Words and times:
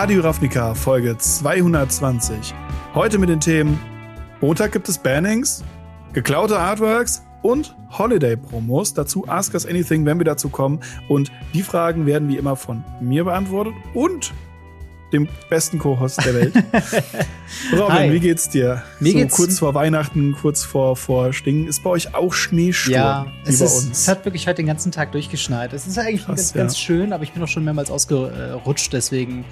Radio 0.00 0.20
Ravnica 0.20 0.74
Folge 0.74 1.18
220. 1.18 2.54
Heute 2.94 3.18
mit 3.18 3.30
den 3.30 3.40
Themen 3.40 3.80
Montag 4.40 4.70
gibt 4.70 4.88
es 4.88 4.96
Bannings, 4.96 5.64
geklaute 6.12 6.56
Artworks 6.56 7.24
und 7.42 7.74
Holiday-Promos. 7.90 8.94
Dazu 8.94 9.26
Ask 9.26 9.54
Us 9.54 9.66
Anything, 9.66 10.06
wenn 10.06 10.18
wir 10.18 10.24
dazu 10.24 10.50
kommen. 10.50 10.78
Und 11.08 11.32
die 11.52 11.64
Fragen 11.64 12.06
werden 12.06 12.28
wie 12.28 12.36
immer 12.36 12.54
von 12.54 12.84
mir 13.00 13.24
beantwortet 13.24 13.74
und 13.92 14.32
dem 15.12 15.26
besten 15.50 15.80
Co-Host 15.80 16.24
der 16.24 16.34
Welt. 16.34 16.54
Robin, 17.72 17.88
Hi. 17.88 18.12
wie 18.12 18.20
geht's 18.20 18.48
dir? 18.48 18.84
Mir 19.00 19.10
so 19.10 19.18
geht's 19.18 19.34
kurz 19.34 19.58
vor 19.58 19.74
Weihnachten, 19.74 20.32
kurz 20.40 20.62
vor, 20.62 20.94
vor 20.94 21.32
Stingen. 21.32 21.66
Ist 21.66 21.82
bei 21.82 21.90
euch 21.90 22.14
auch 22.14 22.32
Schneesturm 22.32 22.94
ja, 22.94 23.26
es 23.44 23.60
ist, 23.60 23.86
uns? 23.86 23.98
Es 24.02 24.06
hat 24.06 24.24
wirklich 24.24 24.46
heute 24.46 24.58
den 24.58 24.66
ganzen 24.66 24.92
Tag 24.92 25.10
durchgeschneit. 25.10 25.72
Es 25.72 25.88
ist 25.88 25.98
eigentlich 25.98 26.24
Krass, 26.24 26.36
ganz, 26.36 26.54
ja. 26.54 26.60
ganz 26.60 26.78
schön, 26.78 27.12
aber 27.12 27.24
ich 27.24 27.32
bin 27.32 27.42
auch 27.42 27.48
schon 27.48 27.64
mehrmals 27.64 27.90
ausgerutscht, 27.90 28.92
deswegen 28.92 29.44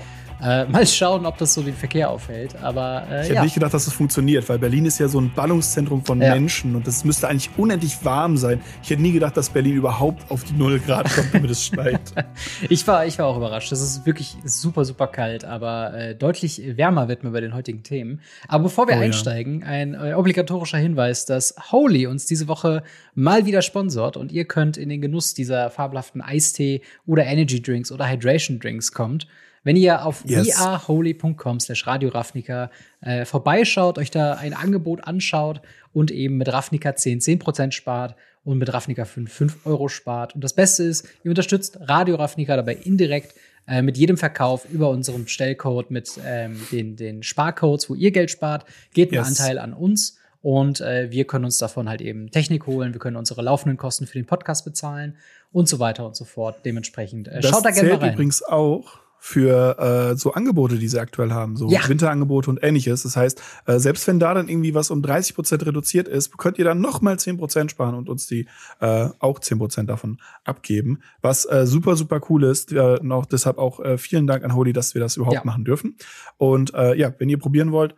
äh, 0.43 0.65
mal 0.67 0.87
schauen, 0.87 1.25
ob 1.27 1.39
das 1.39 1.55
so 1.55 1.63
den 1.63 1.75
Verkehr 1.75 2.11
aufhält. 2.11 2.57
Aber 2.63 3.07
äh, 3.11 3.23
ich 3.23 3.25
hätte 3.25 3.35
ja. 3.35 3.43
nicht 3.43 3.55
gedacht, 3.55 3.73
dass 3.73 3.87
das 3.87 3.95
funktioniert, 3.95 4.49
weil 4.49 4.59
Berlin 4.59 4.85
ist 4.85 4.99
ja 4.99 5.09
so 5.09 5.21
ein 5.21 5.33
Ballungszentrum 5.35 6.05
von 6.05 6.21
ja. 6.21 6.35
Menschen 6.35 6.77
und 6.77 6.87
das 6.87 7.05
müsste 7.05 7.29
eigentlich 7.29 7.51
unendlich 7.57 8.05
warm 8.05 8.37
sein. 8.37 8.61
Ich 8.83 8.91
hätte 8.91 9.03
nie 9.03 9.13
gedacht, 9.13 9.37
dass 9.37 9.51
Berlin 9.51 9.75
überhaupt 9.75 10.31
auf 10.31 10.45
die 10.45 10.53
0 10.53 10.81
Grad 10.81 11.13
kommt, 11.15 11.33
damit 11.33 11.51
es 11.51 11.65
schneit. 11.65 12.01
ich, 12.69 12.87
war, 12.87 13.07
ich 13.07 13.19
war 13.19 13.27
auch 13.27 13.37
überrascht. 13.37 13.73
Es 13.73 13.81
ist 13.81 14.07
wirklich 14.07 14.37
super, 14.45 14.85
super 14.85 15.07
kalt, 15.07 15.45
aber 15.45 15.95
äh, 15.95 16.15
deutlich 16.15 16.63
wärmer 16.77 17.09
wird 17.09 17.25
mir 17.25 17.31
bei 17.31 17.41
den 17.41 17.55
heutigen 17.55 17.83
Themen. 17.83 18.21
Aber 18.49 18.65
bevor 18.65 18.89
wir 18.89 18.97
oh, 18.97 19.01
einsteigen, 19.01 19.61
ja. 19.61 19.67
ein 19.67 19.95
äh, 19.95 20.15
obligatorischer 20.15 20.79
Hinweis, 20.79 21.25
dass 21.25 21.55
Holy 21.73 22.07
uns 22.07 22.27
diese 22.27 22.49
Woche 22.49 22.83
mal 23.15 23.47
wieder 23.47 23.63
sponsort 23.63 24.17
und 24.17 24.33
ihr 24.33 24.45
könnt 24.45 24.77
in 24.77 24.89
den 24.89 25.01
Genuss 25.01 25.35
dieser 25.35 25.71
fabelhaften 25.71 26.21
Eistee 26.21 26.83
oder 27.07 27.25
Energy 27.25 27.63
Drinks 27.63 27.91
oder 27.91 28.09
Hydration 28.09 28.59
Drinks 28.59 28.93
kommt. 28.93 29.27
Wenn 29.67 29.75
ihr 29.75 30.07
auf 30.07 30.23
yes. 30.25 30.47
weareholy.com 30.47 31.59
slash 31.59 31.89
Radio 31.89 32.11
Ravnica 32.11 32.71
äh, 33.01 33.25
vorbeischaut, 33.25 33.99
euch 33.99 34.13
da 34.13 34.35
ein 34.35 34.55
Angebot 34.55 35.03
anschaut 35.03 35.61
und 35.93 36.13
eben 36.13 36.37
mit 36.37 36.53
Ravnica 36.53 36.95
10 36.95 37.19
10% 37.19 37.73
spart 37.73 38.15
und 38.45 38.59
mit 38.59 38.73
Ravnica 38.73 39.05
5 39.05 39.29
5 39.29 39.67
Euro 39.67 39.89
spart. 39.89 40.37
Und 40.37 40.45
das 40.45 40.55
Beste 40.55 40.85
ist, 40.85 41.09
ihr 41.25 41.33
unterstützt 41.33 41.81
Radio 41.81 42.15
Ravnica 42.15 42.55
dabei 42.55 42.77
indirekt 42.77 43.35
äh, 43.67 43.83
mit 43.83 43.99
jedem 43.99 44.17
Verkauf 44.17 44.67
über 44.71 44.89
unseren 44.89 45.25
Bestellcode 45.25 45.91
mit 45.91 46.13
ähm, 46.25 46.61
den, 46.71 46.95
den 46.95 47.25
Sparcodes, 47.25 47.91
wo 47.91 47.97
ihr 47.97 48.13
Geld 48.13 48.31
spart, 48.31 48.67
geht 48.95 49.11
ein 49.11 49.15
yes. 49.17 49.27
Anteil 49.27 49.59
an 49.59 49.73
uns. 49.73 50.17
Und 50.43 50.81
äh, 50.81 51.11
wir 51.11 51.25
können 51.27 51.45
uns 51.45 51.59
davon 51.59 51.89
halt 51.89 52.03
eben 52.03 52.31
Technik 52.31 52.69
holen, 52.69 52.93
wir 52.93 53.01
können 53.01 53.17
unsere 53.17 53.43
laufenden 53.43 53.79
Kosten 53.79 54.07
für 54.07 54.17
den 54.17 54.27
Podcast 54.27 54.65
bezahlen 54.65 55.17
und 55.51 55.69
so 55.69 55.81
weiter 55.81 56.07
und 56.07 56.15
so 56.15 56.25
fort. 56.25 56.59
Dementsprechend 56.65 57.27
äh, 57.27 57.43
schaut 57.43 57.65
da 57.65 57.73
gerne 57.73 57.89
mal 57.89 57.99
rein. 57.99 58.13
übrigens 58.13 58.45
auch 58.45 59.01
für 59.27 60.13
äh, 60.13 60.17
so 60.17 60.35
Angebote, 60.35 60.79
die 60.79 60.87
sie 60.87 61.01
aktuell 61.01 61.33
haben, 61.33 61.57
so 61.57 61.69
ja. 61.69 61.81
Winterangebote 61.89 62.49
und 62.49 62.63
ähnliches. 62.63 63.03
Das 63.03 63.17
heißt, 63.17 63.43
äh, 63.67 63.81
selbst 63.81 64.07
wenn 64.07 64.21
da 64.21 64.33
dann 64.35 64.49
irgendwie 64.49 64.73
was 64.73 64.93
um 64.93 65.03
30 65.03 65.35
Prozent 65.35 65.67
reduziert 65.67 66.07
ist, 66.07 66.39
könnt 66.39 66.59
ihr 66.59 66.65
dann 66.65 66.81
noch 66.81 67.01
mal 67.01 67.19
10 67.19 67.37
Prozent 67.37 67.73
sparen 67.73 67.97
und 67.97 68.09
uns 68.09 68.29
die 68.29 68.47
äh, 68.79 69.09
auch 69.19 69.41
10 69.41 69.59
Prozent 69.59 69.91
davon 69.91 70.19
abgeben. 70.45 71.01
Was 71.23 71.45
äh, 71.45 71.67
super, 71.67 71.97
super 71.97 72.21
cool 72.31 72.45
ist. 72.45 72.71
Äh, 72.71 72.99
und 73.01 73.11
auch 73.11 73.27
deshalb 73.27 73.59
auch 73.59 73.81
äh, 73.81 73.99
vielen 73.99 74.29
Dank 74.29 74.45
an 74.45 74.55
Holy, 74.55 74.73
dass 74.73 74.95
wir 74.95 75.01
das 75.01 75.17
überhaupt 75.17 75.35
ja. 75.35 75.45
machen 75.45 75.65
dürfen. 75.65 75.97
Und 76.37 76.73
äh, 76.75 76.95
ja, 76.95 77.13
wenn 77.19 77.29
ihr 77.29 77.39
probieren 77.39 77.73
wollt, 77.73 77.97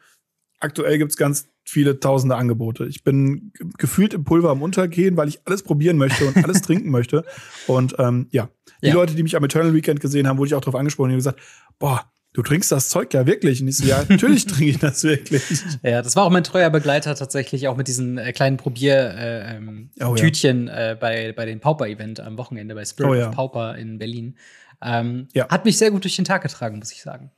aktuell 0.61 0.97
gibt's 0.97 1.19
ganz 1.19 1.51
viele 1.69 2.01
tausende 2.01 2.37
Angebote. 2.37 2.87
Ich 2.87 3.05
bin 3.05 3.53
gefühlt 3.77 4.15
im 4.15 4.25
Pulver 4.25 4.51
am 4.51 4.63
Untergehen, 4.63 5.17
weil 5.17 5.29
ich 5.29 5.41
alles 5.45 5.63
probieren 5.63 5.99
möchte 5.99 6.27
und 6.27 6.37
alles 6.43 6.63
trinken 6.63 6.91
möchte. 6.91 7.25
Und 7.67 7.95
ähm, 7.99 8.29
ja, 8.31 8.49
die 8.83 8.89
ja. 8.89 8.95
Leute, 8.95 9.15
die 9.15 9.23
mich 9.23 9.37
am 9.37 9.45
Eternal 9.45 9.75
Weekend 9.75 10.01
gesehen 10.01 10.27
haben, 10.27 10.39
wurde 10.39 10.49
ich 10.49 10.55
auch 10.55 10.61
darauf 10.63 10.77
angesprochen 10.77 11.11
und 11.11 11.17
gesagt, 11.17 11.41
boah, 11.79 12.11
du 12.33 12.43
trinkst 12.43 12.73
das 12.73 12.89
Zeug 12.89 13.13
ja 13.13 13.27
wirklich. 13.27 13.61
Und 13.61 13.69
ich 13.69 13.77
so, 13.77 13.87
ja, 13.87 14.03
natürlich 14.09 14.47
trinke 14.47 14.71
ich 14.71 14.79
das 14.79 15.05
wirklich. 15.05 15.43
Ja, 15.83 16.01
das 16.01 16.17
war 16.17 16.25
auch 16.25 16.31
mein 16.31 16.45
treuer 16.45 16.71
Begleiter 16.71 17.15
tatsächlich, 17.15 17.69
auch 17.69 17.77
mit 17.77 17.87
diesen 17.87 18.17
äh, 18.17 18.33
kleinen 18.33 18.57
Probiertütchen 18.57 19.19
äh, 19.19 19.57
ähm, 19.57 19.91
oh, 20.01 20.17
ja. 20.17 20.93
äh, 20.93 20.97
bei, 20.97 21.33
bei 21.33 21.45
dem 21.45 21.61
Pauper-Event 21.61 22.21
am 22.21 22.39
Wochenende 22.39 22.75
bei 22.75 22.85
Spirit 22.87 23.11
oh, 23.11 23.15
ja. 23.15 23.29
of 23.29 23.35
Pauper 23.35 23.77
in 23.77 23.99
Berlin. 23.99 24.37
Ähm, 24.83 25.29
ja. 25.35 25.49
Hat 25.49 25.67
mich 25.67 25.77
sehr 25.77 25.91
gut 25.91 26.05
durch 26.05 26.17
den 26.17 26.25
Tag 26.25 26.43
getragen, 26.43 26.79
muss 26.79 26.93
ich 26.93 27.03
sagen. 27.03 27.31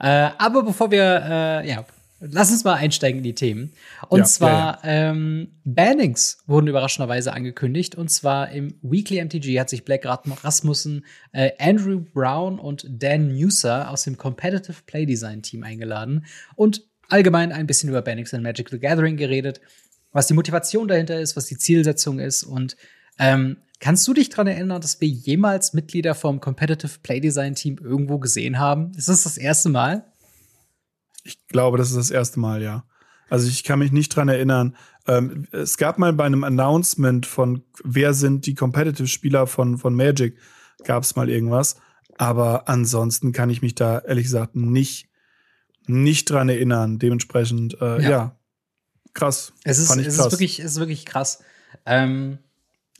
Äh, 0.00 0.30
aber 0.38 0.62
bevor 0.62 0.90
wir 0.90 1.02
äh, 1.02 1.68
ja, 1.68 1.84
Lass 2.30 2.50
uns 2.50 2.64
mal 2.64 2.74
einsteigen 2.74 3.18
in 3.18 3.24
die 3.24 3.34
Themen. 3.34 3.72
Und 4.08 4.20
ja, 4.20 4.24
zwar 4.24 4.84
ja, 4.84 4.90
ja. 4.90 5.10
Ähm, 5.10 5.48
Bannings 5.64 6.38
wurden 6.46 6.68
überraschenderweise 6.68 7.32
angekündigt. 7.32 7.96
Und 7.96 8.10
zwar 8.10 8.50
im 8.50 8.74
Weekly 8.82 9.22
MTG 9.22 9.60
hat 9.60 9.68
sich 9.68 9.84
Black 9.84 10.06
Rasmussen, 10.06 11.04
äh, 11.32 11.50
Andrew 11.58 12.00
Brown 12.00 12.58
und 12.58 12.86
Dan 12.88 13.32
Muser 13.34 13.90
aus 13.90 14.04
dem 14.04 14.16
Competitive 14.16 14.76
Play 14.86 15.04
Design 15.06 15.42
Team 15.42 15.62
eingeladen 15.64 16.24
und 16.56 16.82
allgemein 17.08 17.52
ein 17.52 17.66
bisschen 17.66 17.90
über 17.90 18.00
Bannings 18.00 18.32
and 18.32 18.42
Magic 18.42 18.70
the 18.70 18.78
Gathering 18.78 19.16
geredet, 19.16 19.60
was 20.12 20.26
die 20.26 20.34
Motivation 20.34 20.88
dahinter 20.88 21.20
ist, 21.20 21.36
was 21.36 21.46
die 21.46 21.58
Zielsetzung 21.58 22.20
ist. 22.20 22.42
Und 22.42 22.76
ähm, 23.18 23.58
kannst 23.80 24.08
du 24.08 24.14
dich 24.14 24.30
daran 24.30 24.46
erinnern, 24.46 24.80
dass 24.80 25.00
wir 25.00 25.08
jemals 25.08 25.74
Mitglieder 25.74 26.14
vom 26.14 26.40
Competitive 26.40 27.00
Play 27.02 27.20
Design 27.20 27.54
Team 27.54 27.78
irgendwo 27.82 28.18
gesehen 28.18 28.58
haben? 28.58 28.92
Ist 28.96 29.08
das 29.08 29.24
das 29.24 29.36
erste 29.36 29.68
Mal? 29.68 30.06
Ich 31.24 31.46
glaube, 31.48 31.78
das 31.78 31.90
ist 31.90 31.96
das 31.96 32.10
erste 32.10 32.38
Mal, 32.38 32.62
ja. 32.62 32.84
Also 33.28 33.48
ich 33.48 33.64
kann 33.64 33.78
mich 33.78 33.90
nicht 33.90 34.14
dran 34.14 34.28
erinnern. 34.28 34.76
Ähm, 35.06 35.46
es 35.50 35.76
gab 35.76 35.98
mal 35.98 36.12
bei 36.12 36.24
einem 36.24 36.44
Announcement 36.44 37.26
von, 37.26 37.64
wer 37.82 38.14
sind 38.14 38.46
die 38.46 38.54
Competitive-Spieler 38.54 39.46
von, 39.46 39.78
von 39.78 39.94
Magic, 39.94 40.38
gab 40.84 41.02
es 41.02 41.16
mal 41.16 41.28
irgendwas. 41.28 41.76
Aber 42.16 42.68
ansonsten 42.68 43.32
kann 43.32 43.50
ich 43.50 43.62
mich 43.62 43.74
da 43.74 43.98
ehrlich 43.98 44.24
gesagt 44.24 44.54
nicht, 44.54 45.08
nicht 45.86 46.30
dran 46.30 46.48
erinnern. 46.48 46.98
Dementsprechend, 46.98 47.80
äh, 47.80 48.02
ja. 48.02 48.10
ja. 48.10 48.38
krass. 49.14 49.52
Es 49.64 49.78
ist, 49.78 49.90
es 49.90 50.16
krass. 50.16 50.26
ist 50.26 50.32
wirklich, 50.32 50.58
es 50.60 50.72
ist 50.72 50.78
wirklich 50.78 51.04
krass. 51.04 51.42
Ähm, 51.86 52.38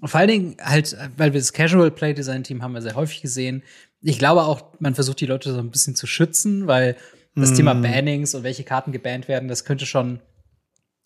vor 0.02 0.20
allen 0.20 0.28
Dingen 0.28 0.56
halt, 0.60 0.96
weil 1.16 1.32
wir 1.32 1.40
das 1.40 1.52
Casual 1.52 1.90
Play 1.90 2.12
Design 2.12 2.44
Team 2.44 2.62
haben 2.62 2.72
wir 2.72 2.82
sehr 2.82 2.96
häufig 2.96 3.22
gesehen. 3.22 3.62
Ich 4.02 4.18
glaube 4.18 4.42
auch, 4.42 4.72
man 4.80 4.94
versucht 4.94 5.20
die 5.20 5.26
Leute 5.26 5.52
so 5.52 5.58
ein 5.58 5.70
bisschen 5.70 5.94
zu 5.94 6.06
schützen, 6.06 6.66
weil 6.66 6.96
das 7.34 7.52
mm. 7.52 7.54
Thema 7.54 7.74
Bannings 7.74 8.34
und 8.34 8.42
welche 8.42 8.64
Karten 8.64 8.92
gebannt 8.92 9.28
werden, 9.28 9.48
das 9.48 9.64
könnte 9.64 9.86
schon, 9.86 10.20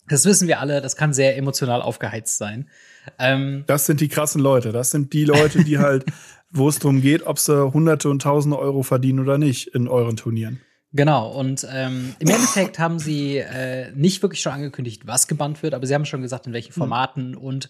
das 0.07 0.25
wissen 0.25 0.47
wir 0.47 0.59
alle, 0.59 0.81
das 0.81 0.95
kann 0.95 1.13
sehr 1.13 1.37
emotional 1.37 1.81
aufgeheizt 1.81 2.37
sein. 2.37 2.69
Ähm, 3.17 3.63
das 3.67 3.85
sind 3.85 4.01
die 4.01 4.07
krassen 4.07 4.41
Leute. 4.41 4.71
Das 4.71 4.91
sind 4.91 5.13
die 5.13 5.25
Leute, 5.25 5.63
die 5.63 5.77
halt, 5.79 6.05
wo 6.49 6.69
es 6.69 6.79
darum 6.79 7.01
geht, 7.01 7.23
ob 7.25 7.39
sie 7.39 7.71
Hunderte 7.73 8.09
und 8.09 8.21
Tausende 8.21 8.59
Euro 8.59 8.83
verdienen 8.83 9.19
oder 9.19 9.37
nicht 9.37 9.67
in 9.67 9.87
euren 9.87 10.15
Turnieren. 10.15 10.61
Genau, 10.91 11.29
und 11.29 11.67
ähm, 11.71 12.15
im 12.17 12.29
Endeffekt 12.29 12.79
haben 12.79 12.97
sie 12.97 13.37
äh, 13.37 13.91
nicht 13.93 14.23
wirklich 14.23 14.41
schon 14.41 14.53
angekündigt, 14.53 15.05
was 15.05 15.27
gebannt 15.27 15.61
wird, 15.61 15.75
aber 15.75 15.85
sie 15.85 15.93
haben 15.93 16.05
schon 16.05 16.23
gesagt, 16.23 16.47
in 16.47 16.53
welchen 16.53 16.73
hm. 16.73 16.79
Formaten 16.79 17.33
hm. 17.33 17.37
und 17.37 17.69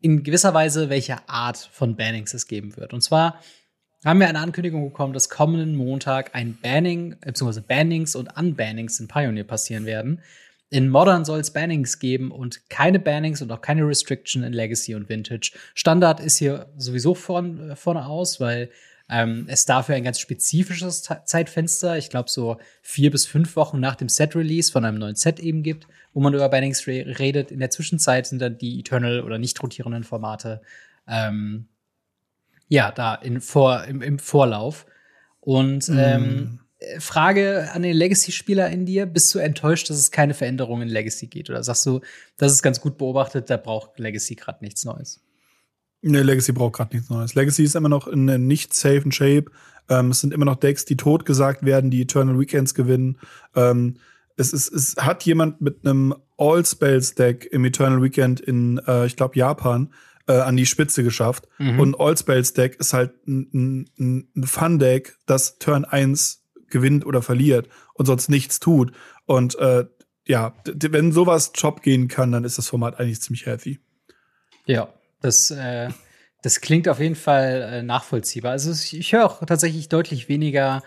in 0.00 0.24
gewisser 0.24 0.52
Weise, 0.52 0.90
welche 0.90 1.28
Art 1.28 1.56
von 1.72 1.96
Bannings 1.96 2.34
es 2.34 2.48
geben 2.48 2.76
wird. 2.76 2.92
Und 2.92 3.02
zwar 3.02 3.40
haben 4.04 4.20
wir 4.20 4.28
eine 4.28 4.40
Ankündigung 4.40 4.88
bekommen, 4.90 5.12
dass 5.12 5.28
kommenden 5.28 5.76
Montag 5.76 6.34
ein 6.34 6.58
Banning, 6.60 7.16
beziehungsweise 7.20 7.62
Bannings 7.62 8.14
und 8.14 8.28
Unbannings 8.36 9.00
in 9.00 9.08
Pioneer 9.08 9.44
passieren 9.44 9.86
werden. 9.86 10.20
In 10.68 10.88
Modern 10.88 11.24
soll 11.24 11.40
es 11.40 11.52
Bannings 11.52 11.98
geben 11.98 12.30
und 12.30 12.68
keine 12.68 12.98
Bannings 12.98 13.40
und 13.40 13.52
auch 13.52 13.60
keine 13.60 13.86
Restriction 13.86 14.42
in 14.42 14.52
Legacy 14.52 14.94
und 14.94 15.08
Vintage. 15.08 15.52
Standard 15.74 16.20
ist 16.20 16.38
hier 16.38 16.66
sowieso 16.76 17.14
vorn, 17.14 17.70
äh, 17.70 17.76
vorne 17.76 18.06
aus, 18.06 18.40
weil 18.40 18.70
ähm, 19.08 19.46
es 19.48 19.64
dafür 19.64 19.94
ein 19.94 20.02
ganz 20.02 20.18
spezifisches 20.18 21.08
Zeitfenster, 21.24 21.96
ich 21.96 22.10
glaube 22.10 22.28
so 22.28 22.56
vier 22.82 23.12
bis 23.12 23.24
fünf 23.24 23.54
Wochen 23.54 23.78
nach 23.78 23.94
dem 23.94 24.08
Set-Release 24.08 24.72
von 24.72 24.84
einem 24.84 24.98
neuen 24.98 25.14
Set 25.14 25.38
eben 25.38 25.62
gibt, 25.62 25.86
wo 26.12 26.20
man 26.20 26.34
über 26.34 26.48
Bannings 26.48 26.88
re 26.88 27.04
redet. 27.18 27.52
In 27.52 27.60
der 27.60 27.70
Zwischenzeit 27.70 28.26
sind 28.26 28.40
dann 28.40 28.58
die 28.58 28.80
Eternal 28.80 29.22
oder 29.22 29.38
nicht 29.38 29.62
rotierenden 29.62 30.02
Formate 30.02 30.60
ähm, 31.06 31.68
ja, 32.68 32.90
da 32.90 33.14
in 33.14 33.40
vor, 33.40 33.84
im, 33.84 34.02
im 34.02 34.18
Vorlauf. 34.18 34.86
Und 35.40 35.88
mm. 35.88 35.98
ähm, 35.98 36.60
Frage 36.98 37.70
an 37.72 37.82
den 37.82 37.96
Legacy-Spieler 37.96 38.68
in 38.70 38.86
dir: 38.86 39.06
Bist 39.06 39.34
du 39.34 39.38
enttäuscht, 39.38 39.88
dass 39.88 39.96
es 39.96 40.10
keine 40.10 40.34
Veränderung 40.34 40.82
in 40.82 40.88
Legacy 40.88 41.26
geht? 41.26 41.48
Oder 41.48 41.62
sagst 41.62 41.86
du, 41.86 42.00
das 42.36 42.52
ist 42.52 42.62
ganz 42.62 42.80
gut 42.80 42.98
beobachtet, 42.98 43.48
da 43.48 43.56
braucht 43.56 43.98
Legacy 43.98 44.34
gerade 44.34 44.64
nichts 44.64 44.84
Neues? 44.84 45.22
Nee, 46.02 46.20
Legacy 46.20 46.52
braucht 46.52 46.74
gerade 46.74 46.94
nichts 46.94 47.10
Neues. 47.10 47.34
Legacy 47.34 47.64
ist 47.64 47.74
immer 47.74 47.88
noch 47.88 48.06
in 48.06 48.28
einem 48.28 48.46
nicht 48.46 48.74
safen 48.74 49.10
Shape. 49.12 49.46
Ähm, 49.88 50.10
es 50.10 50.20
sind 50.20 50.32
immer 50.32 50.44
noch 50.44 50.56
Decks, 50.56 50.84
die 50.84 50.96
totgesagt 50.96 51.64
werden, 51.64 51.90
die 51.90 52.02
Eternal 52.02 52.38
Weekends 52.38 52.74
gewinnen. 52.74 53.18
Ähm, 53.54 53.96
es, 54.36 54.52
ist, 54.52 54.72
es 54.72 54.96
hat 54.98 55.24
jemand 55.24 55.60
mit 55.60 55.86
einem 55.86 56.14
All-Spells-Deck 56.36 57.48
im 57.50 57.64
Eternal 57.64 58.02
Weekend 58.02 58.40
in, 58.40 58.78
äh, 58.86 59.06
ich 59.06 59.16
glaube, 59.16 59.38
Japan 59.38 59.92
äh, 60.26 60.32
an 60.32 60.56
die 60.56 60.66
Spitze 60.66 61.02
geschafft. 61.02 61.48
Mhm. 61.58 61.80
Und 61.80 62.00
All 62.00 62.16
Spells 62.16 62.52
Deck 62.52 62.76
ist 62.78 62.92
halt 62.92 63.26
ein, 63.26 63.90
ein, 63.98 64.28
ein 64.36 64.44
Fun-Deck, 64.44 65.16
das 65.26 65.58
Turn 65.58 65.84
1 65.84 66.44
gewinnt 66.68 67.06
oder 67.06 67.22
verliert 67.22 67.68
und 67.94 68.06
sonst 68.06 68.28
nichts 68.28 68.60
tut. 68.60 68.92
Und 69.24 69.58
äh, 69.58 69.84
ja, 70.26 70.54
wenn 70.64 71.12
sowas 71.12 71.52
Job 71.54 71.82
gehen 71.82 72.08
kann, 72.08 72.32
dann 72.32 72.44
ist 72.44 72.58
das 72.58 72.68
Format 72.68 72.98
eigentlich 72.98 73.20
ziemlich 73.20 73.46
healthy. 73.46 73.78
Ja, 74.66 74.88
das, 75.20 75.50
äh, 75.50 75.90
das 76.42 76.60
klingt 76.60 76.88
auf 76.88 76.98
jeden 76.98 77.14
Fall 77.14 77.62
äh, 77.62 77.82
nachvollziehbar. 77.82 78.52
Also 78.52 78.72
ich, 78.72 78.96
ich 78.96 79.12
höre 79.12 79.26
auch 79.26 79.44
tatsächlich 79.44 79.88
deutlich 79.88 80.28
weniger 80.28 80.82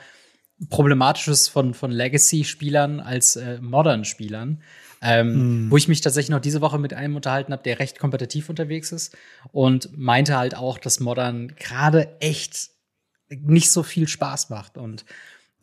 Problematisches 0.70 1.48
von, 1.48 1.74
von 1.74 1.90
Legacy-Spielern 1.90 3.00
als 3.00 3.38
äh, 3.38 3.60
Modern-Spielern. 3.62 4.62
Ähm, 5.02 5.68
mm. 5.68 5.72
Wo 5.72 5.78
ich 5.78 5.88
mich 5.88 6.02
tatsächlich 6.02 6.32
noch 6.32 6.42
diese 6.42 6.62
Woche 6.62 6.78
mit 6.78 6.94
einem 6.94 7.16
unterhalten 7.16 7.54
habe, 7.54 7.64
der 7.64 7.80
recht 7.80 8.00
kompetitiv 8.00 8.50
unterwegs 8.50 8.92
ist 8.92 9.16
und 9.52 9.98
meinte 9.98 10.38
halt 10.38 10.56
auch, 10.56 10.78
dass 10.78 11.00
Modern 11.00 11.56
gerade 11.56 12.20
echt 12.20 12.70
nicht 13.30 13.72
so 13.72 13.84
viel 13.84 14.08
Spaß 14.08 14.50
macht. 14.50 14.78
Und 14.78 15.06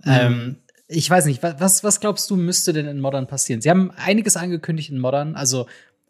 mm. 0.05 0.11
ähm, 0.11 0.57
ich 0.89 1.11
weiß 1.11 1.27
nicht, 1.27 1.43
was, 1.43 1.85
was 1.85 2.01
glaubst 2.01 2.31
du, 2.31 2.37
müsste 2.37 2.73
denn 2.73 2.87
in 2.87 3.01
Modern 3.01 3.27
passieren? 3.27 3.61
Sie 3.61 3.71
haben 3.71 3.91
einiges 3.91 4.37
angekündigt 4.37 4.91
in 4.91 4.99
Modern, 4.99 5.35
also 5.35 5.67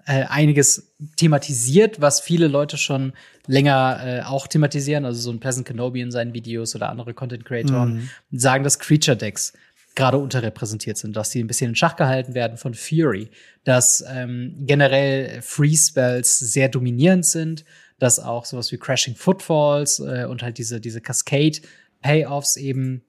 äh, 0.06 0.25
einiges 0.25 0.94
thematisiert, 1.17 2.00
was 2.00 2.20
viele 2.20 2.46
Leute 2.46 2.76
schon 2.76 3.12
länger 3.46 4.00
äh, 4.05 4.23
auch 4.23 4.46
thematisieren, 4.46 5.05
also 5.05 5.20
so 5.20 5.31
ein 5.31 5.40
Pleasant 5.40 5.67
Kenobi 5.67 6.00
in 6.00 6.12
seinen 6.12 6.32
Videos 6.32 6.76
oder 6.76 6.90
andere 6.90 7.12
Content 7.12 7.44
Creatoren 7.44 8.08
mhm. 8.31 8.38
sagen, 8.38 8.62
dass 8.62 8.78
Creature 8.78 9.17
Decks 9.17 9.52
gerade 9.96 10.19
unterrepräsentiert 10.19 10.96
sind, 10.98 11.16
dass 11.16 11.31
sie 11.31 11.43
ein 11.43 11.48
bisschen 11.48 11.70
in 11.70 11.75
Schach 11.75 11.96
gehalten 11.96 12.34
werden 12.34 12.56
von 12.56 12.75
Fury, 12.75 13.31
dass 13.64 14.04
ähm, 14.08 14.54
generell 14.60 15.43
Free 15.43 15.75
Spells 15.75 16.38
sehr 16.38 16.69
dominierend 16.69 17.26
sind, 17.26 17.64
dass 17.98 18.20
auch 18.20 18.44
sowas 18.44 18.70
wie 18.70 18.76
Crashing 18.76 19.16
Footfalls 19.16 19.98
äh, 19.98 20.26
und 20.26 20.43
halt 20.43 20.58
diese 20.58 20.81
diese 20.81 21.00
Cascade 21.00 21.58
Payoffs 22.02 22.56
eben 22.56 23.02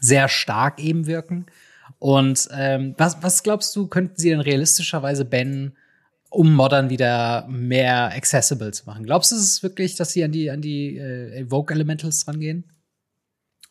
sehr 0.00 0.28
stark 0.28 0.78
eben 0.78 1.06
wirken. 1.06 1.46
Und 1.98 2.48
ähm, 2.52 2.94
was, 2.98 3.22
was 3.22 3.42
glaubst 3.42 3.74
du, 3.76 3.86
könnten 3.86 4.16
sie 4.16 4.30
denn 4.30 4.40
realistischerweise 4.40 5.24
bannen, 5.24 5.76
um 6.30 6.54
Modern 6.54 6.90
wieder 6.90 7.46
mehr 7.48 8.12
accessible 8.12 8.72
zu 8.72 8.86
machen? 8.86 9.04
Glaubst 9.04 9.32
du 9.32 9.36
es 9.36 9.62
wirklich, 9.62 9.96
dass 9.96 10.12
sie 10.12 10.24
an 10.24 10.32
die, 10.32 10.50
an 10.50 10.60
die 10.60 10.96
äh, 10.96 11.40
Evoke 11.40 11.74
Elementals 11.74 12.26
rangehen? 12.26 12.64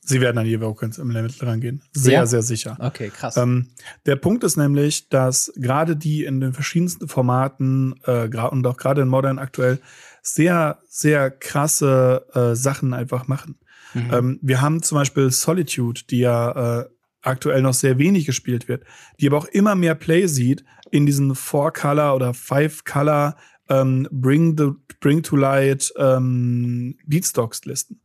Sie 0.03 0.19
werden 0.19 0.37
an 0.39 0.45
die 0.45 0.53
Evoke 0.53 0.85
Elementals 0.85 1.43
rangehen. 1.43 1.83
Sehr, 1.93 2.13
ja? 2.13 2.25
sehr 2.25 2.41
sicher. 2.41 2.75
Okay, 2.79 3.09
krass. 3.09 3.37
Ähm, 3.37 3.67
der 4.05 4.15
Punkt 4.15 4.43
ist 4.43 4.57
nämlich, 4.57 5.09
dass 5.09 5.53
gerade 5.55 5.95
die 5.95 6.25
in 6.25 6.39
den 6.39 6.53
verschiedensten 6.53 7.07
Formaten 7.07 7.95
äh, 8.05 8.27
und 8.49 8.65
auch 8.65 8.77
gerade 8.77 9.03
in 9.03 9.07
Modern 9.07 9.37
aktuell 9.37 9.79
sehr, 10.23 10.79
sehr 10.89 11.29
krasse 11.29 12.25
äh, 12.33 12.55
Sachen 12.55 12.93
einfach 12.93 13.27
machen. 13.27 13.59
Mhm. 13.93 14.13
Ähm, 14.13 14.39
wir 14.41 14.61
haben 14.61 14.81
zum 14.81 14.97
Beispiel 14.97 15.29
Solitude, 15.29 16.01
die 16.09 16.19
ja 16.19 16.81
äh, 16.81 16.85
aktuell 17.21 17.61
noch 17.61 17.73
sehr 17.73 17.99
wenig 17.99 18.25
gespielt 18.25 18.67
wird, 18.67 18.83
die 19.19 19.27
aber 19.27 19.37
auch 19.37 19.45
immer 19.45 19.75
mehr 19.75 19.95
Play 19.95 20.27
sieht 20.27 20.63
in 20.89 21.05
diesen 21.05 21.35
Four-Color 21.35 22.15
oder 22.15 22.33
Five-Color 22.33 23.35
ähm, 23.71 24.07
Bring, 24.11 24.57
the, 24.57 24.71
Bring 24.99 25.23
to 25.23 25.35
Light 25.35 25.93
ähm, 25.97 26.97
Beatstocks-Listen. 27.05 28.01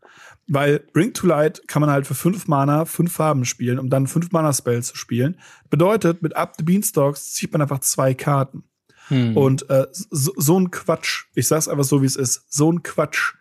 Weil 0.48 0.80
Bring 0.92 1.12
to 1.12 1.26
Light 1.26 1.66
kann 1.66 1.80
man 1.80 1.90
halt 1.90 2.06
für 2.06 2.14
fünf 2.14 2.46
Mana 2.46 2.84
fünf 2.84 3.12
Farben 3.12 3.44
spielen, 3.44 3.78
um 3.78 3.90
dann 3.90 4.06
fünf 4.06 4.30
Mana-Spells 4.30 4.88
zu 4.88 4.96
spielen. 4.96 5.38
Bedeutet, 5.70 6.22
mit 6.22 6.36
Up 6.36 6.54
the 6.56 6.62
Beanstalks 6.62 7.32
zieht 7.32 7.52
man 7.52 7.62
einfach 7.62 7.80
zwei 7.80 8.14
Karten. 8.14 8.62
Hm. 9.08 9.36
Und 9.36 9.68
äh, 9.70 9.86
so, 9.92 10.32
so 10.36 10.58
ein 10.58 10.70
Quatsch, 10.70 11.24
ich 11.34 11.48
sag's 11.48 11.68
einfach 11.68 11.84
so, 11.84 12.02
wie 12.02 12.06
es 12.06 12.16
ist, 12.16 12.44
so 12.48 12.70
ein 12.70 12.82
Quatsch 12.82 13.34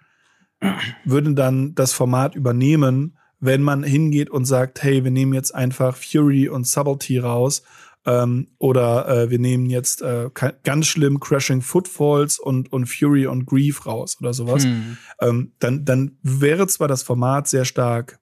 würde 1.06 1.33
dann 1.33 1.75
das 1.75 1.94
Format 1.94 2.36
übernehmen, 2.36 3.18
wenn 3.39 3.62
man 3.62 3.83
hingeht 3.83 4.31
und 4.31 4.45
sagt, 4.45 4.81
hey, 4.81 5.04
wir 5.04 5.12
nehmen 5.12 5.33
jetzt 5.33 5.54
einfach 5.54 5.95
Fury 5.95 6.50
und 6.50 6.66
Subtlety 6.66 7.19
raus 7.19 7.62
ähm, 8.05 8.47
oder 8.59 9.07
äh, 9.07 9.29
wir 9.29 9.39
nehmen 9.39 9.69
jetzt 9.69 10.01
äh, 10.01 10.29
ganz 10.63 10.87
schlimm 10.87 11.19
Crashing 11.19 11.61
Footfalls 11.61 12.39
und, 12.39 12.71
und 12.71 12.85
Fury 12.85 13.27
und 13.27 13.45
Grief 13.45 13.85
raus 13.85 14.17
oder 14.19 14.33
sowas, 14.33 14.63
hm. 14.63 14.97
ähm, 15.19 15.53
dann, 15.59 15.85
dann 15.85 16.17
wäre 16.21 16.67
zwar 16.67 16.87
das 16.87 17.03
Format 17.03 17.47
sehr 17.47 17.65
stark 17.65 18.19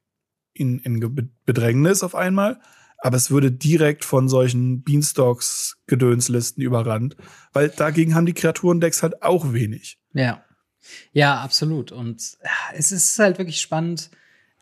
in, 0.54 0.80
in 0.80 1.30
Bedrängnis 1.46 2.04
auf 2.04 2.16
einmal, 2.16 2.60
aber 3.00 3.18
es 3.18 3.32
würde 3.32 3.52
direkt 3.52 4.06
von 4.06 4.30
solchen 4.30 4.84
Beanstalks 4.84 5.78
Gedönslisten 5.88 6.64
überrannt, 6.64 7.18
weil 7.52 7.70
dagegen 7.70 8.16
haben 8.16 8.26
die 8.26 8.34
Kreaturendecks 8.34 9.04
halt 9.04 9.22
auch 9.22 9.52
wenig. 9.52 10.00
Ja. 10.14 10.44
Ja, 11.12 11.42
absolut. 11.42 11.92
Und 11.92 12.38
es 12.74 12.92
ist 12.92 13.18
halt 13.18 13.38
wirklich 13.38 13.62
spannend. 13.62 14.10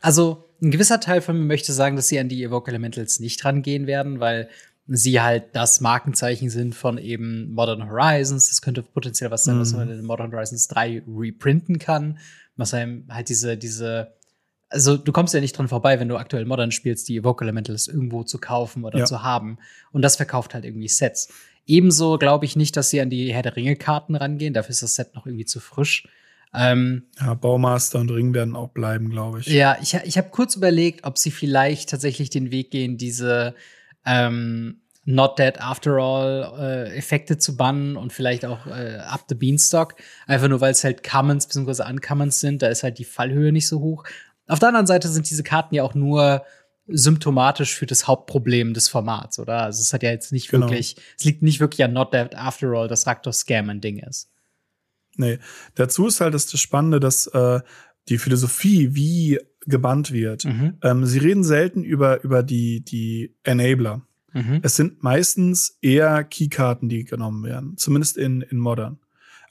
Also, 0.01 0.49
ein 0.61 0.69
gewisser 0.69 0.99
Teil 0.99 1.21
von 1.21 1.37
mir 1.37 1.45
möchte 1.45 1.73
sagen, 1.73 1.95
dass 1.95 2.07
sie 2.07 2.19
an 2.19 2.29
die 2.29 2.43
Evoke 2.43 2.69
Elementals 2.69 3.19
nicht 3.19 3.43
rangehen 3.43 3.87
werden, 3.87 4.19
weil 4.19 4.47
sie 4.87 5.21
halt 5.21 5.55
das 5.55 5.81
Markenzeichen 5.81 6.49
sind 6.49 6.75
von 6.75 6.97
eben 6.97 7.51
Modern 7.51 7.89
Horizons. 7.89 8.49
Das 8.49 8.61
könnte 8.61 8.83
potenziell 8.83 9.31
was 9.31 9.43
sein, 9.43 9.55
mhm. 9.55 9.61
was 9.61 9.73
man 9.73 9.89
in 9.89 10.05
Modern 10.05 10.31
Horizons 10.31 10.67
3 10.67 11.03
reprinten 11.07 11.79
kann. 11.79 12.19
Was 12.55 12.73
einem 12.73 13.05
halt 13.09 13.29
diese, 13.29 13.57
diese, 13.57 14.13
also 14.69 14.97
du 14.97 15.11
kommst 15.11 15.33
ja 15.33 15.39
nicht 15.39 15.57
dran 15.57 15.67
vorbei, 15.67 15.99
wenn 15.99 16.09
du 16.09 16.17
aktuell 16.17 16.45
Modern 16.45 16.71
spielst, 16.71 17.07
die 17.07 17.17
Evoke 17.17 17.43
Elementals 17.43 17.87
irgendwo 17.87 18.23
zu 18.23 18.39
kaufen 18.39 18.83
oder 18.83 18.99
ja. 18.99 19.05
zu 19.05 19.23
haben. 19.23 19.57
Und 19.91 20.01
das 20.01 20.15
verkauft 20.15 20.53
halt 20.53 20.65
irgendwie 20.65 20.87
Sets. 20.87 21.29
Ebenso 21.67 22.17
glaube 22.17 22.45
ich 22.45 22.55
nicht, 22.55 22.75
dass 22.75 22.89
sie 22.89 23.01
an 23.01 23.09
die 23.09 23.33
Herr 23.33 23.43
der 23.43 23.55
Ringe-Karten 23.55 24.15
rangehen. 24.15 24.53
Dafür 24.53 24.71
ist 24.71 24.83
das 24.83 24.95
Set 24.95 25.15
noch 25.15 25.25
irgendwie 25.25 25.45
zu 25.45 25.59
frisch. 25.59 26.07
Ähm, 26.53 27.03
ja, 27.19 27.33
Baumaster 27.33 27.99
und 27.99 28.11
Ring 28.11 28.33
werden 28.33 28.55
auch 28.55 28.69
bleiben, 28.69 29.09
glaube 29.09 29.39
ich. 29.39 29.47
Ja, 29.47 29.77
ich, 29.81 29.93
ich 29.93 30.17
habe 30.17 30.29
kurz 30.31 30.55
überlegt, 30.55 31.05
ob 31.05 31.17
sie 31.17 31.31
vielleicht 31.31 31.89
tatsächlich 31.89 32.29
den 32.29 32.51
Weg 32.51 32.71
gehen, 32.71 32.97
diese 32.97 33.55
ähm, 34.05 34.81
Not 35.03 35.39
Dead 35.39 35.59
After 35.59 35.93
All 35.97 36.53
äh, 36.59 36.95
Effekte 36.95 37.37
zu 37.37 37.57
bannen 37.57 37.95
und 37.95 38.13
vielleicht 38.13 38.45
auch 38.45 38.67
äh, 38.67 38.97
Up 38.97 39.25
the 39.27 39.35
Beanstalk. 39.35 39.95
Einfach 40.27 40.47
nur, 40.47 40.61
weil 40.61 40.71
es 40.71 40.83
halt 40.83 41.03
Commons 41.03 41.47
bzw. 41.47 41.89
Uncommons 41.89 42.39
sind. 42.39 42.61
Da 42.61 42.67
ist 42.67 42.83
halt 42.83 42.99
die 42.99 43.05
Fallhöhe 43.05 43.51
nicht 43.51 43.67
so 43.67 43.79
hoch. 43.79 44.03
Auf 44.47 44.59
der 44.59 44.69
anderen 44.69 44.87
Seite 44.87 45.07
sind 45.07 45.29
diese 45.29 45.43
Karten 45.43 45.75
ja 45.75 45.83
auch 45.83 45.95
nur 45.95 46.43
symptomatisch 46.87 47.75
für 47.75 47.85
das 47.85 48.07
Hauptproblem 48.07 48.73
des 48.73 48.89
Formats, 48.89 49.39
oder? 49.39 49.63
Also 49.63 49.81
es 49.81 49.93
hat 49.93 50.03
ja 50.03 50.11
jetzt 50.11 50.31
nicht 50.31 50.49
genau. 50.49 50.67
wirklich, 50.67 50.97
es 51.17 51.23
liegt 51.23 51.41
nicht 51.41 51.59
wirklich 51.59 51.83
an 51.83 51.93
Not 51.93 52.13
Dead 52.13 52.35
After 52.35 52.67
All, 52.67 52.87
dass 52.87 53.07
Raktor 53.07 53.33
Scam 53.33 53.69
ein 53.69 53.81
Ding 53.81 53.97
ist. 53.97 54.29
Nee, 55.15 55.39
dazu 55.75 56.07
ist 56.07 56.21
halt 56.21 56.33
das, 56.33 56.47
das 56.47 56.59
Spannende, 56.59 56.99
dass 56.99 57.27
äh, 57.27 57.61
die 58.09 58.17
Philosophie, 58.17 58.95
wie 58.95 59.39
gebannt 59.65 60.11
wird, 60.11 60.45
mhm. 60.45 60.77
ähm, 60.81 61.05
sie 61.05 61.19
reden 61.19 61.43
selten 61.43 61.83
über, 61.83 62.23
über 62.23 62.43
die, 62.43 62.83
die 62.83 63.35
Enabler. 63.43 64.01
Mhm. 64.33 64.59
Es 64.63 64.75
sind 64.75 65.03
meistens 65.03 65.77
eher 65.81 66.23
Keykarten, 66.23 66.89
die 66.89 67.03
genommen 67.03 67.43
werden, 67.43 67.77
zumindest 67.77 68.17
in, 68.17 68.41
in 68.41 68.59
Modern. 68.59 68.99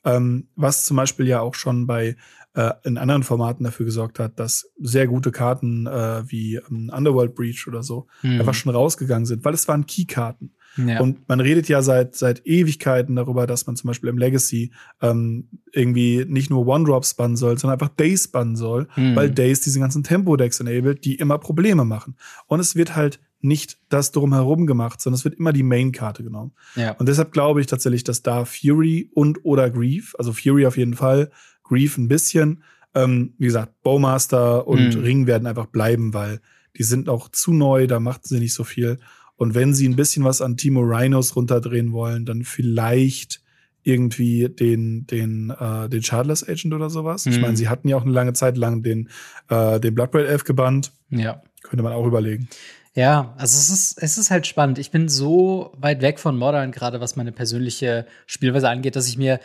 Ähm, 0.05 0.49
was 0.57 0.85
zum 0.85 0.97
Beispiel 0.97 1.27
ja 1.27 1.41
auch 1.41 1.55
schon 1.55 1.87
bei 1.87 2.17
äh, 2.55 2.73
in 2.85 2.99
anderen 2.99 3.23
Formaten 3.23 3.65
dafür 3.65 3.87
gesorgt 3.87 4.19
hat, 4.19 4.39
dass 4.39 4.71
sehr 4.81 5.07
gute 5.07 5.31
Karten 5.31 5.87
äh, 5.87 6.23
wie 6.27 6.57
ähm, 6.57 6.91
Underworld 6.95 7.35
Breach 7.35 7.67
oder 7.69 7.83
so 7.83 8.07
mhm. 8.23 8.41
einfach 8.41 8.55
schon 8.55 8.75
rausgegangen 8.75 9.27
sind, 9.27 9.45
weil 9.45 9.55
es 9.55 9.69
waren 9.69 9.87
Keykarten. 9.87 10.55
Ja. 10.77 11.01
Und 11.01 11.29
man 11.29 11.41
redet 11.41 11.69
ja 11.69 11.83
seit 11.83 12.15
seit 12.15 12.47
Ewigkeiten 12.47 13.17
darüber, 13.17 13.47
dass 13.47 13.67
man 13.67 13.77
zum 13.77 13.89
Beispiel 13.89 14.09
im 14.09 14.19
Legacy 14.19 14.73
ähm, 15.01 15.49
irgendwie 15.73 16.25
nicht 16.29 16.51
nur 16.51 16.67
One-Drops 16.67 17.15
bannen 17.15 17.37
soll, 17.37 17.59
sondern 17.59 17.81
einfach 17.81 17.95
Days 17.95 18.29
bannen 18.29 18.57
soll, 18.57 18.89
mhm. 18.97 19.17
weil 19.17 19.31
Days 19.31 19.61
diese 19.61 19.81
ganzen 19.81 20.05
Tempo-Decks 20.05 20.61
enabled, 20.61 21.05
die 21.05 21.17
immer 21.17 21.39
Probleme 21.39 21.85
machen. 21.85 22.17
Und 22.47 22.61
es 22.61 22.77
wird 22.77 22.97
halt 22.97 23.21
nicht 23.43 23.79
das 23.89 24.13
drumherum 24.13 24.67
gemacht, 24.67 25.01
sondern 25.01 25.17
es 25.17 25.25
wird 25.25 25.37
immer 25.37 25.53
die 25.53 25.63
Main-Karte 25.63 26.23
genommen. 26.23 26.53
Ja. 26.77 26.93
Und 26.93 27.09
deshalb 27.09 27.33
glaube 27.33 27.61
ich 27.61 27.67
tatsächlich, 27.67 28.05
dass 28.05 28.23
da 28.23 28.45
Fury 28.45 29.11
und 29.15 29.45
oder 29.45 29.71
Grief, 29.71 30.15
also 30.19 30.33
Fury 30.33 30.67
auf 30.67 30.77
jeden 30.77 30.95
Fall, 30.95 31.31
Grief 31.63 31.97
ein 31.97 32.09
bisschen, 32.09 32.63
ähm, 32.95 33.35
wie 33.39 33.47
gesagt, 33.47 33.83
Bowmaster 33.83 34.67
und 34.67 34.97
mhm. 34.97 35.03
Ring 35.03 35.27
werden 35.27 35.47
einfach 35.47 35.67
bleiben, 35.67 36.13
weil 36.13 36.41
die 36.77 36.83
sind 36.83 37.09
auch 37.09 37.29
zu 37.29 37.53
neu, 37.53 37.87
da 37.87 38.01
macht 38.01 38.27
sie 38.27 38.39
nicht 38.39 38.55
so 38.55 38.65
viel. 38.65 38.99
Und 39.41 39.55
wenn 39.55 39.73
sie 39.73 39.89
ein 39.89 39.97
bisschen 39.97 40.23
was 40.23 40.43
an 40.43 40.59
Timo 40.59 40.81
Rhinos 40.83 41.35
runterdrehen 41.35 41.93
wollen, 41.93 42.27
dann 42.27 42.45
vielleicht 42.45 43.41
irgendwie 43.83 44.51
den 44.51 45.07
den 45.07 45.49
äh, 45.49 45.89
den 45.89 46.03
Chardless 46.03 46.47
Agent 46.47 46.75
oder 46.75 46.91
sowas. 46.91 47.25
Mhm. 47.25 47.33
Ich 47.33 47.41
meine, 47.41 47.57
sie 47.57 47.71
hatten 47.71 47.89
ja 47.89 47.97
auch 47.97 48.03
eine 48.03 48.13
lange 48.13 48.35
Zeit 48.35 48.59
lang 48.59 48.83
den 48.83 49.09
äh, 49.49 49.81
den 49.81 49.95
Bloodbraid 49.95 50.27
Elf 50.27 50.45
gebannt. 50.45 50.93
Ja. 51.09 51.43
Könnte 51.63 51.83
man 51.83 51.95
auch 51.95 52.07
überlegen. 52.07 52.51
Ja, 52.95 53.35
also 53.39 53.57
es 53.57 53.71
ist, 53.71 54.03
es 54.03 54.19
ist 54.19 54.31
halt 54.31 54.47
spannend. 54.47 54.79
Ich 54.79 54.91
bin 54.91 55.09
so 55.09 55.73
weit 55.79 56.03
weg 56.03 56.19
von 56.19 56.37
Modern, 56.37 56.71
gerade 56.71 57.01
was 57.01 57.17
meine 57.17 57.33
persönliche 57.33 58.05
Spielweise 58.27 58.69
angeht, 58.69 58.95
dass 58.95 59.09
ich 59.09 59.17
mir 59.17 59.41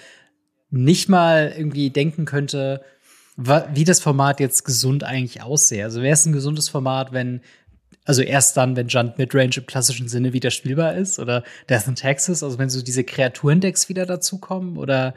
nicht 0.72 1.08
mal 1.08 1.54
irgendwie 1.56 1.90
denken 1.90 2.26
könnte, 2.26 2.82
wie 3.38 3.86
das 3.86 4.02
Format 4.02 4.42
jetzt 4.42 4.66
gesund 4.66 5.06
eigentlich 5.06 5.42
aussehe. 5.42 5.86
Also 5.86 6.02
wäre 6.02 6.14
es 6.14 6.26
ein 6.26 6.34
gesundes 6.34 6.68
Format, 6.68 7.14
wenn, 7.14 7.40
also 8.06 8.22
erst 8.22 8.56
dann, 8.56 8.76
wenn 8.76 8.88
Junt 8.88 9.18
Midrange 9.18 9.58
im 9.58 9.66
klassischen 9.66 10.08
Sinne 10.08 10.32
wieder 10.32 10.52
spielbar 10.52 10.96
ist 10.96 11.20
oder 11.20 11.44
Death 11.70 11.88
in 11.88 11.96
Texas, 11.96 12.44
also 12.44 12.58
wenn 12.60 12.70
so 12.70 12.82
diese 12.82 13.04
Kreaturendecks 13.04 13.90
wieder 13.90 14.06
dazukommen 14.06 14.78
oder 14.78 15.16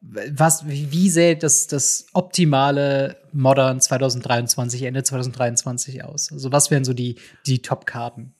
was, 0.00 0.68
wie, 0.68 0.92
wie 0.92 1.10
sähe 1.10 1.36
das, 1.36 1.66
das 1.66 2.06
optimale 2.12 3.16
Modern 3.32 3.80
2023, 3.80 4.84
Ende 4.84 5.02
2023 5.02 6.04
aus? 6.04 6.30
Also 6.30 6.52
was 6.52 6.70
wären 6.70 6.84
so 6.84 6.92
die, 6.92 7.16
die 7.46 7.62
Top-Karten? 7.62 8.32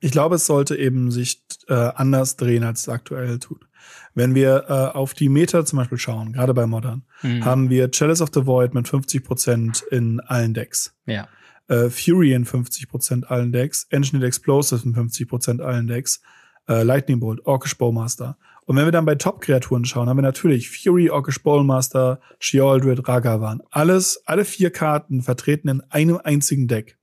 Ich 0.00 0.10
glaube, 0.10 0.34
es 0.34 0.44
sollte 0.44 0.76
eben 0.76 1.10
sich 1.10 1.42
äh, 1.68 1.72
anders 1.72 2.36
drehen, 2.36 2.62
als 2.62 2.82
es 2.82 2.88
aktuell 2.90 3.38
tut. 3.38 3.66
Wenn 4.14 4.34
wir 4.34 4.66
äh, 4.68 4.96
auf 4.96 5.14
die 5.14 5.30
Meta 5.30 5.64
zum 5.64 5.78
Beispiel 5.78 5.98
schauen, 5.98 6.32
gerade 6.32 6.52
bei 6.52 6.66
Modern, 6.66 7.04
mhm. 7.22 7.44
haben 7.44 7.70
wir 7.70 7.90
Chalice 7.90 8.20
of 8.20 8.30
the 8.34 8.44
Void 8.44 8.74
mit 8.74 8.86
50 8.86 9.24
Prozent 9.24 9.82
in 9.90 10.20
allen 10.20 10.52
Decks. 10.52 10.94
Ja. 11.06 11.26
Äh, 11.68 11.88
Fury 11.88 12.32
in 12.32 12.44
50% 12.44 13.24
allen 13.24 13.52
Decks, 13.52 13.86
Engineered 13.90 14.26
Explosive 14.26 14.82
in 14.84 14.94
50% 14.94 15.60
allen 15.60 15.86
Decks, 15.86 16.20
äh, 16.68 16.82
Lightning 16.82 17.20
Bolt, 17.20 17.44
Orkish 17.46 17.76
Bowmaster. 17.76 18.36
Und 18.66 18.76
wenn 18.76 18.86
wir 18.86 18.92
dann 18.92 19.04
bei 19.04 19.14
Top-Kreaturen 19.14 19.84
schauen, 19.84 20.08
haben 20.08 20.16
wir 20.16 20.22
natürlich 20.22 20.70
Fury, 20.70 21.10
Orkish 21.10 21.42
Bowmaster, 21.42 22.20
Sheoldred, 22.38 23.06
Ragavan. 23.06 23.62
Alles, 23.70 24.22
alle 24.24 24.44
vier 24.44 24.70
Karten 24.70 25.22
vertreten 25.22 25.68
in 25.68 25.82
einem 25.90 26.20
einzigen 26.22 26.66
Deck. 26.66 26.96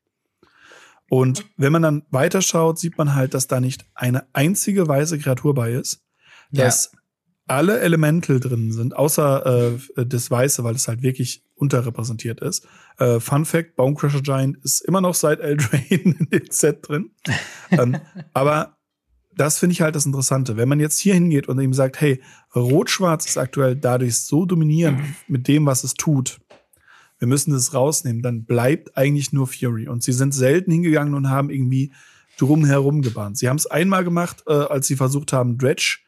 Und 1.09 1.45
wenn 1.57 1.73
man 1.73 1.81
dann 1.81 2.03
weiterschaut, 2.09 2.79
sieht 2.79 2.97
man 2.97 3.13
halt, 3.13 3.33
dass 3.33 3.47
da 3.47 3.59
nicht 3.59 3.85
eine 3.93 4.25
einzige 4.33 4.87
weiße 4.87 5.19
Kreatur 5.19 5.53
bei 5.53 5.73
ist, 5.73 6.03
dass 6.51 6.91
ja. 6.93 6.99
alle 7.47 7.81
Elemental 7.81 8.39
drin 8.39 8.71
sind, 8.71 8.95
außer 8.95 9.75
äh, 9.97 10.05
das 10.05 10.31
Weiße, 10.31 10.63
weil 10.63 10.75
es 10.75 10.87
halt 10.87 11.01
wirklich 11.01 11.43
unterrepräsentiert 11.55 12.39
ist. 12.39 12.65
Äh, 13.01 13.19
Fun 13.19 13.45
Fact: 13.45 13.75
Bonecrusher 13.75 14.21
Giant 14.21 14.57
ist 14.63 14.81
immer 14.81 15.01
noch 15.01 15.15
seit 15.15 15.39
Eldraine 15.39 16.15
in 16.19 16.27
dem 16.31 16.45
Set 16.51 16.87
drin. 16.87 17.11
ähm, 17.71 17.97
aber 18.33 18.77
das 19.35 19.57
finde 19.57 19.73
ich 19.73 19.81
halt 19.81 19.95
das 19.95 20.05
Interessante. 20.05 20.55
Wenn 20.55 20.69
man 20.69 20.79
jetzt 20.79 20.99
hier 20.99 21.15
hingeht 21.15 21.47
und 21.47 21.59
ihm 21.59 21.73
sagt, 21.73 21.99
hey, 21.99 22.21
Rot-Schwarz 22.55 23.25
ist 23.25 23.37
aktuell 23.37 23.75
dadurch 23.75 24.17
so 24.17 24.45
dominierend 24.45 25.01
mit 25.27 25.47
dem, 25.47 25.65
was 25.65 25.83
es 25.83 25.95
tut, 25.95 26.39
wir 27.17 27.27
müssen 27.27 27.51
das 27.51 27.73
rausnehmen, 27.73 28.21
dann 28.21 28.45
bleibt 28.45 28.97
eigentlich 28.97 29.31
nur 29.31 29.47
Fury. 29.47 29.87
Und 29.87 30.03
sie 30.03 30.11
sind 30.11 30.33
selten 30.33 30.71
hingegangen 30.71 31.15
und 31.15 31.29
haben 31.29 31.49
irgendwie 31.49 31.91
drumherum 32.37 33.01
gebannt. 33.01 33.37
Sie 33.37 33.47
haben 33.47 33.57
es 33.57 33.67
einmal 33.67 34.03
gemacht, 34.03 34.43
äh, 34.47 34.53
als 34.53 34.87
sie 34.87 34.95
versucht 34.95 35.31
haben, 35.33 35.57
Dredge 35.57 35.99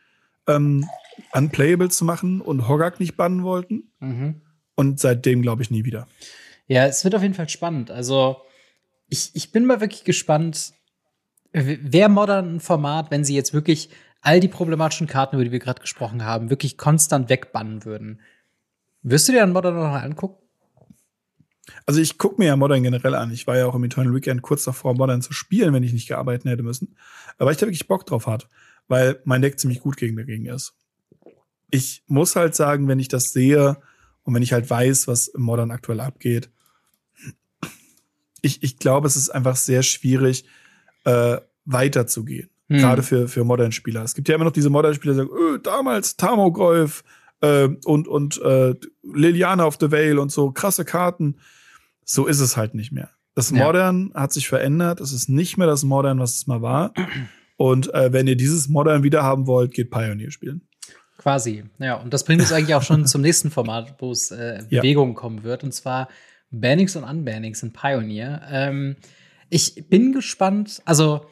ähm, 0.47 0.85
unplayable 1.31 1.89
zu 1.89 2.05
machen 2.05 2.41
und 2.41 2.67
Hogak 2.67 2.99
nicht 2.99 3.15
bannen 3.15 3.43
wollten. 3.43 3.91
Mhm. 3.99 4.41
Und 4.75 4.99
seitdem 4.99 5.41
glaube 5.41 5.61
ich 5.61 5.71
nie 5.71 5.85
wieder. 5.85 6.07
Ja, 6.67 6.85
es 6.85 7.03
wird 7.03 7.15
auf 7.15 7.21
jeden 7.21 7.33
Fall 7.33 7.49
spannend. 7.49 7.91
Also 7.91 8.37
ich, 9.09 9.31
ich 9.33 9.51
bin 9.51 9.65
mal 9.65 9.81
wirklich 9.81 10.03
gespannt, 10.03 10.73
wer 11.51 12.09
modern 12.09 12.55
ein 12.55 12.59
Format, 12.59 13.11
wenn 13.11 13.23
sie 13.23 13.35
jetzt 13.35 13.53
wirklich 13.53 13.89
all 14.21 14.39
die 14.39 14.47
problematischen 14.47 15.07
Karten, 15.07 15.35
über 15.35 15.45
die 15.45 15.51
wir 15.51 15.59
gerade 15.59 15.81
gesprochen 15.81 16.23
haben, 16.23 16.49
wirklich 16.49 16.77
konstant 16.77 17.29
wegbannen 17.29 17.85
würden. 17.85 18.21
Wirst 19.01 19.27
du 19.27 19.33
dir 19.33 19.41
dann 19.41 19.51
Modern 19.51 19.75
noch 19.75 20.01
angucken? 20.01 20.41
Also 21.85 22.01
ich 22.01 22.17
gucke 22.17 22.41
mir 22.41 22.47
ja 22.47 22.55
Modern 22.55 22.83
generell 22.83 23.15
an. 23.15 23.31
Ich 23.31 23.47
war 23.47 23.57
ja 23.57 23.65
auch 23.65 23.75
im 23.75 23.83
Eternal 23.83 24.13
Weekend 24.13 24.41
kurz 24.41 24.63
davor, 24.63 24.95
Modern 24.95 25.21
zu 25.21 25.33
spielen, 25.33 25.73
wenn 25.73 25.83
ich 25.83 25.93
nicht 25.93 26.07
gearbeitet 26.07 26.49
hätte 26.49 26.63
müssen. 26.63 26.95
Aber 27.37 27.51
ich 27.51 27.57
da 27.57 27.65
wirklich 27.65 27.87
Bock 27.87 28.05
drauf 28.05 28.27
hat, 28.27 28.47
weil 28.87 29.21
mein 29.25 29.41
Deck 29.41 29.59
ziemlich 29.59 29.81
gut 29.81 29.97
gegen 29.97 30.15
dagegen 30.15 30.45
ist. 30.45 30.73
Ich 31.69 32.03
muss 32.07 32.35
halt 32.35 32.55
sagen, 32.55 32.87
wenn 32.87 32.99
ich 32.99 33.07
das 33.07 33.31
sehe 33.33 33.77
und 34.23 34.33
wenn 34.33 34.43
ich 34.43 34.53
halt 34.53 34.69
weiß, 34.69 35.07
was 35.07 35.27
im 35.27 35.41
Modern 35.41 35.71
aktuell 35.71 35.99
abgeht, 35.99 36.49
ich, 38.41 38.63
ich 38.63 38.77
glaube, 38.77 39.07
es 39.07 39.15
ist 39.15 39.29
einfach 39.29 39.55
sehr 39.55 39.83
schwierig, 39.83 40.45
äh, 41.05 41.37
weiterzugehen. 41.65 42.49
Hm. 42.69 42.77
Gerade 42.77 43.03
für, 43.03 43.27
für 43.27 43.43
Modern-Spieler. 43.43 44.03
Es 44.03 44.15
gibt 44.15 44.27
ja 44.27 44.35
immer 44.35 44.45
noch 44.45 44.51
diese 44.51 44.69
Modern-Spieler, 44.69 45.13
die 45.13 45.17
sagen, 45.17 45.31
öh, 45.31 45.59
damals 45.61 46.17
Tamogolf, 46.17 47.03
äh, 47.43 47.69
und, 47.85 48.07
und 48.07 48.41
äh, 48.41 48.73
Liliana 49.03 49.65
of 49.65 49.77
the 49.79 49.91
Vale 49.91 50.19
und 50.19 50.31
so 50.31 50.51
krasse 50.51 50.85
Karten. 50.85 51.35
So 52.05 52.25
ist 52.25 52.39
es 52.39 52.57
halt 52.57 52.73
nicht 52.73 52.91
mehr. 52.91 53.09
Das 53.35 53.51
Modern 53.51 54.11
ja. 54.13 54.21
hat 54.21 54.33
sich 54.33 54.47
verändert. 54.47 55.01
Es 55.01 55.11
ist 55.11 55.27
nicht 55.27 55.57
mehr 55.57 55.67
das 55.67 55.83
Modern, 55.83 56.19
was 56.19 56.35
es 56.35 56.47
mal 56.47 56.61
war. 56.61 56.93
Und 57.57 57.93
äh, 57.93 58.13
wenn 58.13 58.27
ihr 58.27 58.35
dieses 58.35 58.69
Modern 58.69 59.03
wieder 59.03 59.23
haben 59.23 59.47
wollt, 59.47 59.73
geht 59.73 59.91
Pioneer 59.91 60.31
spielen. 60.31 60.61
Quasi, 61.17 61.63
ja. 61.79 61.95
Und 61.95 62.13
das 62.13 62.23
bringt 62.23 62.41
uns 62.41 62.51
eigentlich 62.51 62.75
auch 62.75 62.81
schon 62.81 63.05
zum 63.07 63.21
nächsten 63.21 63.51
Format, 63.51 63.95
wo 63.99 64.11
es 64.11 64.31
äh, 64.31 64.63
Bewegung 64.69 65.09
ja. 65.09 65.15
kommen 65.15 65.43
wird. 65.43 65.63
Und 65.63 65.73
zwar 65.73 66.09
Bannings 66.51 66.95
und 66.95 67.03
Unbannings 67.03 67.63
in 67.63 67.73
Pioneer. 67.73 68.41
Ähm, 68.49 68.95
ich 69.49 69.87
bin 69.89 70.13
gespannt. 70.13 70.81
Also, 70.85 71.25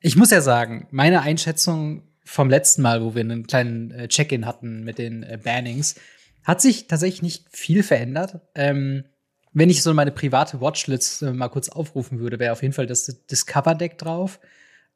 ich 0.00 0.16
muss 0.16 0.30
ja 0.30 0.40
sagen, 0.40 0.88
meine 0.90 1.22
Einschätzung 1.22 2.02
vom 2.24 2.48
letzten 2.48 2.82
Mal, 2.82 3.02
wo 3.02 3.14
wir 3.14 3.20
einen 3.20 3.46
kleinen 3.46 3.90
äh, 3.90 4.08
Check-in 4.08 4.46
hatten 4.46 4.84
mit 4.84 4.98
den 4.98 5.22
äh, 5.22 5.38
Bannings, 5.42 5.96
hat 6.44 6.60
sich 6.60 6.86
tatsächlich 6.86 7.22
nicht 7.22 7.46
viel 7.50 7.82
verändert. 7.82 8.40
Ähm, 8.54 9.04
wenn 9.52 9.70
ich 9.70 9.82
so 9.82 9.92
meine 9.94 10.12
private 10.12 10.60
Watchlist 10.60 11.22
äh, 11.22 11.32
mal 11.32 11.48
kurz 11.48 11.68
aufrufen 11.68 12.20
würde, 12.20 12.38
wäre 12.38 12.52
auf 12.52 12.62
jeden 12.62 12.74
Fall 12.74 12.86
das 12.86 13.24
Discover 13.30 13.74
Deck 13.74 13.98
drauf. 13.98 14.40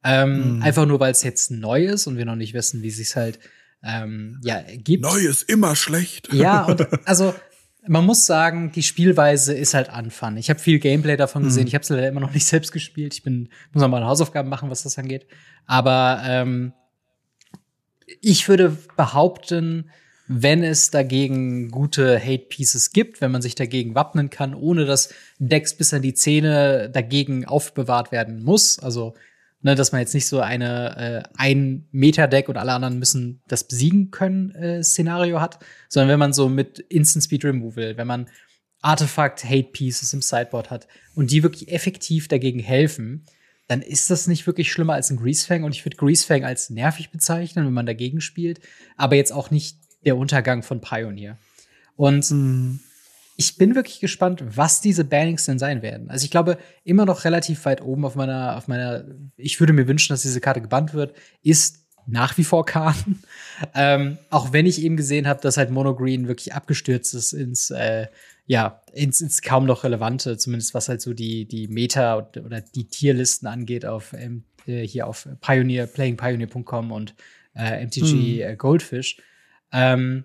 Ähm, 0.04 0.58
mm. 0.58 0.62
Einfach 0.62 0.86
nur, 0.86 1.00
weil 1.00 1.12
es 1.12 1.22
jetzt 1.22 1.50
neu 1.50 1.86
ist 1.86 2.06
und 2.06 2.16
wir 2.16 2.24
noch 2.24 2.36
nicht 2.36 2.54
wissen, 2.54 2.82
wie 2.82 2.90
sich 2.90 3.16
halt 3.16 3.38
ähm, 3.84 4.40
ja 4.42 4.62
gibt. 4.62 5.02
Neu 5.02 5.18
ist 5.18 5.48
immer 5.48 5.76
schlecht. 5.76 6.32
Ja, 6.32 6.64
und 6.64 6.86
also 7.06 7.34
man 7.86 8.04
muss 8.06 8.24
sagen, 8.26 8.72
die 8.72 8.82
Spielweise 8.82 9.54
ist 9.54 9.74
halt 9.74 9.90
anfang. 9.90 10.36
Ich 10.36 10.48
habe 10.48 10.58
viel 10.58 10.78
Gameplay 10.78 11.16
davon 11.16 11.44
gesehen. 11.44 11.64
Mm. 11.64 11.68
Ich 11.68 11.74
habe 11.74 11.82
es 11.82 11.88
leider 11.90 12.08
immer 12.08 12.20
noch 12.20 12.32
nicht 12.32 12.46
selbst 12.46 12.72
gespielt. 12.72 13.14
Ich 13.14 13.22
bin 13.22 13.50
muss 13.72 13.82
noch 13.82 13.88
mal 13.88 14.04
Hausaufgaben 14.04 14.48
machen, 14.48 14.70
was 14.70 14.82
das 14.82 14.98
angeht. 14.98 15.26
Aber 15.66 16.22
ähm, 16.24 16.72
ich 18.20 18.48
würde 18.48 18.76
behaupten, 18.96 19.90
wenn 20.26 20.62
es 20.62 20.90
dagegen 20.90 21.70
gute 21.70 22.18
Hate 22.18 22.46
Pieces 22.48 22.92
gibt, 22.92 23.20
wenn 23.20 23.30
man 23.30 23.42
sich 23.42 23.54
dagegen 23.54 23.94
wappnen 23.94 24.30
kann, 24.30 24.54
ohne 24.54 24.86
dass 24.86 25.12
Decks 25.38 25.76
bis 25.76 25.92
an 25.92 26.00
die 26.00 26.14
Zähne 26.14 26.88
dagegen 26.90 27.44
aufbewahrt 27.44 28.10
werden 28.10 28.42
muss, 28.42 28.78
also 28.78 29.14
ne, 29.64 29.74
dass 29.74 29.92
man 29.92 30.00
jetzt 30.00 30.14
nicht 30.14 30.26
so 30.26 30.40
eine 30.40 31.24
äh, 31.24 31.28
ein 31.36 31.88
Meter 31.90 32.28
Deck 32.28 32.48
und 32.48 32.56
alle 32.56 32.72
anderen 32.72 32.98
müssen 32.98 33.42
das 33.48 33.66
besiegen 33.66 34.10
können 34.10 34.50
äh, 34.52 34.84
Szenario 34.84 35.40
hat, 35.40 35.58
sondern 35.88 36.10
wenn 36.10 36.18
man 36.18 36.32
so 36.32 36.48
mit 36.48 36.78
Instant 36.78 37.24
Speed 37.24 37.44
Removal, 37.44 37.96
wenn 37.96 38.06
man 38.06 38.28
Artefakt 38.82 39.44
Hate 39.44 39.70
Pieces 39.72 40.12
im 40.12 40.20
Sideboard 40.20 40.70
hat 40.70 40.86
und 41.14 41.30
die 41.30 41.42
wirklich 41.42 41.72
effektiv 41.72 42.28
dagegen 42.28 42.60
helfen, 42.60 43.24
dann 43.66 43.80
ist 43.80 44.10
das 44.10 44.26
nicht 44.26 44.46
wirklich 44.46 44.70
schlimmer 44.70 44.92
als 44.92 45.10
ein 45.10 45.16
Greasefang. 45.16 45.64
Und 45.64 45.74
ich 45.74 45.86
würde 45.86 45.96
Greasefang 45.96 46.44
als 46.44 46.68
nervig 46.68 47.10
bezeichnen, 47.10 47.64
wenn 47.64 47.72
man 47.72 47.86
dagegen 47.86 48.20
spielt, 48.20 48.60
aber 48.98 49.16
jetzt 49.16 49.32
auch 49.32 49.50
nicht 49.50 49.78
der 50.04 50.18
Untergang 50.18 50.62
von 50.62 50.82
Pioneer. 50.82 51.38
Und 51.96 52.30
mhm. 52.30 52.80
Ich 53.36 53.56
bin 53.56 53.74
wirklich 53.74 54.00
gespannt, 54.00 54.42
was 54.46 54.80
diese 54.80 55.04
Bannings 55.04 55.46
denn 55.46 55.58
sein 55.58 55.82
werden. 55.82 56.10
Also 56.10 56.24
ich 56.24 56.30
glaube, 56.30 56.58
immer 56.84 57.04
noch 57.04 57.24
relativ 57.24 57.64
weit 57.64 57.82
oben 57.82 58.04
auf 58.04 58.14
meiner, 58.14 58.56
auf 58.56 58.68
meiner, 58.68 59.04
ich 59.36 59.58
würde 59.60 59.72
mir 59.72 59.88
wünschen, 59.88 60.12
dass 60.12 60.22
diese 60.22 60.40
Karte 60.40 60.60
gebannt 60.60 60.94
wird, 60.94 61.16
ist 61.42 61.84
nach 62.06 62.36
wie 62.38 62.44
vor 62.44 62.64
Karten. 62.64 63.22
ähm, 63.74 64.18
auch 64.30 64.52
wenn 64.52 64.66
ich 64.66 64.82
eben 64.82 64.96
gesehen 64.96 65.26
habe, 65.26 65.40
dass 65.40 65.56
halt 65.56 65.70
Mono 65.70 65.96
Green 65.96 66.28
wirklich 66.28 66.54
abgestürzt 66.54 67.14
ist 67.14 67.32
ins 67.32 67.70
äh, 67.70 68.06
ja, 68.46 68.82
ins, 68.92 69.20
ins 69.20 69.40
kaum 69.42 69.64
noch 69.64 69.84
relevante, 69.84 70.36
zumindest 70.36 70.74
was 70.74 70.88
halt 70.88 71.00
so 71.00 71.14
die, 71.14 71.46
die 71.46 71.68
Meta 71.68 72.28
oder 72.44 72.60
die 72.60 72.86
Tierlisten 72.88 73.48
angeht 73.48 73.86
auf 73.86 74.12
ähm, 74.12 74.44
hier 74.66 75.06
auf 75.06 75.28
Pioneer, 75.40 75.86
playingpioneer.com 75.86 76.92
und 76.92 77.14
äh, 77.54 77.84
MTG 77.84 78.14
mhm. 78.14 78.40
äh, 78.40 78.56
Goldfish. 78.56 79.18
Ähm, 79.72 80.24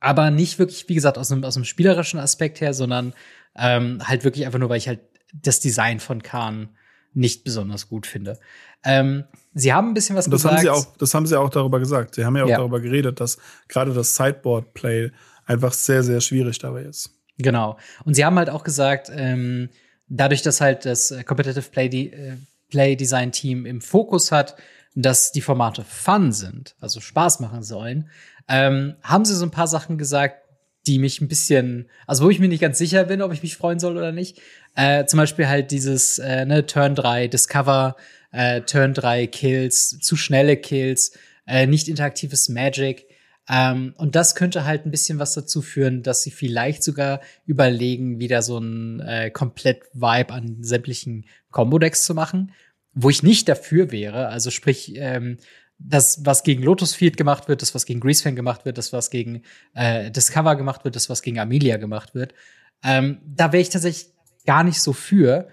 aber 0.00 0.30
nicht 0.30 0.58
wirklich, 0.58 0.88
wie 0.88 0.94
gesagt, 0.94 1.18
aus 1.18 1.32
einem, 1.32 1.44
aus 1.44 1.56
einem 1.56 1.64
spielerischen 1.64 2.20
Aspekt 2.20 2.60
her, 2.60 2.74
sondern 2.74 3.14
ähm, 3.56 4.06
halt 4.06 4.24
wirklich 4.24 4.46
einfach 4.46 4.58
nur, 4.58 4.68
weil 4.68 4.78
ich 4.78 4.88
halt 4.88 5.00
das 5.32 5.60
Design 5.60 6.00
von 6.00 6.22
Khan 6.22 6.70
nicht 7.14 7.44
besonders 7.44 7.88
gut 7.88 8.06
finde. 8.06 8.38
Ähm, 8.84 9.24
sie 9.54 9.72
haben 9.72 9.88
ein 9.88 9.94
bisschen 9.94 10.16
was 10.16 10.26
das 10.26 10.42
gesagt. 10.42 10.54
Haben 10.56 10.62
sie 10.62 10.70
auch, 10.70 10.96
das 10.98 11.14
haben 11.14 11.26
sie 11.26 11.38
auch 11.38 11.50
darüber 11.50 11.80
gesagt. 11.80 12.14
Sie 12.14 12.24
haben 12.24 12.36
ja 12.36 12.44
auch 12.44 12.48
ja. 12.48 12.58
darüber 12.58 12.80
geredet, 12.80 13.20
dass 13.20 13.38
gerade 13.66 13.92
das 13.92 14.14
Sideboard-Play 14.14 15.10
einfach 15.46 15.72
sehr, 15.72 16.02
sehr 16.02 16.20
schwierig 16.20 16.58
dabei 16.58 16.82
ist. 16.82 17.10
Genau. 17.38 17.78
Und 18.04 18.14
sie 18.14 18.24
haben 18.24 18.36
halt 18.36 18.50
auch 18.50 18.62
gesagt, 18.62 19.10
ähm, 19.12 19.68
dadurch, 20.08 20.42
dass 20.42 20.60
halt 20.60 20.84
das 20.84 21.10
äh, 21.10 21.24
Competitive 21.24 21.68
Play, 21.70 21.86
äh, 21.86 22.36
Play 22.70 22.96
Design 22.96 23.32
Team 23.32 23.66
im 23.66 23.80
Fokus 23.80 24.30
hat, 24.30 24.56
dass 25.02 25.32
die 25.32 25.40
Formate 25.40 25.84
fun 25.84 26.32
sind, 26.32 26.74
also 26.80 27.00
Spaß 27.00 27.40
machen 27.40 27.62
sollen, 27.62 28.10
ähm, 28.48 28.96
haben 29.02 29.24
sie 29.24 29.34
so 29.34 29.44
ein 29.44 29.50
paar 29.50 29.68
Sachen 29.68 29.98
gesagt, 29.98 30.42
die 30.86 30.98
mich 30.98 31.20
ein 31.20 31.28
bisschen, 31.28 31.88
also 32.06 32.24
wo 32.24 32.30
ich 32.30 32.40
mir 32.40 32.48
nicht 32.48 32.60
ganz 32.60 32.78
sicher 32.78 33.04
bin, 33.04 33.22
ob 33.22 33.32
ich 33.32 33.42
mich 33.42 33.56
freuen 33.56 33.78
soll 33.78 33.96
oder 33.96 34.10
nicht. 34.10 34.40
Äh, 34.74 35.04
zum 35.04 35.18
Beispiel 35.18 35.46
halt 35.46 35.70
dieses 35.70 36.18
äh, 36.18 36.46
ne, 36.46 36.66
Turn 36.66 36.94
3 36.94 37.28
Discover, 37.28 37.96
äh, 38.32 38.62
Turn 38.62 38.94
3 38.94 39.26
Kills, 39.26 39.98
zu 40.00 40.16
schnelle 40.16 40.56
Kills, 40.56 41.12
äh, 41.46 41.66
nicht 41.66 41.88
interaktives 41.88 42.48
Magic. 42.48 43.06
Ähm, 43.50 43.94
und 43.98 44.16
das 44.16 44.34
könnte 44.34 44.64
halt 44.64 44.86
ein 44.86 44.90
bisschen 44.90 45.18
was 45.18 45.34
dazu 45.34 45.62
führen, 45.62 46.02
dass 46.02 46.22
sie 46.22 46.30
vielleicht 46.30 46.82
sogar 46.82 47.20
überlegen, 47.44 48.18
wieder 48.18 48.42
so 48.42 48.58
ein 48.58 49.00
äh, 49.00 49.30
komplett 49.30 49.82
Vibe 49.92 50.32
an 50.32 50.56
sämtlichen 50.62 51.26
Combo-Decks 51.50 52.04
zu 52.04 52.14
machen, 52.14 52.52
wo 53.00 53.10
ich 53.10 53.22
nicht 53.22 53.48
dafür 53.48 53.92
wäre. 53.92 54.28
Also 54.28 54.50
sprich, 54.50 54.94
ähm, 54.96 55.38
das, 55.78 56.24
was 56.24 56.42
gegen 56.42 56.62
Lotus 56.64 56.94
Field 56.94 57.16
gemacht 57.16 57.46
wird, 57.48 57.62
das, 57.62 57.74
was 57.74 57.86
gegen 57.86 58.00
Greasefang 58.00 58.34
gemacht 58.34 58.64
wird, 58.64 58.78
das, 58.78 58.92
was 58.92 59.10
gegen 59.10 59.42
äh, 59.74 60.10
Discover 60.10 60.56
gemacht 60.56 60.84
wird, 60.84 60.96
das, 60.96 61.08
was 61.08 61.22
gegen 61.22 61.38
Amelia 61.38 61.76
gemacht 61.76 62.16
wird. 62.16 62.34
Ähm, 62.82 63.20
da 63.24 63.52
wäre 63.52 63.60
ich 63.60 63.70
tatsächlich 63.70 64.12
gar 64.44 64.64
nicht 64.64 64.80
so 64.80 64.92
für. 64.92 65.48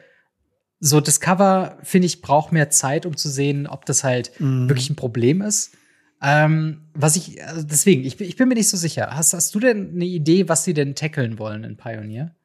So, 0.80 1.00
Discover, 1.00 1.78
finde 1.84 2.08
ich, 2.08 2.22
braucht 2.22 2.52
mehr 2.52 2.72
Zeit, 2.72 3.06
um 3.06 3.16
zu 3.16 3.30
sehen, 3.30 3.68
ob 3.68 3.86
das 3.86 4.04
halt 4.04 4.32
mm. 4.40 4.68
wirklich 4.68 4.90
ein 4.90 4.96
Problem 4.96 5.42
ist. 5.42 5.78
Ähm, 6.22 6.82
was 6.94 7.16
ich, 7.16 7.44
also 7.46 7.64
deswegen, 7.64 8.04
ich, 8.04 8.20
ich, 8.20 8.36
bin 8.36 8.48
mir 8.48 8.56
nicht 8.56 8.70
so 8.70 8.78
sicher. 8.78 9.10
Hast, 9.12 9.34
hast 9.34 9.54
du 9.54 9.60
denn 9.60 9.92
eine 9.94 10.06
Idee, 10.06 10.50
was 10.50 10.64
sie 10.64 10.74
denn 10.74 10.96
tackeln 10.96 11.38
wollen 11.38 11.64
in 11.64 11.78
Pioneer? 11.78 12.36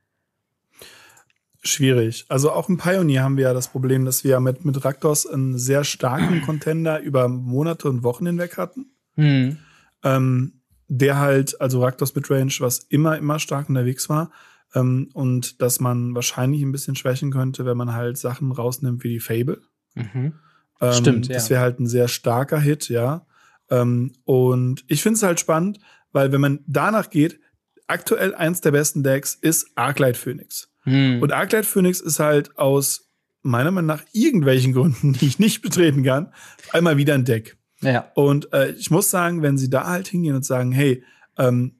Schwierig. 1.62 2.25
Also 2.29 2.52
auch 2.52 2.69
im 2.71 2.79
Pioneer 2.79 3.23
haben 3.23 3.37
wir 3.37 3.45
ja 3.45 3.55
das 3.55 3.69
Problem, 3.69 4.07
dass 4.07 4.25
wir 4.25 4.40
mit, 4.40 4.64
mit 4.64 4.83
Raktos 4.83 5.26
einen 5.26 5.59
sehr 5.59 5.85
starken 5.85 6.40
Contender 6.47 7.00
über 7.00 7.29
Monate 7.29 7.88
und 7.88 8.02
Wochen 8.02 8.26
hinweg 8.26 8.57
hatten. 8.57 8.93
Mhm. 9.17 9.59
Ähm, 10.02 10.62
der 10.88 11.19
halt, 11.19 11.61
also 11.61 11.83
Raktos 11.83 12.14
Midrange, 12.14 12.55
was 12.61 12.79
immer, 12.79 13.19
immer 13.19 13.38
stark 13.38 13.69
unterwegs 13.69 14.09
war. 14.09 14.31
Ähm, 14.75 15.11
und 15.12 15.61
dass 15.61 15.81
man 15.81 16.14
wahrscheinlich 16.14 16.62
ein 16.62 16.73
bisschen 16.73 16.97
schwächen 16.97 17.31
könnte, 17.31 17.67
wenn 17.67 17.76
man 17.76 17.93
halt 17.93 18.17
Sachen 18.17 18.52
rausnimmt 18.52 19.05
wie 19.05 19.11
die 19.11 19.21
Fable. 19.21 19.61
Mhm. 19.95 20.35
Ähm, 20.81 20.93
Stimmt, 20.93 21.29
ja. 21.29 21.35
Das 21.35 21.50
wäre 21.50 21.61
halt 21.61 21.79
ein 21.79 21.87
sehr 21.87 22.09
starker 22.09 22.59
Hit, 22.59 22.88
ja. 22.88 23.26
Ähm, 23.69 24.12
und 24.25 24.85
ich 24.88 25.02
finde 25.02 25.17
es 25.17 25.23
halt 25.23 25.40
spannend, 25.40 25.79
weil 26.12 26.33
wenn 26.33 26.40
man 26.40 26.61
danach 26.67 27.11
geht, 27.11 27.38
aktuell 27.87 28.35
eins 28.35 28.61
der 28.61 28.71
besten 28.71 29.02
Decks 29.02 29.35
ist 29.35 29.71
Arclight 29.75 30.17
Phoenix. 30.17 30.70
Hm. 30.82 31.20
Und 31.22 31.32
Arclight 31.32 31.66
Phoenix 31.66 32.00
ist 32.00 32.20
halt 32.20 32.56
aus 32.58 33.10
meiner 33.42 33.70
Meinung 33.70 33.87
nach 33.87 34.04
irgendwelchen 34.12 34.72
Gründen, 34.72 35.12
die 35.20 35.26
ich 35.26 35.38
nicht 35.38 35.62
betreten 35.62 36.02
kann, 36.02 36.32
einmal 36.72 36.96
wieder 36.96 37.14
ein 37.14 37.25
Deck. 37.25 37.56
Ja. 37.80 38.10
Und 38.14 38.52
äh, 38.52 38.72
ich 38.72 38.90
muss 38.90 39.10
sagen, 39.10 39.42
wenn 39.42 39.56
sie 39.56 39.70
da 39.70 39.87
halt 39.87 40.08
hingehen 40.08 40.34
und 40.34 40.44
sagen, 40.44 40.72
hey, 40.72 41.02
ähm, 41.38 41.76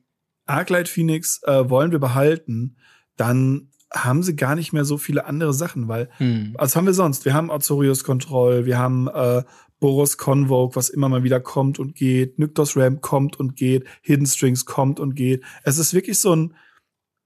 Arclight 0.47 0.89
Phoenix 0.89 1.43
äh, 1.45 1.69
wollen 1.69 1.93
wir 1.93 1.99
behalten, 1.99 2.77
dann 3.17 3.69
haben 3.93 4.23
sie 4.23 4.37
gar 4.37 4.55
nicht 4.55 4.73
mehr 4.73 4.85
so 4.85 4.99
viele 4.99 5.27
andere 5.27 5.53
Sachen, 5.53 5.89
weil 5.89 6.09
hm. 6.17 6.55
was 6.57 6.77
haben 6.77 6.87
wir 6.87 6.95
sonst? 6.95 7.25
Wir 7.25 7.35
haben 7.35 7.51
Azorius 7.51 8.05
Control, 8.05 8.65
wir 8.65 8.79
haben 8.79 9.09
äh, 9.09 9.43
Boros 9.81 10.17
Convoke, 10.17 10.77
was 10.77 10.91
immer 10.91 11.09
mal 11.09 11.25
wieder 11.25 11.41
kommt 11.41 11.79
und 11.79 11.95
geht, 11.95 12.39
Nyktos 12.39 12.77
Ram 12.77 13.01
kommt 13.01 13.41
und 13.41 13.57
geht, 13.57 13.87
Hidden 14.03 14.27
Strings 14.27 14.65
kommt 14.65 15.01
und 15.01 15.15
geht. 15.15 15.43
Es 15.65 15.79
ist 15.79 15.93
wirklich 15.95 16.19
so 16.19 16.37
ein 16.37 16.55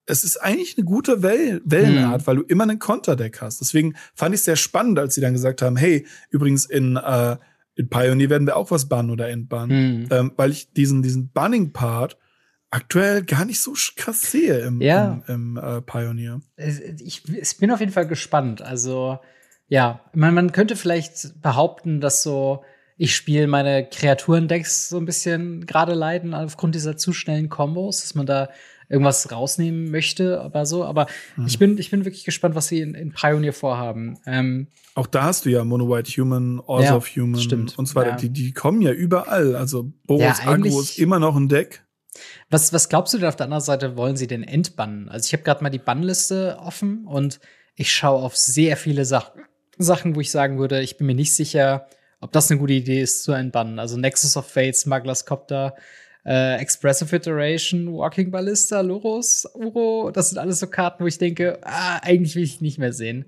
es 0.06 0.24
ist 0.24 0.36
eigentlich 0.36 0.76
eine 0.76 0.84
gute 0.84 1.22
Well 1.22 1.62
Wellenart, 1.64 2.22
mhm. 2.22 2.26
weil 2.26 2.36
du 2.36 2.42
immer 2.42 2.64
einen 2.64 2.78
Konterdeck 2.78 3.40
hast. 3.40 3.60
Deswegen 3.60 3.94
fand 4.14 4.34
ich 4.34 4.40
es 4.40 4.44
sehr 4.44 4.56
spannend, 4.56 4.98
als 4.98 5.14
sie 5.14 5.20
dann 5.20 5.32
gesagt 5.32 5.62
haben, 5.62 5.76
hey, 5.76 6.06
übrigens 6.30 6.66
in, 6.66 6.96
äh, 6.96 7.36
in 7.74 7.88
Pioneer 7.88 8.30
werden 8.30 8.46
wir 8.46 8.56
auch 8.56 8.70
was 8.70 8.88
bannen 8.88 9.10
oder 9.10 9.28
entbannen. 9.28 10.02
Mhm. 10.02 10.08
Ähm, 10.10 10.32
weil 10.36 10.50
ich 10.50 10.72
diesen, 10.72 11.02
diesen 11.02 11.30
Banning-Part 11.30 12.18
aktuell 12.70 13.22
gar 13.22 13.44
nicht 13.44 13.60
so 13.60 13.74
krass 13.96 14.30
sehe 14.30 14.58
im, 14.60 14.80
ja. 14.80 15.22
im, 15.28 15.56
im 15.56 15.56
äh, 15.56 15.80
Pioneer. 15.80 16.40
Ich, 16.56 17.22
ich 17.28 17.58
bin 17.58 17.70
auf 17.70 17.80
jeden 17.80 17.92
Fall 17.92 18.06
gespannt. 18.06 18.62
Also, 18.62 19.18
ja, 19.68 20.00
man, 20.12 20.34
man 20.34 20.52
könnte 20.52 20.76
vielleicht 20.76 21.40
behaupten, 21.40 22.00
dass 22.00 22.22
so 22.22 22.64
ich 22.96 23.16
spiele 23.16 23.46
meine 23.46 23.88
Kreaturendecks 23.88 24.88
so 24.88 24.98
ein 24.98 25.04
bisschen 25.04 25.66
gerade 25.66 25.94
leiden 25.94 26.34
aufgrund 26.34 26.74
dieser 26.74 26.96
zu 26.96 27.12
schnellen 27.12 27.48
Kombos, 27.48 28.00
dass 28.02 28.14
man 28.14 28.26
da 28.26 28.50
irgendwas 28.88 29.30
rausnehmen 29.30 29.90
möchte, 29.90 30.40
aber 30.40 30.66
so. 30.66 30.84
Aber 30.84 31.06
mhm. 31.36 31.46
ich 31.46 31.58
bin, 31.58 31.78
ich 31.78 31.90
bin 31.90 32.04
wirklich 32.04 32.24
gespannt, 32.24 32.54
was 32.54 32.68
sie 32.68 32.80
in, 32.80 32.94
in 32.94 33.12
Pioneer 33.12 33.52
vorhaben. 33.52 34.18
Ähm, 34.26 34.68
auch 34.94 35.06
da 35.06 35.24
hast 35.24 35.44
du 35.44 35.50
ja 35.50 35.64
Mono 35.64 35.88
White 35.88 36.10
Human, 36.20 36.60
Ors 36.60 36.84
ja, 36.84 36.96
of 36.96 37.08
Human 37.16 37.40
stimmt. 37.40 37.78
und 37.78 37.86
so 37.86 37.94
weiter. 37.94 38.10
Ja. 38.10 38.16
Die, 38.16 38.30
die 38.30 38.52
kommen 38.52 38.80
ja 38.80 38.92
überall. 38.92 39.56
Also 39.56 39.92
Boros 40.06 40.38
ja, 40.44 40.50
Agro 40.50 40.80
ist 40.80 40.98
immer 40.98 41.18
noch 41.18 41.36
ein 41.36 41.48
Deck. 41.48 41.84
Was, 42.50 42.72
was 42.72 42.88
glaubst 42.88 43.12
du 43.12 43.18
denn 43.18 43.28
auf 43.28 43.36
der 43.36 43.44
anderen 43.44 43.62
Seite, 43.62 43.96
wollen 43.96 44.16
sie 44.16 44.26
denn 44.26 44.44
entbannen? 44.44 45.08
Also 45.08 45.26
ich 45.26 45.32
habe 45.32 45.42
gerade 45.42 45.62
mal 45.62 45.70
die 45.70 45.78
Bannliste 45.78 46.58
offen 46.60 47.06
und 47.06 47.40
ich 47.74 47.92
schaue 47.92 48.22
auf 48.22 48.36
sehr 48.36 48.76
viele 48.76 49.04
Sach 49.04 49.32
Sachen, 49.76 50.14
wo 50.14 50.20
ich 50.20 50.30
sagen 50.30 50.58
würde, 50.58 50.80
ich 50.82 50.96
bin 50.98 51.08
mir 51.08 51.16
nicht 51.16 51.34
sicher, 51.34 51.88
ob 52.20 52.30
das 52.32 52.48
eine 52.48 52.60
gute 52.60 52.74
Idee 52.74 53.02
ist 53.02 53.24
zu 53.24 53.32
entbannen. 53.32 53.80
Also 53.80 53.96
Nexus 53.96 54.36
of 54.36 54.46
Fate, 54.46 54.76
Smugglers 54.76 55.26
Copter, 55.26 55.74
äh, 56.24 56.56
Expressive 56.56 57.14
Iteration, 57.14 57.92
Walking 57.92 58.30
Ballista, 58.30 58.80
Loros, 58.80 59.46
Uro, 59.54 60.10
das 60.10 60.30
sind 60.30 60.38
alles 60.38 60.60
so 60.60 60.66
Karten, 60.66 61.04
wo 61.04 61.06
ich 61.06 61.18
denke, 61.18 61.58
ah, 61.62 61.98
eigentlich 62.02 62.34
will 62.34 62.44
ich 62.44 62.60
nicht 62.60 62.78
mehr 62.78 62.92
sehen. 62.92 63.26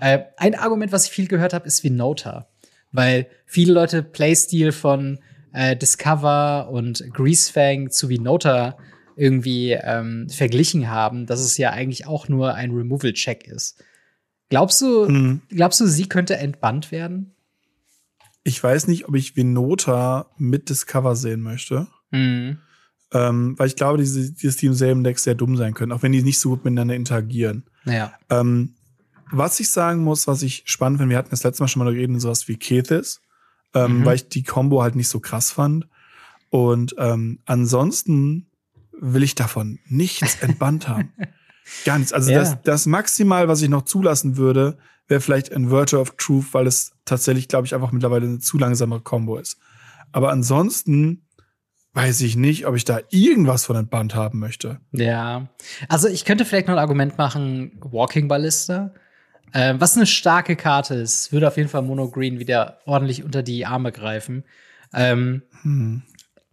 Äh, 0.00 0.24
ein 0.36 0.54
Argument, 0.54 0.92
was 0.92 1.06
ich 1.06 1.12
viel 1.12 1.28
gehört 1.28 1.54
habe, 1.54 1.66
ist 1.66 1.82
Vinota. 1.82 2.48
Weil 2.92 3.26
viele 3.46 3.72
Leute 3.72 4.02
Playstyle 4.02 4.72
von 4.72 5.18
äh, 5.52 5.76
Discover 5.76 6.68
und 6.70 7.04
Greasefang 7.12 7.90
zu 7.90 8.08
Vinota 8.08 8.76
irgendwie 9.16 9.72
ähm, 9.72 10.28
verglichen 10.28 10.90
haben, 10.90 11.26
dass 11.26 11.40
es 11.40 11.56
ja 11.56 11.70
eigentlich 11.70 12.06
auch 12.06 12.28
nur 12.28 12.54
ein 12.54 12.72
Removal-Check 12.72 13.46
ist. 13.46 13.82
Glaubst 14.48 14.80
du, 14.80 15.08
mhm. 15.08 15.42
glaubst 15.48 15.80
du, 15.80 15.86
sie 15.86 16.08
könnte 16.08 16.36
entbannt 16.36 16.92
werden? 16.92 17.34
Ich 18.42 18.62
weiß 18.62 18.88
nicht, 18.88 19.08
ob 19.08 19.14
ich 19.14 19.36
Vinota 19.36 20.30
mit 20.36 20.68
Discover 20.68 21.16
sehen 21.16 21.40
möchte. 21.40 21.86
Mhm. 22.14 22.58
Ähm, 23.12 23.58
weil 23.58 23.68
ich 23.68 23.76
glaube, 23.76 23.98
diese, 23.98 24.32
dieses 24.32 24.56
Team 24.56 24.74
selben 24.74 25.04
Decks 25.04 25.22
sehr 25.22 25.34
dumm 25.34 25.56
sein 25.56 25.74
können, 25.74 25.92
auch 25.92 26.02
wenn 26.02 26.12
die 26.12 26.22
nicht 26.22 26.40
so 26.40 26.50
gut 26.50 26.64
miteinander 26.64 26.94
interagieren. 26.94 27.64
Ja. 27.84 28.12
Ähm, 28.30 28.74
was 29.30 29.60
ich 29.60 29.70
sagen 29.70 30.02
muss, 30.02 30.26
was 30.26 30.42
ich 30.42 30.62
spannend 30.66 30.98
finde, 30.98 31.10
wir 31.10 31.18
hatten 31.18 31.30
das 31.30 31.44
letzte 31.44 31.62
Mal 31.62 31.68
schon 31.68 31.84
mal 31.84 31.92
geredet, 31.92 32.20
sowas 32.20 32.48
wie 32.48 32.56
Kethis, 32.56 33.20
ähm, 33.72 34.00
mhm. 34.00 34.04
weil 34.04 34.16
ich 34.16 34.28
die 34.28 34.42
Combo 34.42 34.82
halt 34.82 34.96
nicht 34.96 35.08
so 35.08 35.20
krass 35.20 35.50
fand. 35.50 35.88
Und 36.50 36.94
ähm, 36.98 37.40
ansonsten 37.46 38.46
will 39.00 39.22
ich 39.22 39.34
davon 39.34 39.78
nichts 39.86 40.36
entbannt 40.40 40.88
haben. 40.88 41.12
Gar 41.84 41.98
nichts. 41.98 42.12
Also 42.12 42.30
ja. 42.30 42.38
das, 42.38 42.62
das 42.62 42.86
Maximal, 42.86 43.48
was 43.48 43.62
ich 43.62 43.68
noch 43.68 43.82
zulassen 43.82 44.36
würde, 44.36 44.78
wäre 45.08 45.20
vielleicht 45.20 45.52
ein 45.52 45.70
Virtue 45.70 46.00
of 46.00 46.14
Truth, 46.16 46.52
weil 46.52 46.66
es 46.66 46.92
tatsächlich, 47.04 47.48
glaube 47.48 47.66
ich, 47.66 47.74
einfach 47.74 47.92
mittlerweile 47.92 48.26
eine 48.26 48.38
zu 48.38 48.58
langsame 48.58 49.00
Combo 49.00 49.36
ist. 49.36 49.58
Aber 50.12 50.30
ansonsten 50.30 51.23
weiß 51.94 52.20
ich 52.22 52.36
nicht, 52.36 52.66
ob 52.66 52.74
ich 52.74 52.84
da 52.84 53.00
irgendwas 53.10 53.64
von 53.64 53.76
entbannt 53.76 54.14
haben 54.14 54.40
möchte. 54.40 54.80
Ja. 54.92 55.48
Also 55.88 56.08
ich 56.08 56.24
könnte 56.24 56.44
vielleicht 56.44 56.66
noch 56.66 56.74
ein 56.74 56.80
Argument 56.80 57.16
machen, 57.16 57.78
Walking 57.80 58.28
Ballista. 58.28 58.92
Äh, 59.52 59.74
was 59.78 59.96
eine 59.96 60.06
starke 60.06 60.56
Karte 60.56 60.96
ist, 60.96 61.32
würde 61.32 61.46
auf 61.46 61.56
jeden 61.56 61.68
Fall 61.68 61.82
Mono 61.82 62.10
Green 62.10 62.40
wieder 62.40 62.78
ordentlich 62.84 63.22
unter 63.22 63.44
die 63.44 63.64
Arme 63.64 63.92
greifen. 63.92 64.44
Ähm, 64.92 65.42
hm. 65.62 66.02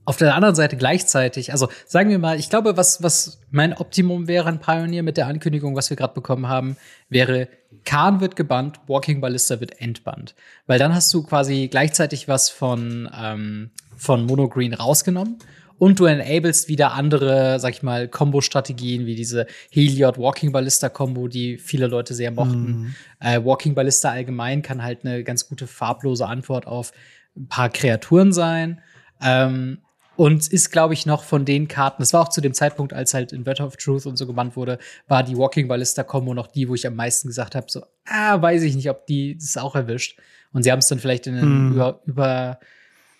Auf 0.05 0.17
der 0.17 0.35
anderen 0.35 0.55
Seite 0.55 0.77
gleichzeitig, 0.77 1.51
also 1.51 1.69
sagen 1.85 2.09
wir 2.09 2.19
mal, 2.19 2.39
ich 2.39 2.49
glaube, 2.49 2.77
was, 2.77 3.01
was 3.01 3.41
mein 3.49 3.73
Optimum 3.73 4.27
wäre 4.27 4.47
ein 4.47 4.59
Pioneer 4.59 5.03
mit 5.03 5.17
der 5.17 5.27
Ankündigung, 5.27 5.75
was 5.75 5.89
wir 5.89 5.97
gerade 5.97 6.13
bekommen 6.13 6.47
haben, 6.47 6.77
wäre, 7.09 7.47
Khan 7.85 8.21
wird 8.21 8.35
gebannt, 8.35 8.79
Walking 8.87 9.21
Ballista 9.21 9.59
wird 9.59 9.81
entbannt. 9.81 10.35
Weil 10.67 10.79
dann 10.79 10.93
hast 10.93 11.13
du 11.13 11.23
quasi 11.23 11.67
gleichzeitig 11.69 12.27
was 12.27 12.49
von 12.49 13.09
ähm, 13.17 13.71
von 14.01 14.25
Mono 14.25 14.49
Green 14.49 14.73
rausgenommen. 14.73 15.37
Und 15.77 15.99
du 15.99 16.05
enablest 16.05 16.67
wieder 16.67 16.93
andere, 16.93 17.59
sag 17.59 17.73
ich 17.73 17.81
mal, 17.81 18.07
Combo-Strategien, 18.07 19.07
wie 19.07 19.15
diese 19.15 19.47
Heliod 19.71 20.19
Walking 20.19 20.51
Ballista 20.51 20.89
Combo, 20.89 21.27
die 21.27 21.57
viele 21.57 21.87
Leute 21.87 22.13
sehr 22.13 22.29
mochten. 22.29 22.65
Mhm. 22.65 22.95
Äh, 23.19 23.43
Walking 23.43 23.73
Ballista 23.73 24.11
allgemein 24.11 24.61
kann 24.61 24.83
halt 24.83 25.05
eine 25.05 25.23
ganz 25.23 25.49
gute 25.49 25.65
farblose 25.65 26.27
Antwort 26.27 26.67
auf 26.67 26.91
ein 27.35 27.47
paar 27.47 27.69
Kreaturen 27.69 28.31
sein. 28.31 28.81
Ähm, 29.23 29.79
und 30.15 30.47
ist, 30.47 30.71
glaube 30.71 30.93
ich, 30.93 31.05
noch 31.05 31.23
von 31.23 31.45
den 31.45 31.67
Karten, 31.67 32.01
das 32.01 32.13
war 32.13 32.21
auch 32.21 32.29
zu 32.29 32.41
dem 32.41 32.53
Zeitpunkt, 32.53 32.93
als 32.93 33.13
halt 33.13 33.31
Inverter 33.31 33.65
of 33.65 33.77
Truth 33.77 34.05
und 34.05 34.17
so 34.17 34.27
gebannt 34.27 34.55
wurde, 34.55 34.77
war 35.07 35.23
die 35.23 35.37
Walking 35.37 35.67
Ballista 35.67 36.03
Combo 36.03 36.33
noch 36.33 36.47
die, 36.47 36.67
wo 36.67 36.75
ich 36.75 36.85
am 36.85 36.95
meisten 36.95 37.27
gesagt 37.27 37.55
habe, 37.55 37.67
so, 37.69 37.83
ah, 38.05 38.41
weiß 38.41 38.63
ich 38.63 38.75
nicht, 38.75 38.89
ob 38.89 39.05
die 39.07 39.37
das 39.37 39.57
auch 39.57 39.75
erwischt. 39.75 40.19
Und 40.53 40.63
sie 40.63 40.71
haben 40.71 40.79
es 40.79 40.87
dann 40.87 40.99
vielleicht 40.99 41.27
in 41.27 41.35
einen 41.35 41.67
mhm. 41.67 41.73
über, 41.73 42.01
über 42.05 42.59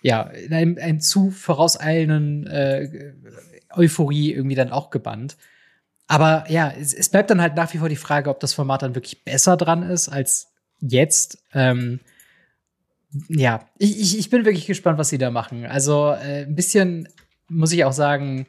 ja, 0.02 0.22
in 0.22 0.52
einem, 0.52 0.78
einem 0.78 1.00
zu 1.00 1.30
vorauseilenden 1.30 2.46
äh, 2.46 3.14
Euphorie 3.74 4.32
irgendwie 4.32 4.56
dann 4.56 4.70
auch 4.70 4.90
gebannt. 4.90 5.36
Aber 6.08 6.44
ja, 6.48 6.70
es, 6.70 6.92
es, 6.92 7.08
bleibt 7.08 7.30
dann 7.30 7.40
halt 7.40 7.54
nach 7.56 7.72
wie 7.72 7.78
vor 7.78 7.88
die 7.88 7.96
Frage, 7.96 8.28
ob 8.28 8.40
das 8.40 8.52
Format 8.52 8.82
dann 8.82 8.94
wirklich 8.94 9.24
besser 9.24 9.56
dran 9.56 9.82
ist 9.82 10.08
als 10.08 10.52
jetzt. 10.80 11.38
Ähm, 11.54 12.00
ja, 13.28 13.66
ich, 13.78 14.00
ich, 14.00 14.18
ich 14.18 14.30
bin 14.30 14.44
wirklich 14.44 14.66
gespannt, 14.66 14.98
was 14.98 15.08
sie 15.08 15.18
da 15.18 15.30
machen. 15.30 15.66
Also 15.66 16.10
äh, 16.10 16.44
ein 16.44 16.54
bisschen 16.54 17.08
muss 17.48 17.72
ich 17.72 17.84
auch 17.84 17.92
sagen, 17.92 18.46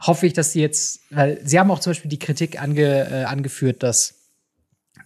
hoffe 0.00 0.26
ich, 0.26 0.32
dass 0.32 0.52
sie 0.52 0.60
jetzt, 0.60 1.00
weil 1.10 1.40
sie 1.44 1.58
haben 1.58 1.70
auch 1.70 1.80
zum 1.80 1.90
Beispiel 1.90 2.08
die 2.08 2.18
Kritik 2.18 2.60
ange, 2.60 3.10
äh, 3.10 3.24
angeführt, 3.24 3.82
dass 3.82 4.20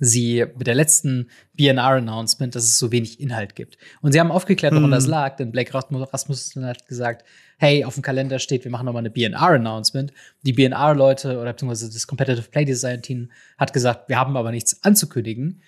sie 0.01 0.45
mit 0.57 0.67
der 0.67 0.75
letzten 0.75 1.29
BNR-Announcement, 1.55 2.55
dass 2.55 2.65
es 2.65 2.79
so 2.79 2.91
wenig 2.91 3.21
Inhalt 3.21 3.55
gibt. 3.55 3.79
Und 4.01 4.13
sie 4.13 4.21
haben 4.21 4.31
aufgeklärt, 4.31 4.75
woran 4.75 4.91
mm. 4.91 4.93
das 4.93 5.07
lag, 5.07 5.37
denn 5.37 5.53
Blake 5.53 5.73
Rasmussen 5.73 6.65
hat 6.65 6.87
gesagt, 6.89 7.25
hey, 7.59 7.85
auf 7.85 7.95
dem 7.95 8.03
Kalender 8.03 8.39
steht, 8.39 8.65
wir 8.65 8.71
machen 8.71 8.87
nochmal 8.87 9.03
eine 9.03 9.11
BNR-Announcement. 9.11 10.13
Die 10.43 10.53
BNR-Leute 10.53 11.39
oder 11.39 11.53
beziehungsweise 11.53 11.93
das 11.93 12.07
Competitive 12.07 12.49
Play 12.51 12.65
Design 12.65 13.03
Team 13.03 13.31
hat 13.57 13.73
gesagt, 13.73 14.09
wir 14.09 14.19
haben 14.19 14.37
aber 14.37 14.51
nichts 14.51 14.83
anzukündigen. 14.83 15.63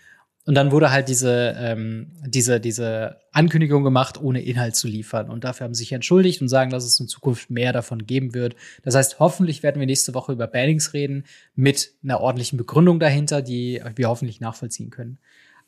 Und 0.47 0.55
dann 0.55 0.71
wurde 0.71 0.93
halt 0.93 1.09
diese, 1.09 1.57
ähm, 1.59 2.13
diese, 2.25 2.61
diese 2.61 3.17
Ankündigung 3.33 3.83
gemacht, 3.83 4.23
ohne 4.23 4.41
Inhalt 4.43 4.77
zu 4.77 4.87
liefern. 4.87 5.29
Und 5.29 5.43
dafür 5.43 5.65
haben 5.65 5.75
sie 5.75 5.81
sich 5.81 5.93
entschuldigt 5.93 6.41
und 6.41 6.49
sagen, 6.49 6.71
dass 6.71 6.85
es 6.85 7.01
in 7.01 7.09
Zukunft 7.09 7.51
mehr 7.51 7.73
davon 7.73 8.07
geben 8.07 8.33
wird. 8.33 8.55
Das 8.85 8.95
heißt, 8.95 9.19
hoffentlich 9.19 9.65
werden 9.65 9.81
wir 9.81 9.87
nächste 9.87 10.15
Woche 10.15 10.33
über 10.33 10.47
Bannings 10.47 10.93
reden, 10.93 11.25
mit 11.57 11.91
einer 12.05 12.21
ordentlichen 12.21 12.59
Begründung 12.59 13.01
dahinter, 13.01 13.43
die 13.43 13.83
wir 13.97 14.09
hoffentlich 14.09 14.41
nachvollziehen 14.41 14.91
können. 14.91 15.19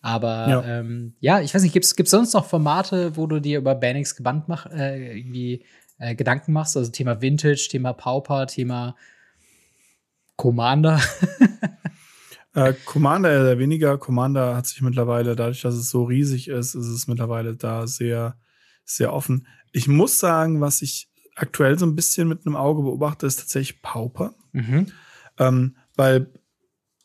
Aber 0.01 0.49
ja, 0.49 0.65
ähm, 0.65 1.15
ja 1.19 1.41
ich 1.41 1.53
weiß 1.53 1.63
nicht, 1.63 1.73
gibt's 1.73 1.97
gibt's 1.97 2.13
sonst 2.13 2.33
noch 2.33 2.47
Formate, 2.47 3.17
wo 3.17 3.27
du 3.27 3.41
dir 3.41 3.59
über 3.59 3.75
Bannings 3.75 4.15
gebannt 4.15 4.47
mach, 4.47 4.67
äh, 4.67 5.19
irgendwie 5.19 5.65
äh, 5.99 6.15
Gedanken 6.15 6.53
machst? 6.53 6.77
Also 6.77 6.93
Thema 6.93 7.21
Vintage, 7.21 7.67
Thema 7.69 7.95
Pauper, 7.95 8.47
Thema 8.47 8.95
Commander. 10.37 11.01
Äh, 12.59 12.75
Commander 12.85 13.53
äh, 13.53 13.59
weniger. 13.61 13.99
Commander 13.99 14.57
hat 14.57 14.67
sich 14.67 14.83
mittlerweile, 14.83 15.37
dadurch, 15.37 15.63
dass 15.63 15.75
es 15.75 15.91
so 15.91 16.03
riesig 16.03 16.49
ist, 16.49 16.75
ist 16.75 16.89
es 16.89 17.07
mittlerweile 17.07 17.55
da 17.55 17.87
sehr, 17.87 18.37
sehr 18.85 19.13
offen. 19.13 19.47
Ich 19.71 19.87
muss 19.87 20.19
sagen, 20.19 20.61
was 20.61 20.83
ich 20.83 21.09
aktuell 21.37 21.79
so 21.79 21.87
ein 21.87 21.95
bisschen 21.95 22.27
mit 22.27 22.45
einem 22.45 22.57
Auge 22.57 22.83
beobachte, 22.83 23.29
ist 23.29 23.39
tatsächlich 23.39 23.81
Pauper. 23.81 24.35
Mhm. 24.51 24.89
Ähm, 25.39 25.77
weil 25.95 26.33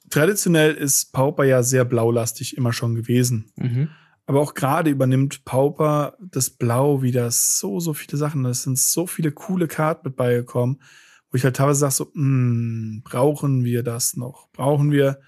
traditionell 0.09 0.73
ist 0.73 1.13
Pauper 1.13 1.43
ja 1.43 1.61
sehr 1.61 1.85
blaulastig 1.85 2.57
immer 2.57 2.73
schon 2.73 2.95
gewesen. 2.95 3.51
Mhm. 3.55 3.89
Aber 4.25 4.41
auch 4.41 4.55
gerade 4.55 4.89
übernimmt 4.89 5.45
Pauper 5.45 6.17
das 6.19 6.49
Blau 6.49 7.03
wieder 7.03 7.29
so, 7.29 7.79
so 7.79 7.93
viele 7.93 8.17
Sachen. 8.17 8.43
Es 8.45 8.63
sind 8.63 8.79
so 8.79 9.05
viele 9.05 9.31
coole 9.31 9.67
Karten 9.67 10.07
mit 10.07 10.15
beigekommen, 10.15 10.81
wo 11.29 11.35
ich 11.35 11.43
halt 11.43 11.57
teilweise 11.57 11.81
sage 11.81 11.93
so, 11.93 12.11
mm, 12.11 13.03
brauchen 13.03 13.63
wir 13.63 13.83
das 13.83 14.15
noch? 14.15 14.49
Brauchen 14.51 14.89
wir, 14.89 15.19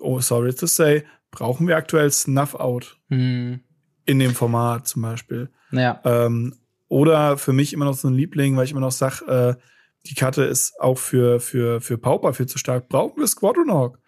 oh, 0.00 0.20
sorry 0.20 0.54
to 0.54 0.66
say, 0.66 1.04
brauchen 1.30 1.66
wir 1.68 1.76
aktuell 1.76 2.10
Snuff 2.10 2.54
Out 2.54 2.98
mhm. 3.08 3.60
in 4.04 4.18
dem 4.18 4.34
Format 4.34 4.88
zum 4.88 5.02
Beispiel? 5.02 5.50
Ja. 5.70 6.00
Ähm, 6.04 6.54
oder 6.88 7.36
für 7.36 7.52
mich 7.52 7.72
immer 7.72 7.84
noch 7.84 7.94
so 7.94 8.08
ein 8.08 8.14
Liebling, 8.14 8.56
weil 8.56 8.64
ich 8.64 8.70
immer 8.70 8.80
noch 8.80 8.92
sage, 8.92 9.26
äh, 9.26 9.62
die 10.06 10.14
Karte 10.14 10.44
ist 10.44 10.80
auch 10.80 10.98
für, 10.98 11.40
für, 11.40 11.80
für 11.80 11.98
Pauper 11.98 12.32
viel 12.32 12.46
zu 12.46 12.58
stark. 12.58 12.88
Brauchen 12.88 13.20
wir 13.20 13.26
Squadron 13.26 13.70
Hawk? 13.70 13.98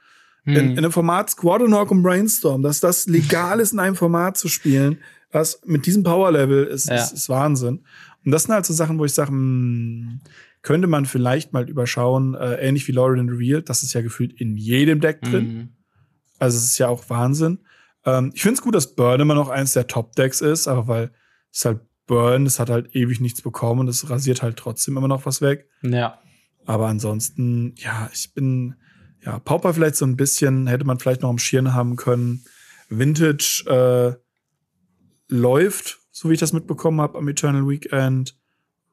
In, 0.46 0.56
hm. 0.56 0.70
in 0.70 0.78
einem 0.78 0.92
Format 0.92 1.28
Squadron 1.28 1.74
Hawk 1.74 1.90
und 1.90 2.02
Brainstorm, 2.02 2.62
dass 2.62 2.80
das 2.80 3.06
legal 3.06 3.60
ist, 3.60 3.72
in 3.72 3.78
einem 3.78 3.96
Format 3.96 4.38
zu 4.38 4.48
spielen, 4.48 4.98
was 5.30 5.60
mit 5.66 5.84
diesem 5.84 6.02
Power-Level 6.02 6.64
ist, 6.64 6.88
ja. 6.88 6.96
ist, 6.96 7.12
ist, 7.12 7.28
Wahnsinn. 7.28 7.84
Und 8.24 8.32
das 8.32 8.44
sind 8.44 8.54
halt 8.54 8.64
so 8.64 8.72
Sachen, 8.72 8.98
wo 8.98 9.04
ich 9.04 9.12
sage, 9.12 9.30
hm, 9.30 10.20
könnte 10.62 10.86
man 10.86 11.04
vielleicht 11.04 11.52
mal 11.52 11.68
überschauen, 11.68 12.34
äh, 12.34 12.54
ähnlich 12.54 12.88
wie 12.88 12.92
Lauren 12.92 13.28
Revealed, 13.28 13.68
das 13.68 13.82
ist 13.82 13.92
ja 13.92 14.00
gefühlt 14.00 14.32
in 14.40 14.56
jedem 14.56 15.00
Deck 15.00 15.22
drin. 15.22 15.54
Mhm. 15.54 15.68
Also 16.40 16.58
es 16.58 16.64
ist 16.64 16.78
ja 16.78 16.88
auch 16.88 17.08
Wahnsinn. 17.08 17.60
Ähm, 18.04 18.32
ich 18.34 18.42
finde 18.42 18.54
es 18.54 18.62
gut, 18.62 18.74
dass 18.74 18.94
Burn 18.94 19.20
immer 19.20 19.34
noch 19.34 19.48
eins 19.48 19.74
der 19.74 19.86
Top-Decks 19.86 20.40
ist, 20.40 20.66
aber 20.66 20.88
weil 20.88 21.10
es 21.52 21.64
halt 21.64 21.80
Burn, 22.06 22.46
es 22.46 22.58
hat 22.58 22.70
halt 22.70 22.96
ewig 22.96 23.20
nichts 23.20 23.40
bekommen 23.42 23.80
und 23.80 23.88
es 23.88 24.10
rasiert 24.10 24.42
halt 24.42 24.56
trotzdem 24.56 24.96
immer 24.96 25.06
noch 25.06 25.26
was 25.26 25.40
weg. 25.40 25.68
Ja. 25.82 26.18
Aber 26.66 26.88
ansonsten, 26.88 27.74
ja, 27.76 28.10
ich 28.12 28.34
bin, 28.34 28.74
ja, 29.24 29.38
Pauper 29.38 29.74
vielleicht 29.74 29.96
so 29.96 30.06
ein 30.06 30.16
bisschen, 30.16 30.66
hätte 30.66 30.84
man 30.84 30.98
vielleicht 30.98 31.22
noch 31.22 31.30
am 31.30 31.38
Schirn 31.38 31.72
haben 31.72 31.94
können. 31.96 32.44
Vintage 32.88 33.64
äh, 33.68 34.14
läuft, 35.28 36.00
so 36.10 36.28
wie 36.28 36.34
ich 36.34 36.40
das 36.40 36.52
mitbekommen 36.52 37.00
habe 37.00 37.18
am 37.18 37.28
Eternal 37.28 37.68
Weekend. 37.68 38.36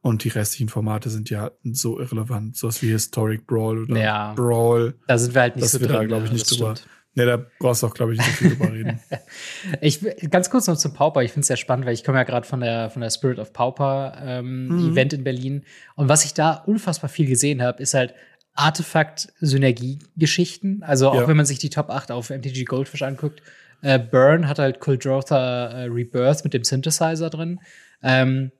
Und 0.01 0.23
die 0.23 0.29
restlichen 0.29 0.69
Formate 0.69 1.09
sind 1.09 1.29
ja 1.29 1.51
so 1.63 1.99
irrelevant, 1.99 2.55
sowas 2.55 2.81
wie 2.81 2.89
Historic 2.89 3.47
Brawl 3.47 3.83
oder 3.83 3.99
ja, 3.99 4.33
Brawl. 4.35 4.93
Da 5.07 5.17
sind 5.17 5.33
wir 5.33 5.41
halt 5.41 5.55
nicht 5.55 5.67
so 5.67 5.79
drin. 5.79 5.89
Da, 5.89 6.05
glaube 6.05 6.25
ich, 6.25 6.31
nicht 6.31 6.49
drüber. 6.49 6.75
Stimmt. 6.75 6.96
Nee, 7.17 7.25
da 7.25 7.43
brauchst 7.57 7.81
du 7.81 7.87
auch, 7.87 7.95
glaube 7.95 8.13
ich, 8.13 8.19
nicht 8.19 8.29
so 8.29 8.35
viel 8.35 8.51
drüber 8.51 8.71
reden. 8.71 8.99
ich, 9.81 10.05
ganz 10.29 10.51
kurz 10.51 10.67
noch 10.67 10.77
zum 10.77 10.93
Pauper. 10.93 11.23
Ich 11.23 11.31
finde 11.31 11.41
es 11.41 11.47
sehr 11.47 11.57
spannend, 11.57 11.87
weil 11.87 11.95
ich 11.95 12.03
komme 12.03 12.19
ja 12.19 12.23
gerade 12.23 12.45
von 12.45 12.59
der, 12.59 12.91
von 12.91 13.01
der 13.01 13.09
Spirit 13.09 13.39
of 13.39 13.53
Pauper 13.53 14.21
ähm, 14.23 14.67
mhm. 14.67 14.91
Event 14.91 15.13
in 15.13 15.23
Berlin. 15.23 15.63
Und 15.95 16.09
was 16.09 16.25
ich 16.25 16.35
da 16.35 16.53
unfassbar 16.53 17.09
viel 17.09 17.25
gesehen 17.25 17.63
habe, 17.63 17.81
ist 17.81 17.95
halt 17.95 18.13
Artefakt-Synergie-Geschichten. 18.53 20.83
Also 20.83 21.09
auch 21.09 21.21
ja. 21.21 21.27
wenn 21.27 21.37
man 21.37 21.47
sich 21.47 21.57
die 21.57 21.71
Top 21.71 21.89
8 21.89 22.11
auf 22.11 22.29
MTG 22.29 22.65
Goldfish 22.65 23.01
anguckt. 23.01 23.41
Äh, 23.81 23.97
Burn 23.97 24.47
hat 24.47 24.59
halt 24.59 24.79
Kuldrotha 24.79 25.69
äh, 25.69 25.85
Rebirth 25.85 26.43
mit 26.43 26.53
dem 26.53 26.63
Synthesizer 26.63 27.31
drin. 27.31 27.59
Ähm, 28.03 28.51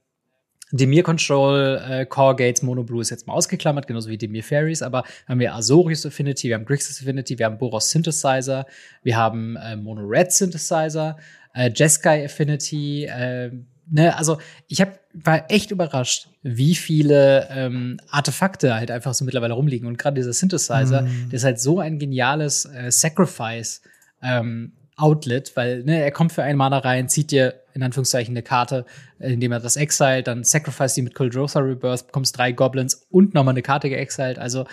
Demir 0.71 1.03
Control, 1.03 1.81
äh, 1.89 2.05
Core 2.05 2.35
Gates, 2.35 2.61
Mono 2.61 2.83
Blue 2.83 3.01
ist 3.01 3.09
jetzt 3.09 3.27
mal 3.27 3.33
ausgeklammert, 3.33 3.87
genauso 3.87 4.09
wie 4.09 4.17
Demir 4.17 4.43
Fairies, 4.43 4.81
aber 4.81 5.03
haben 5.27 5.39
wir 5.39 5.53
Azorius 5.53 6.05
Affinity, 6.05 6.49
wir 6.49 6.55
haben 6.55 6.65
Grixis 6.65 7.01
Affinity, 7.01 7.39
wir 7.39 7.45
haben 7.45 7.57
Boros 7.57 7.89
Synthesizer, 7.89 8.65
wir 9.03 9.15
haben 9.15 9.55
äh, 9.55 9.75
Mono 9.75 10.01
Red 10.01 10.31
Synthesizer, 10.31 11.17
äh, 11.53 11.71
Jeskai 11.73 12.25
Affinity, 12.25 13.05
äh, 13.05 13.51
ne, 13.89 14.17
also 14.17 14.39
ich 14.67 14.81
hab, 14.81 14.99
war 15.13 15.49
echt 15.49 15.71
überrascht, 15.71 16.29
wie 16.43 16.75
viele 16.75 17.47
ähm, 17.49 17.99
Artefakte 18.09 18.75
halt 18.75 18.91
einfach 18.91 19.13
so 19.13 19.23
mittlerweile 19.23 19.53
rumliegen 19.53 19.87
und 19.87 19.97
gerade 19.97 20.15
dieser 20.15 20.33
Synthesizer, 20.33 21.03
mm. 21.03 21.29
der 21.29 21.37
ist 21.37 21.43
halt 21.43 21.59
so 21.59 21.79
ein 21.79 21.97
geniales 21.97 22.65
äh, 22.65 22.91
Sacrifice 22.91 23.81
ähm, 24.21 24.73
Outlet, 24.97 25.55
weil 25.55 25.83
ne, 25.83 26.01
er 26.01 26.11
kommt 26.11 26.33
für 26.33 26.43
einen 26.43 26.57
Mana 26.57 26.79
rein, 26.79 27.07
zieht 27.07 27.31
dir 27.31 27.61
in 27.73 27.83
Anführungszeichen 27.83 28.33
eine 28.33 28.41
Karte, 28.41 28.85
äh, 29.19 29.31
indem 29.31 29.51
er 29.51 29.59
das 29.59 29.75
exiled, 29.75 30.27
dann 30.27 30.43
sacrifice 30.43 30.95
die 30.95 31.03
mit 31.03 31.13
Kuldrotha 31.13 31.59
Rebirth, 31.59 32.07
bekommst 32.07 32.37
drei 32.37 32.51
Goblins 32.51 33.05
und 33.09 33.33
nochmal 33.33 33.53
eine 33.53 33.61
Karte 33.61 33.89
geexiled. 33.89 34.39
Also 34.39 34.65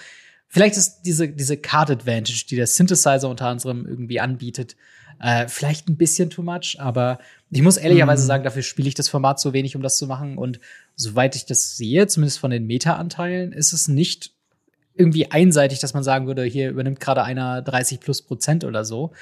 vielleicht 0.48 0.76
ist 0.76 1.02
diese, 1.02 1.28
diese 1.28 1.58
Card 1.58 1.90
Advantage, 1.90 2.46
die 2.48 2.56
der 2.56 2.66
Synthesizer 2.66 3.28
unter 3.28 3.48
anderem 3.48 3.86
irgendwie 3.86 4.18
anbietet, 4.18 4.76
äh, 5.20 5.46
vielleicht 5.46 5.88
ein 5.88 5.96
bisschen 5.96 6.30
too 6.30 6.42
much, 6.42 6.76
aber 6.78 7.18
ich 7.50 7.62
muss 7.62 7.76
ehrlicherweise 7.76 8.24
mm. 8.24 8.26
sagen, 8.26 8.44
dafür 8.44 8.62
spiele 8.62 8.88
ich 8.88 8.94
das 8.94 9.08
Format 9.08 9.38
so 9.38 9.52
wenig, 9.52 9.76
um 9.76 9.82
das 9.82 9.96
zu 9.96 10.06
machen. 10.06 10.38
Und 10.38 10.58
soweit 10.96 11.36
ich 11.36 11.46
das 11.46 11.76
sehe, 11.76 12.06
zumindest 12.06 12.38
von 12.40 12.50
den 12.50 12.66
Meta-Anteilen, 12.66 13.52
ist 13.52 13.72
es 13.72 13.86
nicht 13.86 14.32
irgendwie 14.94 15.30
einseitig, 15.30 15.80
dass 15.80 15.94
man 15.94 16.02
sagen 16.02 16.26
würde, 16.26 16.44
hier 16.44 16.70
übernimmt 16.70 17.00
gerade 17.00 17.22
einer 17.22 17.62
30 17.62 18.00
plus 18.00 18.22
Prozent 18.22 18.64
oder 18.64 18.84
so, 18.84 19.12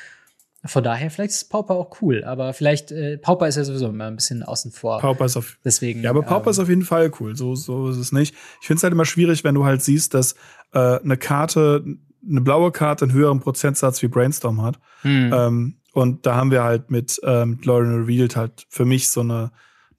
von 0.64 0.84
daher, 0.84 1.10
vielleicht 1.10 1.32
ist 1.32 1.50
Pauper 1.50 1.74
auch 1.74 2.00
cool, 2.00 2.22
aber 2.22 2.52
vielleicht, 2.52 2.92
äh, 2.92 3.18
Pauper 3.18 3.48
ist 3.48 3.56
ja 3.56 3.64
sowieso 3.64 3.88
immer 3.88 4.04
ein 4.04 4.14
bisschen 4.14 4.44
außen 4.44 4.70
vor. 4.70 5.00
Pauper 5.00 5.24
ist 5.24 5.36
auf, 5.36 5.58
Deswegen, 5.64 6.02
ja, 6.02 6.10
aber 6.10 6.22
Pauper 6.22 6.46
ähm, 6.46 6.50
ist 6.52 6.58
auf 6.60 6.68
jeden 6.68 6.84
Fall 6.84 7.10
cool. 7.18 7.34
So, 7.34 7.56
so 7.56 7.88
ist 7.90 7.96
es 7.96 8.12
nicht. 8.12 8.34
Ich 8.60 8.66
finde 8.68 8.78
es 8.78 8.82
halt 8.84 8.92
immer 8.92 9.04
schwierig, 9.04 9.42
wenn 9.42 9.56
du 9.56 9.64
halt 9.64 9.82
siehst, 9.82 10.14
dass 10.14 10.34
äh, 10.72 11.00
eine 11.00 11.16
Karte, 11.16 11.84
eine 12.28 12.40
blaue 12.40 12.70
Karte 12.70 13.06
einen 13.06 13.12
höheren 13.12 13.40
Prozentsatz 13.40 14.02
wie 14.02 14.08
Brainstorm 14.08 14.62
hat. 14.62 14.78
Hm. 15.00 15.32
Ähm, 15.32 15.76
und 15.94 16.26
da 16.26 16.36
haben 16.36 16.52
wir 16.52 16.62
halt 16.62 16.92
mit, 16.92 17.20
ähm, 17.24 17.58
Lauren 17.64 18.02
Revealed 18.02 18.36
halt 18.36 18.66
für 18.68 18.84
mich 18.84 19.10
so 19.10 19.20
eine, 19.20 19.50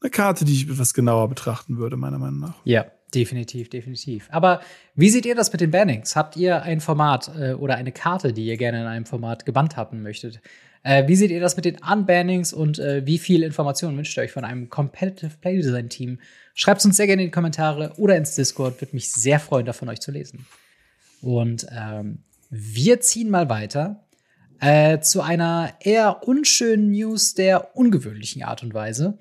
eine 0.02 0.12
Karte, 0.12 0.46
die 0.46 0.54
ich 0.54 0.70
etwas 0.70 0.94
genauer 0.94 1.28
betrachten 1.28 1.78
würde, 1.78 1.98
meiner 1.98 2.20
Meinung 2.20 2.40
nach. 2.40 2.56
Ja, 2.64 2.86
Definitiv, 3.14 3.70
definitiv. 3.70 4.28
Aber 4.32 4.62
wie 4.96 5.10
seht 5.10 5.26
ihr 5.26 5.36
das 5.36 5.52
mit 5.52 5.62
den 5.62 5.72
Bannings? 5.72 6.16
Habt 6.16 6.36
ihr 6.36 6.64
ein 6.64 6.82
Format 6.82 7.32
äh, 7.38 7.54
oder 7.54 7.76
eine 7.76 7.92
Karte, 7.92 8.34
die 8.34 8.46
ihr 8.46 8.58
gerne 8.58 8.82
in 8.82 8.88
einem 8.88 9.06
Format 9.06 9.46
gebannt 9.46 9.78
haben 9.78 10.02
möchtet? 10.02 10.42
Äh, 10.82 11.08
wie 11.08 11.16
seht 11.16 11.32
ihr 11.32 11.40
das 11.40 11.56
mit 11.56 11.66
den 11.66 11.78
Unbannings 11.78 12.54
und 12.54 12.80
äh, 12.80 13.06
wie 13.06 13.20
viel 13.20 13.44
Informationen 13.44 13.98
wünscht 13.98 14.18
ihr 14.18 14.24
euch 14.24 14.32
von 14.32 14.44
einem 14.44 14.70
Competitive 14.70 15.38
Playdesign 15.40 15.90
Team? 15.90 16.20
Schreibt 16.56 16.80
es 16.80 16.86
uns 16.86 16.98
sehr 16.98 17.08
gerne 17.08 17.22
in 17.22 17.28
die 17.28 17.32
Kommentare 17.32 17.94
oder 17.98 18.18
ins 18.18 18.36
Discord. 18.36 18.82
Würde 18.82 18.96
mich 18.96 19.12
sehr 19.12 19.40
freuen, 19.40 19.66
davon 19.66 19.90
euch 19.90 20.02
zu 20.02 20.12
lesen. 20.12 20.46
Und 21.22 21.68
ähm, 21.72 22.24
wir 22.50 23.00
ziehen 23.00 23.30
mal 23.30 23.48
weiter 23.48 24.04
äh, 24.60 25.00
zu 25.00 25.22
einer 25.22 25.74
eher 25.80 26.28
unschönen 26.28 26.92
News 26.92 27.34
der 27.34 27.78
ungewöhnlichen 27.78 28.44
Art 28.44 28.64
und 28.64 28.74
Weise. 28.74 29.18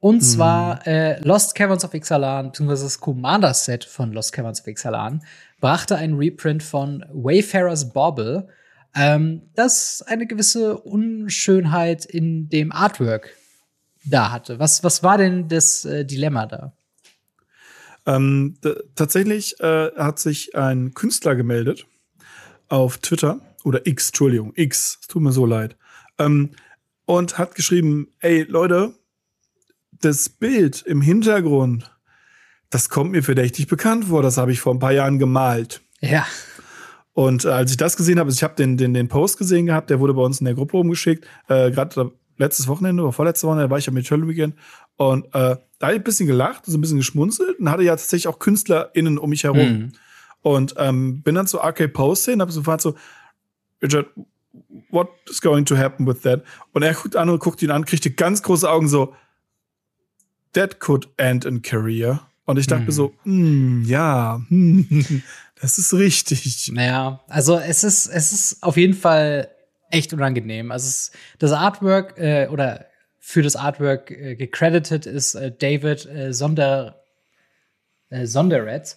Und 0.00 0.20
zwar 0.20 0.76
mhm. 0.76 0.92
äh, 0.92 1.20
Lost 1.20 1.54
Caverns 1.54 1.84
of 1.84 1.92
Ixalan, 1.92 2.48
beziehungsweise 2.48 2.84
das 2.84 3.00
Commander-Set 3.00 3.84
von 3.84 4.12
Lost 4.12 4.32
Caverns 4.32 4.60
of 4.60 4.66
Ixalan, 4.68 5.22
brachte 5.60 5.96
ein 5.96 6.14
Reprint 6.14 6.62
von 6.62 7.04
Wayfarer's 7.12 7.92
Bobble, 7.92 8.48
ähm, 8.94 9.42
das 9.54 10.02
eine 10.06 10.26
gewisse 10.26 10.78
Unschönheit 10.78 12.04
in 12.04 12.48
dem 12.48 12.70
Artwork 12.70 13.34
da 14.04 14.30
hatte. 14.30 14.58
Was, 14.58 14.84
was 14.84 15.02
war 15.02 15.18
denn 15.18 15.48
das 15.48 15.84
äh, 15.84 16.04
Dilemma 16.04 16.46
da? 16.46 16.72
Ähm, 18.06 18.56
tatsächlich 18.94 19.60
äh, 19.60 19.90
hat 19.96 20.18
sich 20.18 20.54
ein 20.54 20.94
Künstler 20.94 21.34
gemeldet 21.34 21.86
auf 22.68 22.98
Twitter 22.98 23.40
oder 23.64 23.86
X, 23.86 24.08
Entschuldigung, 24.08 24.52
X, 24.54 24.98
es 25.00 25.08
tut 25.08 25.22
mir 25.22 25.32
so 25.32 25.44
leid, 25.44 25.76
ähm, 26.18 26.52
und 27.04 27.36
hat 27.36 27.54
geschrieben, 27.54 28.08
ey 28.20 28.44
Leute, 28.44 28.94
das 30.00 30.28
Bild 30.28 30.82
im 30.82 31.00
Hintergrund, 31.00 31.90
das 32.70 32.88
kommt 32.88 33.12
mir 33.12 33.22
verdächtig 33.22 33.66
bekannt 33.66 34.06
vor. 34.06 34.22
Das 34.22 34.36
habe 34.36 34.52
ich 34.52 34.60
vor 34.60 34.74
ein 34.74 34.78
paar 34.78 34.92
Jahren 34.92 35.18
gemalt. 35.18 35.80
Ja. 36.00 36.26
Und 37.14 37.44
äh, 37.44 37.48
als 37.48 37.70
ich 37.70 37.76
das 37.76 37.96
gesehen 37.96 38.18
habe, 38.18 38.30
ich 38.30 38.42
habe 38.42 38.54
den, 38.54 38.76
den, 38.76 38.94
den 38.94 39.08
Post 39.08 39.38
gesehen 39.38 39.66
gehabt, 39.66 39.90
der 39.90 40.00
wurde 40.00 40.14
bei 40.14 40.22
uns 40.22 40.40
in 40.40 40.44
der 40.44 40.54
Gruppe 40.54 40.76
umgeschickt. 40.76 41.26
Äh, 41.48 41.70
Gerade 41.70 42.12
letztes 42.36 42.68
Wochenende 42.68 43.02
oder 43.02 43.12
vorletzte 43.12 43.46
Wochenende 43.46 43.70
war 43.70 43.78
ich 43.78 43.88
am 43.88 43.96
Eternal 43.96 44.28
Weekend. 44.28 44.54
Und 44.96 45.26
äh, 45.26 45.56
da 45.78 45.86
habe 45.86 45.94
ich 45.94 46.00
ein 46.00 46.04
bisschen 46.04 46.26
gelacht, 46.26 46.66
so 46.66 46.76
ein 46.76 46.80
bisschen 46.80 46.98
geschmunzelt 46.98 47.58
und 47.58 47.70
hatte 47.70 47.82
ja 47.82 47.92
tatsächlich 47.92 48.28
auch 48.28 48.38
KünstlerInnen 48.38 49.18
um 49.18 49.30
mich 49.30 49.44
herum. 49.44 49.58
Mhm. 49.58 49.92
Und 50.42 50.74
ähm, 50.76 51.22
bin 51.22 51.34
dann 51.34 51.46
zu 51.46 51.60
Arcade 51.60 51.88
Post 51.88 52.26
hin, 52.26 52.40
habe 52.40 52.52
sofort 52.52 52.80
so, 52.80 52.94
Richard, 53.82 54.06
what 54.90 55.08
is 55.28 55.40
going 55.40 55.64
to 55.64 55.76
happen 55.76 56.06
with 56.06 56.20
that? 56.22 56.42
Und 56.72 56.82
er 56.82 56.94
guckt 56.94 57.16
an 57.16 57.28
und 57.28 57.40
guckt 57.40 57.62
ihn 57.62 57.70
an, 57.70 57.84
kriegte 57.84 58.10
ganz 58.10 58.42
große 58.42 58.68
Augen 58.68 58.88
so, 58.88 59.14
that 60.52 60.80
could 60.80 61.08
end 61.16 61.44
in 61.44 61.62
career. 61.62 62.20
Und 62.44 62.58
ich 62.58 62.66
dachte 62.66 62.84
mir 62.84 62.92
so, 62.92 63.12
mm, 63.24 63.84
ja, 63.84 64.40
das 65.60 65.76
ist 65.76 65.92
richtig. 65.92 66.70
Naja, 66.72 67.20
also 67.28 67.58
es 67.58 67.84
ist, 67.84 68.06
es 68.06 68.32
ist 68.32 68.62
auf 68.62 68.76
jeden 68.78 68.94
Fall 68.94 69.50
echt 69.90 70.12
unangenehm. 70.12 70.72
Also 70.72 70.88
es, 70.88 71.12
das 71.38 71.52
Artwork 71.52 72.18
äh, 72.18 72.48
oder 72.48 72.86
für 73.18 73.42
das 73.42 73.56
Artwork 73.56 74.10
äh, 74.10 74.36
gecredited 74.36 75.04
ist 75.04 75.34
äh, 75.34 75.52
David 75.52 76.06
äh, 76.06 76.32
Sonder, 76.32 77.02
äh, 78.08 78.26
Sonderetz. 78.26 78.96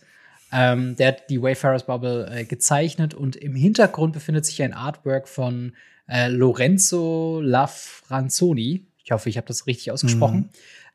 Ähm, 0.53 0.95
der 0.95 1.09
hat 1.09 1.29
die 1.29 1.41
Wayfarers 1.41 1.85
Bubble 1.85 2.29
äh, 2.31 2.45
gezeichnet 2.45 3.13
und 3.13 3.35
im 3.35 3.55
Hintergrund 3.55 4.13
befindet 4.13 4.45
sich 4.45 4.61
ein 4.63 4.73
Artwork 4.73 5.27
von 5.27 5.73
äh, 6.07 6.29
Lorenzo 6.29 7.41
Lafranzoni. 7.41 8.85
Ich 9.03 9.11
hoffe, 9.11 9.29
ich 9.29 9.37
habe 9.37 9.47
das 9.47 9.67
richtig 9.67 9.91
ausgesprochen. 9.91 10.37
Mhm. 10.37 10.49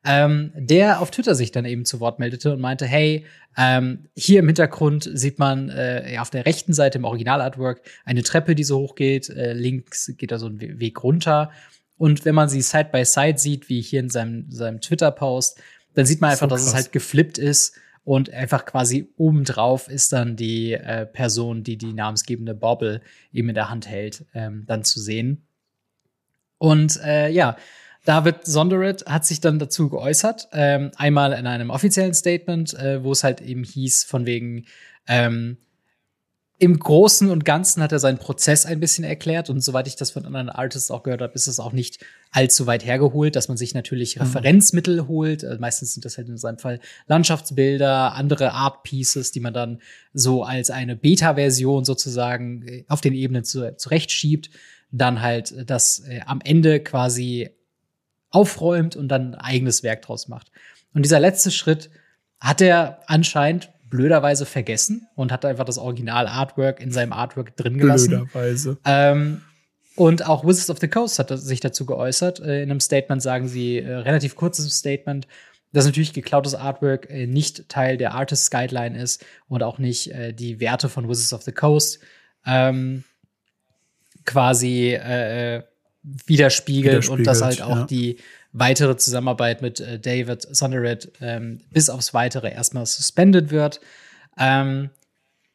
Ähm, 0.09 0.53
der 0.55 1.01
auf 1.01 1.11
Twitter 1.11 1.35
sich 1.35 1.51
dann 1.51 1.65
eben 1.65 1.85
zu 1.85 1.99
Wort 1.99 2.21
meldete 2.21 2.53
und 2.53 2.61
meinte, 2.61 2.87
hey, 2.87 3.27
ähm, 3.57 4.07
hier 4.15 4.39
im 4.39 4.47
Hintergrund 4.47 5.11
sieht 5.13 5.41
man 5.41 5.69
äh, 5.69 6.17
auf 6.21 6.31
der 6.31 6.47
rechten 6.47 6.73
Seite 6.73 6.99
im 6.99 7.05
Original-Artwork 7.05 7.83
eine 8.05 8.23
Treppe, 8.23 8.55
die 8.55 8.63
so 8.63 8.79
hoch 8.79 8.95
geht. 8.95 9.29
Äh, 9.29 9.53
links 9.53 10.13
geht 10.17 10.31
da 10.31 10.39
so 10.39 10.47
ein 10.47 10.61
Weg 10.61 11.03
runter. 11.03 11.51
Und 11.99 12.25
wenn 12.25 12.37
man 12.37 12.49
sie 12.49 12.63
side 12.63 12.91
by 12.93 13.05
side 13.05 13.39
sieht, 13.39 13.69
wie 13.69 13.81
hier 13.81 13.99
in 13.99 14.09
seinem, 14.09 14.49
seinem 14.51 14.81
Twitter-Post, 14.81 15.61
dann 15.95 16.07
sieht 16.07 16.21
man 16.21 16.31
einfach, 16.31 16.49
so 16.49 16.55
dass 16.55 16.67
es 16.67 16.75
halt 16.75 16.93
geflippt 16.93 17.39
ist 17.39 17.75
und 18.05 18.31
einfach 18.31 18.65
quasi 18.65 19.09
obendrauf 19.17 19.89
ist 19.89 20.13
dann 20.13 20.37
die 20.37 20.75
äh, 20.75 21.07
Person, 21.07 21.65
die 21.65 21.77
die 21.77 21.93
namensgebende 21.93 22.55
Bobble 22.55 23.01
eben 23.33 23.49
in 23.49 23.57
der 23.57 23.71
Hand 23.71 23.89
hält, 23.89 24.25
ähm, 24.35 24.63
dann 24.69 24.85
zu 24.85 25.01
sehen. 25.01 25.47
Und 26.59 27.01
äh, 27.03 27.29
ja, 27.31 27.57
David 28.07 28.45
Sonderet 28.45 29.05
hat 29.07 29.27
sich 29.27 29.41
dann 29.41 29.59
dazu 29.59 29.91
geäußert, 29.91 30.49
ähm, 30.53 30.93
einmal 30.97 31.33
in 31.33 31.47
einem 31.47 31.71
offiziellen 31.71 32.15
Statement, 32.15 32.73
äh, 32.75 33.03
wo 33.03 33.13
es 33.13 33.25
halt 33.25 33.41
eben 33.41 33.65
hieß, 33.65 34.05
von 34.05 34.27
wegen, 34.27 34.65
ähm, 35.09 35.59
im 36.59 36.79
Großen 36.79 37.29
und 37.31 37.45
Ganzen 37.45 37.83
hat 37.83 37.93
er 37.93 37.99
seinen 37.99 38.17
Prozess 38.17 38.65
ein 38.65 38.81
bisschen 38.81 39.05
erklärt 39.05 39.51
und 39.51 39.61
soweit 39.61 39.89
ich 39.89 39.97
das 39.97 40.11
von 40.11 40.25
anderen 40.25 40.49
Artists 40.49 40.91
auch 40.91 41.03
gehört 41.03 41.21
habe, 41.21 41.35
ist 41.35 41.49
es 41.49 41.61
auch 41.61 41.73
nicht 41.73 42.03
allzu 42.31 42.67
weit 42.67 42.85
hergeholt, 42.85 43.37
dass 43.37 43.49
man 43.49 43.59
sich 43.59 43.75
natürlich 43.75 44.17
mhm. 44.17 44.23
Referenzmittel 44.23 45.07
holt. 45.07 45.45
Also 45.45 45.61
meistens 45.61 45.93
sind 45.93 46.07
das 46.07 46.17
halt 46.17 46.31
in 46.31 46.39
seinem 46.39 46.59
Fall 46.59 46.81
Landschaftsbilder, 47.09 48.15
andere 48.15 48.53
Art 48.53 48.85
Pieces, 48.85 49.33
die 49.33 49.41
man 49.41 49.53
dann 49.53 49.83
so 50.15 50.45
als 50.45 50.71
eine 50.71 50.97
Beta-Version 50.97 51.85
sozusagen 51.85 52.63
äh, 52.63 52.85
auf 52.89 53.03
den 53.03 53.13
Ebenen 53.13 53.45
zu, 53.45 53.77
zurechtschiebt, 53.77 54.49
dann 54.91 55.21
halt 55.21 55.69
das 55.69 56.05
äh, 56.09 56.21
am 56.25 56.41
Ende 56.43 56.81
quasi 56.81 57.51
aufräumt 58.31 58.97
und 58.97 59.09
dann 59.09 59.35
ein 59.35 59.41
eigenes 59.41 59.83
Werk 59.83 60.03
draus 60.03 60.29
macht. 60.29 60.51
Und 60.95 61.03
dieser 61.03 61.21
letzte 61.21 61.51
Schritt 61.51 61.91
hat 62.41 62.61
er 62.61 63.01
anscheinend 63.07 63.71
blöderweise 63.89 64.47
vergessen 64.47 65.07
und 65.15 65.33
hat 65.33 65.45
einfach 65.45 65.65
das 65.65 65.79
Original-Artwork 65.79 66.81
in 66.81 66.91
seinem 66.91 67.13
Artwork 67.13 67.57
drin 67.57 67.79
gelassen. 67.79 68.09
Blöderweise. 68.09 68.79
Ähm, 68.85 69.43
und 69.95 70.27
auch 70.27 70.45
Wizards 70.45 70.71
of 70.71 70.79
the 70.79 70.89
Coast 70.89 71.19
hat 71.19 71.31
sich 71.39 71.61
dazu 71.61 71.87
geäußert. 71.87 72.41
Äh, 72.41 72.63
in 72.63 72.71
einem 72.71 72.81
Statement 72.81 73.23
sagen 73.23 73.49
sie, 73.49 73.79
äh, 73.79 73.95
relativ 73.95 74.37
kurzes 74.37 74.77
Statement, 74.77 75.27
dass 75.73 75.87
natürlich 75.87 76.13
geklautes 76.13 76.55
Artwork 76.55 77.09
äh, 77.11 77.27
nicht 77.27 77.69
Teil 77.69 77.97
der 77.97 78.15
Artist 78.15 78.51
Guideline 78.51 79.01
ist 79.01 79.25
und 79.49 79.63
auch 79.63 79.79
nicht 79.79 80.11
äh, 80.11 80.33
die 80.33 80.61
Werte 80.61 80.89
von 80.89 81.09
Wizards 81.09 81.33
of 81.33 81.43
the 81.43 81.53
Coast 81.53 82.01
ähm, 82.45 83.05
quasi 84.25 84.95
äh, 84.95 85.63
widerspiegelt, 86.27 87.09
und 87.09 87.25
dass 87.25 87.43
halt 87.43 87.63
auch 87.63 87.77
ja. 87.77 87.85
die 87.85 88.19
weitere 88.53 88.97
Zusammenarbeit 88.97 89.61
mit 89.61 89.81
äh, 89.81 89.99
David 89.99 90.43
Sondered 90.43 91.11
ähm, 91.21 91.61
bis 91.73 91.91
aufs 91.91 92.15
Weitere 92.15 92.51
erstmal 92.51 92.87
suspended 92.87 93.51
wird. 93.51 93.81
Ähm, 94.39 94.91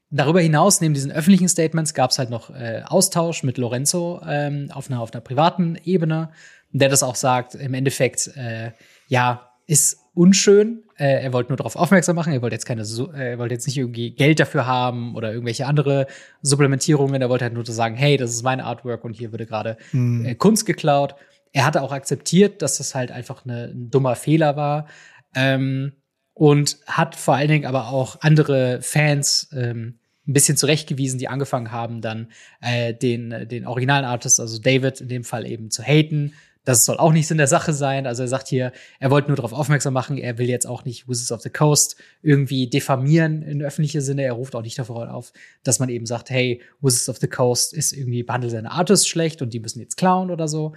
darüber 0.10 0.42
hinaus, 0.42 0.82
neben 0.82 0.94
diesen 0.94 1.12
öffentlichen 1.12 1.48
Statements, 1.48 1.94
gab 1.94 2.12
es 2.12 2.20
halt 2.20 2.30
noch 2.30 2.50
äh, 2.50 2.84
Austausch 2.86 3.44
mit 3.44 3.58
Lorenzo 3.58 4.22
ähm, 4.28 4.70
auf, 4.72 4.90
einer, 4.90 5.02
auf 5.02 5.14
einer 5.14 5.22
privaten 5.22 5.78
Ebene, 5.84 6.30
der 6.72 6.90
das 6.90 7.02
auch 7.02 7.16
sagt, 7.16 7.56
im 7.56 7.74
Endeffekt, 7.74 8.28
äh, 8.36 8.72
ja, 9.08 9.52
ist 9.68 10.00
unschön. 10.14 10.84
Äh, 11.02 11.24
er 11.24 11.34
wollte 11.34 11.50
nur 11.50 11.58
darauf 11.58 11.76
aufmerksam 11.76 12.16
machen. 12.16 12.32
Er 12.32 12.42
wollte 12.42 12.56
jetzt 12.56 12.66
keine, 12.66 12.84
äh, 12.84 13.32
er 13.32 13.40
wollte 13.40 13.56
jetzt 13.56 13.66
nicht 13.66 13.78
irgendwie 13.78 14.12
Geld 14.12 14.40
dafür 14.40 14.68
haben 14.68 15.16
oder 15.16 15.32
irgendwelche 15.32 15.66
andere 15.66 16.08
Supplementierungen. 16.42 17.22
Er 17.22 17.30
wollte 17.30 17.46
halt 17.46 17.54
nur 17.54 17.66
sagen, 17.66 17.96
hey, 17.96 18.18
das 18.18 18.32
ist 18.32 18.44
mein 18.44 18.62
Artwork 18.62 19.04
und 19.04 19.14
hier 19.14 19.32
würde 19.32 19.46
gerade 19.46 19.78
hm. 19.92 20.26
äh, 20.26 20.36
Kunst 20.36 20.66
geklaut 20.66 21.16
er 21.54 21.66
hatte 21.66 21.82
auch 21.82 21.92
akzeptiert, 21.92 22.62
dass 22.62 22.78
das 22.78 22.96
halt 22.96 23.12
einfach 23.12 23.46
eine, 23.46 23.66
ein 23.66 23.90
dummer 23.90 24.16
Fehler 24.16 24.56
war. 24.56 24.88
Ähm, 25.36 25.94
und 26.34 26.78
hat 26.88 27.16
vor 27.16 27.36
allen 27.36 27.50
Dingen 27.50 27.66
aber 27.66 27.90
auch 27.90 28.22
andere 28.22 28.82
Fans 28.82 29.50
ähm, 29.54 30.00
ein 30.28 30.34
bisschen 30.34 30.56
zurechtgewiesen, 30.56 31.20
die 31.20 31.28
angefangen 31.28 31.72
haben, 31.72 32.02
dann 32.02 32.32
äh, 32.62 32.94
den, 32.94 33.48
den 33.50 33.68
originalen 33.68 34.06
Artist, 34.06 34.40
also 34.40 34.60
David 34.60 35.02
in 35.02 35.10
dem 35.10 35.24
Fall 35.24 35.46
eben 35.46 35.72
zu 35.72 35.84
haten. 35.84 36.34
Das 36.64 36.86
soll 36.86 36.98
auch 36.98 37.12
nicht 37.12 37.32
in 37.32 37.38
der 37.38 37.48
Sache 37.48 37.74
sein. 37.74 38.06
Also 38.06 38.22
er 38.22 38.28
sagt 38.28 38.48
hier, 38.48 38.72
er 39.00 39.10
wollte 39.10 39.30
nur 39.30 39.36
darauf 39.36 39.54
aufmerksam 39.54 39.94
machen, 39.94 40.18
er 40.18 40.38
will 40.38 40.48
jetzt 40.48 40.68
auch 40.68 40.86
nicht 40.86 41.08
Wizards 41.08 41.32
of 41.32 41.42
the 41.42 41.50
Coast 41.50 41.96
irgendwie 42.22 42.68
diffamieren 42.68 43.42
in 43.42 43.64
öffentlicher 43.64 44.02
Sinne. 44.02 44.24
Er 44.24 44.34
ruft 44.34 44.56
auch 44.56 44.62
nicht 44.62 44.78
davor 44.78 45.12
auf, 45.12 45.34
dass 45.64 45.80
man 45.80 45.90
eben 45.90 46.06
sagt, 46.06 46.30
hey, 46.30 46.62
Wizards 46.82 47.10
of 47.10 47.18
the 47.18 47.28
Coast 47.28 47.74
ist 47.74 47.94
irgendwie 47.94 48.24
behandelt 48.24 48.52
seine 48.52 48.72
Artists 48.72 49.08
schlecht 49.08 49.42
und 49.42 49.54
die 49.54 49.60
müssen 49.60 49.80
jetzt 49.80 49.98
klauen 49.98 50.30
oder 50.30 50.48
so. 50.48 50.74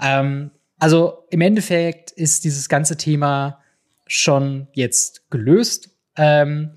Ähm, 0.00 0.50
also 0.78 1.24
im 1.30 1.40
Endeffekt 1.40 2.10
ist 2.10 2.44
dieses 2.44 2.68
ganze 2.68 2.96
Thema 2.96 3.62
schon 4.06 4.68
jetzt 4.72 5.30
gelöst. 5.30 5.90
Ähm, 6.16 6.72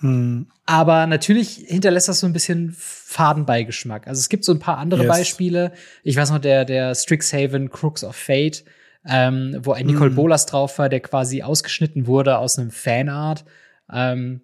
hm. 0.00 0.46
Aber 0.66 1.06
natürlich 1.06 1.64
hinterlässt 1.66 2.08
das 2.08 2.20
so 2.20 2.26
ein 2.26 2.32
bisschen 2.32 2.74
Fadenbeigeschmack. 2.76 4.06
Also 4.06 4.20
es 4.20 4.28
gibt 4.28 4.44
so 4.44 4.52
ein 4.52 4.58
paar 4.58 4.78
andere 4.78 5.02
yes. 5.02 5.08
Beispiele. 5.08 5.72
Ich 6.02 6.16
weiß 6.16 6.30
noch, 6.30 6.38
der, 6.38 6.64
der 6.64 6.94
Strixhaven 6.94 7.70
Crooks 7.70 8.04
of 8.04 8.16
Fate, 8.16 8.64
ähm, 9.06 9.58
wo 9.62 9.72
ein 9.72 9.86
Nicole 9.86 10.10
hm. 10.10 10.16
Bolas 10.16 10.46
drauf 10.46 10.78
war, 10.78 10.88
der 10.88 11.00
quasi 11.00 11.42
ausgeschnitten 11.42 12.06
wurde 12.06 12.38
aus 12.38 12.58
einem 12.58 12.70
Fanart. 12.70 13.44
Ähm, 13.92 14.42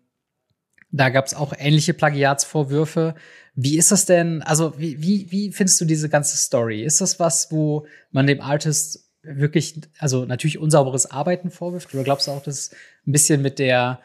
da 0.90 1.08
gab 1.08 1.26
es 1.26 1.34
auch 1.34 1.52
ähnliche 1.56 1.94
Plagiatsvorwürfe. 1.94 3.14
Wie 3.54 3.78
ist 3.78 3.92
das 3.92 4.04
denn, 4.04 4.42
also 4.42 4.78
wie, 4.78 5.00
wie, 5.00 5.30
wie 5.30 5.52
findest 5.52 5.80
du 5.80 5.84
diese 5.84 6.08
ganze 6.08 6.36
Story? 6.36 6.82
Ist 6.82 7.00
das 7.00 7.18
was, 7.18 7.50
wo 7.50 7.86
man 8.10 8.26
dem 8.26 8.40
Artist 8.40 9.10
wirklich, 9.22 9.80
also 9.98 10.24
natürlich 10.24 10.58
unsauberes 10.58 11.10
Arbeiten 11.10 11.50
vorwirft? 11.50 11.94
Oder 11.94 12.04
glaubst 12.04 12.26
du 12.26 12.32
auch, 12.32 12.42
dass 12.42 12.58
es 12.58 12.70
ein 13.06 13.12
bisschen 13.12 13.42
mit 13.42 13.58
der, 13.58 14.00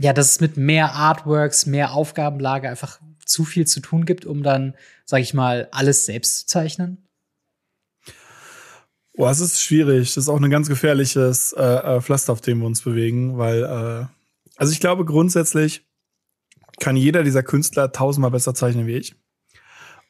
ja, 0.00 0.14
dass 0.14 0.30
es 0.30 0.40
mit 0.40 0.56
mehr 0.56 0.94
Artworks, 0.94 1.66
mehr 1.66 1.92
Aufgabenlage 1.92 2.68
einfach 2.68 3.00
zu 3.26 3.44
viel 3.44 3.66
zu 3.66 3.80
tun 3.80 4.06
gibt, 4.06 4.24
um 4.24 4.42
dann, 4.42 4.74
sag 5.04 5.20
ich 5.20 5.34
mal, 5.34 5.68
alles 5.72 6.06
selbst 6.06 6.40
zu 6.40 6.46
zeichnen? 6.46 7.06
Boah, 9.14 9.30
es 9.30 9.40
ist 9.40 9.62
schwierig. 9.62 10.14
Das 10.14 10.24
ist 10.24 10.28
auch 10.28 10.40
ein 10.40 10.50
ganz 10.50 10.68
gefährliches 10.68 11.52
äh, 11.52 11.62
äh, 11.62 12.00
Pflaster, 12.00 12.32
auf 12.32 12.40
dem 12.40 12.60
wir 12.60 12.66
uns 12.66 12.80
bewegen, 12.80 13.36
weil, 13.36 13.62
äh, 13.62 14.06
also 14.56 14.72
ich 14.72 14.80
glaube 14.80 15.04
grundsätzlich, 15.04 15.86
kann 16.80 16.96
jeder 16.96 17.22
dieser 17.22 17.42
Künstler 17.42 17.92
tausendmal 17.92 18.30
besser 18.30 18.54
zeichnen 18.54 18.86
wie 18.86 18.96
ich. 18.96 19.14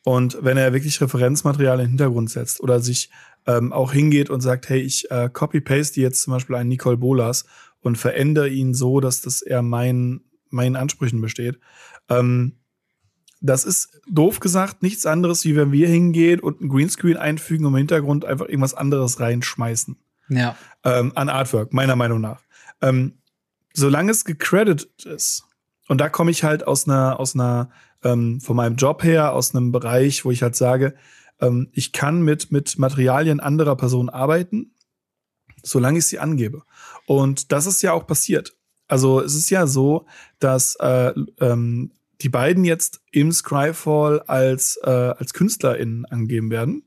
Und 0.05 0.39
wenn 0.41 0.57
er 0.57 0.73
wirklich 0.73 1.01
Referenzmaterial 1.01 1.81
in 1.81 1.87
den 1.87 1.91
Hintergrund 1.91 2.31
setzt 2.31 2.61
oder 2.61 2.79
sich 2.79 3.11
ähm, 3.47 3.73
auch 3.73 3.93
hingeht 3.93 4.31
und 4.31 4.41
sagt, 4.41 4.69
hey, 4.69 4.81
ich 4.81 5.11
äh, 5.11 5.29
copy-paste 5.33 6.01
jetzt 6.01 6.23
zum 6.23 6.33
Beispiel 6.33 6.55
einen 6.55 6.69
Nicole 6.69 6.97
Bolas 6.97 7.45
und 7.81 7.97
verändere 7.97 8.49
ihn 8.49 8.75
so, 8.75 9.01
dass 9.01 9.21
das 9.21 9.43
eher 9.43 9.63
meinen 9.63 10.25
meinen 10.51 10.77
Ansprüchen 10.77 11.21
besteht. 11.21 11.59
Ähm, 12.09 12.57
das 13.41 13.65
ist 13.65 14.01
doof 14.11 14.41
gesagt 14.41 14.83
nichts 14.83 15.07
anderes, 15.07 15.45
wie 15.45 15.57
wenn 15.57 15.73
wir 15.73 15.89
hingehen 15.89 16.41
und 16.41 16.61
ein 16.61 16.69
Greenscreen 16.69 17.17
einfügen 17.17 17.65
und 17.65 17.73
im 17.73 17.79
Hintergrund 17.79 18.25
einfach 18.25 18.47
irgendwas 18.47 18.75
anderes 18.75 19.19
reinschmeißen. 19.19 19.97
Ja. 20.29 20.57
Ähm, 20.85 21.13
an 21.15 21.29
Artwork, 21.29 21.73
meiner 21.73 21.97
Meinung 21.97 22.21
nach. 22.21 22.43
Ähm, 22.83 23.19
solange 23.73 24.11
es 24.11 24.25
gecredited 24.25 25.05
ist, 25.07 25.45
und 25.89 26.01
da 26.01 26.09
komme 26.09 26.31
ich 26.31 26.45
halt 26.45 26.67
aus 26.67 26.87
einer, 26.87 27.19
aus 27.19 27.35
einer, 27.35 27.71
ähm, 28.05 28.41
von 28.41 28.57
meinem 28.57 28.77
Job 28.77 29.03
her, 29.03 29.33
aus 29.33 29.55
einem 29.55 29.73
Bereich, 29.73 30.25
wo 30.25 30.31
ich 30.31 30.43
halt 30.43 30.55
sage, 30.55 30.95
ähm, 31.41 31.69
ich 31.73 31.93
kann 31.93 32.23
mit, 32.23 32.53
mit 32.53 32.79
Materialien 32.79 33.41
anderer 33.41 33.77
Personen 33.77 34.09
arbeiten, 34.09 34.75
solange 35.63 35.99
ich 35.99 36.07
sie 36.07 36.19
angebe. 36.19 36.63
Und 37.11 37.51
das 37.51 37.67
ist 37.67 37.83
ja 37.83 37.93
auch 37.93 38.07
passiert. 38.07 38.57
Also 38.87 39.21
es 39.21 39.35
ist 39.35 39.51
ja 39.51 39.67
so, 39.67 40.07
dass 40.39 40.77
äh, 40.77 41.13
ähm, 41.41 41.91
die 42.21 42.29
beiden 42.29 42.65
jetzt 42.65 43.01
im 43.11 43.33
Scryfall 43.33 44.21
als, 44.29 44.79
äh, 44.85 44.89
als 45.19 45.35
KünstlerInnen 45.35 46.05
angegeben 46.05 46.53
werden. 46.53 46.85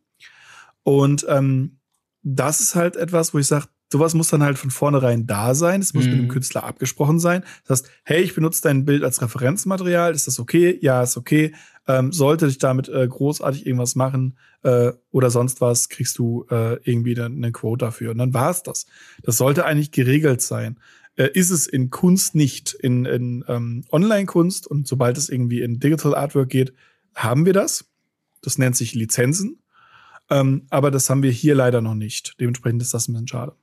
Und 0.84 1.26
ähm, 1.28 1.80
das 2.22 2.62
ist 2.62 2.74
halt 2.74 2.96
etwas, 2.96 3.34
wo 3.34 3.40
ich 3.40 3.48
sage, 3.48 3.68
sowas 3.94 4.16
muss 4.16 4.30
dann 4.30 4.42
halt 4.42 4.58
von 4.58 4.72
vornherein 4.72 5.28
da 5.28 5.54
sein. 5.54 5.80
Es 5.80 5.94
muss 5.94 6.06
mhm. 6.06 6.10
mit 6.10 6.20
dem 6.20 6.26
mhm. 6.26 6.32
Künstler 6.32 6.64
abgesprochen 6.64 7.20
sein. 7.20 7.44
Das 7.68 7.84
heißt, 7.84 7.92
hey, 8.04 8.24
ich 8.24 8.34
benutze 8.34 8.64
dein 8.64 8.86
Bild 8.86 9.04
als 9.04 9.22
Referenzmaterial. 9.22 10.16
Ist 10.16 10.26
das 10.26 10.40
okay? 10.40 10.80
Ja, 10.82 11.04
ist 11.04 11.16
okay. 11.16 11.54
Ähm, 11.88 12.12
sollte 12.12 12.48
ich 12.48 12.58
damit 12.58 12.90
äh, 12.90 13.08
großartig 13.08 13.68
irgendwas 13.68 13.94
machen 13.94 14.38
äh, 14.64 14.94
oder 15.12 15.30
sonst 15.30 15.62
was, 15.62 15.90
kriegst 15.90 16.18
du 16.18 16.46
äh, 16.50 16.80
irgendwie 16.84 17.16
eine, 17.16 17.26
eine 17.26 17.52
Quote 17.52 17.86
dafür. 17.86 18.12
Und 18.12 18.18
dann 18.18 18.34
war 18.34 18.50
es 18.50 18.64
das. 18.64 18.88
Das 19.22 19.38
sollte 19.38 19.66
eigentlich 19.66 19.92
geregelt 19.92 20.42
sein. 20.42 20.80
Äh, 21.16 21.30
ist 21.36 21.52
es 21.52 21.68
in 21.68 21.92
Kunst 21.92 22.34
nicht, 22.34 22.74
in, 22.74 23.06
in 23.06 23.46
ähm, 23.48 23.84
Online-Kunst 23.92 24.66
und 24.66 24.88
sobald 24.88 25.20
es 25.20 25.30
irgendwie 25.30 25.62
in 25.62 25.80
Digital 25.80 26.16
Artwork 26.16 26.50
geht, 26.50 26.74
haben 27.14 27.46
wir 27.46 27.54
das. 27.54 27.86
Das 28.42 28.58
nennt 28.58 28.76
sich 28.76 28.96
Lizenzen. 28.96 29.60
Ähm, 30.32 30.66
aber 30.72 30.90
das 30.90 31.12
haben 31.12 31.22
wir 31.22 31.32
hier 31.32 31.54
leider 31.54 31.82
noch 31.82 31.94
nicht. 31.94 32.34
Dementsprechend 32.40 32.82
ist 32.82 32.96
das 32.96 33.08
ein 33.08 33.14
bisschen 33.14 33.28
schade. 33.28 33.56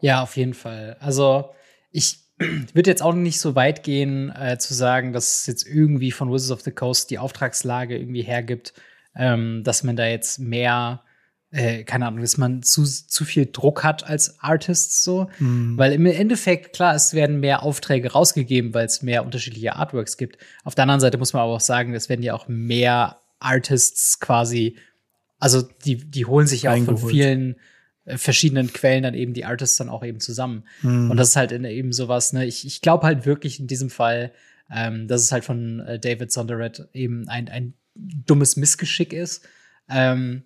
Ja, 0.00 0.22
auf 0.22 0.36
jeden 0.36 0.54
Fall. 0.54 0.96
Also 1.00 1.50
ich 1.90 2.18
würde 2.38 2.90
jetzt 2.90 3.02
auch 3.02 3.14
nicht 3.14 3.40
so 3.40 3.54
weit 3.54 3.82
gehen, 3.82 4.30
äh, 4.30 4.58
zu 4.58 4.74
sagen, 4.74 5.12
dass 5.12 5.40
es 5.40 5.46
jetzt 5.46 5.66
irgendwie 5.66 6.12
von 6.12 6.32
Wizards 6.32 6.52
of 6.52 6.60
the 6.60 6.70
Coast 6.70 7.10
die 7.10 7.18
Auftragslage 7.18 7.98
irgendwie 7.98 8.22
hergibt, 8.22 8.74
ähm, 9.16 9.62
dass 9.64 9.82
man 9.82 9.96
da 9.96 10.06
jetzt 10.06 10.38
mehr, 10.38 11.02
äh, 11.50 11.82
keine 11.82 12.06
Ahnung, 12.06 12.20
dass 12.20 12.36
man 12.36 12.62
zu, 12.62 12.84
zu 12.84 13.24
viel 13.24 13.48
Druck 13.50 13.82
hat 13.82 14.08
als 14.08 14.38
Artist 14.40 15.02
so. 15.02 15.28
Mhm. 15.40 15.76
Weil 15.76 15.92
im 15.92 16.06
Endeffekt, 16.06 16.74
klar, 16.74 16.94
es 16.94 17.12
werden 17.12 17.40
mehr 17.40 17.64
Aufträge 17.64 18.12
rausgegeben, 18.12 18.74
weil 18.74 18.86
es 18.86 19.02
mehr 19.02 19.24
unterschiedliche 19.24 19.74
Artworks 19.74 20.16
gibt. 20.16 20.38
Auf 20.62 20.76
der 20.76 20.82
anderen 20.82 21.00
Seite 21.00 21.18
muss 21.18 21.32
man 21.32 21.42
aber 21.42 21.54
auch 21.54 21.60
sagen, 21.60 21.94
es 21.94 22.08
werden 22.08 22.22
ja 22.22 22.34
auch 22.34 22.46
mehr 22.46 23.20
Artists 23.40 24.20
quasi, 24.20 24.76
also 25.40 25.62
die, 25.84 25.96
die 25.96 26.26
holen 26.26 26.46
sich 26.46 26.62
ja 26.62 26.74
auch 26.74 26.84
von 26.84 26.98
vielen 26.98 27.56
verschiedenen 28.16 28.72
Quellen 28.72 29.02
dann 29.02 29.14
eben 29.14 29.34
die 29.34 29.44
Artists 29.44 29.76
dann 29.76 29.88
auch 29.88 30.04
eben 30.04 30.20
zusammen. 30.20 30.64
Mhm. 30.82 31.10
Und 31.10 31.16
das 31.16 31.30
ist 31.30 31.36
halt 31.36 31.52
eben 31.52 31.92
sowas, 31.92 32.32
ne, 32.32 32.46
ich, 32.46 32.66
ich 32.66 32.80
glaube 32.80 33.06
halt 33.06 33.26
wirklich 33.26 33.60
in 33.60 33.66
diesem 33.66 33.90
Fall, 33.90 34.32
ähm, 34.70 35.08
dass 35.08 35.22
es 35.22 35.32
halt 35.32 35.44
von 35.44 35.80
äh, 35.80 35.98
David 35.98 36.32
Sonderett 36.32 36.88
eben 36.92 37.28
ein, 37.28 37.48
ein 37.48 37.74
dummes 37.94 38.56
Missgeschick 38.56 39.12
ist. 39.12 39.46
Ähm, 39.88 40.44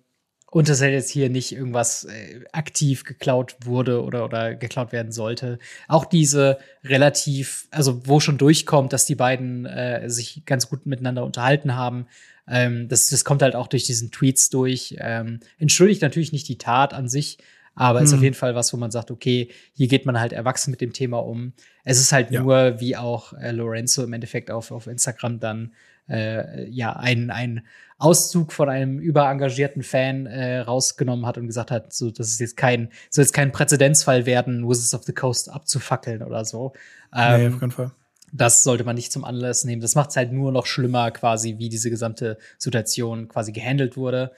und 0.53 0.69
dass 0.69 0.81
er 0.81 0.91
jetzt 0.91 1.09
hier 1.09 1.29
nicht 1.29 1.51
irgendwas 1.51 2.03
äh, 2.03 2.41
aktiv 2.51 3.05
geklaut 3.05 3.55
wurde 3.63 4.03
oder, 4.03 4.23
oder 4.23 4.53
geklaut 4.53 4.91
werden 4.91 5.11
sollte. 5.11 5.57
Auch 5.87 6.05
diese 6.05 6.59
relativ, 6.83 7.67
also 7.71 8.05
wo 8.05 8.19
schon 8.19 8.37
durchkommt, 8.37 8.93
dass 8.93 9.05
die 9.05 9.15
beiden 9.15 9.65
äh, 9.65 10.07
sich 10.11 10.43
ganz 10.45 10.69
gut 10.69 10.85
miteinander 10.85 11.25
unterhalten 11.25 11.75
haben. 11.75 12.05
Ähm, 12.47 12.87
das, 12.87 13.07
das 13.07 13.23
kommt 13.23 13.41
halt 13.41 13.55
auch 13.55 13.67
durch 13.67 13.83
diesen 13.85 14.11
Tweets 14.11 14.49
durch. 14.49 14.95
Ähm, 14.99 15.39
entschuldigt 15.57 16.01
natürlich 16.01 16.31
nicht 16.31 16.47
die 16.47 16.57
Tat 16.57 16.93
an 16.93 17.07
sich, 17.07 17.37
aber 17.75 17.99
hm. 17.99 18.05
ist 18.05 18.13
auf 18.13 18.21
jeden 18.21 18.35
Fall 18.35 18.55
was, 18.55 18.73
wo 18.73 18.77
man 18.77 18.91
sagt, 18.91 19.11
okay, 19.11 19.49
hier 19.73 19.87
geht 19.87 20.05
man 20.05 20.19
halt 20.19 20.33
erwachsen 20.33 20.71
mit 20.71 20.81
dem 20.81 20.93
Thema 20.93 21.19
um. 21.19 21.53
Es 21.83 21.99
ist 21.99 22.11
halt 22.11 22.31
ja. 22.31 22.41
nur, 22.41 22.79
wie 22.79 22.95
auch 22.95 23.33
äh, 23.33 23.51
Lorenzo 23.51 24.03
im 24.03 24.13
Endeffekt 24.13 24.51
auf, 24.51 24.71
auf 24.71 24.87
Instagram 24.87 25.39
dann 25.39 25.73
äh, 26.09 26.67
ja 26.69 26.93
ein, 26.93 27.31
ein 27.31 27.65
Auszug 27.97 28.51
von 28.51 28.69
einem 28.69 28.99
überengagierten 28.99 29.81
Fan 29.81 30.25
äh, 30.25 30.59
rausgenommen 30.59 31.25
hat 31.25 31.37
und 31.37 31.47
gesagt 31.47 31.71
hat, 31.71 31.93
so 31.93 32.11
das 32.11 32.27
ist 32.27 32.39
jetzt 32.39 32.57
kein, 32.57 32.89
soll 33.09 33.23
jetzt 33.23 33.33
kein 33.33 33.51
Präzedenzfall 33.51 34.25
werden, 34.25 34.67
Wizards 34.67 34.93
of 34.93 35.03
the 35.03 35.13
Coast 35.13 35.49
abzufackeln 35.49 36.21
oder 36.21 36.43
so. 36.43 36.73
Ähm, 37.15 37.41
nee, 37.41 37.47
auf 37.47 37.61
jeden 37.61 37.71
Fall. 37.71 37.91
Das 38.35 38.63
sollte 38.63 38.83
man 38.83 38.95
nicht 38.95 39.11
zum 39.11 39.23
Anlass 39.23 39.63
nehmen. 39.63 39.81
Das 39.81 39.93
macht 39.93 40.09
es 40.09 40.15
halt 40.15 40.31
nur 40.31 40.51
noch 40.51 40.65
schlimmer, 40.65 41.11
quasi, 41.11 41.59
wie 41.59 41.69
diese 41.69 41.91
gesamte 41.91 42.39
Situation 42.57 43.27
quasi 43.27 43.51
gehandelt 43.51 43.95
wurde. 43.95 44.31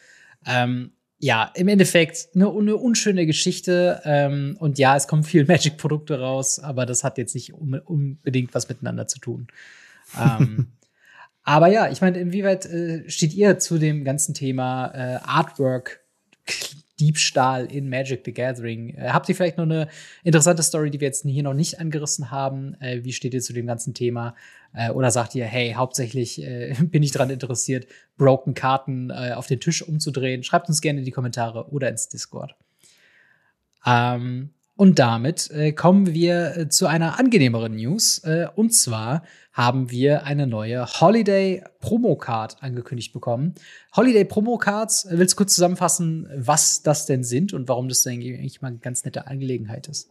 Ähm, 0.45 0.91
ja, 1.17 1.49
im 1.55 1.69
Endeffekt 1.69 2.27
eine, 2.35 2.49
eine 2.49 2.75
unschöne 2.75 3.25
Geschichte. 3.25 4.01
Ähm, 4.03 4.57
und 4.59 4.77
ja, 4.77 4.97
es 4.97 5.07
kommen 5.07 5.23
viel 5.23 5.45
Magic-Produkte 5.47 6.19
raus, 6.19 6.59
aber 6.59 6.85
das 6.85 7.05
hat 7.05 7.17
jetzt 7.17 7.35
nicht 7.35 7.53
unbedingt 7.53 8.53
was 8.53 8.67
miteinander 8.67 9.07
zu 9.07 9.19
tun. 9.19 9.47
ähm, 10.19 10.73
aber 11.43 11.67
ja, 11.67 11.89
ich 11.89 12.01
meine, 12.01 12.19
inwieweit 12.19 12.65
äh, 12.65 13.09
steht 13.09 13.33
ihr 13.33 13.59
zu 13.59 13.77
dem 13.77 14.03
ganzen 14.03 14.33
Thema 14.33 14.87
äh, 14.93 15.19
Artwork? 15.23 16.01
Diebstahl 16.99 17.65
in 17.65 17.89
Magic 17.89 18.21
the 18.25 18.33
Gathering. 18.33 18.95
Äh, 18.95 19.09
habt 19.09 19.27
ihr 19.29 19.35
vielleicht 19.35 19.57
noch 19.57 19.65
eine 19.65 19.87
interessante 20.23 20.63
Story, 20.63 20.91
die 20.91 20.99
wir 20.99 21.07
jetzt 21.07 21.25
hier 21.25 21.43
noch 21.43 21.53
nicht 21.53 21.79
angerissen 21.79 22.31
haben? 22.31 22.75
Äh, 22.79 23.03
wie 23.03 23.13
steht 23.13 23.33
ihr 23.33 23.41
zu 23.41 23.53
dem 23.53 23.67
ganzen 23.67 23.93
Thema? 23.93 24.35
Äh, 24.73 24.91
oder 24.91 25.11
sagt 25.11 25.35
ihr, 25.35 25.45
hey, 25.45 25.73
hauptsächlich 25.73 26.41
äh, 26.41 26.73
bin 26.79 27.03
ich 27.03 27.11
daran 27.11 27.29
interessiert, 27.29 27.87
Broken 28.17 28.53
Karten 28.53 29.09
äh, 29.09 29.33
auf 29.35 29.47
den 29.47 29.59
Tisch 29.59 29.81
umzudrehen? 29.81 30.43
Schreibt 30.43 30.69
uns 30.69 30.81
gerne 30.81 30.99
in 30.99 31.05
die 31.05 31.11
Kommentare 31.11 31.69
oder 31.69 31.89
ins 31.89 32.07
Discord. 32.07 32.55
Ähm, 33.85 34.51
und 34.77 34.99
damit 34.99 35.49
äh, 35.51 35.71
kommen 35.71 36.13
wir 36.13 36.57
äh, 36.57 36.69
zu 36.69 36.87
einer 36.87 37.17
angenehmeren 37.17 37.75
News. 37.75 38.19
Äh, 38.19 38.47
und 38.55 38.73
zwar 38.73 39.23
haben 39.53 39.89
wir 39.89 40.23
eine 40.23 40.47
neue 40.47 40.85
Holiday 40.85 41.63
Promo 41.79 42.17
Card 42.17 42.61
angekündigt 42.61 43.13
bekommen. 43.13 43.55
Holiday 43.95 44.25
Promo 44.25 44.57
Cards, 44.57 45.05
äh, 45.05 45.17
willst 45.17 45.33
du 45.33 45.37
kurz 45.37 45.55
zusammenfassen, 45.55 46.27
was 46.35 46.83
das 46.83 47.05
denn 47.05 47.23
sind 47.23 47.53
und 47.53 47.69
warum 47.69 47.87
das 47.87 48.03
denn 48.03 48.19
eigentlich 48.19 48.61
mal 48.61 48.67
eine 48.67 48.79
ganz 48.79 49.05
nette 49.05 49.27
Angelegenheit 49.27 49.87
ist? 49.87 50.09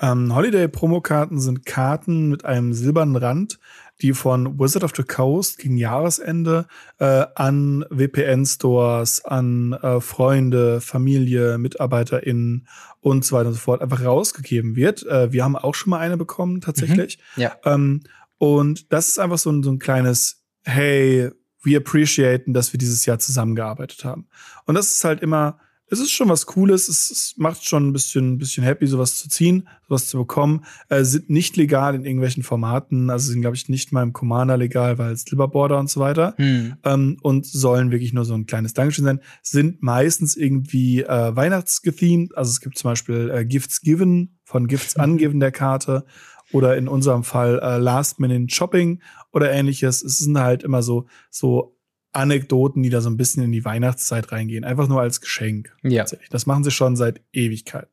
Ähm, 0.00 0.34
Holiday 0.34 0.66
Promo 0.68 1.00
Karten 1.00 1.40
sind 1.40 1.66
Karten 1.66 2.30
mit 2.30 2.44
einem 2.44 2.72
silbernen 2.72 3.16
Rand, 3.16 3.58
die 4.00 4.14
von 4.14 4.58
Wizard 4.58 4.82
of 4.82 4.92
the 4.96 5.02
Coast 5.02 5.58
gegen 5.58 5.76
Jahresende 5.76 6.66
äh, 6.98 7.26
an 7.34 7.84
WPN-Stores, 7.90 9.24
an 9.26 9.74
äh, 9.74 10.00
Freunde, 10.00 10.80
Familie, 10.80 11.58
MitarbeiterInnen 11.58 12.66
und 13.00 13.24
so 13.24 13.36
weiter 13.36 13.48
und 13.48 13.54
so 13.54 13.60
fort 13.60 13.82
einfach 13.82 14.02
rausgegeben 14.02 14.74
wird. 14.74 15.04
Äh, 15.06 15.32
wir 15.32 15.44
haben 15.44 15.56
auch 15.56 15.74
schon 15.74 15.90
mal 15.90 15.98
eine 15.98 16.16
bekommen, 16.16 16.62
tatsächlich. 16.62 17.18
Mhm. 17.36 17.42
Ja. 17.42 17.56
Ähm, 17.64 18.00
und 18.38 18.92
das 18.92 19.08
ist 19.08 19.18
einfach 19.18 19.38
so 19.38 19.50
ein, 19.50 19.62
so 19.62 19.70
ein 19.70 19.78
kleines, 19.78 20.42
hey, 20.64 21.30
we 21.62 21.76
appreciaten, 21.76 22.54
dass 22.54 22.72
wir 22.72 22.78
dieses 22.78 23.04
Jahr 23.04 23.18
zusammengearbeitet 23.18 24.04
haben. 24.04 24.28
Und 24.64 24.76
das 24.76 24.90
ist 24.92 25.04
halt 25.04 25.20
immer, 25.20 25.58
es 25.90 25.98
ist 25.98 26.12
schon 26.12 26.28
was 26.28 26.46
Cooles, 26.46 26.88
es, 26.88 27.10
es 27.10 27.34
macht 27.36 27.66
schon 27.66 27.88
ein 27.88 27.92
bisschen, 27.92 28.34
ein 28.34 28.38
bisschen 28.38 28.62
happy, 28.62 28.86
sowas 28.86 29.16
zu 29.16 29.28
ziehen, 29.28 29.68
sowas 29.88 30.06
zu 30.06 30.18
bekommen. 30.18 30.64
Äh, 30.88 31.02
sind 31.02 31.28
nicht 31.28 31.56
legal 31.56 31.96
in 31.96 32.04
irgendwelchen 32.04 32.44
Formaten, 32.44 33.10
also 33.10 33.32
sind, 33.32 33.40
glaube 33.40 33.56
ich, 33.56 33.68
nicht 33.68 33.90
mal 33.90 34.04
im 34.04 34.12
Commander 34.12 34.56
legal, 34.56 34.98
weil 34.98 35.12
es 35.12 35.22
Silberborder 35.22 35.78
und 35.78 35.90
so 35.90 36.00
weiter. 36.00 36.34
Hm. 36.36 36.76
Ähm, 36.84 37.18
und 37.22 37.44
sollen 37.44 37.90
wirklich 37.90 38.12
nur 38.12 38.24
so 38.24 38.34
ein 38.34 38.46
kleines 38.46 38.72
Dankeschön 38.72 39.04
sein. 39.04 39.20
Sind 39.42 39.82
meistens 39.82 40.36
irgendwie 40.36 41.02
äh, 41.02 41.34
weihnachtsgethemed. 41.34 42.36
Also 42.36 42.50
es 42.50 42.60
gibt 42.60 42.78
zum 42.78 42.92
Beispiel 42.92 43.30
äh, 43.34 43.44
Gifts 43.44 43.80
Given 43.80 44.38
von 44.44 44.68
Gifts 44.68 44.96
Angiven 44.96 45.40
der 45.40 45.52
Karte 45.52 46.04
oder 46.52 46.76
in 46.76 46.86
unserem 46.88 47.24
Fall 47.24 47.60
äh, 47.62 47.78
Last 47.78 48.20
Minute 48.20 48.54
Shopping 48.54 49.02
oder 49.32 49.50
ähnliches. 49.50 50.02
Es 50.02 50.18
sind 50.18 50.38
halt 50.38 50.62
immer 50.62 50.82
so, 50.82 51.06
so 51.30 51.76
Anekdoten, 52.12 52.82
die 52.82 52.90
da 52.90 53.00
so 53.00 53.08
ein 53.08 53.16
bisschen 53.16 53.42
in 53.42 53.52
die 53.52 53.64
Weihnachtszeit 53.64 54.32
reingehen. 54.32 54.64
Einfach 54.64 54.88
nur 54.88 55.00
als 55.00 55.20
Geschenk. 55.20 55.74
Ja. 55.82 56.04
Das 56.30 56.46
machen 56.46 56.64
sie 56.64 56.70
schon 56.70 56.96
seit 56.96 57.20
Ewigkeit. 57.32 57.88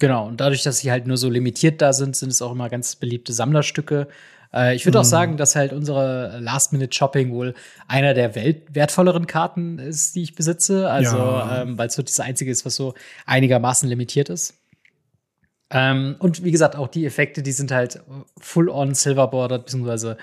Genau. 0.00 0.26
Und 0.26 0.40
dadurch, 0.40 0.62
dass 0.62 0.78
sie 0.78 0.90
halt 0.90 1.06
nur 1.06 1.16
so 1.16 1.30
limitiert 1.30 1.80
da 1.80 1.92
sind, 1.92 2.16
sind 2.16 2.30
es 2.30 2.42
auch 2.42 2.52
immer 2.52 2.68
ganz 2.68 2.96
beliebte 2.96 3.32
Sammlerstücke. 3.32 4.08
Äh, 4.52 4.74
ich 4.74 4.86
würde 4.86 4.98
mhm. 4.98 5.02
auch 5.02 5.06
sagen, 5.06 5.36
dass 5.36 5.54
halt 5.54 5.72
unsere 5.72 6.40
Last-Minute-Shopping 6.40 7.32
wohl 7.32 7.54
einer 7.86 8.14
der 8.14 8.34
wertvolleren 8.34 9.26
Karten 9.26 9.78
ist, 9.78 10.16
die 10.16 10.22
ich 10.22 10.34
besitze. 10.34 10.90
Also, 10.90 11.16
ja. 11.16 11.62
ähm, 11.62 11.78
weil 11.78 11.88
es 11.88 11.94
so 11.94 12.02
das 12.02 12.18
einzige 12.18 12.50
ist, 12.50 12.64
was 12.66 12.74
so 12.74 12.94
einigermaßen 13.26 13.88
limitiert 13.88 14.30
ist. 14.30 14.54
Ähm, 15.70 16.16
und 16.18 16.42
wie 16.42 16.50
gesagt, 16.50 16.74
auch 16.74 16.88
die 16.88 17.06
Effekte, 17.06 17.42
die 17.42 17.52
sind 17.52 17.70
halt 17.70 18.02
full-on 18.40 18.94
silverbordered, 18.94 19.66
beziehungsweise 19.66 20.16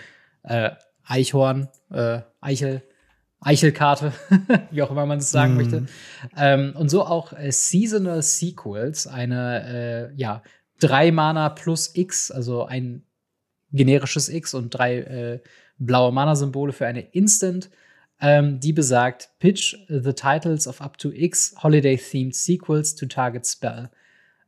äh, 0.43 0.71
Eichhorn, 1.05 1.69
äh, 1.89 2.19
Eichel 2.41 2.81
Eichelkarte, 3.39 4.13
wie 4.71 4.82
auch 4.82 4.91
immer 4.91 5.06
man 5.06 5.19
es 5.19 5.32
sagen 5.32 5.54
mm. 5.54 5.58
möchte. 5.58 5.86
Ähm, 6.36 6.73
und 6.76 6.89
so 6.89 7.06
auch 7.06 7.34
äh, 7.34 7.52
Seasonal 7.52 8.21
Sequels, 8.21 9.08
eine, 9.08 10.10
äh, 10.12 10.15
ja, 10.15 10.41
drei 10.80 11.12
Mana 11.12 11.50
plus 11.50 11.95
X, 11.95 12.32
also 12.32 12.65
ein 12.65 13.04
generisches 13.71 14.30
X 14.30 14.54
und 14.54 14.71
drei 14.71 14.97
äh, 15.00 15.39
blaue 15.78 16.12
Mana-Symbole 16.12 16.73
für 16.73 16.88
eine 16.88 17.02
Instant, 17.02 17.69
ähm, 18.19 18.60
die 18.60 18.73
besagt, 18.73 19.30
pitch 19.39 19.78
the 19.89 20.13
titles 20.13 20.67
of 20.67 20.82
up 20.82 20.97
to 20.97 21.12
X 21.12 21.56
holiday-themed 21.62 22.34
sequels 22.34 22.95
to 22.95 23.06
target 23.06 23.45
spell. 23.45 23.89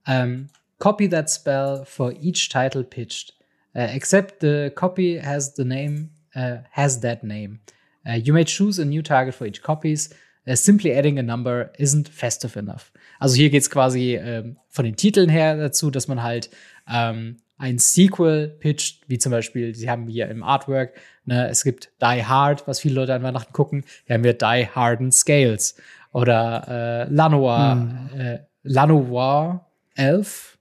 Um, 0.07 0.13
ähm, 0.13 0.47
copy 0.79 1.07
that 1.07 1.29
spell 1.29 1.83
for 1.85 2.13
each 2.13 2.49
title 2.49 2.83
pitched. 2.83 3.33
Uh, 3.75 3.87
except 3.93 4.41
the 4.41 4.71
copy 4.73 5.19
has 5.19 5.53
the 5.55 5.63
name, 5.63 6.09
uh, 6.35 6.57
has 6.71 7.01
that 7.01 7.23
name. 7.23 7.59
Uh, 8.09 8.15
you 8.15 8.33
may 8.33 8.43
choose 8.43 8.79
a 8.79 8.85
new 8.85 9.01
target 9.01 9.35
for 9.35 9.45
each 9.45 9.61
copies. 9.61 10.09
Uh, 10.47 10.55
simply 10.55 10.91
adding 10.93 11.19
a 11.19 11.23
number 11.23 11.71
isn't 11.77 12.07
festive 12.09 12.57
enough. 12.57 12.91
Also 13.19 13.35
hier 13.35 13.49
geht 13.49 13.61
es 13.61 13.69
quasi 13.69 14.15
ähm, 14.15 14.57
von 14.69 14.85
den 14.85 14.95
Titeln 14.95 15.29
her 15.29 15.57
dazu, 15.57 15.91
dass 15.91 16.07
man 16.07 16.23
halt 16.23 16.49
ähm, 16.91 17.37
ein 17.59 17.77
Sequel 17.77 18.47
pitcht, 18.47 19.03
wie 19.07 19.17
zum 19.19 19.31
Beispiel, 19.31 19.75
sie 19.75 19.89
haben 19.89 20.07
hier 20.07 20.29
im 20.29 20.43
Artwork, 20.43 20.93
ne, 21.25 21.49
es 21.49 21.63
gibt 21.63 21.91
Die 22.01 22.25
Hard, 22.25 22.67
was 22.67 22.79
viele 22.79 22.95
Leute 22.95 23.13
an 23.13 23.21
Weihnachten 23.21 23.53
gucken, 23.53 23.83
hier 24.05 24.15
haben 24.15 24.23
wir 24.23 24.33
Die 24.33 24.67
Hardened 24.73 25.13
Scales 25.13 25.75
oder 26.13 27.07
äh, 27.09 27.13
Lanoir, 27.13 27.71
hm. 27.71 28.19
äh, 28.19 28.39
Lanoir 28.63 29.67
11, 29.95 30.57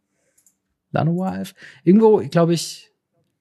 Lanoir 0.90 1.36
11, 1.36 1.54
irgendwo, 1.84 2.18
glaube 2.28 2.54
ich, 2.54 2.87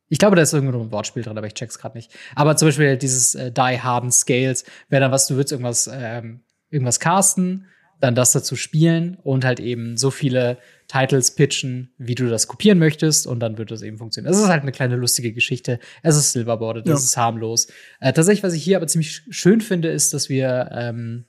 ich 0.09 0.19
glaube, 0.19 0.35
da 0.35 0.41
ist 0.41 0.53
irgendwo 0.53 0.79
ein 0.79 0.91
Wortspiel 0.91 1.23
drin, 1.23 1.37
aber 1.37 1.47
ich 1.47 1.53
check's 1.53 1.79
gerade 1.79 1.97
nicht. 1.97 2.11
Aber 2.35 2.55
zum 2.55 2.69
Beispiel 2.69 2.97
dieses 2.97 3.35
äh, 3.35 3.51
Die 3.51 3.81
Harden 3.81 4.11
Scales 4.11 4.65
wäre 4.89 5.01
dann 5.01 5.11
was, 5.11 5.27
du 5.27 5.35
würdest 5.35 5.51
irgendwas, 5.51 5.89
ähm, 5.91 6.41
irgendwas 6.69 6.99
casten, 6.99 7.65
dann 7.99 8.15
das 8.15 8.31
dazu 8.31 8.55
spielen 8.55 9.17
und 9.23 9.43
halt 9.43 9.59
eben 9.59 9.97
so 9.97 10.11
viele 10.11 10.57
Titles 10.87 11.31
pitchen, 11.31 11.91
wie 11.97 12.15
du 12.15 12.29
das 12.29 12.47
kopieren 12.47 12.77
möchtest 12.77 13.27
und 13.27 13.39
dann 13.39 13.57
wird 13.57 13.71
das 13.71 13.81
eben 13.81 13.97
funktionieren. 13.97 14.33
Es 14.33 14.39
ist 14.39 14.47
halt 14.47 14.61
eine 14.61 14.71
kleine 14.71 14.95
lustige 14.95 15.33
Geschichte. 15.33 15.79
Es 16.03 16.15
ist 16.15 16.31
Silverboarded, 16.31 16.87
ja. 16.87 16.93
es 16.93 17.03
ist 17.03 17.17
harmlos. 17.17 17.67
Äh, 17.99 18.13
tatsächlich, 18.13 18.43
was 18.43 18.53
ich 18.53 18.63
hier 18.63 18.77
aber 18.77 18.87
ziemlich 18.87 19.23
schön 19.29 19.61
finde, 19.61 19.89
ist, 19.89 20.13
dass 20.13 20.29
wir 20.29 20.69
ähm, 20.73 21.25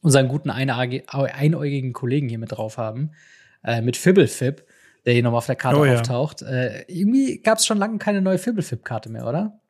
unseren 0.00 0.28
guten 0.28 0.50
einäugigen 0.50 1.92
Kollegen 1.92 2.28
hier 2.28 2.38
mit 2.38 2.52
drauf 2.52 2.76
haben, 2.76 3.12
äh, 3.62 3.80
mit 3.80 3.96
Fibblefib 3.96 4.64
der 5.04 5.12
hier 5.12 5.22
nochmal 5.22 5.38
auf 5.38 5.46
der 5.46 5.56
Karte 5.56 5.78
oh, 5.78 5.84
ja. 5.84 5.94
auftaucht. 5.94 6.42
Äh, 6.42 6.84
irgendwie 6.88 7.40
gab 7.40 7.58
es 7.58 7.66
schon 7.66 7.78
lange 7.78 7.98
keine 7.98 8.22
neue 8.22 8.38
Fibblefip-Karte 8.38 9.10
mehr, 9.10 9.26
oder? 9.26 9.60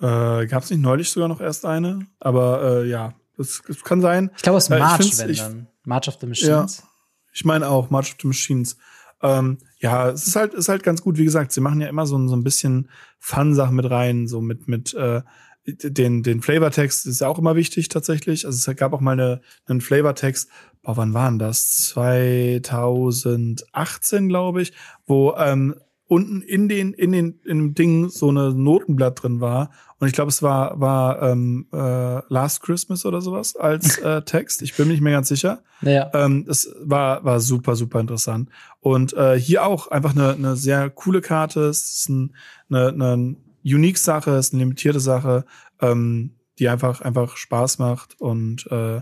Äh, 0.00 0.46
gab 0.46 0.62
es 0.62 0.70
nicht 0.70 0.80
neulich 0.80 1.10
sogar 1.10 1.28
noch 1.28 1.40
erst 1.40 1.64
eine? 1.64 2.06
Aber 2.20 2.82
äh, 2.82 2.88
ja, 2.88 3.14
das, 3.36 3.62
das, 3.66 3.82
kann 3.82 4.00
sein. 4.00 4.30
Ich 4.36 4.42
glaube, 4.42 4.58
es 4.58 4.68
äh, 4.68 4.78
March, 4.78 5.18
wenn 5.18 5.30
ich, 5.30 5.38
dann. 5.38 5.66
March 5.84 6.08
of 6.08 6.18
the 6.20 6.26
Machines. 6.26 6.78
Ja, 6.78 6.84
ich 7.32 7.44
meine 7.44 7.68
auch, 7.68 7.90
March 7.90 8.12
of 8.12 8.16
the 8.20 8.28
Machines. 8.28 8.76
Ähm, 9.22 9.58
ja, 9.80 10.10
es 10.10 10.28
ist 10.28 10.36
halt, 10.36 10.54
ist 10.54 10.68
halt 10.68 10.82
ganz 10.82 11.02
gut. 11.02 11.18
Wie 11.18 11.24
gesagt, 11.24 11.52
sie 11.52 11.60
machen 11.60 11.80
ja 11.80 11.88
immer 11.88 12.06
so, 12.06 12.28
so 12.28 12.36
ein 12.36 12.44
bisschen 12.44 12.88
Fun-Sachen 13.18 13.74
mit 13.74 13.90
rein, 13.90 14.28
so 14.28 14.40
mit, 14.40 14.68
mit 14.68 14.94
äh, 14.94 15.22
den, 15.68 16.22
den 16.22 16.42
Flavortext 16.42 17.06
ist 17.06 17.20
ja 17.20 17.28
auch 17.28 17.38
immer 17.38 17.54
wichtig 17.56 17.88
tatsächlich. 17.88 18.44
Also 18.46 18.70
es 18.70 18.76
gab 18.76 18.92
auch 18.92 19.00
mal 19.00 19.12
eine, 19.12 19.40
einen 19.66 19.80
Flavortext, 19.80 20.50
boah, 20.82 20.96
wann 20.96 21.14
waren 21.14 21.38
das? 21.38 21.88
2018, 21.88 24.28
glaube 24.28 24.62
ich, 24.62 24.72
wo 25.06 25.34
ähm, 25.36 25.76
unten 26.08 26.40
in 26.40 26.68
den 26.68 26.94
in 26.94 27.12
den 27.12 27.38
in 27.44 27.58
dem 27.58 27.74
Ding 27.74 28.08
so 28.08 28.30
eine 28.30 28.54
Notenblatt 28.54 29.22
drin 29.22 29.42
war 29.42 29.70
und 29.98 30.06
ich 30.06 30.14
glaube 30.14 30.30
es 30.30 30.42
war 30.42 30.80
war 30.80 31.22
ähm, 31.22 31.66
äh, 31.70 32.22
Last 32.32 32.62
Christmas 32.62 33.04
oder 33.04 33.20
sowas 33.20 33.56
als 33.56 33.98
äh, 33.98 34.22
Text 34.22 34.62
ich 34.62 34.74
bin 34.74 34.86
mir 34.86 34.94
nicht 34.94 35.02
mehr 35.02 35.12
ganz 35.12 35.28
sicher 35.28 35.62
ja. 35.82 36.10
ähm, 36.14 36.46
es 36.48 36.74
war 36.80 37.22
war 37.24 37.40
super 37.40 37.76
super 37.76 38.00
interessant 38.00 38.48
und 38.80 39.12
äh, 39.12 39.38
hier 39.38 39.66
auch 39.66 39.88
einfach 39.88 40.16
eine 40.16 40.32
eine 40.32 40.56
sehr 40.56 40.88
coole 40.88 41.20
Karte 41.20 41.64
es 41.64 41.82
ist 41.82 42.08
ein, 42.08 42.34
eine, 42.70 42.88
eine 42.88 43.36
unique 43.74 43.98
Sache 43.98 44.32
es 44.32 44.48
ist 44.48 44.54
eine 44.54 44.62
limitierte 44.62 45.00
Sache 45.00 45.44
ähm, 45.80 46.34
die 46.58 46.68
einfach 46.68 47.00
einfach 47.00 47.36
Spaß 47.36 47.78
macht 47.78 48.20
und 48.20 48.66
äh, 48.70 49.00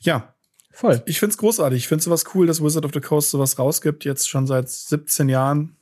ja 0.00 0.34
Voll. 0.74 1.00
Ich 1.06 1.20
find's 1.20 1.38
großartig. 1.38 1.78
Ich 1.78 1.88
finde 1.88 2.02
sowas 2.02 2.24
cool, 2.34 2.48
dass 2.48 2.60
Wizard 2.60 2.84
of 2.84 2.90
the 2.92 3.00
Coast 3.00 3.30
sowas 3.30 3.60
rausgibt, 3.60 4.04
jetzt 4.04 4.28
schon 4.28 4.48
seit 4.48 4.68
17 4.68 5.28
Jahren 5.28 5.76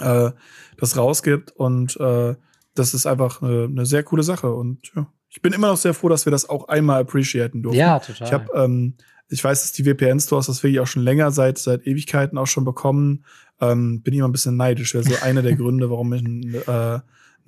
äh, 0.00 0.32
das 0.76 0.96
rausgibt. 0.96 1.52
Und 1.52 1.96
äh, 2.00 2.34
das 2.74 2.92
ist 2.92 3.06
einfach 3.06 3.40
eine, 3.40 3.64
eine 3.64 3.86
sehr 3.86 4.02
coole 4.02 4.24
Sache. 4.24 4.52
Und 4.52 4.92
ja, 4.96 5.06
ich 5.28 5.42
bin 5.42 5.52
immer 5.52 5.68
noch 5.68 5.76
sehr 5.76 5.94
froh, 5.94 6.08
dass 6.08 6.26
wir 6.26 6.32
das 6.32 6.48
auch 6.48 6.66
einmal 6.66 7.02
appreciaten 7.02 7.62
durften. 7.62 7.78
Ja, 7.78 8.00
total. 8.00 8.26
Ich 8.26 8.32
habe, 8.32 8.50
ähm, 8.54 8.94
ich 9.28 9.44
weiß, 9.44 9.62
dass 9.62 9.72
die 9.72 9.84
VPN-Stores 9.84 10.46
das 10.46 10.60
wirklich 10.60 10.80
auch 10.80 10.88
schon 10.88 11.02
länger 11.02 11.30
seit 11.30 11.58
seit 11.58 11.86
Ewigkeiten 11.86 12.36
auch 12.36 12.48
schon 12.48 12.64
bekommen. 12.64 13.24
Ähm, 13.60 14.02
bin 14.02 14.12
immer 14.12 14.26
ein 14.26 14.32
bisschen 14.32 14.56
neidisch. 14.56 14.92
Wäre 14.94 15.04
so 15.04 15.14
einer 15.22 15.42
der 15.42 15.54
Gründe, 15.56 15.88
warum 15.88 16.12
ich 16.12 16.22
äh, 16.66 16.98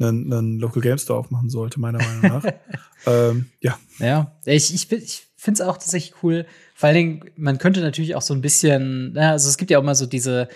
einen, 0.01 0.33
einen 0.33 0.59
Local 0.59 0.83
Game 0.83 0.99
Store 0.99 1.19
aufmachen 1.19 1.51
sollte, 1.51 1.81
meiner 1.81 1.99
Meinung 1.99 2.23
nach. 2.23 2.45
ähm, 3.07 3.47
ja. 3.61 3.79
Ja, 3.99 4.33
ich, 4.45 4.75
ich, 4.75 4.91
ich 4.93 5.27
finde 5.37 5.63
es 5.63 5.69
auch 5.69 5.79
tatsächlich 5.79 6.23
cool. 6.23 6.47
Vor 6.75 6.89
allen 6.89 6.97
Dingen, 6.97 7.25
man 7.37 7.59
könnte 7.59 7.81
natürlich 7.81 8.15
auch 8.15 8.23
so 8.23 8.35
ein 8.35 8.41
bisschen, 8.41 9.17
also 9.17 9.49
es 9.49 9.57
gibt 9.57 9.71
ja 9.71 9.79
auch 9.79 9.85
mal 9.85 9.95
so 9.95 10.07
diese 10.07 10.49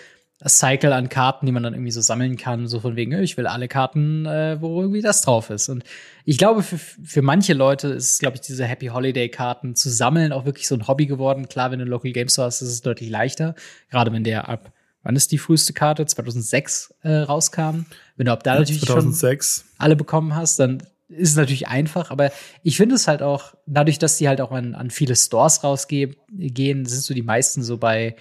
Cycle 0.45 0.91
an 0.91 1.09
Karten, 1.09 1.45
die 1.45 1.51
man 1.51 1.63
dann 1.63 1.73
irgendwie 1.73 1.91
so 1.91 2.01
sammeln 2.01 2.35
kann, 2.35 2.67
so 2.67 2.79
von 2.79 2.95
wegen, 2.95 3.13
ich 3.21 3.37
will 3.37 3.47
alle 3.47 3.67
Karten, 3.67 4.25
äh, 4.25 4.57
wo 4.59 4.81
irgendwie 4.81 5.01
das 5.01 5.21
drauf 5.21 5.49
ist. 5.49 5.69
Und 5.69 5.83
ich 6.25 6.37
glaube, 6.37 6.63
für, 6.63 6.77
für 6.77 7.21
manche 7.21 7.53
Leute 7.53 7.89
ist, 7.89 8.19
glaube 8.19 8.35
ich, 8.35 8.41
diese 8.41 8.65
Happy 8.65 8.87
Holiday-Karten 8.87 9.75
zu 9.75 9.89
sammeln 9.89 10.33
auch 10.33 10.45
wirklich 10.45 10.67
so 10.67 10.75
ein 10.75 10.87
Hobby 10.87 11.05
geworden. 11.05 11.47
Klar, 11.47 11.71
wenn 11.71 11.79
du 11.79 11.85
Local 11.85 12.11
Game 12.11 12.29
Store 12.29 12.47
hast, 12.47 12.61
ist 12.61 12.69
es 12.69 12.81
deutlich 12.81 13.09
leichter. 13.09 13.55
Gerade 13.89 14.11
wenn 14.11 14.23
der 14.23 14.49
ab, 14.49 14.73
wann 15.03 15.15
ist 15.15 15.31
die 15.31 15.37
früheste 15.37 15.73
Karte? 15.73 16.05
2006 16.05 16.93
äh, 17.01 17.11
rauskam. 17.17 17.85
Wenn 18.15 18.25
du 18.25 18.31
ab 18.31 18.43
da 18.43 18.55
natürlich 18.55 18.81
2006. 18.81 19.55
schon 19.55 19.71
alle 19.77 19.95
bekommen 19.95 20.35
hast, 20.35 20.59
dann 20.59 20.83
ist 21.09 21.29
es 21.29 21.35
natürlich 21.35 21.67
einfach, 21.67 22.09
aber 22.09 22.31
ich 22.63 22.77
finde 22.77 22.95
es 22.95 23.07
halt 23.07 23.21
auch, 23.21 23.53
dadurch, 23.67 23.99
dass 23.99 24.17
die 24.17 24.27
halt 24.27 24.41
auch 24.41 24.51
an, 24.51 24.73
an 24.73 24.89
viele 24.89 25.15
Stores 25.15 25.63
rausgehen, 25.63 26.15
sind 26.31 26.87
so 26.87 27.13
die 27.13 27.21
meisten 27.21 27.61
so 27.61 27.77
bei 27.77 28.15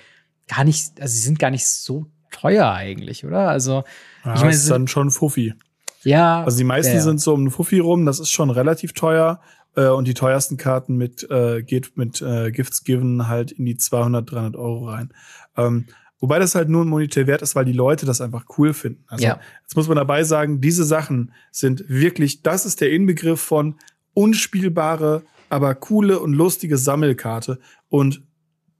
gar 0.47 0.64
nicht, 0.64 1.01
also 1.01 1.14
sie 1.14 1.20
sind 1.20 1.39
gar 1.39 1.51
nicht 1.51 1.66
so 1.66 2.07
teuer 2.30 2.70
eigentlich, 2.70 3.24
oder? 3.24 3.49
Also, 3.49 3.85
ja, 4.24 4.35
ich 4.35 4.41
meine, 4.41 4.53
ist 4.53 4.70
dann 4.70 4.89
schon 4.89 5.11
Fuffi. 5.11 5.55
Ja. 6.03 6.43
Also 6.43 6.59
die 6.59 6.64
meisten 6.64 6.95
ja. 6.95 7.01
sind 7.01 7.20
so 7.20 7.33
um 7.33 7.51
Fuffi 7.51 7.78
rum, 7.78 8.05
das 8.05 8.18
ist 8.18 8.30
schon 8.30 8.51
relativ 8.51 8.93
teuer. 8.93 9.41
Äh, 9.76 9.89
und 9.89 10.07
die 10.07 10.14
teuersten 10.14 10.57
Karten 10.57 10.97
mit 10.97 11.28
äh, 11.30 11.62
geht 11.62 11.97
mit 11.97 12.20
äh, 12.20 12.51
Gifts 12.51 12.85
Given 12.85 13.28
halt 13.28 13.53
in 13.53 13.64
die 13.64 13.76
200, 13.76 14.30
300 14.30 14.57
Euro 14.57 14.89
rein. 14.89 15.12
Ähm, 15.57 15.87
wobei 16.23 16.39
das 16.39 16.55
halt 16.55 16.68
nur 16.68 16.85
ein 16.85 16.89
monetär 16.89 17.27
wert 17.27 17.43
ist, 17.43 17.55
weil 17.57 17.64
die 17.66 17.73
Leute 17.73 18.07
das 18.07 18.20
einfach 18.20 18.45
cool 18.57 18.73
finden. 18.73 19.05
Also 19.09 19.25
ja. 19.25 19.41
jetzt 19.62 19.77
muss 19.77 19.89
man 19.89 19.97
dabei 19.97 20.23
sagen, 20.23 20.61
diese 20.61 20.85
Sachen 20.85 21.33
sind 21.51 21.85
wirklich, 21.89 22.43
das 22.43 22.64
ist 22.64 22.81
der 22.81 22.93
Inbegriff 22.93 23.41
von 23.41 23.75
unspielbare, 24.14 25.25
aber 25.51 25.75
coole 25.75 26.20
und 26.20 26.33
lustige 26.33 26.79
Sammelkarte. 26.79 27.59
Und 27.89 28.23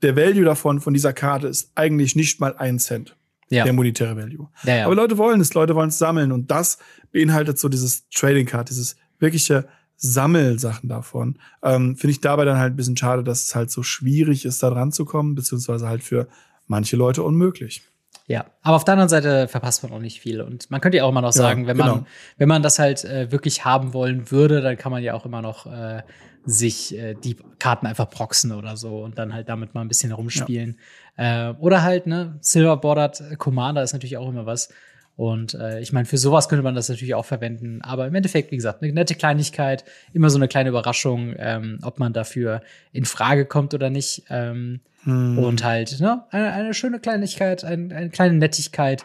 der 0.03 0.17
Value 0.17 0.45
davon, 0.45 0.81
von 0.81 0.95
dieser 0.95 1.13
Karte, 1.13 1.49
ist 1.49 1.73
eigentlich 1.75 2.15
nicht 2.15 2.41
mal 2.41 2.57
ein 2.57 2.79
Cent. 2.79 3.17
Ja. 3.51 3.65
Der 3.65 3.73
monetäre 3.73 4.17
Value. 4.17 4.49
Ja, 4.63 4.77
ja. 4.77 4.87
Aber 4.87 4.95
Leute 4.95 5.19
wollen 5.19 5.41
es, 5.41 5.53
Leute 5.53 5.75
wollen 5.75 5.89
es 5.89 5.99
sammeln. 5.99 6.31
Und 6.31 6.51
das 6.51 6.79
beinhaltet 7.11 7.59
so 7.59 7.69
dieses 7.69 8.09
Trading 8.09 8.47
Card, 8.47 8.71
dieses 8.71 8.97
wirkliche 9.19 9.67
Sammelsachen 9.97 10.89
davon. 10.89 11.39
Ähm, 11.63 11.97
Finde 11.97 12.13
ich 12.13 12.21
dabei 12.21 12.45
dann 12.45 12.59
halt 12.59 12.73
ein 12.73 12.77
bisschen 12.77 12.97
schade, 12.97 13.25
dass 13.25 13.45
es 13.45 13.55
halt 13.55 13.71
so 13.71 13.83
schwierig 13.83 14.45
ist, 14.45 14.63
da 14.63 14.71
dran 14.71 14.93
zu 14.93 15.05
kommen, 15.05 15.35
beziehungsweise 15.35 15.89
halt 15.89 16.03
für 16.03 16.29
manche 16.67 16.97
Leute 16.97 17.23
unmöglich. 17.23 17.83
Ja, 18.29 18.47
aber 18.63 18.77
auf 18.77 18.85
der 18.85 18.93
anderen 18.93 19.09
Seite 19.09 19.49
verpasst 19.49 19.83
man 19.83 19.93
auch 19.93 19.99
nicht 19.99 20.21
viel. 20.21 20.41
Und 20.41 20.71
man 20.71 20.81
könnte 20.81 20.99
ja 20.99 21.05
auch 21.05 21.11
immer 21.11 21.23
noch 21.23 21.33
sagen, 21.33 21.63
ja, 21.63 21.69
wenn 21.69 21.77
genau. 21.77 21.97
man, 21.97 22.07
wenn 22.39 22.49
man 22.49 22.63
das 22.63 22.79
halt 22.79 23.05
äh, 23.05 23.31
wirklich 23.33 23.65
haben 23.65 23.93
wollen 23.95 24.31
würde, 24.31 24.61
dann 24.61 24.77
kann 24.77 24.93
man 24.93 25.03
ja 25.03 25.15
auch 25.15 25.27
immer 25.27 25.43
noch 25.43 25.67
äh, 25.67 26.03
sich 26.45 26.97
äh, 26.97 27.15
die 27.15 27.37
Karten 27.59 27.87
einfach 27.87 28.09
proxen 28.09 28.53
oder 28.53 28.77
so 28.77 29.03
und 29.03 29.19
dann 29.19 29.35
halt 29.35 29.49
damit 29.49 29.75
mal 29.75 29.81
ein 29.81 29.89
bisschen 29.89 30.13
rumspielen. 30.13 30.79
Ja. 31.19 31.51
Äh, 31.51 31.55
oder 31.59 31.83
halt, 31.83 32.07
ne, 32.07 32.39
Silver 32.41 32.77
Bordered 32.77 33.39
Commander 33.39 33.83
ist 33.83 33.93
natürlich 33.93 34.17
auch 34.17 34.29
immer 34.29 34.47
was. 34.47 34.71
Und 35.17 35.55
äh, 35.55 35.81
ich 35.81 35.93
meine, 35.93 36.07
für 36.07 36.19
sowas 36.19 36.49
könnte 36.49 36.63
man 36.63 36.75
das 36.75 36.89
natürlich 36.89 37.15
auch 37.15 37.25
verwenden. 37.25 37.81
Aber 37.83 38.07
im 38.07 38.15
Endeffekt, 38.15 38.51
wie 38.51 38.57
gesagt, 38.57 38.83
eine 38.83 38.93
nette 38.93 39.15
Kleinigkeit, 39.15 39.85
immer 40.13 40.31
so 40.31 40.39
eine 40.39 40.49
kleine 40.49 40.71
Überraschung, 40.71 41.35
ähm, 41.39 41.79
ob 41.83 41.99
man 41.99 42.13
dafür 42.13 42.63
in 42.93 43.05
Frage 43.05 43.45
kommt 43.45 43.75
oder 43.75 43.91
nicht. 43.91 44.25
Ähm, 44.31 44.81
hm. 45.05 45.39
Und 45.39 45.65
halt, 45.65 46.01
ne, 46.01 46.25
eine, 46.31 46.53
eine 46.53 46.75
schöne 46.75 46.99
Kleinigkeit, 46.99 47.65
ein, 47.65 47.93
eine 47.93 48.11
kleine 48.11 48.35
Nettigkeit, 48.35 49.05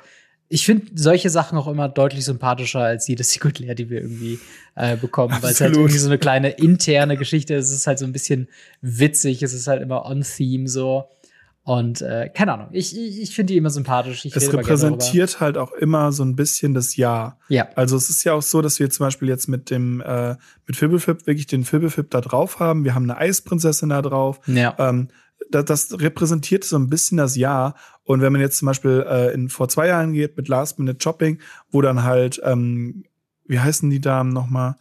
ich 0.50 0.66
finde 0.66 0.88
solche 0.96 1.30
Sachen 1.30 1.58
auch 1.58 1.68
immer 1.68 1.90
deutlich 1.90 2.24
sympathischer 2.24 2.80
als 2.80 3.08
jede 3.08 3.24
Secret 3.26 3.60
Lair, 3.60 3.76
die 3.76 3.90
wir 3.90 4.02
irgendwie 4.02 4.40
äh, 4.76 4.96
bekommen, 4.96 5.38
weil 5.42 5.52
es 5.52 5.62
halt 5.62 5.76
irgendwie 5.76 5.98
so 5.98 6.08
eine 6.08 6.18
kleine 6.18 6.50
interne 6.50 7.18
Geschichte 7.18 7.56
ist. 7.56 7.68
Es 7.70 7.76
ist 7.76 7.88
halt 7.88 8.00
so 8.00 8.06
ein 8.06 8.14
bisschen 8.14 8.48
witzig, 8.82 9.44
es 9.44 9.54
ist 9.54 9.68
halt 9.68 9.82
immer 9.82 10.06
on-theme 10.06 10.68
so. 10.68 11.10
Und 11.68 12.02
äh, 12.02 12.30
keine 12.34 12.54
Ahnung, 12.54 12.70
ich, 12.72 12.98
ich, 12.98 13.22
ich 13.24 13.36
finde 13.36 13.52
die 13.52 13.58
immer 13.58 13.70
sympathisch. 13.70 14.24
Ich 14.24 14.34
es 14.34 14.54
repräsentiert 14.54 15.42
halt 15.42 15.58
auch 15.58 15.74
immer 15.74 16.14
so 16.14 16.24
ein 16.24 16.38
bisschen 16.38 16.74
das 16.74 16.96
Jahr. 16.96 17.38
Ja. 17.50 17.68
Also 17.76 17.98
es 17.98 18.10
ist 18.10 18.24
ja 18.24 18.32
auch 18.32 18.42
so, 18.42 18.62
dass 18.62 18.80
wir 18.80 18.90
zum 18.90 19.06
Beispiel 19.06 19.28
jetzt 19.28 19.50
mit 19.50 19.70
dem 19.70 20.00
äh, 20.00 20.38
mit 20.66 20.78
Fibblefip 20.78 21.28
wirklich 21.28 21.46
den 21.46 21.66
Fibblefip 21.66 22.10
da 22.10 22.22
drauf 22.22 22.62
haben. 22.62 22.86
Wir 22.86 22.96
haben 22.96 23.04
eine 23.04 23.20
Eisprinzessin 23.20 23.90
da 23.90 24.02
drauf. 24.02 24.40
Ja. 24.48 24.76
Ähm, 24.80 25.10
das, 25.52 25.66
das 25.66 26.00
repräsentiert 26.00 26.64
so 26.64 26.78
ein 26.78 26.90
bisschen 26.90 27.18
das 27.18 27.36
Jahr. 27.36 27.76
Und 28.06 28.22
wenn 28.22 28.32
man 28.32 28.40
jetzt 28.40 28.60
zum 28.60 28.68
Beispiel 28.68 29.06
äh, 29.06 29.34
in 29.34 29.50
vor 29.50 29.68
zwei 29.68 29.88
Jahren 29.88 30.14
geht 30.14 30.38
mit 30.38 30.48
Last 30.48 30.80
Minute 30.80 31.00
Shopping, 31.04 31.40
wo 31.70 31.82
dann 31.82 32.04
halt, 32.04 32.40
ähm, 32.46 33.04
wie 33.46 33.60
heißen 33.60 33.90
die 33.90 34.00
Damen 34.00 34.32
nochmal? 34.32 34.78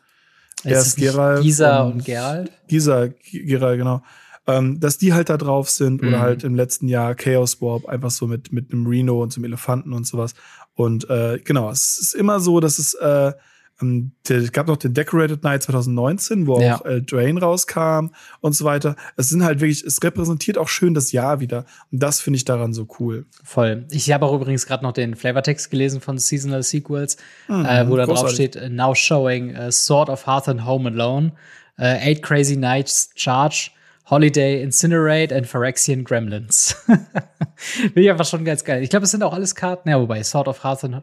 Erst 0.62 0.99
Gerald. 0.99 1.43
Gisa 1.43 1.82
und, 1.82 1.95
und 1.95 2.05
Gerald. 2.05 2.53
Gisa, 2.68 3.09
Gerald, 3.32 3.78
genau. 3.78 4.03
Ähm, 4.49 4.79
dass 4.79 4.99
die 4.99 5.13
halt 5.13 5.29
da 5.29 5.37
drauf 5.37 5.69
sind 5.69 6.03
mhm. 6.03 6.09
oder 6.09 6.21
halt 6.21 6.45
im 6.45 6.55
letzten 6.55 6.87
Jahr 6.87 7.15
Chaos 7.17 7.61
Warp 7.61 7.87
einfach 7.87 8.11
so 8.11 8.27
mit 8.27 8.53
mit 8.53 8.73
einem 8.73 8.87
Reno 8.87 9.21
und 9.23 9.33
zum 9.33 9.45
Elefanten 9.45 9.93
und 9.93 10.07
sowas 10.07 10.35
und 10.75 11.11
äh, 11.11 11.41
genau 11.43 11.69
es 11.69 11.99
ist 11.99 12.15
immer 12.15 12.39
so 12.39 12.61
dass 12.61 12.79
es 12.79 12.95
äh, 12.95 13.33
ähm, 13.81 14.13
es 14.29 14.53
gab 14.53 14.67
noch 14.69 14.77
den 14.77 14.95
Decorated 14.95 15.43
Night 15.45 15.63
2019, 15.65 16.47
wo 16.47 16.61
ja. 16.61 16.77
auch 16.77 16.85
äh, 16.85 17.03
Drain 17.03 17.39
rauskam 17.39 18.11
und 18.41 18.55
so 18.55 18.65
weiter. 18.65 18.97
Es 19.17 19.29
sind 19.29 19.45
halt 19.45 19.61
wirklich, 19.61 19.83
es 19.83 20.03
repräsentiert 20.03 20.59
auch 20.59 20.69
schön 20.69 20.95
das 20.95 21.13
Jahr 21.13 21.41
wieder. 21.41 21.67
Und 21.93 22.03
das 22.03 22.21
finde 22.21 22.39
ich 22.39 22.45
daran 22.45 22.73
so 22.73 22.87
cool. 22.99 23.27
Voll. 23.45 23.87
Ich 23.91 24.11
habe 24.13 24.27
auch 24.27 24.35
übrigens 24.35 24.67
gerade 24.67 24.83
noch 24.85 24.93
den 24.93 25.15
Flavortext 25.15 25.71
gelesen 25.71 26.01
von 26.01 26.19
Seasonal 26.19 26.63
Sequels, 26.63 27.17
mhm, 27.49 27.65
äh, 27.65 27.89
wo 27.89 27.97
da 27.97 28.07
drauf 28.07 28.31
steht, 28.31 28.57
uh, 28.57 28.69
now 28.69 28.95
showing 28.95 29.55
uh, 29.57 29.71
Sword 29.71 30.09
of 30.09 30.27
Hearth 30.27 30.49
and 30.49 30.65
Home 30.65 30.89
Alone, 30.89 31.33
uh, 31.79 31.83
Eight 31.83 32.23
Crazy 32.23 32.57
Nights 32.57 33.11
Charge, 33.15 33.71
Holiday 34.09 34.63
Incinerate 34.63 35.35
and 35.35 35.47
Phyrexian 35.47 36.05
Gremlins. 36.05 36.77
Bin 36.87 38.05
ich 38.05 38.11
einfach 38.11 38.27
schon 38.27 38.45
ganz 38.45 38.65
geil. 38.65 38.83
Ich 38.83 38.91
glaube, 38.91 39.05
es 39.05 39.11
sind 39.11 39.23
auch 39.23 39.33
alles 39.33 39.55
Karten, 39.55 39.89
ja, 39.89 40.01
wobei 40.01 40.23
Sword 40.23 40.49
of 40.49 40.63
Hearth 40.63 40.85
and 40.85 41.03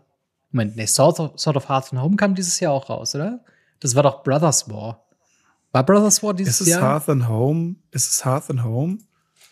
Moment, 0.53 0.75
nee, 0.75 0.85
Sword 0.85 1.19
of, 1.19 1.31
Sword 1.39 1.57
of 1.57 1.67
Hearts 1.67 1.91
and 1.91 2.01
Home 2.01 2.15
kam 2.15 2.35
dieses 2.35 2.59
Jahr 2.59 2.73
auch 2.73 2.89
raus, 2.89 3.15
oder? 3.15 3.43
Das 3.79 3.95
war 3.95 4.03
doch 4.03 4.23
Brothers 4.23 4.69
War. 4.69 5.03
War 5.71 5.83
Brothers 5.83 6.21
War 6.21 6.33
dieses 6.33 6.59
Jahr? 6.59 6.67
Ist 6.67 6.75
es? 6.75 6.81
Hearth 6.81 7.09
and 7.09 7.27
Home? 7.27 7.75
Ist 7.91 8.09
es 8.09 8.23
Hearth 8.23 8.49
and 8.49 8.63
Home? 8.63 8.99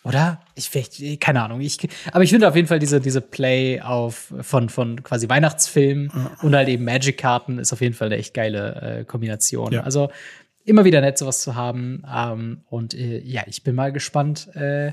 Oder? 0.04 0.40
Ich 0.54 0.70
vielleicht, 0.70 1.20
keine 1.20 1.42
Ahnung. 1.42 1.60
Ich, 1.60 1.78
aber 2.12 2.24
ich 2.24 2.30
finde 2.30 2.48
auf 2.48 2.56
jeden 2.56 2.68
Fall 2.68 2.78
diese, 2.78 3.00
diese 3.00 3.20
Play 3.20 3.80
auf 3.80 4.32
von, 4.40 4.68
von 4.68 5.02
quasi 5.02 5.28
Weihnachtsfilmen 5.28 6.10
ja. 6.14 6.30
und 6.42 6.54
halt 6.54 6.68
eben 6.68 6.84
Magic-Karten 6.84 7.58
ist 7.58 7.72
auf 7.72 7.80
jeden 7.80 7.94
Fall 7.94 8.06
eine 8.06 8.16
echt 8.16 8.34
geile 8.34 9.00
äh, 9.00 9.04
Kombination. 9.04 9.72
Ja. 9.72 9.82
Also 9.82 10.10
immer 10.64 10.84
wieder 10.84 11.00
nett, 11.00 11.18
sowas 11.18 11.40
zu 11.40 11.54
haben. 11.54 12.02
Ähm, 12.12 12.62
und 12.68 12.94
äh, 12.94 13.20
ja, 13.20 13.42
ich 13.46 13.62
bin 13.62 13.74
mal 13.74 13.92
gespannt, 13.92 14.48
äh, 14.54 14.92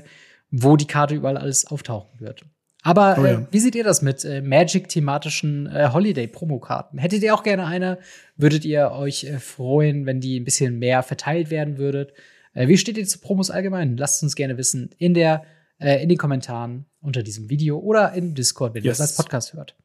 wo 0.50 0.76
die 0.76 0.86
Karte 0.86 1.14
überall 1.14 1.36
alles 1.36 1.66
auftauchen 1.66 2.20
wird. 2.20 2.44
Aber 2.82 3.16
oh 3.18 3.24
ja. 3.24 3.32
äh, 3.32 3.46
wie 3.50 3.58
seht 3.58 3.74
ihr 3.74 3.84
das 3.84 4.00
mit 4.02 4.24
äh, 4.24 4.40
Magic-thematischen 4.40 5.66
äh, 5.66 5.90
Holiday-Promokarten? 5.92 6.98
Hättet 6.98 7.22
ihr 7.22 7.34
auch 7.34 7.42
gerne 7.42 7.66
eine? 7.66 7.98
Würdet 8.36 8.64
ihr 8.64 8.90
euch 8.92 9.24
äh, 9.24 9.38
freuen, 9.38 10.06
wenn 10.06 10.20
die 10.20 10.40
ein 10.40 10.44
bisschen 10.44 10.78
mehr 10.78 11.02
verteilt 11.02 11.50
werden 11.50 11.76
würdet? 11.76 12.12
Äh, 12.54 12.68
wie 12.68 12.78
steht 12.78 12.96
ihr 12.96 13.06
zu 13.06 13.18
Promos 13.18 13.50
allgemein? 13.50 13.96
Lasst 13.96 14.22
uns 14.22 14.34
gerne 14.34 14.56
wissen 14.56 14.90
in 14.98 15.14
der 15.14 15.44
äh, 15.78 16.02
in 16.02 16.08
den 16.08 16.18
Kommentaren 16.18 16.86
unter 17.00 17.22
diesem 17.22 17.50
Video 17.50 17.78
oder 17.78 18.12
im 18.12 18.34
Discord, 18.34 18.74
wenn 18.74 18.84
yes. 18.84 18.98
ihr 18.98 19.02
das 19.02 19.10
als 19.10 19.16
Podcast 19.16 19.54
hört. 19.54 19.76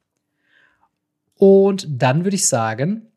Und 1.35 1.87
dann 1.89 2.23
würde 2.23 2.35
ich 2.35 2.47
sagen, 2.47 3.07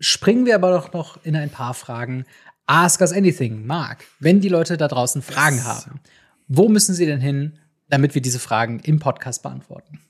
springen 0.00 0.46
wir 0.46 0.54
aber 0.54 0.70
doch 0.70 0.92
noch 0.92 1.24
in 1.24 1.36
ein 1.36 1.50
paar 1.50 1.74
Fragen. 1.74 2.24
Ask 2.66 3.00
us 3.00 3.12
anything, 3.12 3.66
Marc. 3.66 4.04
Wenn 4.20 4.40
die 4.40 4.48
Leute 4.48 4.76
da 4.76 4.88
draußen 4.88 5.22
Fragen 5.22 5.56
yes. 5.56 5.64
haben, 5.64 6.00
wo 6.48 6.68
müssen 6.68 6.94
sie 6.94 7.06
denn 7.06 7.20
hin, 7.20 7.58
damit 7.88 8.14
wir 8.14 8.22
diese 8.22 8.38
Fragen 8.38 8.80
im 8.80 8.98
Podcast 8.98 9.42
beantworten? 9.42 10.00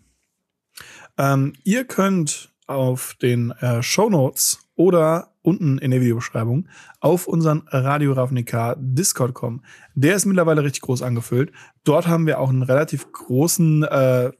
Ähm, 1.16 1.52
ihr 1.64 1.84
könnt 1.84 2.50
auf 2.66 3.14
den 3.20 3.50
äh, 3.52 3.82
Show 3.82 4.10
Notes 4.10 4.58
oder 4.76 5.32
unten 5.42 5.78
in 5.78 5.90
der 5.90 6.00
Videobeschreibung 6.00 6.68
auf 7.00 7.26
unseren 7.26 7.62
Radio 7.68 8.12
Ravnica 8.12 8.76
Discord 8.78 9.34
kommen. 9.34 9.64
Der 9.94 10.14
ist 10.14 10.26
mittlerweile 10.26 10.62
richtig 10.62 10.82
groß 10.82 11.02
angefüllt. 11.02 11.52
Dort 11.84 12.06
haben 12.06 12.26
wir 12.26 12.38
auch 12.38 12.50
einen 12.50 12.62
relativ 12.62 13.10
großen 13.10 13.82
äh, 13.84 14.30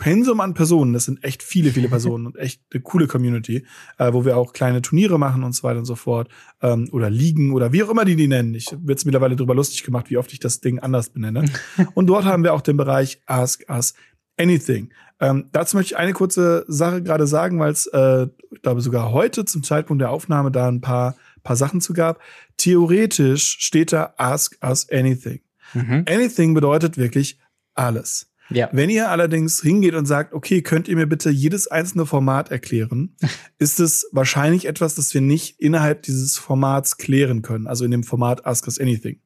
Pensum 0.00 0.40
an 0.40 0.54
Personen. 0.54 0.92
Das 0.92 1.04
sind 1.04 1.22
echt 1.22 1.44
viele, 1.44 1.70
viele 1.70 1.88
Personen 1.96 2.26
und 2.26 2.36
echt 2.36 2.60
eine 2.72 2.82
coole 2.82 3.06
Community, 3.06 3.64
äh, 3.98 4.12
wo 4.12 4.24
wir 4.24 4.36
auch 4.36 4.52
kleine 4.52 4.82
Turniere 4.82 5.18
machen 5.18 5.44
und 5.44 5.52
so 5.52 5.62
weiter 5.62 5.78
und 5.78 5.84
so 5.84 5.94
fort. 5.94 6.28
Ähm, 6.60 6.88
oder 6.90 7.08
Ligen 7.08 7.52
oder 7.52 7.72
wie 7.72 7.84
auch 7.84 7.90
immer 7.90 8.04
die 8.04 8.16
die 8.16 8.26
nennen. 8.26 8.54
Ich 8.54 8.74
wird 8.82 9.04
mittlerweile 9.04 9.36
drüber 9.36 9.54
lustig 9.54 9.84
gemacht, 9.84 10.10
wie 10.10 10.16
oft 10.16 10.32
ich 10.32 10.40
das 10.40 10.60
Ding 10.60 10.80
anders 10.80 11.10
benenne. 11.10 11.44
und 11.94 12.08
dort 12.08 12.24
haben 12.24 12.42
wir 12.42 12.54
auch 12.54 12.62
den 12.62 12.76
Bereich 12.76 13.20
Ask 13.26 13.64
Us 13.68 13.94
Anything. 14.36 14.90
Ähm, 15.20 15.50
dazu 15.52 15.76
möchte 15.76 15.92
ich 15.92 15.98
eine 15.98 16.14
kurze 16.14 16.64
Sache 16.66 17.02
gerade 17.02 17.26
sagen, 17.26 17.60
weil 17.60 17.72
es, 17.72 17.86
äh, 17.86 18.26
ich 18.50 18.62
glaube, 18.62 18.80
sogar 18.80 19.12
heute 19.12 19.44
zum 19.44 19.62
Zeitpunkt 19.62 20.00
der 20.00 20.10
Aufnahme 20.10 20.50
da 20.50 20.66
ein 20.66 20.80
paar, 20.80 21.14
paar 21.42 21.56
Sachen 21.56 21.82
zu 21.82 21.92
gab. 21.92 22.20
Theoretisch 22.56 23.58
steht 23.60 23.92
da 23.92 24.14
Ask 24.16 24.56
Us 24.64 24.88
Anything. 24.90 25.40
Mhm. 25.74 26.04
Anything 26.08 26.54
bedeutet 26.54 26.96
wirklich 26.96 27.38
alles. 27.74 28.29
Ja. 28.50 28.68
Wenn 28.72 28.90
ihr 28.90 29.10
allerdings 29.10 29.60
hingeht 29.60 29.94
und 29.94 30.06
sagt, 30.06 30.34
okay, 30.34 30.62
könnt 30.62 30.88
ihr 30.88 30.96
mir 30.96 31.06
bitte 31.06 31.30
jedes 31.30 31.68
einzelne 31.68 32.06
Format 32.06 32.50
erklären, 32.50 33.16
ist 33.58 33.80
es 33.80 34.08
wahrscheinlich 34.12 34.66
etwas, 34.66 34.94
das 34.94 35.14
wir 35.14 35.20
nicht 35.20 35.60
innerhalb 35.60 36.02
dieses 36.02 36.36
Formats 36.36 36.96
klären 36.96 37.42
können, 37.42 37.66
also 37.66 37.84
in 37.84 37.90
dem 37.90 38.02
Format 38.02 38.46
Ask 38.46 38.66
Us 38.66 38.78
Anything. 38.78 39.20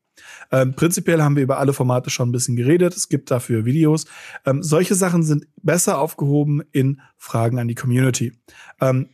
Ähm, 0.52 0.74
prinzipiell 0.74 1.22
haben 1.22 1.36
wir 1.36 1.42
über 1.42 1.58
alle 1.58 1.72
Formate 1.72 2.10
schon 2.10 2.28
ein 2.28 2.32
bisschen 2.32 2.56
geredet. 2.56 2.94
Es 2.94 3.08
gibt 3.08 3.30
dafür 3.30 3.64
Videos. 3.64 4.06
Ähm, 4.46 4.62
solche 4.62 4.94
Sachen 4.94 5.22
sind 5.22 5.46
besser 5.62 5.98
aufgehoben 5.98 6.62
in 6.72 7.00
Fragen 7.16 7.58
an 7.58 7.68
die 7.68 7.74
Community. 7.74 8.32
Ähm, 8.80 9.08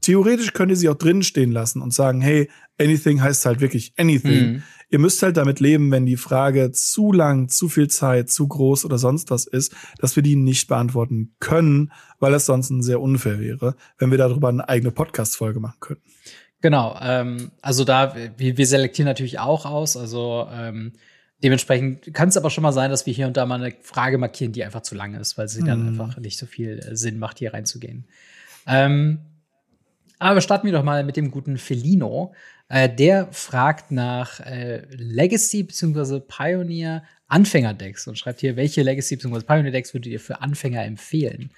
theoretisch 0.00 0.52
könnt 0.52 0.70
ihr 0.70 0.76
sie 0.76 0.88
auch 0.88 0.96
drinnen 0.96 1.22
stehen 1.22 1.52
lassen 1.52 1.80
und 1.80 1.94
sagen, 1.94 2.20
hey, 2.20 2.50
anything 2.78 3.22
heißt 3.22 3.46
halt 3.46 3.60
wirklich 3.60 3.94
anything. 3.96 4.52
Mhm. 4.52 4.62
Ihr 4.92 4.98
müsst 4.98 5.22
halt 5.22 5.38
damit 5.38 5.58
leben, 5.58 5.90
wenn 5.90 6.04
die 6.04 6.18
Frage 6.18 6.70
zu 6.70 7.12
lang, 7.12 7.48
zu 7.48 7.70
viel 7.70 7.88
Zeit, 7.88 8.28
zu 8.28 8.46
groß 8.46 8.84
oder 8.84 8.98
sonst 8.98 9.30
was 9.30 9.46
ist, 9.46 9.74
dass 9.98 10.16
wir 10.16 10.22
die 10.22 10.36
nicht 10.36 10.68
beantworten 10.68 11.34
können, 11.40 11.92
weil 12.20 12.34
es 12.34 12.44
sonst 12.44 12.68
sehr 12.82 13.00
unfair 13.00 13.40
wäre, 13.40 13.74
wenn 13.96 14.10
wir 14.10 14.18
darüber 14.18 14.50
eine 14.50 14.68
eigene 14.68 14.90
Podcast-Folge 14.90 15.60
machen 15.60 15.78
könnten. 15.80 16.02
Genau, 16.60 16.94
ähm, 17.00 17.52
also 17.62 17.84
da, 17.84 18.14
wir, 18.36 18.58
wir 18.58 18.66
selektieren 18.66 19.06
natürlich 19.06 19.38
auch 19.38 19.64
aus, 19.64 19.96
also 19.96 20.46
ähm, 20.52 20.92
dementsprechend 21.42 22.12
kann 22.12 22.28
es 22.28 22.36
aber 22.36 22.50
schon 22.50 22.62
mal 22.62 22.72
sein, 22.72 22.90
dass 22.90 23.06
wir 23.06 23.14
hier 23.14 23.26
und 23.26 23.38
da 23.38 23.46
mal 23.46 23.62
eine 23.62 23.74
Frage 23.80 24.18
markieren, 24.18 24.52
die 24.52 24.62
einfach 24.62 24.82
zu 24.82 24.94
lang 24.94 25.14
ist, 25.14 25.38
weil 25.38 25.48
sie 25.48 25.62
mm. 25.62 25.66
dann 25.66 25.82
mhm. 25.82 26.00
einfach 26.00 26.20
nicht 26.20 26.38
so 26.38 26.44
viel 26.44 26.78
äh, 26.78 26.94
Sinn 26.96 27.18
macht, 27.18 27.38
hier 27.38 27.54
reinzugehen. 27.54 28.04
Ähm, 28.66 29.20
aber 30.18 30.40
starten 30.40 30.66
wir 30.66 30.72
doch 30.72 30.84
mal 30.84 31.02
mit 31.02 31.16
dem 31.16 31.32
guten 31.32 31.58
Felino. 31.58 32.32
Äh, 32.72 32.88
der 32.88 33.30
fragt 33.32 33.90
nach 33.90 34.40
äh, 34.40 34.86
Legacy 34.96 35.62
bzw. 35.62 36.20
Pioneer 36.20 37.02
Anfängerdecks 37.28 38.06
und 38.06 38.18
schreibt 38.18 38.40
hier, 38.40 38.56
welche 38.56 38.80
Legacy 38.80 39.16
bzw. 39.16 39.42
Pioneer 39.42 39.72
Decks 39.72 39.92
würdet 39.92 40.10
ihr 40.10 40.18
für 40.18 40.40
Anfänger 40.40 40.82
empfehlen? 40.82 41.50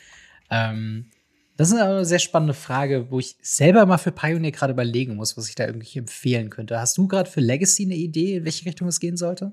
Ähm, 0.50 1.10
das 1.56 1.70
ist 1.70 1.78
eine 1.80 2.04
sehr 2.04 2.18
spannende 2.18 2.52
Frage, 2.52 3.12
wo 3.12 3.20
ich 3.20 3.36
selber 3.40 3.86
mal 3.86 3.98
für 3.98 4.10
Pioneer 4.10 4.50
gerade 4.50 4.72
überlegen 4.72 5.14
muss, 5.14 5.36
was 5.36 5.48
ich 5.48 5.54
da 5.54 5.66
irgendwie 5.66 6.00
empfehlen 6.00 6.50
könnte. 6.50 6.80
Hast 6.80 6.98
du 6.98 7.06
gerade 7.06 7.30
für 7.30 7.40
Legacy 7.40 7.84
eine 7.84 7.94
Idee, 7.94 8.38
in 8.38 8.44
welche 8.44 8.66
Richtung 8.66 8.88
es 8.88 8.98
gehen 8.98 9.16
sollte? 9.16 9.52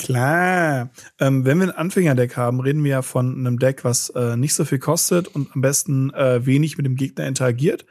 Klar. 0.00 0.90
Ähm, 1.20 1.44
wenn 1.44 1.58
wir 1.58 1.68
ein 1.68 1.70
Anfängerdeck 1.70 2.36
haben, 2.36 2.58
reden 2.58 2.82
wir 2.82 2.90
ja 2.90 3.02
von 3.02 3.32
einem 3.38 3.60
Deck, 3.60 3.84
was 3.84 4.10
äh, 4.10 4.36
nicht 4.36 4.54
so 4.54 4.64
viel 4.64 4.80
kostet 4.80 5.28
und 5.28 5.54
am 5.54 5.60
besten 5.60 6.12
äh, 6.14 6.44
wenig 6.44 6.76
mit 6.78 6.86
dem 6.86 6.96
Gegner 6.96 7.28
interagiert 7.28 7.86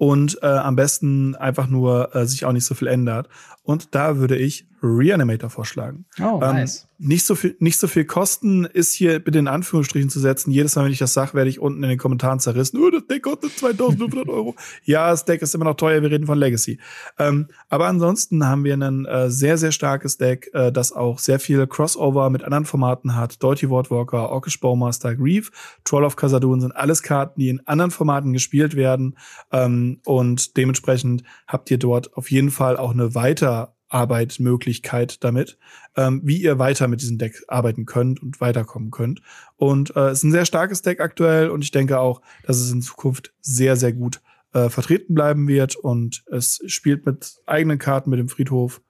und 0.00 0.38
äh, 0.40 0.46
am 0.46 0.76
besten 0.76 1.34
einfach 1.36 1.66
nur 1.66 2.16
äh, 2.16 2.24
sich 2.24 2.46
auch 2.46 2.52
nicht 2.52 2.64
so 2.64 2.74
viel 2.74 2.88
ändert. 2.88 3.28
Und 3.70 3.94
da 3.94 4.16
würde 4.16 4.36
ich 4.36 4.66
Reanimator 4.82 5.48
vorschlagen. 5.48 6.06
Oh, 6.18 6.40
ähm, 6.42 6.56
nice. 6.56 6.88
Nicht 6.98 7.24
so 7.24 7.34
viel, 7.34 7.56
nicht 7.60 7.78
so 7.78 7.86
viel 7.86 8.04
Kosten 8.04 8.64
ist 8.64 8.92
hier 8.92 9.20
bitte 9.20 9.38
in 9.38 9.48
Anführungsstrichen 9.48 10.10
zu 10.10 10.20
setzen. 10.20 10.50
Jedes 10.50 10.76
Mal, 10.76 10.84
wenn 10.84 10.92
ich 10.92 10.98
das 10.98 11.14
sage, 11.14 11.34
werde 11.34 11.48
ich 11.48 11.60
unten 11.60 11.82
in 11.82 11.88
den 11.88 11.98
Kommentaren 11.98 12.40
zerrissen. 12.40 12.78
Oh, 12.82 12.90
das 12.90 13.06
Deck 13.06 13.22
kostet 13.22 13.58
2500 13.58 14.28
Euro. 14.28 14.54
ja, 14.84 15.10
das 15.10 15.24
Deck 15.24 15.40
ist 15.40 15.54
immer 15.54 15.64
noch 15.64 15.76
teuer. 15.76 16.02
Wir 16.02 16.10
reden 16.10 16.26
von 16.26 16.38
Legacy. 16.38 16.78
Ähm, 17.18 17.48
aber 17.68 17.86
ansonsten 17.86 18.46
haben 18.46 18.64
wir 18.64 18.74
ein 18.74 19.06
äh, 19.06 19.30
sehr, 19.30 19.56
sehr 19.56 19.72
starkes 19.72 20.18
Deck, 20.18 20.50
äh, 20.52 20.72
das 20.72 20.92
auch 20.92 21.18
sehr 21.18 21.40
viel 21.40 21.66
Crossover 21.66 22.28
mit 22.28 22.42
anderen 22.42 22.64
Formaten 22.64 23.16
hat. 23.16 23.42
Deuty 23.42 23.70
Wardwalker, 23.70 24.30
Orkish 24.30 24.60
Bowmaster, 24.60 25.14
Grief, 25.14 25.78
Troll 25.84 26.04
of 26.04 26.16
Khazad-dûn 26.16 26.60
sind 26.60 26.72
alles 26.72 27.02
Karten, 27.02 27.40
die 27.40 27.48
in 27.48 27.66
anderen 27.66 27.90
Formaten 27.90 28.32
gespielt 28.32 28.76
werden. 28.76 29.16
Ähm, 29.52 30.00
und 30.04 30.56
dementsprechend 30.56 31.22
habt 31.46 31.70
ihr 31.70 31.78
dort 31.78 32.14
auf 32.14 32.30
jeden 32.30 32.50
Fall 32.50 32.76
auch 32.76 32.92
eine 32.92 33.14
weiter 33.14 33.59
Arbeitmöglichkeit 33.90 35.22
damit, 35.22 35.58
ähm, 35.96 36.20
wie 36.24 36.38
ihr 36.38 36.58
weiter 36.58 36.88
mit 36.88 37.02
diesem 37.02 37.18
Deck 37.18 37.42
arbeiten 37.48 37.86
könnt 37.86 38.22
und 38.22 38.40
weiterkommen 38.40 38.90
könnt. 38.90 39.20
Und 39.56 39.94
äh, 39.96 40.08
es 40.08 40.18
ist 40.18 40.24
ein 40.24 40.32
sehr 40.32 40.46
starkes 40.46 40.82
Deck 40.82 41.00
aktuell 41.00 41.50
und 41.50 41.62
ich 41.62 41.70
denke 41.70 42.00
auch, 42.00 42.22
dass 42.44 42.58
es 42.58 42.72
in 42.72 42.82
Zukunft 42.82 43.34
sehr, 43.40 43.76
sehr 43.76 43.92
gut 43.92 44.20
äh, 44.54 44.68
vertreten 44.68 45.14
bleiben 45.14 45.46
wird 45.48 45.76
und 45.76 46.24
es 46.30 46.62
spielt 46.66 47.04
mit 47.04 47.34
eigenen 47.46 47.78
Karten 47.78 48.10
mit 48.10 48.18
dem 48.18 48.28
Friedhof. 48.28 48.80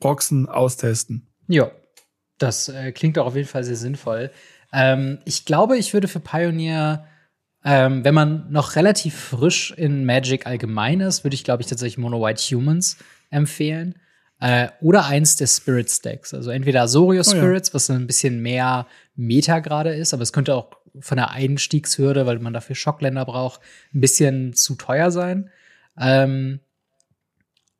Proxen 0.00 0.48
austesten. 0.48 1.26
Ja, 1.48 1.72
das 2.38 2.68
äh, 2.68 2.92
klingt 2.92 3.18
auch 3.18 3.26
auf 3.26 3.34
jeden 3.34 3.48
Fall 3.48 3.64
sehr 3.64 3.74
sinnvoll. 3.74 4.30
Ähm, 4.72 5.18
ich 5.24 5.44
glaube, 5.44 5.76
ich 5.76 5.92
würde 5.92 6.06
für 6.06 6.20
Pioneer 6.20 7.04
ähm, 7.64 8.04
wenn 8.04 8.14
man 8.14 8.50
noch 8.50 8.76
relativ 8.76 9.14
frisch 9.14 9.72
in 9.76 10.04
Magic 10.04 10.46
allgemein 10.46 11.00
ist, 11.00 11.24
würde 11.24 11.34
ich, 11.34 11.44
glaube 11.44 11.62
ich, 11.62 11.68
tatsächlich 11.68 11.98
Mono 11.98 12.22
White 12.22 12.42
Humans 12.54 12.96
empfehlen. 13.30 13.96
Äh, 14.40 14.68
oder 14.80 15.06
eins 15.06 15.36
der 15.36 15.48
Spirit 15.48 15.90
Stacks. 15.90 16.32
Also 16.32 16.50
entweder 16.50 16.82
Asorio 16.82 17.24
Spirits, 17.24 17.70
oh 17.70 17.72
ja. 17.72 17.74
was 17.74 17.90
ein 17.90 18.06
bisschen 18.06 18.40
mehr 18.40 18.86
Meta 19.16 19.58
gerade 19.58 19.94
ist, 19.94 20.14
aber 20.14 20.22
es 20.22 20.32
könnte 20.32 20.54
auch 20.54 20.70
von 21.00 21.16
der 21.16 21.30
Einstiegshürde, 21.30 22.26
weil 22.26 22.38
man 22.38 22.52
dafür 22.52 22.76
Schockländer 22.76 23.24
braucht, 23.24 23.60
ein 23.94 24.00
bisschen 24.00 24.54
zu 24.54 24.76
teuer 24.76 25.10
sein. 25.10 25.50
Ähm, 25.98 26.60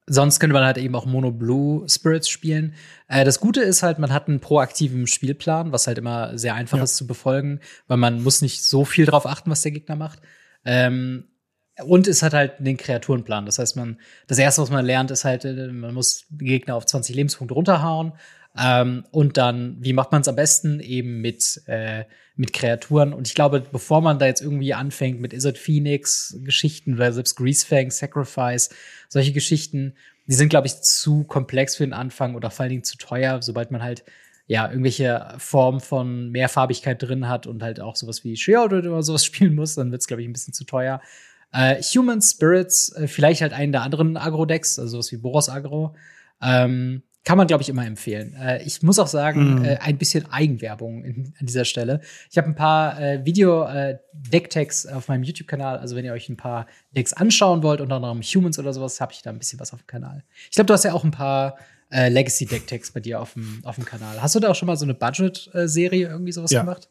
sonst 0.07 0.41
könnte 0.41 0.55
man 0.55 0.65
halt 0.65 0.79
eben 0.79 0.95
auch 0.95 1.07
Mono 1.07 1.31
Blue 1.31 1.89
Spirits 1.89 2.29
spielen. 2.29 2.75
Äh, 3.07 3.25
das 3.25 3.41
Gute 3.41 3.61
ist 3.61 3.83
halt, 3.83 3.99
man 3.99 4.13
hat 4.13 4.29
einen 4.29 4.41
proaktiven 4.41 5.07
Spielplan, 5.07 5.73
was 5.73 5.87
halt 5.87 5.99
immer 5.99 6.37
sehr 6.37 6.55
einfach 6.55 6.79
ja. 6.79 6.85
ist 6.85 6.97
zu 6.97 7.07
befolgen, 7.07 7.61
weil 7.87 7.99
man 7.99 8.23
muss 8.23 8.43
nicht 8.43 8.65
so 8.65 8.85
viel 8.85 9.07
drauf 9.07 9.27
achten, 9.27 9.51
was 9.51 9.63
der 9.63 9.73
Gegner 9.73 9.97
macht. 9.97 10.21
Ähm, 10.65 11.25
und 11.85 12.09
es 12.09 12.23
hat 12.23 12.35
halt 12.35 12.55
den 12.59 12.77
Kreaturenplan. 12.77 13.47
Das 13.47 13.59
heißt, 13.59 13.77
man, 13.77 13.99
das 14.27 14.39
erste, 14.39 14.63
was 14.63 14.71
man 14.71 14.85
lernt, 14.85 15.11
ist 15.11 15.25
halt, 15.25 15.45
äh, 15.45 15.69
man 15.69 15.95
muss 15.95 16.27
Gegner 16.31 16.75
auf 16.77 16.87
20 16.87 17.15
Lebenspunkte 17.15 17.55
runterhauen. 17.55 18.13
Ähm, 18.59 19.05
und 19.11 19.37
dann, 19.37 19.77
wie 19.81 19.93
macht 19.93 20.11
man 20.11 20.23
es 20.23 20.29
am 20.29 20.37
besten? 20.37 20.81
Eben 20.81 21.21
mit, 21.21 21.63
äh, 21.67 22.05
mit 22.37 22.53
Kreaturen. 22.53 23.13
Und 23.13 23.29
ich 23.29 23.35
glaube, 23.35 23.61
bevor 23.73 24.01
man 24.01 24.19
da 24.19 24.27
jetzt 24.27 24.41
irgendwie 24.41 24.75
anfängt 24.75 25.21
mit 25.21 25.33
Izzard 25.33 25.59
Phoenix 25.59 26.37
Geschichten 26.45 26.95
oder 26.95 27.13
selbst 27.13 27.37
Greasefang, 27.37 27.91
Sacrifice, 27.91 28.71
solche 29.09 29.33
Geschichten, 29.33 29.95
die 30.27 30.35
sind, 30.35 30.49
glaube 30.49 30.67
ich, 30.67 30.81
zu 30.81 31.25
komplex 31.25 31.77
für 31.77 31.85
den 31.85 31.93
Anfang 31.93 32.35
oder 32.35 32.51
vor 32.51 32.65
allen 32.65 32.71
Dingen 32.71 32.85
zu 32.85 32.99
teuer, 32.99 33.41
sobald 33.43 33.71
man 33.71 33.83
halt 33.83 34.05
ja, 34.49 34.67
irgendwelche 34.69 35.35
Form 35.37 35.79
von 35.79 36.31
Mehrfarbigkeit 36.31 37.03
drin 37.03 37.29
hat 37.29 37.47
und 37.47 37.63
halt 37.63 37.81
auch 37.81 37.97
sowas 37.97 38.25
wie 38.25 38.35
Shield 38.35 38.73
oder 38.73 39.03
sowas 39.03 39.25
spielen 39.27 39.55
muss, 39.55 39.75
dann 39.75 39.93
wird 39.93 40.01
es, 40.01 40.07
glaube 40.07 40.23
ich, 40.23 40.29
ein 40.29 40.33
bisschen 40.33 40.55
zu 40.55 40.65
teuer. 40.65 41.01
Äh, 41.53 41.83
Human 41.83 42.21
Spirits, 42.21 42.93
äh, 42.93 43.09
vielleicht 43.09 43.41
halt 43.41 43.53
einen 43.53 43.73
der 43.73 43.83
anderen 43.83 44.17
Agro-Decks, 44.17 44.79
also 44.79 44.93
sowas 44.93 45.13
wie 45.13 45.17
Boros 45.17 45.49
Agro. 45.49 45.95
Ähm, 46.43 47.03
kann 47.25 47.37
man, 47.37 47.47
glaube 47.47 47.63
ich, 47.63 47.69
immer 47.69 47.85
empfehlen. 47.85 48.35
Äh, 48.41 48.63
ich 48.63 48.83
muss 48.83 48.99
auch 48.99 49.07
sagen, 49.07 49.57
mm. 49.57 49.65
äh, 49.65 49.77
ein 49.79 49.99
bisschen 49.99 50.31
Eigenwerbung 50.33 51.05
in, 51.05 51.35
an 51.39 51.47
dieser 51.47 51.67
Stelle. 51.67 52.01
Ich 52.31 52.39
habe 52.39 52.49
ein 52.49 52.55
paar 52.55 52.99
äh, 52.99 53.25
Video-Deck-Tags 53.25 54.87
äh, 54.87 54.93
auf 54.93 55.09
meinem 55.09 55.25
YouTube-Kanal. 55.25 55.79
Also, 55.79 55.95
wenn 55.95 56.07
ihr 56.07 56.15
euch 56.15 56.31
ein 56.31 56.39
paar 56.39 56.67
Decks 56.97 57.13
anschauen 57.13 57.63
wollt, 57.63 57.83
unter 57.83 57.97
anderem 57.97 58.23
Humans 58.23 58.59
oder 58.59 58.73
sowas, 58.73 59.01
habe 59.01 59.13
ich 59.13 59.21
da 59.21 59.29
ein 59.29 59.39
bisschen 59.39 59.61
was 59.61 59.75
auf 59.75 59.83
dem 59.83 59.87
Kanal. 59.87 60.25
Ich 60.49 60.55
glaube, 60.55 60.69
du 60.69 60.75
hast 60.75 60.85
ja 60.85 60.95
auch 60.95 61.05
ein 61.05 61.11
paar 61.11 61.59
äh, 61.91 62.09
Legacy-Deck-Tags 62.09 62.93
bei 62.93 63.01
dir 63.01 63.21
auf 63.21 63.35
dem, 63.35 63.61
auf 63.65 63.75
dem 63.75 63.85
Kanal. 63.85 64.23
Hast 64.23 64.35
du 64.35 64.41
da 64.41 64.49
auch 64.49 64.55
schon 64.55 64.67
mal 64.67 64.77
so 64.77 64.87
eine 64.87 64.95
Budget-Serie 64.95 66.09
irgendwie 66.09 66.33
sowas 66.33 66.51
ja. 66.51 66.61
gemacht? 66.61 66.89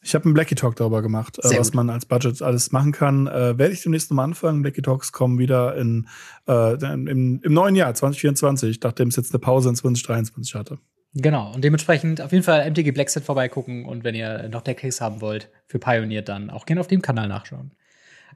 Ich 0.00 0.14
habe 0.14 0.26
einen 0.26 0.34
Blackie 0.34 0.54
Talk 0.54 0.76
darüber 0.76 1.02
gemacht, 1.02 1.38
äh, 1.38 1.58
was 1.58 1.74
man 1.74 1.90
als 1.90 2.06
Budget 2.06 2.40
alles 2.40 2.70
machen 2.72 2.92
kann. 2.92 3.26
Äh, 3.26 3.58
Werde 3.58 3.72
ich 3.72 3.82
demnächst 3.82 4.10
mal 4.12 4.24
anfangen. 4.24 4.62
Blackie 4.62 4.82
Talks 4.82 5.12
kommen 5.12 5.38
wieder 5.38 5.76
in, 5.76 6.08
äh, 6.46 6.74
im, 6.74 7.40
im 7.42 7.52
neuen 7.52 7.74
Jahr 7.74 7.92
2024, 7.92 8.80
nachdem 8.82 9.08
es 9.08 9.16
jetzt 9.16 9.32
eine 9.34 9.40
Pause 9.40 9.70
in 9.70 9.74
2023 9.74 10.54
hatte. 10.54 10.78
Genau, 11.14 11.52
und 11.52 11.64
dementsprechend 11.64 12.20
auf 12.20 12.32
jeden 12.32 12.44
Fall 12.44 12.70
MTG 12.70 12.92
Blackset 12.92 13.24
vorbeigucken 13.24 13.86
und 13.86 14.04
wenn 14.04 14.14
ihr 14.14 14.48
noch 14.50 14.62
der 14.62 14.74
Case 14.74 15.02
haben 15.02 15.20
wollt 15.20 15.50
für 15.66 15.78
Pioneer, 15.78 16.22
dann 16.22 16.50
auch 16.50 16.66
gerne 16.66 16.80
auf 16.80 16.86
dem 16.86 17.02
Kanal 17.02 17.28
nachschauen. 17.28 17.72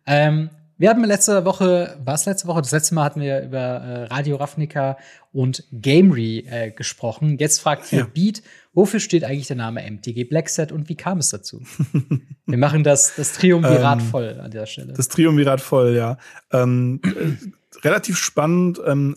Ähm, 0.06 0.50
wir 0.78 0.90
haben 0.90 1.04
letzte 1.04 1.44
Woche, 1.44 1.96
war 2.04 2.14
es 2.14 2.26
letzte 2.26 2.48
Woche? 2.48 2.62
Das 2.62 2.72
letzte 2.72 2.94
Mal 2.94 3.04
hatten 3.04 3.20
wir 3.20 3.42
über 3.42 3.58
äh, 3.58 4.04
Radio 4.04 4.36
Ravnica 4.36 4.96
und 5.32 5.64
Gamery 5.72 6.46
äh, 6.48 6.70
gesprochen. 6.70 7.38
Jetzt 7.38 7.60
fragt 7.60 7.86
hier 7.86 8.00
ja. 8.00 8.06
Beat, 8.12 8.42
wofür 8.72 9.00
steht 9.00 9.24
eigentlich 9.24 9.46
der 9.46 9.56
Name 9.56 9.82
MTG 9.88 10.24
Blackset 10.24 10.72
und 10.72 10.88
wie 10.88 10.96
kam 10.96 11.18
es 11.18 11.30
dazu? 11.30 11.62
wir 12.46 12.58
machen 12.58 12.84
das, 12.84 13.14
das 13.16 13.32
Triumvirat 13.32 14.00
ähm, 14.00 14.06
voll 14.06 14.40
an 14.40 14.50
der 14.50 14.66
Stelle. 14.66 14.92
Das 14.94 15.08
Triumvirat 15.08 15.60
voll, 15.60 15.94
ja. 15.94 16.18
Ähm, 16.52 17.00
äh, 17.04 17.84
relativ 17.84 18.18
spannend. 18.18 18.80
Ähm, 18.84 19.16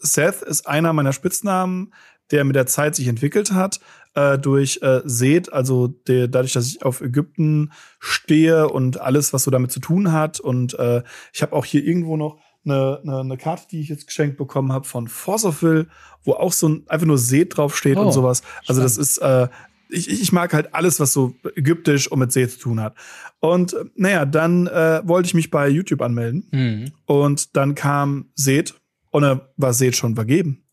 Seth 0.00 0.42
ist 0.42 0.66
einer 0.66 0.92
meiner 0.92 1.12
Spitznamen 1.12 1.92
der 2.30 2.44
mit 2.44 2.56
der 2.56 2.66
Zeit 2.66 2.96
sich 2.96 3.08
entwickelt 3.08 3.52
hat, 3.52 3.80
äh, 4.14 4.38
durch 4.38 4.80
äh, 4.82 5.00
Seth, 5.04 5.52
also 5.52 5.88
der, 5.88 6.28
dadurch, 6.28 6.52
dass 6.52 6.66
ich 6.66 6.84
auf 6.84 7.00
Ägypten 7.00 7.72
stehe 7.98 8.68
und 8.68 9.00
alles, 9.00 9.32
was 9.32 9.44
so 9.44 9.50
damit 9.50 9.72
zu 9.72 9.80
tun 9.80 10.12
hat. 10.12 10.40
Und 10.40 10.78
äh, 10.78 11.02
ich 11.32 11.42
habe 11.42 11.54
auch 11.54 11.64
hier 11.64 11.84
irgendwo 11.84 12.16
noch 12.16 12.38
eine, 12.64 13.00
eine, 13.02 13.20
eine 13.20 13.36
Karte, 13.36 13.64
die 13.70 13.80
ich 13.80 13.88
jetzt 13.88 14.06
geschenkt 14.06 14.36
bekommen 14.36 14.72
habe 14.72 14.86
von 14.86 15.06
Forceofil, 15.06 15.88
wo 16.24 16.32
auch 16.32 16.52
so 16.52 16.68
ein, 16.68 16.84
einfach 16.88 17.06
nur 17.06 17.18
Seth 17.18 17.56
draufsteht 17.56 17.96
oh, 17.96 18.02
und 18.02 18.12
sowas. 18.12 18.42
Also 18.66 18.82
das 18.82 18.98
ist 18.98 19.18
äh, 19.18 19.48
ich, 19.88 20.08
ich 20.08 20.32
mag 20.32 20.52
halt 20.52 20.74
alles, 20.74 21.00
was 21.00 21.12
so 21.12 21.34
ägyptisch 21.54 22.10
und 22.10 22.18
mit 22.18 22.32
See 22.32 22.48
zu 22.48 22.58
tun 22.58 22.80
hat. 22.80 22.96
Und 23.40 23.74
äh, 23.74 23.84
naja, 23.94 24.24
dann 24.24 24.66
äh, 24.66 25.00
wollte 25.04 25.28
ich 25.28 25.34
mich 25.34 25.50
bei 25.50 25.68
YouTube 25.68 26.02
anmelden. 26.02 26.48
Mhm. 26.50 26.92
Und 27.04 27.56
dann 27.56 27.74
kam 27.74 28.30
Seth 28.34 28.74
und 29.10 29.22
dann 29.22 29.40
war 29.56 29.72
Seth 29.72 29.96
schon 29.96 30.14
vergeben. 30.14 30.65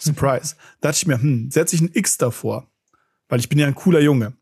Surprise. 0.00 0.54
Da 0.80 0.88
dachte 0.88 0.98
ich 1.02 1.06
mir, 1.06 1.20
hm, 1.20 1.50
setze 1.50 1.76
ich 1.76 1.82
ein 1.82 1.90
X 1.92 2.18
davor. 2.18 2.70
Weil 3.28 3.40
ich 3.40 3.48
bin 3.48 3.58
ja 3.58 3.66
ein 3.66 3.74
cooler 3.74 4.00
Junge. 4.00 4.34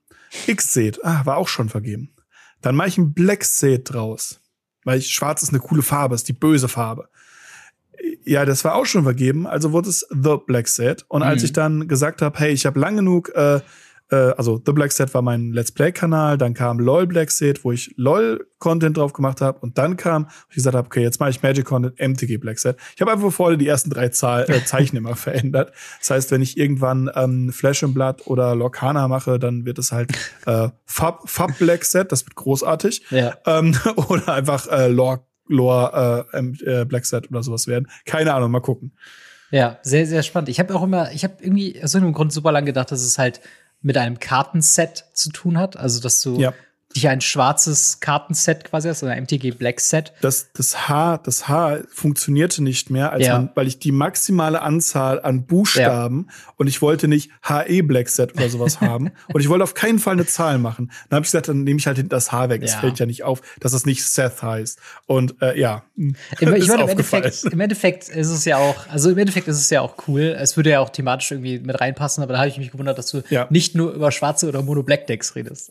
X-Set, 0.46 1.04
ah, 1.04 1.24
war 1.24 1.36
auch 1.36 1.48
schon 1.48 1.68
vergeben. 1.68 2.14
Dann 2.60 2.76
mache 2.76 2.88
ich 2.88 2.98
ein 2.98 3.12
Black-Set 3.12 3.92
draus. 3.92 4.40
Weil 4.84 4.98
ich, 4.98 5.10
schwarz 5.10 5.42
ist 5.42 5.50
eine 5.50 5.60
coole 5.60 5.82
Farbe, 5.82 6.14
ist 6.14 6.28
die 6.28 6.32
böse 6.32 6.68
Farbe. 6.68 7.08
Ja, 8.24 8.44
das 8.44 8.64
war 8.64 8.74
auch 8.74 8.86
schon 8.86 9.04
vergeben, 9.04 9.46
also 9.46 9.72
wurde 9.72 9.88
es 9.88 10.06
The 10.10 10.36
Black 10.46 10.68
Set. 10.68 11.04
Und 11.08 11.22
als 11.22 11.42
mhm. 11.42 11.44
ich 11.46 11.52
dann 11.52 11.88
gesagt 11.88 12.22
habe, 12.22 12.38
hey, 12.38 12.52
ich 12.52 12.66
habe 12.66 12.78
lang 12.78 12.96
genug 12.96 13.30
äh, 13.34 13.60
äh, 14.10 14.16
also 14.16 14.60
The 14.64 14.72
Black 14.72 14.92
Set 14.92 15.12
war 15.14 15.22
mein 15.22 15.52
Let's 15.52 15.72
Play-Kanal, 15.72 16.38
dann 16.38 16.54
kam 16.54 16.78
LOL 16.78 17.06
Black 17.06 17.30
Set, 17.30 17.64
wo 17.64 17.72
ich 17.72 17.92
LOL-Content 17.96 18.96
drauf 18.96 19.12
gemacht 19.12 19.40
habe 19.40 19.58
und 19.60 19.78
dann 19.78 19.96
kam, 19.96 20.26
wo 20.26 20.50
ich 20.50 20.56
gesagt 20.56 20.76
habe, 20.76 20.86
okay, 20.86 21.02
jetzt 21.02 21.20
mache 21.20 21.30
ich 21.30 21.42
Magic-Content 21.42 21.98
MTG 21.98 22.38
Black 22.38 22.58
Set. 22.58 22.76
Ich 22.94 23.00
habe 23.00 23.12
einfach 23.12 23.32
vorher 23.32 23.56
die 23.56 23.66
ersten 23.66 23.90
drei 23.90 24.08
Zahl, 24.08 24.48
äh, 24.48 24.64
Zeichen 24.64 24.96
immer 24.96 25.16
verändert. 25.16 25.72
Das 25.98 26.10
heißt, 26.10 26.30
wenn 26.30 26.42
ich 26.42 26.56
irgendwann 26.56 27.10
ähm, 27.14 27.52
Flash 27.52 27.82
im 27.82 27.94
Blatt 27.94 28.26
oder 28.26 28.54
Lorcana 28.54 29.08
mache, 29.08 29.38
dann 29.38 29.64
wird 29.64 29.78
es 29.78 29.92
halt 29.92 30.12
äh, 30.46 30.68
Fab, 30.84 31.28
Fab 31.28 31.58
Black 31.58 31.84
Set, 31.84 32.12
das 32.12 32.24
wird 32.26 32.36
großartig. 32.36 33.02
Ja. 33.10 33.34
Ähm, 33.46 33.76
oder 34.08 34.34
einfach 34.34 34.68
äh, 34.68 34.88
Lore, 34.88 35.24
Lore 35.48 36.26
äh, 36.32 36.80
äh, 36.80 36.84
Black 36.84 37.06
Set 37.06 37.30
oder 37.30 37.42
sowas 37.42 37.66
werden. 37.66 37.88
Keine 38.04 38.34
Ahnung, 38.34 38.50
mal 38.50 38.60
gucken. 38.60 38.92
Ja, 39.50 39.78
sehr, 39.82 40.06
sehr 40.06 40.22
spannend. 40.22 40.48
Ich 40.48 40.58
habe 40.58 40.74
auch 40.74 40.82
immer, 40.82 41.12
ich 41.12 41.22
habe 41.22 41.34
irgendwie 41.40 41.80
aus 41.82 41.94
irgendeinem 41.94 42.14
Grund 42.14 42.32
super 42.32 42.50
lang 42.50 42.64
gedacht, 42.64 42.90
dass 42.90 43.02
es 43.02 43.16
halt 43.16 43.40
mit 43.80 43.96
einem 43.96 44.18
Kartenset 44.18 45.04
zu 45.12 45.30
tun 45.30 45.58
hat. 45.58 45.76
Also, 45.76 46.00
dass 46.00 46.20
du 46.22 46.38
ja 46.40 46.54
dich 46.96 47.08
ein 47.08 47.20
schwarzes 47.20 48.00
Kartenset 48.00 48.64
quasi 48.64 48.88
hast, 48.88 49.04
ein 49.04 49.22
MTG 49.22 49.52
Black 49.52 49.80
Set. 49.80 50.12
Das, 50.22 50.48
das 50.52 50.88
H, 50.88 51.18
das 51.18 51.46
H 51.46 51.78
funktionierte 51.92 52.62
nicht 52.62 52.90
mehr, 52.90 53.12
als 53.12 53.26
ja. 53.26 53.34
man, 53.34 53.50
weil 53.54 53.66
ich 53.66 53.78
die 53.78 53.92
maximale 53.92 54.62
Anzahl 54.62 55.20
an 55.20 55.44
Buchstaben 55.44 56.26
ja. 56.28 56.52
und 56.56 56.66
ich 56.66 56.82
wollte 56.82 57.06
nicht 57.06 57.30
HE 57.42 57.82
Black 57.82 58.08
Set 58.08 58.34
oder 58.34 58.48
sowas 58.48 58.80
haben 58.80 59.12
und 59.32 59.40
ich 59.40 59.48
wollte 59.48 59.62
auf 59.62 59.74
keinen 59.74 59.98
Fall 59.98 60.14
eine 60.14 60.26
Zahl 60.26 60.58
machen. 60.58 60.90
Dann 61.08 61.16
habe 61.16 61.24
ich 61.24 61.30
gesagt, 61.30 61.48
dann 61.48 61.64
nehme 61.64 61.78
ich 61.78 61.86
halt 61.86 62.12
das 62.12 62.32
H 62.32 62.48
weg. 62.48 62.62
Es 62.62 62.72
ja. 62.72 62.80
fällt 62.80 62.98
ja 62.98 63.06
nicht 63.06 63.22
auf, 63.22 63.42
dass 63.60 63.72
es 63.72 63.86
nicht 63.86 64.04
Seth 64.04 64.42
heißt. 64.42 64.78
Und 65.06 65.40
äh, 65.42 65.58
ja, 65.58 65.84
ich 65.96 66.48
meine, 66.48 66.64
im 66.64 66.88
Endeffekt, 66.88 67.44
im 67.44 67.60
Endeffekt 67.60 68.08
ist 68.08 68.30
es 68.30 68.44
ja 68.44 68.56
auch, 68.56 68.88
also 68.88 69.10
im 69.10 69.18
Endeffekt 69.18 69.48
ist 69.48 69.58
es 69.58 69.70
ja 69.70 69.82
auch 69.82 69.94
cool. 70.08 70.36
Es 70.38 70.56
würde 70.56 70.70
ja 70.70 70.80
auch 70.80 70.90
thematisch 70.90 71.30
irgendwie 71.30 71.58
mit 71.58 71.78
reinpassen, 71.80 72.22
aber 72.22 72.32
da 72.32 72.38
habe 72.40 72.48
ich 72.48 72.58
mich 72.58 72.72
gewundert, 72.72 72.96
dass 72.96 73.10
du 73.10 73.22
nicht 73.50 73.74
nur 73.74 73.92
über 73.92 74.10
schwarze 74.10 74.48
oder 74.48 74.62
Mono 74.62 74.82
Black 74.82 75.06
Decks 75.06 75.34
redest. 75.34 75.70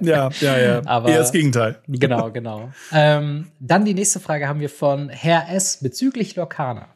ja, 0.00 0.30
ja, 0.42 0.58
ja. 0.58 0.82
Aber, 0.84 1.08
Eher 1.08 1.18
das 1.18 1.32
Gegenteil. 1.32 1.78
Genau, 1.86 2.30
genau. 2.30 2.72
ähm, 2.92 3.50
dann 3.60 3.84
die 3.84 3.94
nächste 3.94 4.20
Frage 4.20 4.48
haben 4.48 4.60
wir 4.60 4.68
von 4.70 5.08
Herr 5.08 5.48
S. 5.50 5.78
bezüglich 5.80 6.36
Lorcana. 6.36 6.88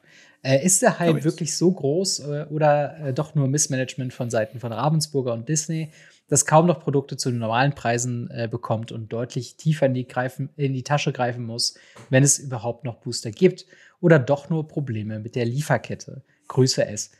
Äh, 0.42 0.64
ist 0.64 0.82
der 0.82 1.00
Hype 1.00 1.24
wirklich 1.24 1.56
so 1.56 1.72
groß 1.72 2.20
äh, 2.20 2.46
oder 2.50 2.98
äh, 3.00 3.12
doch 3.12 3.34
nur 3.34 3.48
Missmanagement 3.48 4.12
von 4.12 4.30
Seiten 4.30 4.60
von 4.60 4.72
Ravensburger 4.72 5.32
und 5.32 5.48
Disney, 5.48 5.90
das 6.28 6.46
kaum 6.46 6.66
noch 6.66 6.80
Produkte 6.80 7.16
zu 7.16 7.30
den 7.30 7.40
normalen 7.40 7.72
Preisen 7.72 8.30
äh, 8.30 8.46
bekommt 8.48 8.92
und 8.92 9.12
deutlich 9.12 9.56
tiefer 9.56 9.86
in 9.86 9.94
die, 9.94 10.06
greifen, 10.06 10.50
in 10.56 10.72
die 10.72 10.84
Tasche 10.84 11.12
greifen 11.12 11.44
muss, 11.44 11.74
wenn 12.10 12.22
es 12.22 12.38
überhaupt 12.38 12.84
noch 12.84 12.96
Booster 12.96 13.30
gibt? 13.30 13.66
Oder 14.00 14.18
doch 14.18 14.50
nur 14.50 14.68
Probleme 14.68 15.18
mit 15.18 15.34
der 15.36 15.46
Lieferkette? 15.46 16.22
Grüße 16.48 16.86
S. 16.86 17.10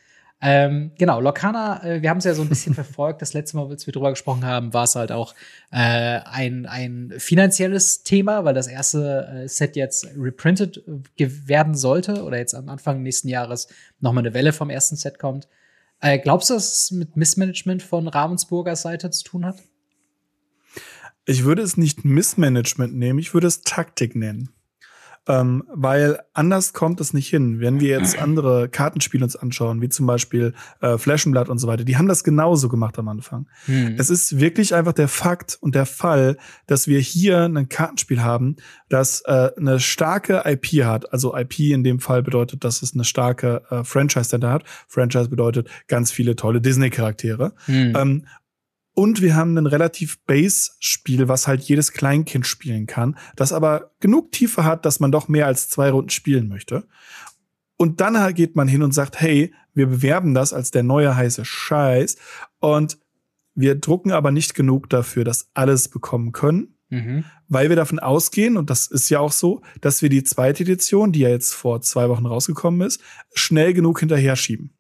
Ähm, 0.42 0.92
genau, 0.98 1.20
Lorcana, 1.20 1.82
äh, 1.82 2.02
wir 2.02 2.10
haben 2.10 2.18
es 2.18 2.24
ja 2.24 2.34
so 2.34 2.42
ein 2.42 2.48
bisschen 2.48 2.74
verfolgt. 2.74 3.22
Das 3.22 3.32
letzte 3.32 3.56
Mal, 3.56 3.68
als 3.68 3.86
wir 3.86 3.92
drüber 3.92 4.10
gesprochen 4.10 4.44
haben, 4.44 4.74
war 4.74 4.84
es 4.84 4.94
halt 4.94 5.10
auch 5.10 5.34
äh, 5.70 6.20
ein, 6.24 6.66
ein 6.66 7.14
finanzielles 7.16 8.02
Thema, 8.02 8.44
weil 8.44 8.54
das 8.54 8.66
erste 8.66 9.44
äh, 9.44 9.48
Set 9.48 9.76
jetzt 9.76 10.06
reprintet 10.16 10.82
werden 11.16 11.74
sollte 11.74 12.22
oder 12.22 12.38
jetzt 12.38 12.54
am 12.54 12.68
Anfang 12.68 13.02
nächsten 13.02 13.28
Jahres 13.28 13.68
nochmal 14.00 14.24
eine 14.24 14.34
Welle 14.34 14.52
vom 14.52 14.68
ersten 14.68 14.96
Set 14.96 15.18
kommt. 15.18 15.48
Äh, 16.00 16.18
glaubst 16.18 16.50
du, 16.50 16.54
dass 16.54 16.72
es 16.72 16.90
mit 16.90 17.16
Missmanagement 17.16 17.82
von 17.82 18.06
Ravensburger 18.06 18.76
Seite 18.76 19.10
zu 19.10 19.24
tun 19.24 19.46
hat? 19.46 19.56
Ich 21.24 21.44
würde 21.44 21.62
es 21.62 21.76
nicht 21.76 22.04
Missmanagement 22.04 22.94
nehmen, 22.94 23.18
ich 23.18 23.32
würde 23.32 23.46
es 23.46 23.62
Taktik 23.62 24.14
nennen. 24.14 24.50
Ähm, 25.28 25.64
weil 25.68 26.20
anders 26.34 26.72
kommt 26.72 27.00
es 27.00 27.12
nicht 27.12 27.28
hin. 27.28 27.60
Wenn 27.60 27.80
wir 27.80 27.88
jetzt 27.88 28.18
andere 28.22 28.68
Kartenspiele 28.68 29.24
uns 29.24 29.36
anschauen, 29.36 29.82
wie 29.82 29.88
zum 29.88 30.06
Beispiel 30.06 30.54
äh, 30.80 30.98
Flaschenblatt 30.98 31.48
und 31.48 31.58
so 31.58 31.66
weiter, 31.66 31.84
die 31.84 31.96
haben 31.96 32.08
das 32.08 32.22
genauso 32.22 32.68
gemacht 32.68 32.98
am 32.98 33.08
Anfang. 33.08 33.46
Hm. 33.66 33.96
Es 33.98 34.10
ist 34.10 34.38
wirklich 34.38 34.74
einfach 34.74 34.92
der 34.92 35.08
Fakt 35.08 35.58
und 35.60 35.74
der 35.74 35.86
Fall, 35.86 36.36
dass 36.66 36.86
wir 36.86 37.00
hier 37.00 37.44
ein 37.44 37.68
Kartenspiel 37.68 38.22
haben, 38.22 38.56
das 38.88 39.22
äh, 39.26 39.50
eine 39.56 39.80
starke 39.80 40.42
IP 40.44 40.84
hat. 40.84 41.12
Also 41.12 41.36
IP 41.36 41.58
in 41.58 41.82
dem 41.82 41.98
Fall 41.98 42.22
bedeutet, 42.22 42.64
dass 42.64 42.82
es 42.82 42.94
eine 42.94 43.04
starke 43.04 43.62
äh, 43.70 43.84
Franchise-Center 43.84 44.50
hat. 44.50 44.64
Franchise 44.86 45.28
bedeutet 45.28 45.68
ganz 45.88 46.12
viele 46.12 46.36
tolle 46.36 46.60
Disney-Charaktere. 46.60 47.52
Hm. 47.66 47.92
Ähm, 47.96 48.26
und 48.96 49.20
wir 49.20 49.36
haben 49.36 49.58
ein 49.58 49.66
relativ 49.66 50.18
Base-Spiel, 50.24 51.28
was 51.28 51.46
halt 51.46 51.60
jedes 51.62 51.92
Kleinkind 51.92 52.46
spielen 52.46 52.86
kann, 52.86 53.18
das 53.36 53.52
aber 53.52 53.90
genug 54.00 54.32
Tiefe 54.32 54.64
hat, 54.64 54.86
dass 54.86 55.00
man 55.00 55.12
doch 55.12 55.28
mehr 55.28 55.46
als 55.46 55.68
zwei 55.68 55.90
Runden 55.90 56.08
spielen 56.08 56.48
möchte. 56.48 56.88
Und 57.76 58.00
dann 58.00 58.34
geht 58.34 58.56
man 58.56 58.68
hin 58.68 58.82
und 58.82 58.92
sagt, 58.92 59.20
hey, 59.20 59.52
wir 59.74 59.88
bewerben 59.88 60.32
das 60.32 60.54
als 60.54 60.70
der 60.70 60.82
neue 60.82 61.14
heiße 61.14 61.44
Scheiß 61.44 62.16
und 62.58 62.98
wir 63.54 63.74
drucken 63.74 64.12
aber 64.12 64.30
nicht 64.30 64.54
genug 64.54 64.88
dafür, 64.88 65.24
dass 65.24 65.50
alles 65.52 65.88
bekommen 65.88 66.32
können, 66.32 66.78
mhm. 66.88 67.24
weil 67.48 67.68
wir 67.68 67.76
davon 67.76 67.98
ausgehen, 67.98 68.56
und 68.56 68.70
das 68.70 68.86
ist 68.86 69.10
ja 69.10 69.20
auch 69.20 69.32
so, 69.32 69.60
dass 69.82 70.00
wir 70.00 70.08
die 70.08 70.24
zweite 70.24 70.62
Edition, 70.62 71.12
die 71.12 71.20
ja 71.20 71.28
jetzt 71.28 71.52
vor 71.52 71.82
zwei 71.82 72.08
Wochen 72.08 72.24
rausgekommen 72.24 72.80
ist, 72.86 73.02
schnell 73.34 73.74
genug 73.74 74.00
hinterher 74.00 74.36
schieben. 74.36 74.75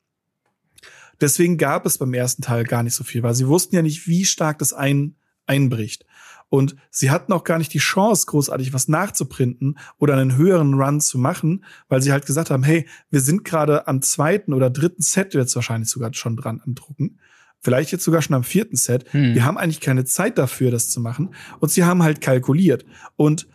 Deswegen 1.20 1.58
gab 1.58 1.86
es 1.86 1.98
beim 1.98 2.14
ersten 2.14 2.42
Teil 2.42 2.64
gar 2.64 2.82
nicht 2.82 2.94
so 2.94 3.04
viel, 3.04 3.22
weil 3.22 3.34
sie 3.34 3.48
wussten 3.48 3.74
ja 3.74 3.82
nicht, 3.82 4.06
wie 4.06 4.24
stark 4.24 4.58
das 4.58 4.72
ein, 4.72 5.16
einbricht. 5.46 6.04
Und 6.48 6.76
sie 6.90 7.10
hatten 7.10 7.32
auch 7.32 7.44
gar 7.44 7.58
nicht 7.58 7.74
die 7.74 7.78
Chance, 7.78 8.26
großartig 8.26 8.72
was 8.72 8.86
nachzuprinten 8.86 9.78
oder 9.98 10.14
einen 10.14 10.36
höheren 10.36 10.74
Run 10.74 11.00
zu 11.00 11.18
machen, 11.18 11.64
weil 11.88 12.02
sie 12.02 12.12
halt 12.12 12.26
gesagt 12.26 12.50
haben, 12.50 12.62
hey, 12.62 12.86
wir 13.10 13.20
sind 13.20 13.44
gerade 13.44 13.88
am 13.88 14.00
zweiten 14.00 14.52
oder 14.52 14.70
dritten 14.70 15.02
Set 15.02 15.34
jetzt 15.34 15.56
wahrscheinlich 15.56 15.90
sogar 15.90 16.14
schon 16.14 16.36
dran 16.36 16.60
am 16.64 16.74
Drucken. 16.74 17.18
Vielleicht 17.60 17.90
jetzt 17.90 18.04
sogar 18.04 18.22
schon 18.22 18.36
am 18.36 18.44
vierten 18.44 18.76
Set. 18.76 19.12
Hm. 19.12 19.34
Wir 19.34 19.44
haben 19.44 19.58
eigentlich 19.58 19.80
keine 19.80 20.04
Zeit 20.04 20.38
dafür, 20.38 20.70
das 20.70 20.88
zu 20.88 21.00
machen. 21.00 21.34
Und 21.58 21.72
sie 21.72 21.82
haben 21.82 22.02
halt 22.02 22.20
kalkuliert. 22.20 22.84
Und 23.16 23.48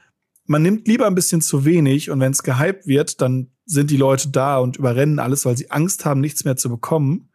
man 0.46 0.62
nimmt 0.62 0.86
lieber 0.88 1.08
ein 1.08 1.16
bisschen 1.16 1.40
zu 1.40 1.64
wenig 1.64 2.10
und 2.10 2.20
wenn 2.20 2.34
es 2.34 2.44
gehypt 2.44 2.88
wird, 2.88 3.22
dann 3.22 3.52
sind 3.66 3.90
die 3.90 3.98
Leute 3.98 4.30
da 4.30 4.58
und 4.58 4.76
überrennen 4.76 5.20
alles, 5.20 5.46
weil 5.46 5.56
sie 5.56 5.72
Angst 5.72 6.04
haben, 6.04 6.20
nichts 6.20 6.44
mehr 6.44 6.58
zu 6.58 6.68
bekommen 6.68 7.31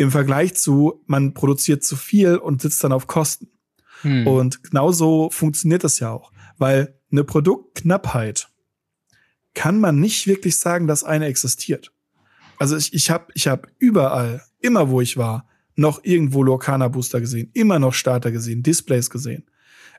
im 0.00 0.10
Vergleich 0.10 0.54
zu, 0.54 1.02
man 1.06 1.34
produziert 1.34 1.84
zu 1.84 1.94
viel 1.94 2.36
und 2.36 2.62
sitzt 2.62 2.82
dann 2.82 2.92
auf 2.92 3.06
Kosten. 3.06 3.48
Hm. 4.00 4.26
Und 4.26 4.62
genauso 4.62 5.28
funktioniert 5.28 5.84
das 5.84 5.98
ja 5.98 6.10
auch, 6.10 6.32
weil 6.56 6.98
eine 7.12 7.22
Produktknappheit 7.22 8.48
kann 9.52 9.78
man 9.78 10.00
nicht 10.00 10.26
wirklich 10.26 10.58
sagen, 10.58 10.86
dass 10.86 11.04
eine 11.04 11.26
existiert. 11.26 11.92
Also 12.58 12.78
ich, 12.78 12.94
ich 12.94 13.10
habe 13.10 13.26
ich 13.34 13.46
hab 13.46 13.68
überall, 13.78 14.42
immer 14.58 14.88
wo 14.88 15.02
ich 15.02 15.18
war, 15.18 15.46
noch 15.74 16.02
irgendwo 16.02 16.42
Lorcana 16.42 16.88
Booster 16.88 17.20
gesehen, 17.20 17.50
immer 17.52 17.78
noch 17.78 17.92
Starter 17.92 18.30
gesehen, 18.30 18.62
Displays 18.62 19.10
gesehen. 19.10 19.50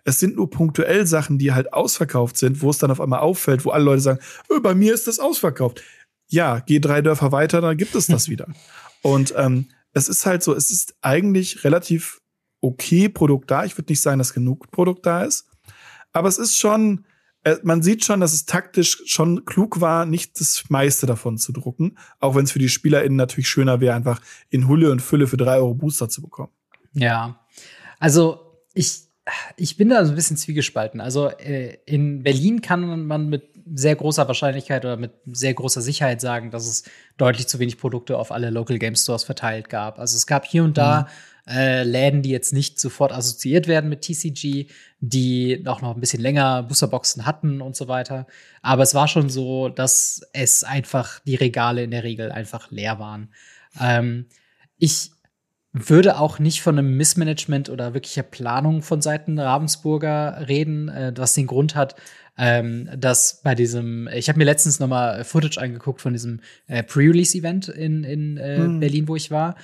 Es 0.03 0.19
sind 0.19 0.35
nur 0.35 0.49
punktuell 0.49 1.05
Sachen, 1.05 1.37
die 1.37 1.51
halt 1.51 1.73
ausverkauft 1.73 2.37
sind, 2.37 2.63
wo 2.63 2.71
es 2.71 2.79
dann 2.79 2.89
auf 2.89 3.01
einmal 3.01 3.19
auffällt, 3.19 3.65
wo 3.65 3.69
alle 3.69 3.83
Leute 3.83 4.01
sagen, 4.01 4.19
öh, 4.49 4.61
bei 4.61 4.73
mir 4.73 4.95
ist 4.95 5.05
das 5.05 5.19
ausverkauft. 5.19 5.83
Ja, 6.27 6.57
geh 6.57 6.79
drei 6.79 7.03
Dörfer 7.03 7.31
weiter, 7.31 7.61
dann 7.61 7.77
gibt 7.77 7.93
es 7.93 8.07
das 8.07 8.29
wieder. 8.29 8.47
Und 9.03 9.35
ähm, 9.37 9.67
es 9.93 10.07
ist 10.07 10.25
halt 10.25 10.43
so, 10.43 10.55
es 10.55 10.71
ist 10.71 10.95
eigentlich 11.01 11.63
relativ 11.63 12.21
okay 12.61 13.09
Produkt 13.09 13.51
da. 13.51 13.65
Ich 13.65 13.77
würde 13.77 13.91
nicht 13.91 14.01
sagen, 14.01 14.19
dass 14.19 14.33
genug 14.33 14.71
Produkt 14.71 15.05
da 15.05 15.23
ist. 15.23 15.47
Aber 16.13 16.27
es 16.27 16.37
ist 16.37 16.57
schon, 16.57 17.05
äh, 17.43 17.57
man 17.63 17.81
sieht 17.81 18.05
schon, 18.05 18.19
dass 18.19 18.33
es 18.33 18.45
taktisch 18.45 19.03
schon 19.05 19.45
klug 19.45 19.81
war, 19.81 20.05
nicht 20.05 20.39
das 20.39 20.65
meiste 20.69 21.05
davon 21.05 21.37
zu 21.37 21.51
drucken. 21.51 21.97
Auch 22.19 22.35
wenn 22.35 22.45
es 22.45 22.51
für 22.51 22.59
die 22.59 22.69
SpielerInnen 22.69 23.15
natürlich 23.15 23.49
schöner 23.49 23.81
wäre, 23.81 23.95
einfach 23.95 24.21
in 24.49 24.67
Hulle 24.67 24.91
und 24.91 25.01
Fülle 25.01 25.27
für 25.27 25.37
drei 25.37 25.57
Euro 25.57 25.73
Booster 25.73 26.09
zu 26.09 26.21
bekommen. 26.21 26.51
Ja. 26.93 27.39
Also 27.99 28.39
ich, 28.73 29.03
ich 29.57 29.77
bin 29.77 29.89
da 29.89 30.05
so 30.05 30.11
ein 30.11 30.15
bisschen 30.15 30.37
zwiegespalten. 30.37 31.01
Also 31.01 31.29
äh, 31.29 31.77
in 31.85 32.23
Berlin 32.23 32.61
kann 32.61 33.07
man 33.07 33.29
mit 33.29 33.50
sehr 33.73 33.95
großer 33.95 34.27
Wahrscheinlichkeit 34.27 34.85
oder 34.85 34.97
mit 34.97 35.11
sehr 35.25 35.53
großer 35.53 35.81
Sicherheit 35.81 36.21
sagen, 36.21 36.51
dass 36.51 36.67
es 36.67 36.83
deutlich 37.17 37.47
zu 37.47 37.59
wenig 37.59 37.77
Produkte 37.77 38.17
auf 38.17 38.31
alle 38.31 38.49
Local 38.49 38.77
Game 38.79 38.95
Stores 38.95 39.23
verteilt 39.23 39.69
gab. 39.69 39.99
Also 39.99 40.17
es 40.17 40.27
gab 40.27 40.45
hier 40.45 40.63
und 40.63 40.77
da 40.77 41.07
mhm. 41.45 41.51
äh, 41.51 41.83
Läden, 41.83 42.21
die 42.21 42.29
jetzt 42.29 42.53
nicht 42.53 42.79
sofort 42.79 43.11
assoziiert 43.11 43.67
werden 43.67 43.89
mit 43.89 44.01
TCG, 44.01 44.67
die 44.99 45.63
auch 45.65 45.81
noch 45.81 45.95
ein 45.95 45.99
bisschen 45.99 46.21
länger 46.21 46.63
Boosterboxen 46.63 47.25
hatten 47.25 47.61
und 47.61 47.75
so 47.75 47.87
weiter. 47.87 48.27
Aber 48.61 48.83
es 48.83 48.93
war 48.93 49.07
schon 49.07 49.29
so, 49.29 49.69
dass 49.69 50.21
es 50.33 50.63
einfach 50.63 51.19
die 51.19 51.35
Regale 51.35 51.83
in 51.83 51.91
der 51.91 52.03
Regel 52.03 52.31
einfach 52.31 52.71
leer 52.71 52.99
waren. 52.99 53.33
Ähm, 53.79 54.27
ich 54.77 55.11
würde 55.73 56.19
auch 56.19 56.39
nicht 56.39 56.61
von 56.61 56.77
einem 56.77 56.97
Missmanagement 56.97 57.69
oder 57.69 57.93
wirklicher 57.93 58.23
Planung 58.23 58.81
von 58.81 59.01
Seiten 59.01 59.39
Ravensburger 59.39 60.47
reden, 60.47 60.89
äh, 60.89 61.13
was 61.15 61.33
den 61.33 61.47
Grund 61.47 61.75
hat, 61.75 61.95
ähm, 62.43 62.89
dass 62.97 63.43
bei 63.43 63.53
diesem, 63.53 64.07
ich 64.07 64.27
habe 64.27 64.39
mir 64.39 64.45
letztens 64.45 64.79
noch 64.79 64.87
mal 64.87 65.23
Footage 65.23 65.61
angeguckt 65.61 66.01
von 66.01 66.11
diesem 66.11 66.39
äh, 66.65 66.81
Pre-Release-Event 66.81 67.69
in, 67.69 68.03
in 68.03 68.37
äh, 68.37 68.57
hm. 68.57 68.79
Berlin, 68.79 69.07
wo 69.07 69.15
ich 69.15 69.29
war. 69.29 69.55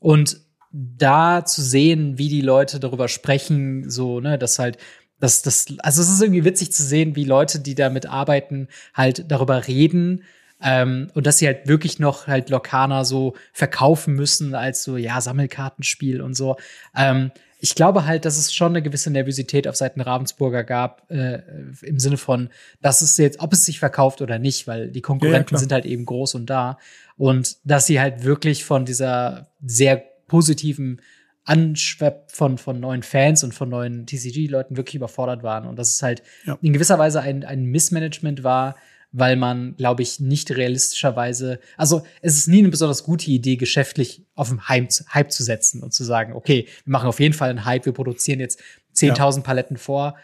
Und 0.00 0.40
da 0.72 1.44
zu 1.44 1.62
sehen, 1.62 2.18
wie 2.18 2.28
die 2.28 2.40
Leute 2.40 2.80
darüber 2.80 3.06
sprechen, 3.06 3.88
so, 3.88 4.18
ne, 4.18 4.36
dass 4.36 4.58
halt 4.58 4.78
das, 5.20 5.42
das, 5.42 5.66
also 5.78 6.02
es 6.02 6.10
ist 6.10 6.20
irgendwie 6.20 6.44
witzig 6.44 6.72
zu 6.72 6.82
sehen, 6.82 7.14
wie 7.14 7.24
Leute, 7.24 7.60
die 7.60 7.76
damit 7.76 8.06
arbeiten, 8.06 8.66
halt 8.92 9.30
darüber 9.30 9.68
reden, 9.68 10.24
ähm, 10.60 11.10
und 11.14 11.28
dass 11.28 11.38
sie 11.38 11.46
halt 11.46 11.68
wirklich 11.68 12.00
noch 12.00 12.26
halt 12.26 12.50
Lokana 12.50 13.04
so 13.04 13.34
verkaufen 13.52 14.14
müssen 14.14 14.56
als 14.56 14.82
so, 14.82 14.96
ja, 14.96 15.20
Sammelkartenspiel 15.20 16.20
und 16.20 16.34
so. 16.34 16.56
Ähm, 16.96 17.30
ich 17.64 17.74
glaube 17.74 18.04
halt, 18.04 18.26
dass 18.26 18.36
es 18.36 18.52
schon 18.52 18.72
eine 18.72 18.82
gewisse 18.82 19.10
Nervosität 19.10 19.66
auf 19.66 19.74
Seiten 19.74 20.02
Ravensburger 20.02 20.64
gab, 20.64 21.10
äh, 21.10 21.40
im 21.80 21.98
Sinne 21.98 22.18
von, 22.18 22.50
dass 22.82 23.00
es 23.00 23.16
jetzt, 23.16 23.40
ob 23.40 23.54
es 23.54 23.64
sich 23.64 23.78
verkauft 23.78 24.20
oder 24.20 24.38
nicht, 24.38 24.66
weil 24.66 24.90
die 24.90 25.00
Konkurrenten 25.00 25.54
ja, 25.54 25.58
sind 25.58 25.72
halt 25.72 25.86
eben 25.86 26.04
groß 26.04 26.34
und 26.34 26.50
da. 26.50 26.76
Und 27.16 27.56
dass 27.64 27.86
sie 27.86 27.98
halt 27.98 28.22
wirklich 28.22 28.66
von 28.66 28.84
dieser 28.84 29.48
sehr 29.64 29.96
positiven 30.26 31.00
Anschwepp 31.44 32.30
von, 32.30 32.58
von 32.58 32.80
neuen 32.80 33.02
Fans 33.02 33.42
und 33.42 33.54
von 33.54 33.70
neuen 33.70 34.04
TCG-Leuten 34.04 34.76
wirklich 34.76 34.96
überfordert 34.96 35.42
waren. 35.42 35.66
Und 35.66 35.78
dass 35.78 35.94
es 35.94 36.02
halt 36.02 36.22
ja. 36.44 36.58
in 36.60 36.74
gewisser 36.74 36.98
Weise 36.98 37.22
ein, 37.22 37.44
ein 37.44 37.64
Missmanagement 37.64 38.44
war, 38.44 38.74
weil 39.16 39.36
man, 39.36 39.76
glaube 39.76 40.02
ich, 40.02 40.18
nicht 40.18 40.50
realistischerweise, 40.50 41.60
also 41.76 42.02
es 42.20 42.36
ist 42.36 42.48
nie 42.48 42.58
eine 42.58 42.68
besonders 42.68 43.04
gute 43.04 43.30
Idee, 43.30 43.54
geschäftlich 43.54 44.26
auf 44.34 44.48
den 44.48 44.68
Hype, 44.68 44.90
Hype 45.14 45.30
zu 45.30 45.44
setzen 45.44 45.84
und 45.84 45.94
zu 45.94 46.02
sagen, 46.02 46.32
okay, 46.32 46.66
wir 46.84 46.90
machen 46.90 47.08
auf 47.08 47.20
jeden 47.20 47.32
Fall 47.32 47.48
einen 47.48 47.64
Hype, 47.64 47.86
wir 47.86 47.92
produzieren 47.92 48.40
jetzt 48.40 48.60
10.000 48.96 49.36
ja. 49.36 49.42
Paletten 49.42 49.76
vor, 49.76 50.16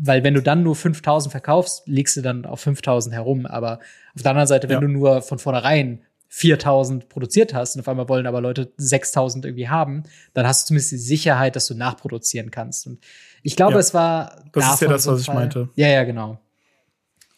weil 0.00 0.24
wenn 0.24 0.34
du 0.34 0.42
dann 0.42 0.64
nur 0.64 0.74
5.000 0.74 1.30
verkaufst, 1.30 1.86
legst 1.86 2.16
du 2.16 2.20
dann 2.20 2.44
auf 2.44 2.66
5.000 2.66 3.12
herum, 3.12 3.46
aber 3.46 3.78
auf 4.16 4.22
der 4.22 4.32
anderen 4.32 4.48
Seite, 4.48 4.68
wenn 4.68 4.74
ja. 4.74 4.80
du 4.80 4.88
nur 4.88 5.22
von 5.22 5.38
vornherein 5.38 6.02
4000 6.26 7.08
produziert 7.08 7.54
hast 7.54 7.76
und 7.76 7.82
auf 7.82 7.88
einmal 7.88 8.08
wollen 8.08 8.26
aber 8.26 8.40
Leute 8.40 8.72
6000 8.76 9.44
irgendwie 9.44 9.68
haben, 9.68 10.02
dann 10.34 10.48
hast 10.48 10.64
du 10.64 10.68
zumindest 10.68 10.90
die 10.90 10.96
Sicherheit, 10.96 11.54
dass 11.54 11.66
du 11.66 11.74
nachproduzieren 11.74 12.50
kannst. 12.50 12.88
Und 12.88 12.98
ich 13.44 13.54
glaube, 13.54 13.74
ja, 13.74 13.78
es 13.78 13.94
war. 13.94 14.42
Das 14.52 14.74
ist 14.74 14.80
ja 14.82 14.88
das, 14.88 15.06
was 15.06 15.20
ich 15.20 15.28
meinte. 15.28 15.68
Ja, 15.76 15.88
ja, 15.88 16.02
genau. 16.02 16.40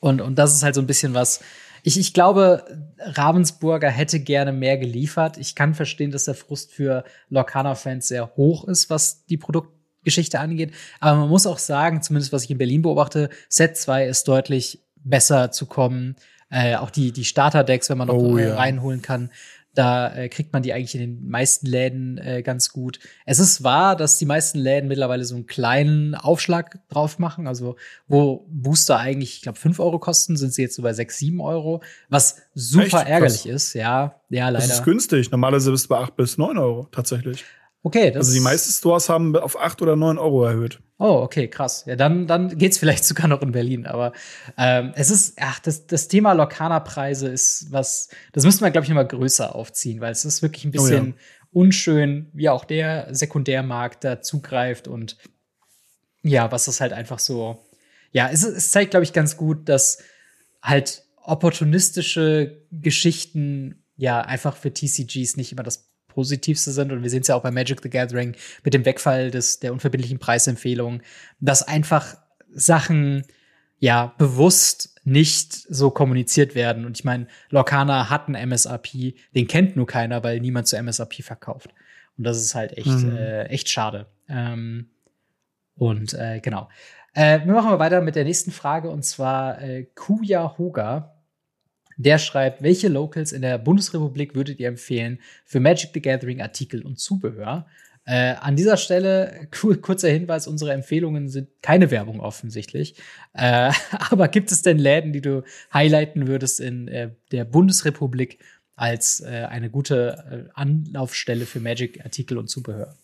Und, 0.05 0.21
und 0.21 0.35
das 0.39 0.55
ist 0.55 0.63
halt 0.63 0.75
so 0.75 0.83
ein 0.83 0.87
bisschen 0.87 1.15
was. 1.15 1.41
Ich, 1.83 1.99
ich 1.99 2.13
glaube, 2.13 2.63
Ravensburger 2.99 3.89
hätte 3.89 4.21
gerne 4.21 4.53
mehr 4.53 4.77
geliefert. 4.77 5.39
Ich 5.39 5.55
kann 5.55 5.73
verstehen, 5.73 6.11
dass 6.11 6.27
der 6.27 6.35
Frust 6.35 6.73
für 6.73 7.05
Lorcaner-Fans 7.31 8.09
sehr 8.09 8.37
hoch 8.37 8.69
ist, 8.69 8.91
was 8.91 9.25
die 9.25 9.39
Produktgeschichte 9.39 10.41
angeht. 10.41 10.75
Aber 11.01 11.21
man 11.21 11.31
muss 11.31 11.47
auch 11.47 11.57
sagen, 11.57 12.03
zumindest 12.03 12.35
was 12.35 12.45
ich 12.45 12.51
in 12.51 12.59
Berlin 12.59 12.83
beobachte, 12.83 13.31
Set 13.49 13.79
2 13.79 14.07
ist 14.07 14.29
deutlich 14.29 14.85
besser 14.97 15.51
zu 15.53 15.65
kommen. 15.65 16.17
Äh, 16.51 16.77
auch 16.77 16.91
die, 16.91 17.11
die 17.11 17.25
Starter-Decks, 17.25 17.89
wenn 17.89 17.97
man 17.97 18.09
noch 18.09 18.15
oh, 18.15 18.37
ja. 18.37 18.57
reinholen 18.57 19.01
kann, 19.01 19.31
da 19.75 20.14
äh, 20.14 20.29
kriegt 20.29 20.53
man 20.53 20.62
die 20.62 20.72
eigentlich 20.72 20.95
in 20.95 21.01
den 21.01 21.29
meisten 21.29 21.66
Läden 21.66 22.18
äh, 22.18 22.43
ganz 22.43 22.70
gut. 22.72 23.01
Es 23.27 23.41
ist 23.41 23.64
wahr, 23.64 23.97
dass 23.97 24.18
die 24.18 24.27
meisten 24.27 24.59
Läden 24.59 24.89
mittlerweile 24.89 25.25
so 25.25 25.35
einen 25.35 25.47
kleinen 25.47 26.14
Aufschlag 26.14 26.79
drauf 26.89 27.18
machen. 27.18 27.47
Also 27.47 27.77
wo 28.07 28.47
Booster 28.49 28.99
eigentlich, 28.99 29.37
ich 29.37 29.43
glaube, 29.43 29.59
5 29.59 29.81
Euro 29.81 29.99
kosten, 29.99 30.37
sind 30.37 30.55
sie 30.55 30.62
jetzt 30.62 30.77
so 30.77 30.83
bei 30.83 30.93
6, 30.93 31.18
7 31.18 31.41
Euro. 31.41 31.83
Was 32.09 32.43
super 32.55 32.85
Echt? 32.85 33.09
ärgerlich 33.09 33.43
Krass. 33.43 33.53
ist. 33.53 33.75
Ja, 33.75 34.20
ja, 34.31 34.49
leider. 34.49 34.66
Das 34.66 34.79
ist 34.79 34.85
günstig. 34.85 35.31
Normalerweise 35.31 35.72
bist 35.72 35.87
du 35.87 35.89
bei 35.89 35.99
8 35.99 36.16
bis 36.16 36.39
9 36.39 36.57
Euro 36.57 36.89
tatsächlich. 36.91 37.45
Okay, 37.87 38.11
das 38.11 38.28
also 38.28 38.32
die 38.32 38.41
meisten 38.41 38.72
Stores 38.72 39.11
haben 39.11 39.37
auf 39.37 39.61
8 39.61 39.82
oder 39.82 39.95
9 39.95 40.16
Euro 40.16 40.47
erhöht. 40.47 40.80
Oh, 40.99 41.20
okay, 41.22 41.49
krass. 41.49 41.85
Ja, 41.87 41.97
dann, 41.97 42.26
dann 42.26 42.57
geht's 42.57 42.78
vielleicht 42.78 43.05
sogar 43.05 43.28
noch 43.28 43.43
in 43.43 43.53
Berlin. 43.53 43.87
Aber 43.87 44.14
ähm, 44.57 44.93
es 44.97 45.11
ist, 45.11 45.37
ach, 45.39 45.59
das, 45.59 45.87
das 45.87 46.09
Thema 46.09 46.32
Lokana-Preise 46.32 47.28
ist 47.28 47.66
was, 47.72 48.09
das 48.32 48.45
müsste 48.45 48.64
man, 48.64 48.72
glaube 48.72 48.87
ich, 48.87 48.93
mal 48.93 49.07
größer 49.07 49.55
aufziehen, 49.55 50.01
weil 50.01 50.12
es 50.12 50.24
ist 50.24 50.41
wirklich 50.41 50.64
ein 50.64 50.70
bisschen 50.70 51.12
oh, 51.12 51.14
ja. 51.14 51.14
unschön, 51.53 52.30
wie 52.32 52.49
auch 52.49 52.64
der 52.64 53.14
Sekundärmarkt 53.14 54.03
da 54.03 54.22
zugreift 54.22 54.89
und 54.89 55.18
ja, 56.22 56.51
was 56.51 56.64
das 56.64 56.80
halt 56.80 56.95
einfach 56.95 57.18
so, 57.18 57.66
ja, 58.12 58.30
es, 58.30 58.45
es 58.45 58.70
zeigt, 58.70 58.93
glaube 58.93 59.05
ich, 59.05 59.12
ganz 59.12 59.37
gut, 59.37 59.68
dass 59.68 59.99
halt 60.62 61.05
opportunistische 61.16 62.62
Geschichten 62.72 63.85
ja 63.97 64.22
einfach 64.22 64.57
für 64.57 64.72
TCGs 64.72 65.37
nicht 65.37 65.53
immer 65.53 65.62
das 65.62 65.93
Positivste 66.15 66.71
sind. 66.71 66.93
Und 66.93 67.03
wir 67.03 67.11
sehen 67.11 67.23
es 67.23 67.29
ja 67.29 67.35
auch 67.35 67.43
bei 67.43 67.51
Magic 67.51 67.81
the 67.83 67.91
Gathering 67.91 68.35
mit 68.62 68.75
dem 68.75 68.85
Wegfall 68.85 69.31
des, 69.31 69.61
der 69.61 69.73
unverbindlichen 69.73 70.19
Preisempfehlung, 70.19 71.03
dass 71.41 71.67
einfach 71.67 72.17
Sachen 72.53 73.25
ja 73.79 74.15
bewusst 74.19 74.95
nicht 75.05 75.53
so 75.53 75.91
kommuniziert 75.91 76.55
werden. 76.55 76.87
Und 76.87 76.97
ich 76.97 77.05
meine, 77.05 77.27
Lorcana 77.51 78.09
hat 78.09 78.29
einen 78.29 78.51
MSRP, 78.51 79.15
den 79.35 79.47
kennt 79.47 79.77
nur 79.77 79.87
keiner, 79.87 80.25
weil 80.25 80.41
niemand 80.41 80.69
zu 80.69 80.77
MSRP 80.77 81.23
verkauft. 81.23 81.71
Und 82.17 82.25
das 82.25 82.39
ist 82.39 82.55
halt 82.55 82.77
echt, 82.79 82.87
mhm. 82.87 83.17
äh, 83.17 83.45
echt 83.45 83.69
schade. 83.69 84.07
Ähm, 84.29 84.89
und 85.77 86.15
äh, 86.15 86.41
genau. 86.41 86.69
Äh, 87.12 87.45
wir 87.45 87.53
machen 87.53 87.71
mal 87.71 87.79
weiter 87.79 88.01
mit 88.01 88.17
der 88.17 88.25
nächsten 88.25 88.53
Frage 88.53 88.89
und 88.91 89.05
zwar 89.05 89.61
äh, 89.61 89.85
Kuya 89.95 90.57
Hoga 90.57 91.14
der 91.97 92.18
schreibt, 92.18 92.62
welche 92.62 92.88
Locals 92.88 93.32
in 93.32 93.42
der 93.42 93.59
Bundesrepublik 93.59 94.34
würdet 94.34 94.61
ihr 94.61 94.68
empfehlen 94.68 95.20
für 95.45 95.61
Magic 95.61 95.90
the 95.95 96.03
Gathering 96.03 96.40
Artikel 96.40 96.82
und 96.82 96.99
Zubehör? 96.99 97.66
Äh, 98.07 98.34
an 98.34 98.55
dieser 98.55 98.76
Stelle 98.76 99.49
kurzer 99.80 100.09
Hinweis, 100.09 100.47
unsere 100.47 100.72
Empfehlungen 100.72 101.28
sind 101.28 101.49
keine 101.62 101.90
Werbung 101.90 102.20
offensichtlich. 102.20 102.97
Äh, 103.32 103.72
aber 104.11 104.28
gibt 104.28 104.53
es 104.53 104.62
denn 104.62 104.78
Läden, 104.78 105.12
die 105.12 105.22
du 105.22 105.42
highlighten 105.72 106.26
würdest 106.26 106.61
in 106.61 106.88
äh, 106.88 107.11
der 107.32 107.45
Bundesrepublik 107.45 108.38
als 108.76 109.20
äh, 109.20 109.47
eine 109.49 109.70
gute 109.70 110.49
äh, 110.49 110.51
Anlaufstelle 110.55 111.47
für 111.47 111.61
Magic-Artikel 111.61 112.36
und 112.36 112.49
Zubehör? 112.49 112.95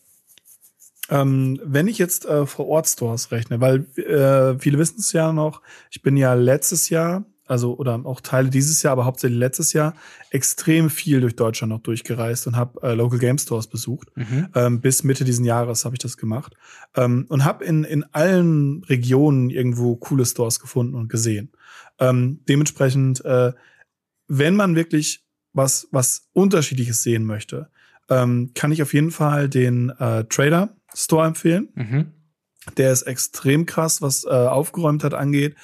Ähm, 1.09 1.61
wenn 1.65 1.89
ich 1.89 1.99
jetzt 1.99 2.27
äh, 2.27 2.47
vor 2.47 2.69
Ort 2.69 2.87
Stores 2.87 3.33
rechne, 3.33 3.61
weil 3.61 3.87
äh, 3.97 4.59
viele 4.59 4.79
wissen 4.79 5.01
es 5.01 5.13
ja 5.13 5.33
noch, 5.33 5.63
ich 5.91 6.03
bin 6.03 6.17
ja 6.17 6.35
letztes 6.35 6.89
Jahr 6.89 7.25
also 7.51 7.77
oder 7.77 8.01
auch 8.05 8.21
Teile 8.21 8.49
dieses 8.49 8.83
Jahr, 8.83 8.93
aber 8.93 9.05
hauptsächlich 9.05 9.39
letztes 9.39 9.73
Jahr, 9.73 9.95
extrem 10.31 10.89
viel 10.89 11.21
durch 11.21 11.37
Deutschland 11.37 11.73
noch 11.73 11.81
durchgereist 11.81 12.47
und 12.47 12.57
habe 12.57 12.81
äh, 12.83 12.95
Local 12.95 13.19
Game 13.19 13.39
Stores 13.39 13.67
besucht. 13.67 14.09
Mhm. 14.15 14.49
Ähm, 14.55 14.81
bis 14.81 15.03
Mitte 15.03 15.25
diesen 15.25 15.45
Jahres 15.45 15.85
habe 15.85 15.97
ich 15.97 15.99
das 15.99 16.17
gemacht. 16.17 16.55
Ähm, 16.95 17.27
und 17.29 17.45
habe 17.45 17.65
in, 17.65 17.85
in 17.85 18.05
allen 18.13 18.85
Regionen 18.85 19.51
irgendwo 19.51 19.97
coole 19.97 20.25
Stores 20.25 20.61
gefunden 20.61 20.95
und 20.95 21.09
gesehen. 21.09 21.51
Ähm, 21.99 22.41
dementsprechend, 22.49 23.25
äh, 23.25 23.53
wenn 24.29 24.55
man 24.55 24.77
wirklich 24.77 25.25
was, 25.53 25.89
was 25.91 26.29
Unterschiedliches 26.33 27.03
sehen 27.03 27.25
möchte, 27.25 27.69
ähm, 28.09 28.53
kann 28.55 28.73
ich 28.73 28.83
auf 28.83 28.95
jeden 28.95 29.11
Fall 29.11 29.49
den 29.49 29.91
äh, 29.91 30.25
Trader 30.25 30.77
Store 30.95 31.27
empfehlen. 31.27 31.69
Mhm. 31.75 32.07
Der 32.77 32.93
ist 32.93 33.03
extrem 33.03 33.67
krass, 33.67 34.03
was 34.03 34.25
äh, 34.25 34.29
Aufgeräumtheit 34.29 35.15
angeht 35.15 35.57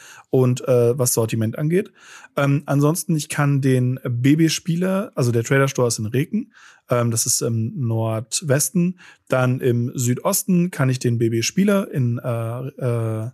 und 0.42 0.66
äh, 0.68 0.98
was 0.98 1.14
Sortiment 1.14 1.58
angeht. 1.58 1.92
Ähm, 2.36 2.62
ansonsten, 2.66 3.16
ich 3.16 3.28
kann 3.28 3.60
den 3.60 3.98
BB-Spieler, 4.04 5.12
also 5.14 5.32
der 5.32 5.44
Trader 5.44 5.68
Store 5.68 5.88
ist 5.88 5.98
in 5.98 6.06
Reken, 6.06 6.52
ähm, 6.90 7.10
das 7.10 7.26
ist 7.26 7.40
im 7.40 7.72
Nordwesten. 7.76 8.98
Dann 9.28 9.60
im 9.60 9.92
Südosten 9.94 10.70
kann 10.70 10.90
ich 10.90 10.98
den 10.98 11.18
BB-Spieler 11.18 11.90
in, 11.90 12.18
äh, 12.18 12.58
äh, 12.68 13.30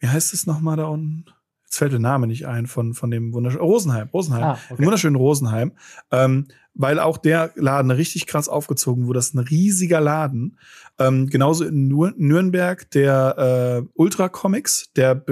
wie 0.00 0.08
heißt 0.08 0.34
es 0.34 0.46
nochmal 0.46 0.76
da 0.76 0.86
unten? 0.86 1.26
Jetzt 1.64 1.78
fällt 1.78 1.92
der 1.92 2.00
Name 2.00 2.26
nicht 2.26 2.48
ein 2.48 2.66
von, 2.66 2.94
von 2.94 3.12
dem 3.12 3.32
wunderschönen 3.32 3.62
Rosenheim, 3.64 4.08
Rosenheim, 4.12 4.42
ah, 4.42 4.58
okay. 4.70 4.84
wunderschönen 4.84 5.14
Rosenheim, 5.14 5.72
ähm, 6.10 6.48
weil 6.74 6.98
auch 6.98 7.16
der 7.16 7.52
Laden 7.54 7.92
richtig 7.92 8.26
krass 8.26 8.48
aufgezogen 8.48 9.06
wurde. 9.06 9.18
Das 9.18 9.28
ist 9.28 9.34
ein 9.34 9.38
riesiger 9.38 10.00
Laden. 10.00 10.58
Ähm, 10.98 11.28
genauso 11.28 11.64
in 11.64 11.86
Nürnberg 11.86 12.90
der 12.90 13.84
äh, 13.84 13.88
Ultra 13.94 14.28
Comics, 14.28 14.90
der 14.96 15.24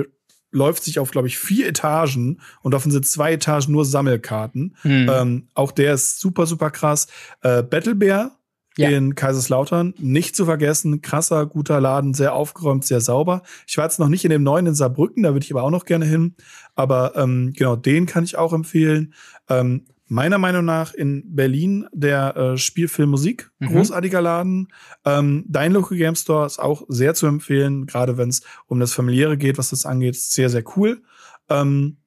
läuft 0.50 0.84
sich 0.84 0.98
auf, 0.98 1.10
glaube 1.10 1.28
ich, 1.28 1.38
vier 1.38 1.68
Etagen 1.68 2.40
und 2.62 2.72
davon 2.72 2.90
sind 2.90 3.06
zwei 3.06 3.34
Etagen 3.34 3.72
nur 3.72 3.84
Sammelkarten. 3.84 4.76
Mhm. 4.82 5.10
Ähm, 5.12 5.48
auch 5.54 5.72
der 5.72 5.94
ist 5.94 6.20
super, 6.20 6.46
super 6.46 6.70
krass. 6.70 7.06
Äh, 7.42 7.62
Battle 7.62 7.94
Bear 7.94 8.38
ja. 8.78 8.88
in 8.88 9.14
Kaiserslautern. 9.14 9.94
Nicht 9.98 10.36
zu 10.36 10.44
vergessen, 10.44 11.02
krasser, 11.02 11.44
guter 11.46 11.80
Laden, 11.80 12.14
sehr 12.14 12.32
aufgeräumt, 12.32 12.84
sehr 12.84 13.00
sauber. 13.00 13.42
Ich 13.66 13.76
war 13.76 13.84
jetzt 13.84 13.98
noch 13.98 14.08
nicht 14.08 14.24
in 14.24 14.30
dem 14.30 14.42
neuen 14.42 14.66
in 14.66 14.74
Saarbrücken, 14.74 15.24
da 15.24 15.32
würde 15.32 15.44
ich 15.44 15.52
aber 15.52 15.64
auch 15.64 15.70
noch 15.70 15.84
gerne 15.84 16.06
hin. 16.06 16.34
Aber 16.74 17.16
ähm, 17.16 17.52
genau, 17.54 17.76
den 17.76 18.06
kann 18.06 18.24
ich 18.24 18.38
auch 18.38 18.52
empfehlen. 18.52 19.14
Ähm, 19.48 19.84
meiner 20.08 20.38
Meinung 20.38 20.64
nach 20.64 20.94
in 20.94 21.22
Berlin 21.34 21.86
der 21.92 22.36
äh, 22.36 22.56
Spielfilm 22.58 23.10
Musik, 23.10 23.50
mhm. 23.58 23.68
großartiger 23.68 24.20
Laden. 24.20 24.68
Ähm, 25.04 25.44
Dein 25.48 25.72
Local 25.72 25.96
Game 25.96 26.16
Store 26.16 26.46
ist 26.46 26.58
auch 26.58 26.82
sehr 26.88 27.14
zu 27.14 27.26
empfehlen, 27.26 27.86
gerade 27.86 28.18
wenn 28.18 28.30
es 28.30 28.42
um 28.66 28.80
das 28.80 28.94
Familiäre 28.94 29.36
geht, 29.36 29.58
was 29.58 29.70
das 29.70 29.86
angeht, 29.86 30.16
sehr, 30.16 30.50
sehr 30.50 30.64
cool. 30.76 31.02
Ähm, 31.48 31.98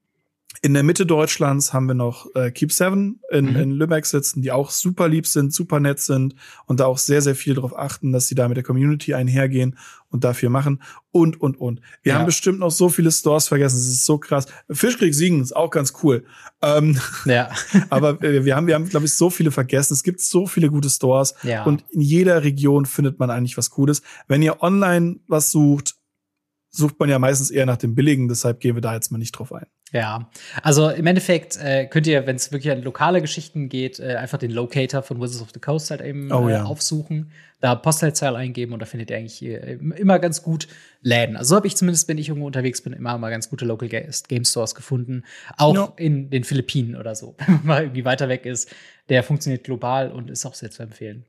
in 0.62 0.74
der 0.74 0.84
Mitte 0.84 1.06
Deutschlands 1.06 1.74
haben 1.74 1.88
wir 1.88 1.96
noch 1.96 2.28
äh, 2.36 2.52
Keep 2.52 2.72
Seven 2.72 3.20
in, 3.32 3.52
mhm. 3.52 3.56
in 3.56 3.72
Lübeck 3.72 4.06
sitzen, 4.06 4.42
die 4.42 4.52
auch 4.52 4.70
super 4.70 5.08
lieb 5.08 5.26
sind, 5.26 5.54
super 5.54 5.80
nett 5.80 6.00
sind 6.00 6.36
und 6.66 6.80
da 6.80 6.86
auch 6.86 6.98
sehr, 6.98 7.22
sehr 7.22 7.36
viel 7.36 7.56
darauf 7.56 7.78
achten, 7.78 8.12
dass 8.12 8.28
sie 8.28 8.36
da 8.36 8.48
mit 8.48 8.58
der 8.58 8.64
Community 8.64 9.14
einhergehen 9.14 9.78
und 10.10 10.24
dafür 10.24 10.50
machen 10.50 10.84
und, 11.12 11.42
und, 11.42 11.60
und. 11.60 11.82
Wir 12.04 12.14
ja. 12.14 12.20
haben 12.20 12.26
bestimmt 12.26 12.60
noch 12.60 12.70
so 12.70 12.90
viele 12.90 13.12
Stores 13.12 13.48
vergessen, 13.48 13.78
es 13.78 13.88
ist 13.88 14.06
so 14.06 14.18
krass. 14.18 14.46
Fischkrieg 14.70 15.16
Siegen 15.16 15.42
ist 15.42 15.56
auch 15.56 15.72
ganz 15.72 15.94
cool. 16.04 16.26
Ähm, 16.62 17.00
ja. 17.26 17.50
aber 17.90 18.22
äh, 18.22 18.46
wir 18.46 18.56
haben, 18.56 18.68
wir 18.68 18.76
haben, 18.76 18.90
glaube 18.90 19.08
ich, 19.08 19.14
so 19.14 19.30
viele 19.30 19.52
vergessen. 19.52 19.94
Es 19.94 20.04
gibt 20.04 20.22
so 20.22 20.46
viele 20.46 20.70
gute 20.70 20.90
Stores 20.90 21.34
ja. 21.44 21.64
und 21.64 21.84
in 21.90 22.02
jeder 22.02 22.44
Region 22.44 22.86
findet 22.86 23.20
man 23.20 23.32
eigentlich 23.32 23.58
was 23.58 23.72
Cooles. 23.72 24.04
Wenn 24.28 24.44
ihr 24.44 24.62
online 24.62 25.20
was 25.28 25.50
sucht, 25.50 25.96
sucht 26.70 27.00
man 27.00 27.10
ja 27.10 27.20
meistens 27.20 27.52
eher 27.52 27.66
nach 27.66 27.78
dem 27.78 27.96
Billigen, 27.96 28.28
deshalb 28.28 28.60
gehen 28.60 28.76
wir 28.76 28.82
da 28.82 28.94
jetzt 28.94 29.12
mal 29.12 29.18
nicht 29.18 29.32
drauf 29.32 29.52
ein. 29.54 29.66
Ja, 29.94 30.30
also 30.64 30.90
im 30.90 31.06
Endeffekt 31.06 31.58
äh, 31.58 31.86
könnt 31.86 32.08
ihr, 32.08 32.26
wenn 32.26 32.38
es 32.38 32.54
wirklich 32.54 32.72
an 32.72 32.82
lokale 32.82 33.20
Geschichten 33.20 33.68
geht, 33.68 34.00
äh, 34.00 34.16
einfach 34.16 34.38
den 34.38 34.52
Locator 34.52 35.04
von 35.04 35.20
Wizards 35.20 35.42
of 35.42 35.50
the 35.54 35.60
Coast 35.60 35.92
halt 35.92 36.00
eben 36.00 36.32
oh, 36.32 36.48
äh, 36.48 36.54
ja. 36.54 36.64
aufsuchen, 36.64 37.32
da 37.60 37.76
Postleitzahl 37.76 38.38
eingeben 38.38 38.72
und 38.72 38.80
da 38.80 38.86
findet 38.86 39.10
ihr 39.10 39.18
eigentlich 39.18 39.44
äh, 39.44 39.74
immer 39.74 40.20
ganz 40.20 40.44
gut 40.44 40.70
Läden. 41.02 41.36
Also 41.36 41.50
so 41.50 41.56
habe 41.58 41.68
ich 41.68 41.76
zumindest, 41.76 42.08
wenn 42.08 42.18
ich 42.18 42.30
irgendwo 42.30 42.48
unterwegs 42.48 42.82
bin, 42.82 42.94
immer 42.94 43.18
mal 43.18 43.32
ganz 43.32 43.50
gute 43.50 43.66
Local 43.66 43.90
Game 43.90 44.46
Stores 44.46 44.76
gefunden. 44.76 45.24
Auch 45.58 45.74
no. 45.74 45.94
in 45.98 46.30
den 46.30 46.46
Philippinen 46.46 46.96
oder 46.96 47.14
so, 47.14 47.36
wenn 47.46 47.56
man 47.56 47.66
mal 47.66 47.84
irgendwie 47.84 48.06
weiter 48.06 48.30
weg 48.30 48.46
ist. 48.46 48.74
Der 49.10 49.24
funktioniert 49.24 49.66
global 49.66 50.10
und 50.10 50.30
ist 50.30 50.46
auch 50.46 50.54
sehr 50.54 50.72
zu 50.72 50.84
empfehlen. 50.84 51.26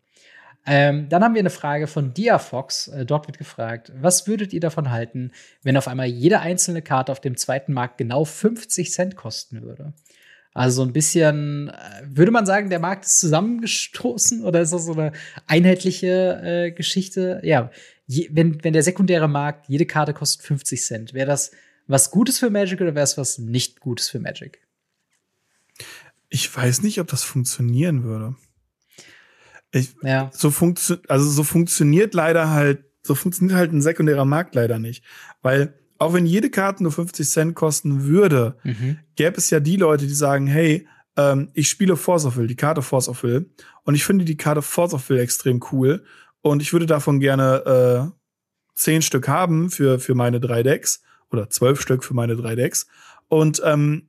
Ähm, 0.64 1.08
dann 1.08 1.24
haben 1.24 1.34
wir 1.34 1.40
eine 1.40 1.50
Frage 1.50 1.86
von 1.86 2.14
Diafox. 2.14 2.88
Äh, 2.88 3.04
dort 3.04 3.26
wird 3.26 3.38
gefragt, 3.38 3.92
was 4.00 4.26
würdet 4.28 4.52
ihr 4.52 4.60
davon 4.60 4.90
halten, 4.90 5.32
wenn 5.62 5.76
auf 5.76 5.88
einmal 5.88 6.06
jede 6.06 6.40
einzelne 6.40 6.82
Karte 6.82 7.10
auf 7.10 7.20
dem 7.20 7.36
zweiten 7.36 7.72
Markt 7.72 7.98
genau 7.98 8.24
50 8.24 8.92
Cent 8.92 9.16
kosten 9.16 9.62
würde? 9.62 9.92
Also 10.54 10.82
so 10.82 10.88
ein 10.88 10.92
bisschen, 10.92 11.70
äh, 11.70 12.02
würde 12.04 12.30
man 12.30 12.46
sagen, 12.46 12.70
der 12.70 12.78
Markt 12.78 13.06
ist 13.06 13.18
zusammengestoßen 13.20 14.44
oder 14.44 14.60
ist 14.60 14.72
das 14.72 14.84
so 14.84 14.92
eine 14.92 15.12
einheitliche 15.46 16.40
äh, 16.44 16.70
Geschichte? 16.70 17.40
Ja, 17.42 17.70
je, 18.06 18.28
wenn, 18.32 18.62
wenn 18.62 18.72
der 18.72 18.82
sekundäre 18.82 19.28
Markt, 19.28 19.68
jede 19.68 19.86
Karte 19.86 20.14
kostet 20.14 20.46
50 20.46 20.82
Cent, 20.82 21.14
wäre 21.14 21.26
das 21.26 21.50
was 21.88 22.10
Gutes 22.10 22.38
für 22.38 22.50
Magic 22.50 22.80
oder 22.80 22.94
wäre 22.94 23.04
es 23.04 23.18
was 23.18 23.38
nicht 23.38 23.80
Gutes 23.80 24.08
für 24.08 24.20
Magic? 24.20 24.60
Ich 26.28 26.54
weiß 26.54 26.82
nicht, 26.82 27.00
ob 27.00 27.08
das 27.08 27.24
funktionieren 27.24 28.04
würde. 28.04 28.36
Ich, 29.72 29.94
ja. 30.02 30.30
so 30.32 30.50
funktio 30.50 30.96
also 31.08 31.28
so 31.28 31.44
funktioniert 31.44 32.14
leider 32.14 32.50
halt, 32.50 32.84
so 33.02 33.14
funktioniert 33.14 33.58
halt 33.58 33.72
ein 33.72 33.82
sekundärer 33.82 34.24
Markt 34.24 34.54
leider 34.54 34.78
nicht. 34.78 35.04
Weil 35.40 35.74
auch 35.98 36.12
wenn 36.12 36.26
jede 36.26 36.50
Karte 36.50 36.82
nur 36.82 36.92
50 36.92 37.28
Cent 37.28 37.54
kosten 37.54 38.04
würde, 38.04 38.56
mhm. 38.64 38.98
gäbe 39.16 39.36
es 39.38 39.50
ja 39.50 39.60
die 39.60 39.76
Leute, 39.76 40.06
die 40.06 40.14
sagen, 40.14 40.46
hey, 40.46 40.86
ähm, 41.16 41.50
ich 41.54 41.68
spiele 41.68 41.96
Force 41.96 42.24
of 42.24 42.36
Will, 42.36 42.46
die 42.46 42.56
Karte 42.56 42.82
Force 42.82 43.08
of 43.08 43.22
Will, 43.22 43.50
und 43.84 43.94
ich 43.94 44.04
finde 44.04 44.24
die 44.24 44.36
Karte 44.36 44.62
Force 44.62 44.94
of 44.94 45.08
Will 45.08 45.18
extrem 45.18 45.60
cool. 45.72 46.04
Und 46.40 46.60
ich 46.60 46.72
würde 46.72 46.86
davon 46.86 47.20
gerne 47.20 48.10
äh, 48.12 48.18
zehn 48.74 49.02
Stück 49.02 49.28
haben 49.28 49.70
für, 49.70 49.98
für 49.98 50.14
meine 50.14 50.40
drei 50.40 50.62
Decks 50.62 51.02
oder 51.30 51.48
zwölf 51.50 51.80
Stück 51.80 52.04
für 52.04 52.14
meine 52.14 52.36
drei 52.36 52.56
Decks. 52.56 52.86
Und 53.28 53.62
ähm, 53.64 54.08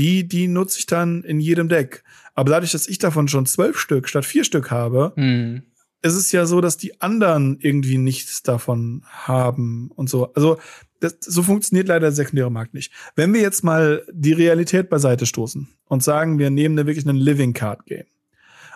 die, 0.00 0.26
die 0.26 0.48
nutze 0.48 0.78
ich 0.78 0.86
dann 0.86 1.22
in 1.24 1.40
jedem 1.40 1.68
Deck. 1.68 2.02
Aber 2.34 2.50
dadurch, 2.50 2.72
dass 2.72 2.88
ich 2.88 2.98
davon 2.98 3.28
schon 3.28 3.44
zwölf 3.44 3.78
Stück 3.78 4.08
statt 4.08 4.24
vier 4.24 4.44
Stück 4.44 4.70
habe, 4.70 5.12
mhm. 5.14 5.62
ist 6.00 6.14
es 6.14 6.32
ja 6.32 6.46
so, 6.46 6.62
dass 6.62 6.78
die 6.78 7.02
anderen 7.02 7.58
irgendwie 7.60 7.98
nichts 7.98 8.42
davon 8.42 9.02
haben 9.04 9.90
und 9.94 10.08
so. 10.08 10.32
Also 10.32 10.58
das, 11.00 11.16
so 11.20 11.42
funktioniert 11.42 11.86
leider 11.88 12.06
der 12.06 12.12
sekundäre 12.12 12.50
Markt 12.50 12.72
nicht. 12.72 12.92
Wenn 13.14 13.34
wir 13.34 13.42
jetzt 13.42 13.62
mal 13.62 14.02
die 14.10 14.32
Realität 14.32 14.88
beiseite 14.88 15.26
stoßen 15.26 15.68
und 15.84 16.02
sagen, 16.02 16.38
wir 16.38 16.48
nehmen 16.48 16.76
da 16.76 16.86
wirklich 16.86 17.06
einen 17.06 17.18
Living 17.18 17.52
Card 17.52 17.84
Game 17.84 18.06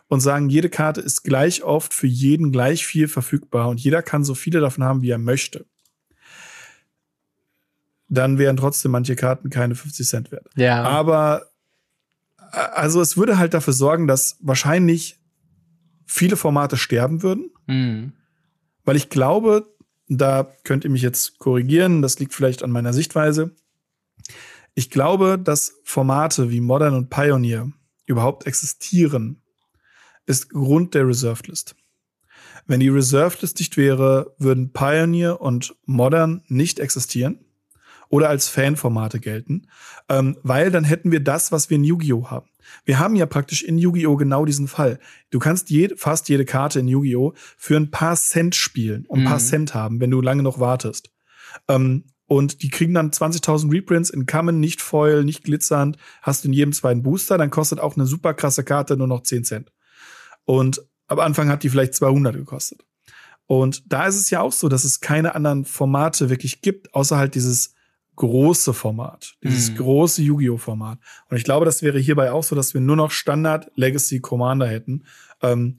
und 0.09 0.21
sagen, 0.21 0.51
jede 0.51 0.69
Karte 0.69 1.01
ist 1.01 1.23
gleich 1.23 1.63
oft 1.63 1.95
für 1.95 2.07
jeden 2.07 2.53
gleich 2.53 2.85
viel 2.85 3.09
verfügbar 3.09 3.71
und 3.71 3.81
jeder 3.81 4.03
kann 4.03 4.25
so 4.25 4.35
viele 4.35 4.61
davon 4.61 4.85
haben, 4.85 5.01
wie 5.01 5.11
er 5.11 5.19
möchte 5.19 5.65
dann 8.09 8.39
wären 8.39 8.57
trotzdem 8.57 8.93
manche 8.93 9.17
Karten 9.17 9.51
keine 9.51 9.75
50 9.75 10.07
Cent 10.07 10.33
wert. 10.33 10.47
Ja. 10.57 10.83
Aber 10.83 11.47
also 12.55 13.01
es 13.01 13.17
würde 13.17 13.39
halt 13.39 13.55
dafür 13.55 13.73
sorgen, 13.73 14.07
dass 14.07 14.37
wahrscheinlich 14.41 15.19
viele 16.07 16.37
Formate 16.37 16.77
sterben 16.77 17.23
würden. 17.23 17.51
Mhm. 17.67 18.13
Weil 18.85 18.97
ich 18.97 19.09
glaube, 19.09 19.67
da 20.09 20.53
könnt 20.65 20.85
ihr 20.85 20.91
mich 20.91 21.03
jetzt 21.03 21.39
korrigieren, 21.39 22.03
das 22.03 22.19
liegt 22.19 22.35
vielleicht 22.35 22.63
an 22.63 22.71
meiner 22.71 22.93
Sichtweise. 22.93 23.55
Ich 24.75 24.91
glaube, 24.91 25.39
dass 25.39 25.81
Formate 25.85 26.51
wie 26.51 26.61
Modern 26.61 26.95
und 26.95 27.09
Pioneer 27.09 27.71
überhaupt 28.07 28.47
existieren, 28.47 29.41
ist 30.27 30.51
Grund 30.51 30.95
der 30.95 31.07
Reserved 31.07 31.49
List. 31.49 31.75
Wenn 32.67 32.81
die 32.81 32.89
Reserved 32.89 33.43
List 33.43 33.59
nicht 33.59 33.77
wäre, 33.77 34.35
würden 34.39 34.73
Pioneer 34.73 35.41
und 35.41 35.75
Modern 35.87 36.43
nicht 36.49 36.79
existieren 36.79 37.45
oder 38.15 38.29
als 38.29 38.47
Fanformate 38.47 39.19
gelten, 39.19 39.67
ähm, 40.09 40.37
weil 40.45 40.71
dann 40.71 40.85
hätten 40.85 41.11
wir 41.11 41.19
das, 41.19 41.51
was 41.51 41.69
wir 41.69 41.75
in 41.75 41.83
Yu-Gi-Oh! 41.83 42.31
haben. 42.31 42.49
Wir 42.85 43.01
haben 43.01 43.17
ja 43.17 43.27
praktisch 43.27 43.65
in 43.65 43.77
Yu-Gi-Oh! 43.77 44.15
genau 44.15 44.45
diesen 44.45 44.69
Fall. 44.69 45.01
Du 45.31 45.41
kannst 45.41 45.69
jede, 45.69 45.97
fast 45.97 46.29
jede 46.29 46.45
Karte 46.45 46.79
in 46.79 46.87
Yu-Gi-Oh! 46.87 47.33
für 47.57 47.77
ein 47.77 47.91
paar 47.91 48.15
Cent 48.15 48.55
spielen 48.55 49.05
und 49.07 49.19
ein 49.19 49.25
paar 49.25 49.41
mhm. 49.41 49.45
Cent 49.45 49.75
haben, 49.75 50.01
wenn 50.01 50.13
du 50.13 50.21
lange 50.21 50.45
noch 50.45 50.61
wartest. 50.61 51.11
Ähm, 51.67 52.05
und 52.27 52.63
die 52.63 52.69
kriegen 52.69 52.95
dann 52.95 53.11
20.000 53.11 53.73
Reprints 53.73 54.11
in 54.11 54.27
Kammen, 54.27 54.61
nicht 54.61 54.81
Foil, 54.81 55.25
nicht 55.25 55.43
glitzernd. 55.43 55.97
Hast 56.23 56.45
du 56.45 56.49
in 56.49 56.55
jedem 56.55 56.73
zweiten 56.73 57.03
Booster, 57.03 57.37
dann 57.37 57.51
kostet 57.51 57.81
auch 57.81 57.97
eine 57.97 58.07
super 58.07 58.33
krasse 58.33 58.63
Karte 58.63 58.97
nur 58.97 59.09
noch 59.09 59.25
10 59.25 59.43
Cent. 59.43 59.73
Und 60.45 60.87
am 61.09 61.19
Anfang 61.19 61.49
hat 61.49 61.65
die 61.65 61.69
vielleicht 61.69 61.95
200 61.95 62.37
gekostet. 62.37 62.87
Und 63.47 63.93
da 63.93 64.07
ist 64.07 64.21
es 64.21 64.31
ja 64.31 64.41
auch 64.41 64.53
so, 64.53 64.69
dass 64.69 64.85
es 64.85 65.01
keine 65.01 65.35
anderen 65.35 65.65
Formate 65.65 66.31
wirklich 66.31 66.63
gibt, 66.63 66.95
außer 66.95 67.19
halt 67.19 67.35
dieses 67.35 67.75
große 68.17 68.75
Format, 68.75 69.35
dieses 69.43 69.71
mhm. 69.71 69.77
große 69.77 70.23
Yu-Gi-Oh! 70.23 70.57
Format. 70.57 70.99
Und 71.29 71.37
ich 71.37 71.45
glaube, 71.45 71.65
das 71.65 71.83
wäre 71.83 71.99
hierbei 71.99 72.33
auch 72.33 72.43
so, 72.43 72.57
dass 72.57 72.75
wir 72.75 72.81
nur 72.81 72.97
noch 72.97 73.11
Standard 73.11 73.71
Legacy 73.75 74.21
Commander 74.21 74.67
hätten. 74.67 75.05
Ähm, 75.43 75.77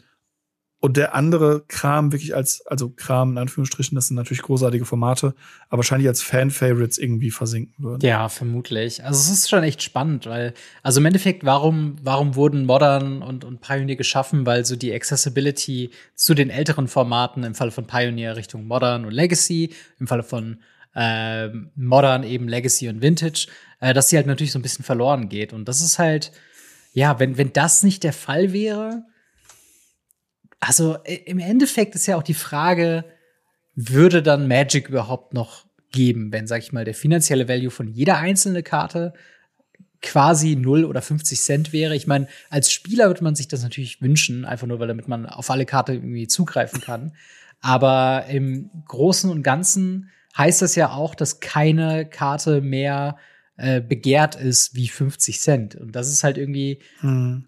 und 0.85 0.97
der 0.97 1.15
andere 1.15 1.63
Kram 1.67 2.11
wirklich 2.11 2.35
als, 2.35 2.63
also 2.67 2.89
Kram 2.89 3.31
in 3.31 3.37
Anführungsstrichen, 3.39 3.95
das 3.95 4.07
sind 4.07 4.17
natürlich 4.17 4.43
großartige 4.43 4.85
Formate, 4.85 5.33
aber 5.67 5.79
wahrscheinlich 5.79 6.07
als 6.07 6.21
Fan-Favorites 6.21 6.99
irgendwie 6.99 7.31
versinken 7.31 7.83
würden. 7.83 8.05
Ja, 8.05 8.29
vermutlich. 8.29 9.03
Also 9.03 9.19
es 9.19 9.31
ist 9.31 9.49
schon 9.49 9.63
echt 9.63 9.81
spannend, 9.81 10.27
weil, 10.27 10.53
also 10.83 10.99
im 10.99 11.05
Endeffekt, 11.07 11.43
warum, 11.43 11.95
warum 12.03 12.35
wurden 12.35 12.65
Modern 12.65 13.23
und, 13.23 13.43
und 13.45 13.61
Pioneer 13.61 13.95
geschaffen? 13.95 14.45
Weil 14.45 14.63
so 14.63 14.75
die 14.75 14.93
Accessibility 14.93 15.89
zu 16.13 16.35
den 16.35 16.51
älteren 16.51 16.87
Formaten 16.87 17.43
im 17.43 17.55
Falle 17.55 17.71
von 17.71 17.87
Pioneer 17.87 18.35
Richtung 18.35 18.67
Modern 18.67 19.05
und 19.05 19.11
Legacy, 19.11 19.73
im 19.99 20.05
Falle 20.05 20.21
von 20.21 20.59
äh, 20.95 21.49
Modern 21.75 22.23
eben 22.23 22.47
Legacy 22.47 22.89
und 22.89 23.01
Vintage, 23.01 23.47
äh, 23.79 23.93
dass 23.93 24.09
sie 24.09 24.17
halt 24.17 24.27
natürlich 24.27 24.51
so 24.51 24.59
ein 24.59 24.63
bisschen 24.63 24.85
verloren 24.85 25.29
geht. 25.29 25.53
Und 25.53 25.65
das 25.67 25.81
ist 25.81 25.99
halt, 25.99 26.31
ja, 26.93 27.19
wenn, 27.19 27.37
wenn 27.37 27.53
das 27.53 27.83
nicht 27.83 28.03
der 28.03 28.13
Fall 28.13 28.53
wäre, 28.53 29.03
also 30.59 30.97
im 31.25 31.39
Endeffekt 31.39 31.95
ist 31.95 32.07
ja 32.07 32.17
auch 32.17 32.23
die 32.23 32.33
Frage, 32.33 33.05
würde 33.75 34.23
dann 34.23 34.47
Magic 34.47 34.89
überhaupt 34.89 35.33
noch 35.33 35.65
geben, 35.91 36.31
wenn, 36.31 36.47
sag 36.47 36.61
ich 36.61 36.71
mal, 36.71 36.85
der 36.85 36.95
finanzielle 36.95 37.47
Value 37.47 37.69
von 37.69 37.87
jeder 37.87 38.17
einzelnen 38.17 38.63
Karte 38.63 39.13
quasi 40.01 40.55
0 40.55 40.85
oder 40.85 41.01
50 41.01 41.39
Cent 41.39 41.73
wäre. 41.73 41.95
Ich 41.95 42.07
meine, 42.07 42.27
als 42.49 42.71
Spieler 42.71 43.07
würde 43.07 43.23
man 43.23 43.35
sich 43.35 43.47
das 43.47 43.63
natürlich 43.63 44.01
wünschen, 44.01 44.45
einfach 44.45 44.67
nur, 44.67 44.79
weil 44.79 44.87
damit 44.87 45.07
man 45.07 45.25
auf 45.25 45.49
alle 45.49 45.65
Karten 45.65 45.93
irgendwie 45.93 46.27
zugreifen 46.27 46.81
kann. 46.81 47.15
Aber 47.61 48.25
im 48.29 48.69
Großen 48.87 49.29
und 49.29 49.41
Ganzen 49.41 50.11
heißt 50.37 50.61
das 50.61 50.75
ja 50.75 50.91
auch, 50.91 51.15
dass 51.15 51.39
keine 51.39 52.07
Karte 52.07 52.61
mehr 52.61 53.17
äh, 53.57 53.81
begehrt 53.81 54.35
ist 54.35 54.75
wie 54.75 54.87
50 54.87 55.39
Cent. 55.39 55.75
Und 55.75 55.95
das 55.95 56.09
ist 56.09 56.23
halt 56.23 56.37
irgendwie. 56.37 56.79
Hm. 56.99 57.47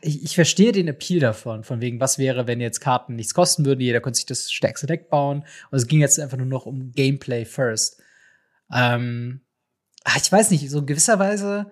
Ich, 0.00 0.24
ich 0.24 0.34
verstehe 0.34 0.72
den 0.72 0.88
Appeal 0.88 1.20
davon, 1.20 1.62
von 1.62 1.82
wegen, 1.82 2.00
was 2.00 2.16
wäre, 2.16 2.46
wenn 2.46 2.58
jetzt 2.58 2.80
Karten 2.80 3.16
nichts 3.16 3.34
kosten 3.34 3.66
würden, 3.66 3.80
jeder 3.80 4.00
könnte 4.00 4.16
sich 4.16 4.24
das 4.24 4.50
stärkste 4.50 4.86
Deck 4.86 5.10
bauen. 5.10 5.44
Und 5.70 5.76
es 5.76 5.86
ging 5.86 6.00
jetzt 6.00 6.18
einfach 6.18 6.38
nur 6.38 6.46
noch 6.46 6.64
um 6.64 6.92
Gameplay 6.92 7.44
first. 7.44 8.00
Ähm, 8.72 9.42
ich 10.16 10.32
weiß 10.32 10.52
nicht, 10.52 10.70
so 10.70 10.78
in 10.78 10.86
gewisser 10.86 11.18
Weise 11.18 11.70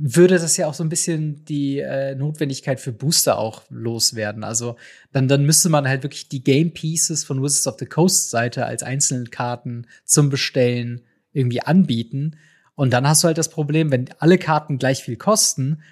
würde 0.00 0.38
das 0.38 0.56
ja 0.56 0.68
auch 0.68 0.74
so 0.74 0.84
ein 0.84 0.88
bisschen 0.88 1.44
die 1.44 1.80
äh, 1.80 2.14
Notwendigkeit 2.14 2.78
für 2.78 2.92
Booster 2.92 3.36
auch 3.36 3.64
loswerden. 3.68 4.44
Also 4.44 4.76
dann, 5.12 5.26
dann 5.26 5.44
müsste 5.44 5.68
man 5.70 5.88
halt 5.88 6.04
wirklich 6.04 6.28
die 6.28 6.44
Game 6.44 6.72
Pieces 6.72 7.24
von 7.24 7.42
Wizards 7.42 7.66
of 7.66 7.80
the 7.80 7.86
Coast 7.86 8.30
Seite 8.30 8.64
als 8.64 8.84
einzelnen 8.84 9.30
Karten 9.30 9.88
zum 10.04 10.30
Bestellen 10.30 11.02
irgendwie 11.32 11.62
anbieten. 11.62 12.36
Und 12.76 12.92
dann 12.92 13.08
hast 13.08 13.24
du 13.24 13.26
halt 13.26 13.38
das 13.38 13.50
Problem, 13.50 13.90
wenn 13.90 14.08
alle 14.20 14.38
Karten 14.38 14.78
gleich 14.78 15.02
viel 15.02 15.16
kosten, 15.16 15.82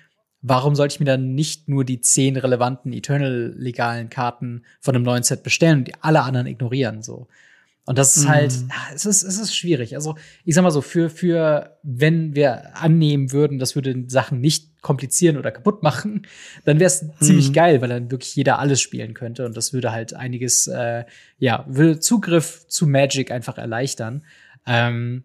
warum 0.40 0.76
sollte 0.76 0.94
ich 0.94 1.00
mir 1.00 1.06
dann 1.06 1.34
nicht 1.34 1.68
nur 1.68 1.84
die 1.84 2.00
zehn 2.00 2.36
relevanten 2.36 2.92
Eternal 2.92 3.54
legalen 3.56 4.08
Karten 4.08 4.62
von 4.80 4.94
einem 4.94 5.04
neuen 5.04 5.24
Set 5.24 5.42
bestellen 5.42 5.80
und 5.80 5.90
alle 6.02 6.22
anderen 6.22 6.46
ignorieren 6.46 7.02
so? 7.02 7.26
Und 7.86 7.98
das 7.98 8.16
ist 8.16 8.28
halt, 8.28 8.52
mm. 8.52 8.68
es 8.94 9.06
ist, 9.06 9.22
es 9.22 9.38
ist 9.38 9.56
schwierig. 9.56 9.94
Also, 9.94 10.16
ich 10.44 10.54
sag 10.56 10.62
mal 10.62 10.72
so, 10.72 10.82
für, 10.82 11.08
für, 11.08 11.78
wenn 11.84 12.34
wir 12.34 12.76
annehmen 12.76 13.30
würden, 13.30 13.60
das 13.60 13.76
würde 13.76 14.04
Sachen 14.08 14.40
nicht 14.40 14.82
komplizieren 14.82 15.36
oder 15.36 15.52
kaputt 15.52 15.84
machen, 15.84 16.26
dann 16.64 16.80
wäre 16.80 16.88
es 16.88 17.02
mm. 17.02 17.10
ziemlich 17.20 17.52
geil, 17.52 17.80
weil 17.80 17.88
dann 17.88 18.10
wirklich 18.10 18.34
jeder 18.34 18.58
alles 18.58 18.80
spielen 18.80 19.14
könnte. 19.14 19.46
Und 19.46 19.56
das 19.56 19.72
würde 19.72 19.92
halt 19.92 20.14
einiges, 20.14 20.66
äh, 20.66 21.04
ja, 21.38 21.64
würde 21.68 22.00
Zugriff 22.00 22.66
zu 22.66 22.88
Magic 22.88 23.30
einfach 23.30 23.56
erleichtern. 23.56 24.24
Ähm, 24.66 25.22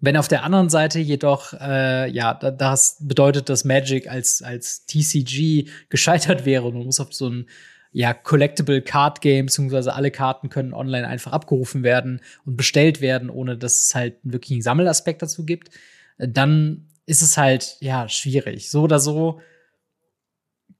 wenn 0.00 0.16
auf 0.16 0.28
der 0.28 0.44
anderen 0.44 0.68
Seite 0.68 1.00
jedoch, 1.00 1.54
äh, 1.54 2.08
ja, 2.08 2.34
das 2.34 2.98
bedeutet, 3.00 3.48
dass 3.48 3.64
Magic 3.64 4.08
als, 4.08 4.42
als 4.42 4.86
TCG 4.86 5.68
gescheitert 5.88 6.44
wäre 6.44 6.64
und 6.64 6.74
man 6.74 6.84
muss 6.86 7.00
auf 7.00 7.12
so 7.12 7.28
ein 7.28 7.46
ja, 7.94 8.12
Collectible 8.12 8.82
Card 8.82 9.20
Game, 9.20 9.46
beziehungsweise 9.46 9.94
alle 9.94 10.10
Karten 10.10 10.48
können 10.48 10.74
online 10.74 11.06
einfach 11.06 11.32
abgerufen 11.32 11.84
werden 11.84 12.20
und 12.44 12.56
bestellt 12.56 13.00
werden, 13.00 13.30
ohne 13.30 13.56
dass 13.56 13.84
es 13.84 13.94
halt 13.94 14.16
einen 14.24 14.62
Sammelaspekt 14.62 15.22
dazu 15.22 15.46
gibt, 15.46 15.70
dann 16.18 16.88
ist 17.06 17.22
es 17.22 17.36
halt, 17.36 17.76
ja, 17.78 18.08
schwierig. 18.08 18.68
So 18.68 18.82
oder 18.82 18.98
so 18.98 19.40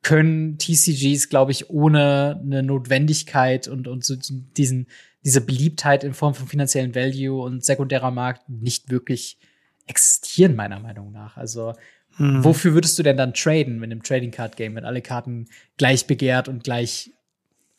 können 0.02 0.58
TCGs, 0.58 1.28
glaube 1.28 1.52
ich, 1.52 1.70
ohne 1.70 2.40
eine 2.42 2.64
Notwendigkeit 2.64 3.68
und, 3.68 3.86
und 3.86 4.04
so 4.04 4.16
diesen, 4.16 4.88
diese 5.24 5.40
Beliebtheit 5.40 6.02
in 6.02 6.14
Form 6.14 6.34
von 6.34 6.48
finanziellen 6.48 6.96
Value 6.96 7.40
und 7.40 7.64
sekundärer 7.64 8.10
Markt 8.10 8.48
nicht 8.48 8.90
wirklich 8.90 9.38
existieren, 9.86 10.56
meiner 10.56 10.80
Meinung 10.80 11.12
nach. 11.12 11.36
Also 11.36 11.74
hm. 12.16 12.44
Wofür 12.44 12.74
würdest 12.74 12.98
du 12.98 13.02
denn 13.02 13.16
dann 13.16 13.34
traden 13.34 13.78
mit 13.78 13.90
einem 13.90 14.02
Trading 14.02 14.30
Card 14.30 14.56
Game, 14.56 14.74
wenn 14.76 14.84
alle 14.84 15.02
Karten 15.02 15.46
gleich 15.76 16.06
begehrt 16.06 16.48
und 16.48 16.64
gleich 16.64 17.10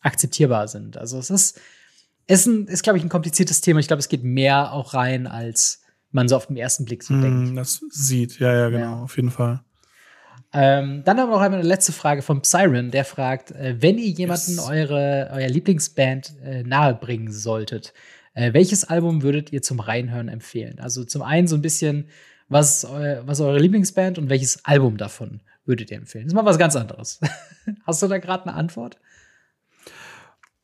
akzeptierbar 0.01 0.67
sind? 0.67 0.97
Also 0.97 1.17
es 1.17 1.29
ist, 1.29 1.61
es 2.27 2.45
ist, 2.45 2.69
ist 2.69 2.83
glaube 2.83 2.97
ich, 2.97 3.03
ein 3.03 3.09
kompliziertes 3.09 3.61
Thema. 3.61 3.79
Ich 3.79 3.87
glaube, 3.87 4.01
es 4.01 4.09
geht 4.09 4.23
mehr 4.23 4.73
auch 4.73 4.93
rein, 4.93 5.27
als 5.27 5.81
man 6.11 6.27
so 6.27 6.35
auf 6.35 6.47
den 6.47 6.57
ersten 6.57 6.85
Blick 6.85 7.03
so 7.03 7.13
hm, 7.13 7.21
denkt. 7.21 7.57
Das 7.57 7.81
sieht, 7.89 8.39
ja, 8.39 8.53
ja, 8.53 8.69
genau, 8.69 8.97
ja. 8.97 9.03
auf 9.03 9.15
jeden 9.15 9.31
Fall. 9.31 9.61
Ähm, 10.53 11.03
dann 11.03 11.17
haben 11.17 11.29
wir 11.29 11.35
noch 11.35 11.41
einmal 11.41 11.59
eine 11.59 11.67
letzte 11.67 11.91
Frage 11.91 12.21
vom 12.21 12.41
Siren, 12.43 12.91
der 12.91 13.03
fragt, 13.03 13.51
äh, 13.51 13.75
wenn 13.79 13.97
ihr 13.97 14.09
jemanden 14.09 14.51
yes. 14.51 14.67
eure, 14.67 15.29
euer 15.33 15.49
Lieblingsband 15.49 16.33
äh, 16.43 16.63
nahebringen 16.63 17.31
solltet, 17.31 17.93
äh, 18.33 18.53
welches 18.53 18.85
Album 18.85 19.21
würdet 19.21 19.51
ihr 19.51 19.61
zum 19.61 19.81
Reinhören 19.81 20.29
empfehlen? 20.29 20.79
Also 20.79 21.03
zum 21.03 21.21
einen 21.21 21.47
so 21.47 21.55
ein 21.55 21.61
bisschen 21.61 22.07
was, 22.47 22.83
was 22.83 23.41
eure 23.41 23.59
Lieblingsband 23.59 24.17
und 24.17 24.29
welches 24.29 24.63
Album 24.65 24.97
davon 24.97 25.41
würdet 25.65 25.91
ihr 25.91 25.97
empfehlen? 25.97 26.25
Das 26.25 26.33
ist 26.33 26.35
mal 26.35 26.45
was 26.45 26.57
ganz 26.57 26.75
anderes. 26.75 27.19
Hast 27.85 28.01
du 28.01 28.07
da 28.07 28.17
gerade 28.17 28.47
eine 28.47 28.53
Antwort? 28.53 28.97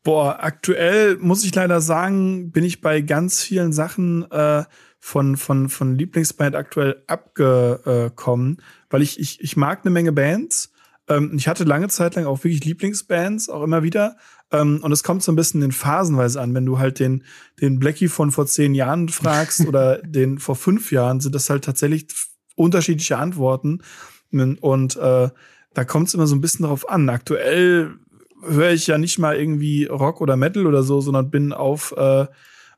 Boah, 0.04 0.38
aktuell 0.40 1.16
muss 1.18 1.44
ich 1.44 1.54
leider 1.54 1.80
sagen, 1.80 2.50
bin 2.50 2.64
ich 2.64 2.80
bei 2.80 3.00
ganz 3.02 3.42
vielen 3.42 3.72
Sachen 3.72 4.28
äh, 4.32 4.64
von, 4.98 5.36
von, 5.36 5.68
von 5.68 5.96
Lieblingsband 5.96 6.56
aktuell 6.56 7.02
abgekommen, 7.06 8.62
weil 8.90 9.02
ich, 9.02 9.18
ich, 9.20 9.40
ich 9.40 9.56
mag 9.56 9.80
eine 9.82 9.90
Menge 9.90 10.12
Bands. 10.12 10.72
Ähm, 11.08 11.34
ich 11.36 11.46
hatte 11.46 11.64
lange 11.64 11.88
Zeit 11.88 12.16
lang 12.16 12.26
auch 12.26 12.42
wirklich 12.42 12.64
Lieblingsbands, 12.64 13.48
auch 13.48 13.62
immer 13.62 13.82
wieder. 13.84 14.16
Ähm, 14.52 14.80
und 14.82 14.92
es 14.92 15.02
kommt 15.02 15.22
so 15.22 15.32
ein 15.32 15.36
bisschen 15.36 15.62
in 15.62 15.72
phasenweise 15.72 16.40
an. 16.40 16.54
Wenn 16.54 16.66
du 16.66 16.78
halt 16.78 16.98
den, 16.98 17.24
den 17.60 17.78
Blackie 17.78 18.08
von 18.08 18.30
vor 18.30 18.46
zehn 18.46 18.74
Jahren 18.74 19.08
fragst 19.08 19.60
oder 19.66 19.98
den 19.98 20.38
vor 20.38 20.56
fünf 20.56 20.92
Jahren, 20.92 21.20
sind 21.20 21.34
das 21.34 21.50
halt 21.50 21.64
tatsächlich 21.64 22.06
unterschiedliche 22.54 23.18
Antworten. 23.18 23.82
Und 24.30 24.96
äh, 24.96 25.28
da 25.74 25.84
kommt 25.84 26.08
es 26.08 26.14
immer 26.14 26.26
so 26.26 26.34
ein 26.34 26.40
bisschen 26.40 26.66
drauf 26.66 26.88
an. 26.88 27.08
Aktuell 27.08 27.94
höre 28.44 28.72
ich 28.72 28.86
ja 28.86 28.98
nicht 28.98 29.18
mal 29.18 29.36
irgendwie 29.36 29.86
Rock 29.86 30.20
oder 30.20 30.36
Metal 30.36 30.66
oder 30.66 30.82
so, 30.82 31.00
sondern 31.00 31.30
bin 31.30 31.52
auf 31.52 31.94
äh, 31.96 32.26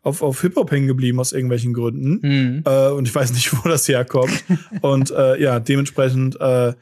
auf, 0.04 0.22
auf 0.22 0.42
Hip-Hop 0.42 0.70
hängen 0.70 0.86
geblieben 0.86 1.18
aus 1.18 1.32
irgendwelchen 1.32 1.72
Gründen. 1.72 2.20
Mhm. 2.22 2.62
Äh, 2.66 2.90
und 2.90 3.08
ich 3.08 3.14
weiß 3.14 3.32
nicht, 3.32 3.52
wo 3.64 3.68
das 3.68 3.88
herkommt. 3.88 4.44
und 4.82 5.10
äh, 5.10 5.40
ja, 5.40 5.58
dementsprechend 5.58 6.38
äh, 6.40 6.74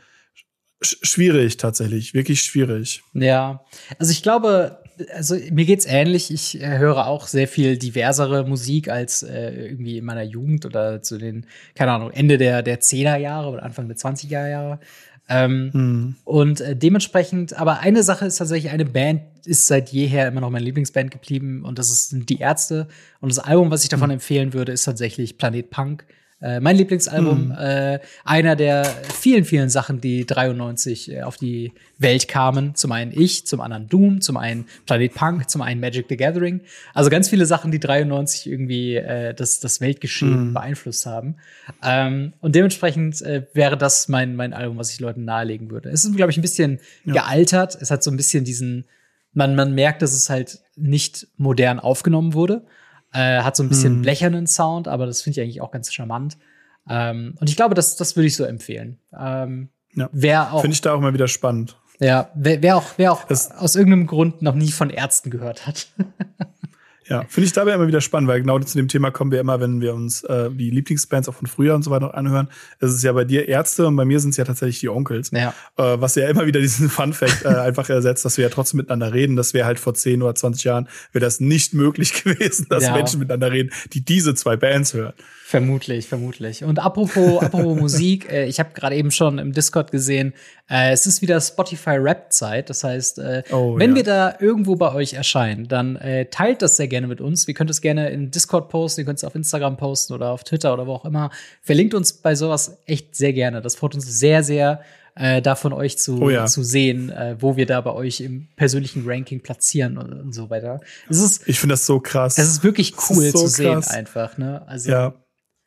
schwierig 0.83 1.57
tatsächlich, 1.57 2.15
wirklich 2.15 2.43
schwierig. 2.43 3.03
Ja, 3.15 3.65
also 3.99 4.11
ich 4.11 4.23
glaube, 4.23 4.82
also 5.15 5.37
mir 5.51 5.65
geht's 5.65 5.87
ähnlich. 5.87 6.33
Ich 6.33 6.61
äh, 6.61 6.79
höre 6.79 7.07
auch 7.07 7.27
sehr 7.27 7.49
viel 7.49 7.77
diversere 7.77 8.47
Musik 8.47 8.89
als 8.89 9.23
äh, 9.23 9.51
irgendwie 9.51 9.99
in 9.99 10.05
meiner 10.05 10.23
Jugend 10.23 10.67
oder 10.67 11.03
zu 11.03 11.19
den, 11.19 11.47
keine 11.75 11.93
Ahnung, 11.93 12.11
Ende 12.11 12.39
der, 12.39 12.63
der 12.63 12.81
10er 12.81 13.17
Jahre 13.17 13.51
oder 13.51 13.63
Anfang 13.63 13.89
der 13.89 13.97
20er 13.97 14.49
Jahre. 14.49 14.81
Ähm, 15.29 15.71
hm. 15.73 16.15
Und 16.25 16.61
äh, 16.61 16.77
dementsprechend, 16.77 17.59
aber 17.59 17.81
eine 17.81 18.03
Sache 18.03 18.27
ist 18.27 18.37
tatsächlich, 18.37 18.73
eine 18.73 18.85
Band 18.85 19.23
ist 19.45 19.67
seit 19.67 19.91
jeher 19.91 20.29
immer 20.29 20.41
noch 20.41 20.51
meine 20.51 20.65
Lieblingsband 20.65 21.11
geblieben 21.11 21.65
und 21.65 21.79
das 21.79 21.91
ist 21.91 22.15
die 22.29 22.39
Ärzte. 22.39 22.89
Und 23.21 23.31
das 23.31 23.39
Album, 23.39 23.71
was 23.71 23.83
ich 23.83 23.89
davon 23.89 24.11
hm. 24.11 24.15
empfehlen 24.15 24.53
würde, 24.53 24.73
ist 24.73 24.85
tatsächlich 24.85 25.39
Planet 25.39 25.71
Punk. 25.71 26.05
Äh, 26.43 26.61
mein 26.61 26.77
Lieblingsalbum, 26.77 27.49
mhm. 27.49 27.53
äh, 27.53 28.01
einer 28.25 28.57
der 28.57 28.85
vielen, 28.85 29.45
vielen 29.45 29.69
Sachen, 29.69 30.01
die 30.01 30.27
93 30.27 31.13
äh, 31.13 31.23
auf 31.23 31.37
die 31.37 31.73
Welt 31.99 32.27
kamen. 32.27 32.75
Zum 32.75 32.91
einen 32.91 33.13
ich, 33.15 33.47
zum 33.47 33.61
anderen 33.61 33.89
Doom, 33.89 34.21
zum 34.21 34.37
einen 34.37 34.67
Planet 34.85 35.15
Punk, 35.15 35.49
zum 35.49 35.63
einen 35.63 35.81
Magic 35.81 36.07
the 36.09 36.17
Gathering. 36.17 36.61
Also 36.95 37.11
ganz 37.11 37.29
viele 37.29 37.47
Sachen, 37.47 37.71
die 37.71 37.79
93 37.79 38.51
irgendwie 38.51 38.97
äh, 38.97 39.35
das, 39.35 39.61
das 39.61 39.81
Weltgeschehen 39.81 40.49
mhm. 40.49 40.55
beeinflusst 40.55 41.07
haben. 41.07 41.37
Ähm, 41.83 42.33
und 42.41 42.57
dementsprechend 42.57 43.23
äh, 43.23 43.47
wäre 43.55 43.79
das 43.79 44.09
mein, 44.09 44.35
mein 44.35 44.53
Album, 44.53 44.79
was 44.79 44.93
ich 44.93 44.99
Leuten 44.99 45.25
nahelegen 45.25 45.71
würde. 45.71 45.91
Es 45.91 46.05
ist, 46.05 46.17
glaube 46.17 46.33
ich, 46.33 46.39
ein 46.39 46.43
bisschen 46.43 46.81
ja. 47.05 47.15
gealtert. 47.15 47.79
Es 47.81 47.93
hat 47.93 48.03
so 48.03 48.11
ein 48.11 48.17
bisschen 48.17 48.45
diesen, 48.45 48.85
man, 49.33 49.55
man 49.55 49.75
merkt, 49.75 50.03
dass 50.03 50.13
es 50.13 50.29
halt 50.29 50.59
nicht 50.75 51.29
modern 51.37 51.79
aufgenommen 51.79 52.35
wurde. 52.35 52.65
Äh, 53.13 53.43
hat 53.43 53.57
so 53.57 53.63
ein 53.63 53.69
bisschen 53.69 53.97
hm. 53.97 54.03
blechernen 54.03 54.47
Sound, 54.47 54.89
aber 54.89 55.07
das 55.07 55.23
finde 55.23 55.41
ich 55.41 55.45
eigentlich 55.45 55.61
auch 55.61 55.71
ganz 55.71 55.93
charmant. 55.93 56.39
Ähm, 56.89 57.35
und 57.41 57.51
ich 57.51 57.57
glaube, 57.57 57.75
das, 57.75 57.97
das 57.97 58.17
würde 58.17 58.27
ich 58.27 58.37
so 58.37 58.45
empfehlen. 58.45 58.99
Ähm, 59.19 59.69
ja. 59.95 60.09
Finde 60.61 60.75
ich 60.75 60.81
da 60.81 60.95
auch 60.95 61.01
mal 61.01 61.13
wieder 61.15 61.29
spannend. 61.29 61.77
Ja, 62.01 62.31
wer, 62.35 62.63
wer 62.63 62.77
auch, 62.77 62.87
wer 62.97 63.13
auch 63.13 63.31
aus 63.31 63.77
irgendeinem 63.77 64.07
Grund 64.07 64.43
noch 64.43 64.55
nie 64.55 64.73
von 64.73 64.91
Ärzten 64.91 65.31
gehört 65.31 65.67
hat. 65.67 65.89
Ja, 67.13 67.25
finde 67.29 67.47
ich 67.47 67.53
dabei 67.53 67.75
immer 67.75 67.87
wieder 67.87 68.01
spannend, 68.01 68.29
weil 68.29 68.41
genau 68.41 68.59
zu 68.59 68.77
dem 68.77 68.89
Thema 68.89 69.11
kommen 69.11 69.31
wir 69.31 69.41
immer, 69.41 69.61
wenn 69.61 69.81
wir 69.81 69.95
uns 69.95 70.23
äh, 70.25 70.51
die 70.51 70.71
Lieblingsbands 70.71 71.29
auch 71.29 71.35
von 71.35 71.47
früher 71.47 71.75
und 71.75 71.83
so 71.83 71.91
weiter 71.91 72.07
noch 72.07 72.15
anhören. 72.15 72.49
Es 72.81 72.93
ist 72.93 73.03
ja 73.03 73.13
bei 73.13 73.25
dir 73.25 73.49
Ärzte 73.49 73.87
und 73.87 73.97
bei 73.97 74.05
mir 74.05 74.21
sind 74.21 74.31
es 74.31 74.37
ja 74.37 74.45
tatsächlich 74.45 74.81
die 74.81 74.89
Onkels. 74.89 75.31
Ja. 75.31 75.55
Äh, 75.77 76.01
was 76.01 76.15
ja 76.15 76.29
immer 76.29 76.47
wieder 76.47 76.61
diesen 76.61 76.89
Fun-Fact 76.89 77.45
äh, 77.45 77.49
einfach 77.61 77.89
ersetzt, 77.89 78.25
dass 78.25 78.37
wir 78.37 78.45
ja 78.45 78.51
trotzdem 78.51 78.79
miteinander 78.79 79.13
reden. 79.13 79.37
Das 79.37 79.55
wäre 79.55 79.67
halt 79.67 79.79
vor 79.79 79.95
10 79.95 80.23
oder 80.23 80.35
20 80.35 80.65
Jahren, 80.65 80.89
wäre 81.13 81.25
das 81.25 81.41
nicht 81.41 81.75
möglich 81.75 82.13
gewesen, 82.25 82.67
dass 82.69 82.85
ja. 82.85 82.95
Menschen 82.95 83.19
miteinander 83.19 83.53
reden, 83.53 83.71
die 83.93 84.05
diese 84.05 84.35
zwei 84.35 84.57
Bands 84.57 84.95
hören. 84.95 85.15
Vermutlich, 85.53 86.09
vermutlich. 86.09 86.65
Und 86.65 86.79
apropos, 86.79 87.43
apropos 87.43 87.79
Musik, 87.79 88.33
äh, 88.33 88.47
ich 88.47 88.59
habe 88.59 88.71
gerade 88.73 88.97
eben 88.97 89.11
schon 89.11 89.39
im 89.39 89.53
Discord 89.53 89.93
gesehen, 89.93 90.33
äh, 90.71 90.93
es 90.93 91.05
ist 91.05 91.21
wieder 91.21 91.39
Spotify 91.43 91.97
Rap 91.99 92.33
Zeit. 92.33 92.71
Das 92.71 92.85
heißt, 92.85 93.19
äh, 93.19 93.43
oh, 93.51 93.79
wenn 93.79 93.91
ja. 93.91 93.97
wir 93.97 94.03
da 94.03 94.35
irgendwo 94.41 94.77
bei 94.77 94.95
euch 94.95 95.13
erscheinen, 95.13 95.69
dann 95.69 95.99
teilt 96.31 96.63
das 96.63 96.77
sehr 96.79 96.89
gerne 96.89 97.02
gerne 97.03 97.09
mit 97.09 97.21
uns. 97.21 97.47
Wir 97.47 97.55
könnt 97.55 97.71
es 97.71 97.81
gerne 97.81 98.11
in 98.11 98.31
Discord 98.31 98.69
posten, 98.69 99.01
ihr 99.01 99.05
könnt 99.05 99.19
es 99.19 99.25
auf 99.25 99.35
Instagram 99.35 99.77
posten 99.77 100.13
oder 100.13 100.31
auf 100.31 100.45
Twitter 100.45 100.73
oder 100.73 100.87
wo 100.87 100.95
auch 100.95 101.05
immer. 101.05 101.31
Verlinkt 101.61 101.95
uns 101.95 102.13
bei 102.13 102.35
sowas 102.35 102.79
echt 102.87 103.17
sehr 103.17 103.33
gerne. 103.33 103.61
Das 103.61 103.75
freut 103.75 103.95
uns 103.95 104.07
sehr, 104.07 104.43
sehr, 104.45 104.81
äh, 105.15 105.43
da 105.43 105.57
von 105.57 105.73
euch 105.73 105.99
zu, 105.99 106.23
oh 106.23 106.31
ja. 106.31 106.47
zu 106.47 106.63
sehen, 106.63 107.11
äh, 107.11 107.37
wo 107.39 107.57
wir 107.57 107.67
da 107.67 107.81
bei 107.81 107.93
euch 107.93 108.21
im 108.21 108.49
persönlichen 108.57 109.03
Ranking 109.07 109.41
platzieren 109.41 109.99
und, 109.99 110.13
und 110.13 110.33
so 110.33 110.49
weiter. 110.49 110.81
Es 111.11 111.19
ist, 111.19 111.49
ich 111.49 111.59
finde 111.59 111.75
das 111.75 111.85
so 111.85 112.01
krass. 112.01 112.39
Es 112.39 112.49
ist 112.49 112.65
wirklich 112.65 112.95
cool 113.11 113.25
ist 113.25 113.33
so 113.33 113.47
zu 113.47 113.63
krass. 113.63 113.87
sehen 113.87 113.95
einfach. 113.95 114.39
Ne? 114.39 114.63
Also, 114.67 114.91
ja. 114.91 115.15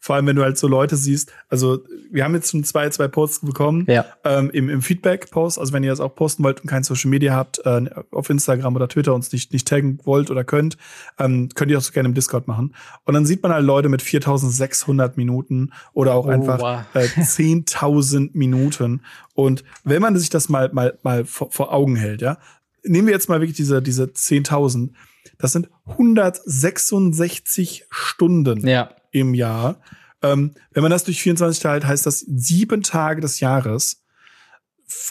Vor 0.06 0.16
allem, 0.16 0.28
wenn 0.28 0.36
du 0.36 0.44
halt 0.44 0.56
so 0.56 0.68
Leute 0.68 0.98
siehst. 0.98 1.32
Also, 1.50 1.80
wir 2.12 2.24
haben 2.24 2.36
jetzt 2.36 2.52
schon 2.52 2.64
zwei, 2.64 2.88
zwei 2.92 3.08
Posts 3.08 3.44
bekommen 3.44 3.88
ja. 3.90 4.06
ähm, 4.24 4.52
im, 4.52 4.70
im 4.70 4.84
Feedback-Post. 4.84 5.58
Also, 5.58 5.74
wenn 5.74 5.84
ihr 5.84 5.90
das 5.90 6.00
auch 6.00 6.14
posten 6.14 6.44
wollt 6.44 6.62
und 6.62 6.68
kein 6.68 6.84
Social 6.84 7.10
Media 7.10 7.34
habt, 7.34 7.66
äh, 7.66 7.90
auf 8.12 8.30
Instagram 8.30 8.76
oder 8.76 8.88
Twitter 8.88 9.16
uns 9.16 9.32
nicht, 9.32 9.52
nicht 9.52 9.68
taggen 9.68 10.00
wollt 10.04 10.30
oder 10.30 10.44
könnt, 10.44 10.78
ähm, 11.18 11.50
könnt 11.56 11.72
ihr 11.72 11.80
auch 11.80 11.82
so 11.82 11.92
gerne 11.92 12.08
im 12.08 12.14
Discord 12.14 12.48
machen. 12.48 12.76
Und 13.06 13.16
dann 13.16 13.26
sieht 13.26 13.42
man 13.42 13.52
halt 13.52 13.66
Leute 13.66 13.90
mit 13.90 14.04
4600 14.04 15.18
Minuten 15.18 15.72
oder 15.94 16.14
auch 16.14 16.28
oh, 16.28 16.30
einfach 16.30 16.60
wow. 16.60 16.82
äh, 16.94 17.08
10.000 17.08 18.30
Minuten. 18.34 19.02
Und 19.34 19.64
wenn 19.86 20.04
man 20.04 20.16
sich 20.20 20.30
das 20.30 20.50
mal, 20.50 20.70
mal, 20.72 21.00
mal 21.02 21.26
vor, 21.26 21.50
vor 21.50 21.74
Augen 21.74 21.96
hält, 21.96 22.22
ja, 22.22 22.38
nehmen 22.84 23.08
wir 23.08 23.14
jetzt 23.16 23.28
mal 23.28 23.42
wirklich 23.42 23.58
diese, 23.58 23.82
diese 23.82 24.04
10.000. 24.04 24.92
Das 25.40 25.52
sind 25.52 25.68
166 25.88 27.88
Stunden. 27.90 28.68
Ja 28.68 28.92
im 29.16 29.34
Jahr. 29.34 29.80
Ähm, 30.22 30.52
wenn 30.72 30.84
man 30.84 30.92
das 30.92 31.06
durch 31.06 31.22
24 31.22 31.62
teilt, 31.62 31.86
heißt 31.86 32.06
das 32.06 32.20
sieben 32.20 32.84
Tage 32.84 33.22
des 33.22 33.40
Jahres 33.40 34.02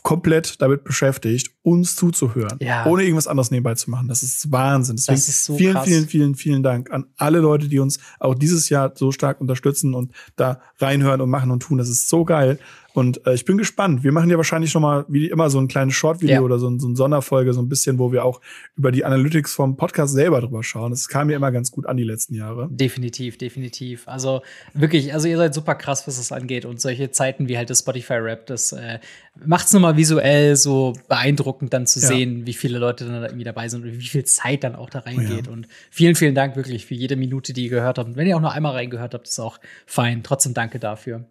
komplett 0.03 0.61
damit 0.63 0.85
beschäftigt, 0.85 1.51
uns 1.63 1.97
zuzuhören, 1.97 2.59
ja. 2.61 2.87
ohne 2.87 3.03
irgendwas 3.03 3.27
anderes 3.27 3.51
nebenbei 3.51 3.75
zu 3.75 3.91
machen. 3.91 4.07
Das 4.07 4.23
ist 4.23 4.53
Wahnsinn. 4.53 4.97
Deswegen 4.97 5.17
das 5.17 5.29
ist 5.29 5.45
so 5.45 5.57
vielen, 5.57 5.75
krass. 5.75 5.85
vielen, 5.85 6.07
vielen, 6.07 6.35
vielen 6.37 6.63
Dank 6.63 6.93
an 6.93 7.07
alle 7.17 7.41
Leute, 7.41 7.69
die 7.69 7.81
uns 7.81 7.99
auch 8.21 8.35
dieses 8.35 8.69
Jahr 8.69 8.93
so 8.95 9.11
stark 9.11 9.41
unterstützen 9.41 9.95
und 9.95 10.13
da 10.37 10.61
reinhören 10.79 11.21
und 11.21 11.31
machen 11.31 11.51
und 11.51 11.61
tun. 11.61 11.79
Das 11.79 11.89
ist 11.89 12.09
so 12.09 12.25
geil. 12.25 12.59
Und 12.95 13.27
äh, 13.27 13.35
ich 13.35 13.45
bin 13.45 13.59
gespannt. 13.59 14.05
Wir 14.05 14.13
machen 14.13 14.31
ja 14.31 14.37
wahrscheinlich 14.37 14.73
noch 14.73 14.81
mal 14.81 15.05
wie 15.09 15.27
immer 15.27 15.51
so 15.51 15.59
ein 15.59 15.67
kleines 15.67 15.95
Short-Video 15.95 16.37
ja. 16.37 16.41
oder 16.43 16.61
so, 16.61 16.79
so 16.79 16.87
eine 16.87 16.95
Sonderfolge, 16.95 17.53
so 17.53 17.61
ein 17.61 17.69
bisschen, 17.69 17.99
wo 17.99 18.13
wir 18.13 18.25
auch 18.25 18.41
über 18.77 18.93
die 18.93 19.05
Analytics 19.05 19.53
vom 19.53 19.77
Podcast 19.77 20.15
selber 20.15 20.41
drüber 20.41 20.63
schauen. 20.63 20.93
Das 20.93 21.09
kam 21.09 21.27
mir 21.27 21.35
immer 21.35 21.51
ganz 21.51 21.73
gut 21.73 21.87
an 21.87 21.97
die 21.97 22.05
letzten 22.05 22.37
Jahre. 22.37 22.69
Definitiv, 22.71 23.37
definitiv. 23.37 24.07
Also 24.07 24.43
wirklich, 24.75 25.13
also 25.13 25.27
ihr 25.27 25.37
seid 25.37 25.55
super 25.55 25.75
krass, 25.75 26.07
was 26.07 26.19
das 26.19 26.31
angeht. 26.31 26.67
Und 26.67 26.81
solche 26.81 27.11
Zeiten 27.11 27.49
wie 27.49 27.57
halt 27.57 27.69
das 27.69 27.81
Spotify-Rap, 27.81 28.47
das 28.47 28.71
äh, 28.71 29.01
macht 29.45 29.67
es 29.67 29.73
nochmal 29.73 29.97
visuell 29.97 30.55
so 30.55 30.93
beeindruckend 31.09 31.75
dann 31.75 31.89
zu 31.89 31.99
ja. 31.99 32.07
sehen, 32.07 32.47
wie 32.47 32.55
viele 32.55 32.79
Leute 32.79 33.07
dann 33.07 33.23
da 33.23 33.27
irgendwie 33.27 33.45
dabei 33.45 33.69
sind 33.69 33.83
und 33.83 33.99
wie 33.99 34.07
viel 34.07 34.25
Zeit 34.25 34.63
dann 34.63 34.77
auch 34.77 34.89
da 34.89 35.01
reingeht. 35.01 35.49
Oh 35.49 35.51
ja. 35.51 35.53
Und 35.53 35.67
vielen, 35.91 36.15
vielen 36.15 36.37
Dank 36.37 36.55
wirklich 36.55 36.87
für 36.87 36.95
jede 36.95 37.17
Minute, 37.17 37.53
die 37.53 37.65
ihr 37.65 37.71
gehört 37.71 37.99
habt. 37.99 38.09
Und 38.09 38.17
wenn 38.17 38.29
ihr 38.29 38.37
auch 38.37 38.41
nur 38.41 38.53
einmal 38.53 38.75
reingehört 38.75 39.15
habt, 39.15 39.27
ist 39.27 39.41
auch 39.41 39.59
fein. 39.85 40.23
Trotzdem 40.23 40.55
danke 40.55 40.79
dafür. 40.79 41.25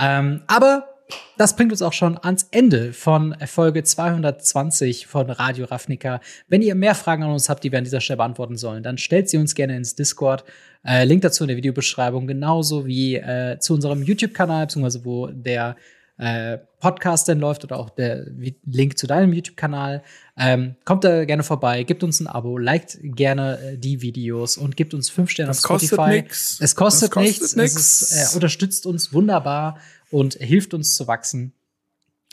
Ähm, 0.00 0.42
aber 0.46 0.88
das 1.36 1.54
bringt 1.54 1.70
uns 1.70 1.82
auch 1.82 1.92
schon 1.92 2.18
ans 2.18 2.48
Ende 2.50 2.92
von 2.92 3.36
Folge 3.46 3.84
220 3.84 5.06
von 5.06 5.30
Radio 5.30 5.66
Ravnica. 5.66 6.20
Wenn 6.48 6.62
ihr 6.62 6.74
mehr 6.74 6.94
Fragen 6.94 7.22
an 7.22 7.30
uns 7.30 7.48
habt, 7.48 7.62
die 7.62 7.70
wir 7.70 7.78
an 7.78 7.84
dieser 7.84 8.00
Stelle 8.00 8.16
beantworten 8.16 8.56
sollen, 8.56 8.82
dann 8.82 8.98
stellt 8.98 9.28
sie 9.28 9.36
uns 9.36 9.54
gerne 9.54 9.76
ins 9.76 9.94
Discord. 9.94 10.44
Äh, 10.84 11.04
Link 11.04 11.22
dazu 11.22 11.44
in 11.44 11.48
der 11.48 11.56
Videobeschreibung, 11.56 12.26
genauso 12.26 12.86
wie 12.86 13.16
äh, 13.16 13.58
zu 13.58 13.74
unserem 13.74 14.02
YouTube-Kanal, 14.02 14.66
beziehungsweise 14.66 15.04
wo 15.04 15.28
der 15.28 15.76
äh, 16.18 16.58
Podcast 16.80 17.28
denn 17.28 17.40
läuft 17.40 17.64
oder 17.64 17.78
auch 17.78 17.90
der 17.90 18.26
Link 18.64 18.98
zu 18.98 19.06
deinem 19.06 19.32
YouTube-Kanal. 19.32 20.02
Ähm, 20.38 20.76
kommt 20.84 21.02
da 21.04 21.24
gerne 21.24 21.42
vorbei, 21.42 21.82
gibt 21.84 22.04
uns 22.04 22.20
ein 22.20 22.26
Abo, 22.26 22.58
liked 22.58 22.98
gerne 23.02 23.58
äh, 23.58 23.78
die 23.78 24.02
Videos 24.02 24.58
und 24.58 24.76
gibt 24.76 24.92
uns 24.92 25.08
fünf 25.08 25.30
Sterne 25.30 25.48
das 25.48 25.64
auf 25.64 25.80
Spotify. 25.80 25.96
Kostet 25.96 26.24
nix. 26.24 26.60
Es 26.60 26.76
kostet, 26.76 27.10
kostet 27.10 27.40
nichts. 27.40 27.56
nichts. 27.56 28.02
Es 28.02 28.10
ist, 28.10 28.32
äh, 28.32 28.34
unterstützt 28.34 28.84
uns 28.84 29.14
wunderbar 29.14 29.78
und 30.10 30.34
hilft 30.34 30.74
uns 30.74 30.94
zu 30.94 31.06
wachsen. 31.06 31.54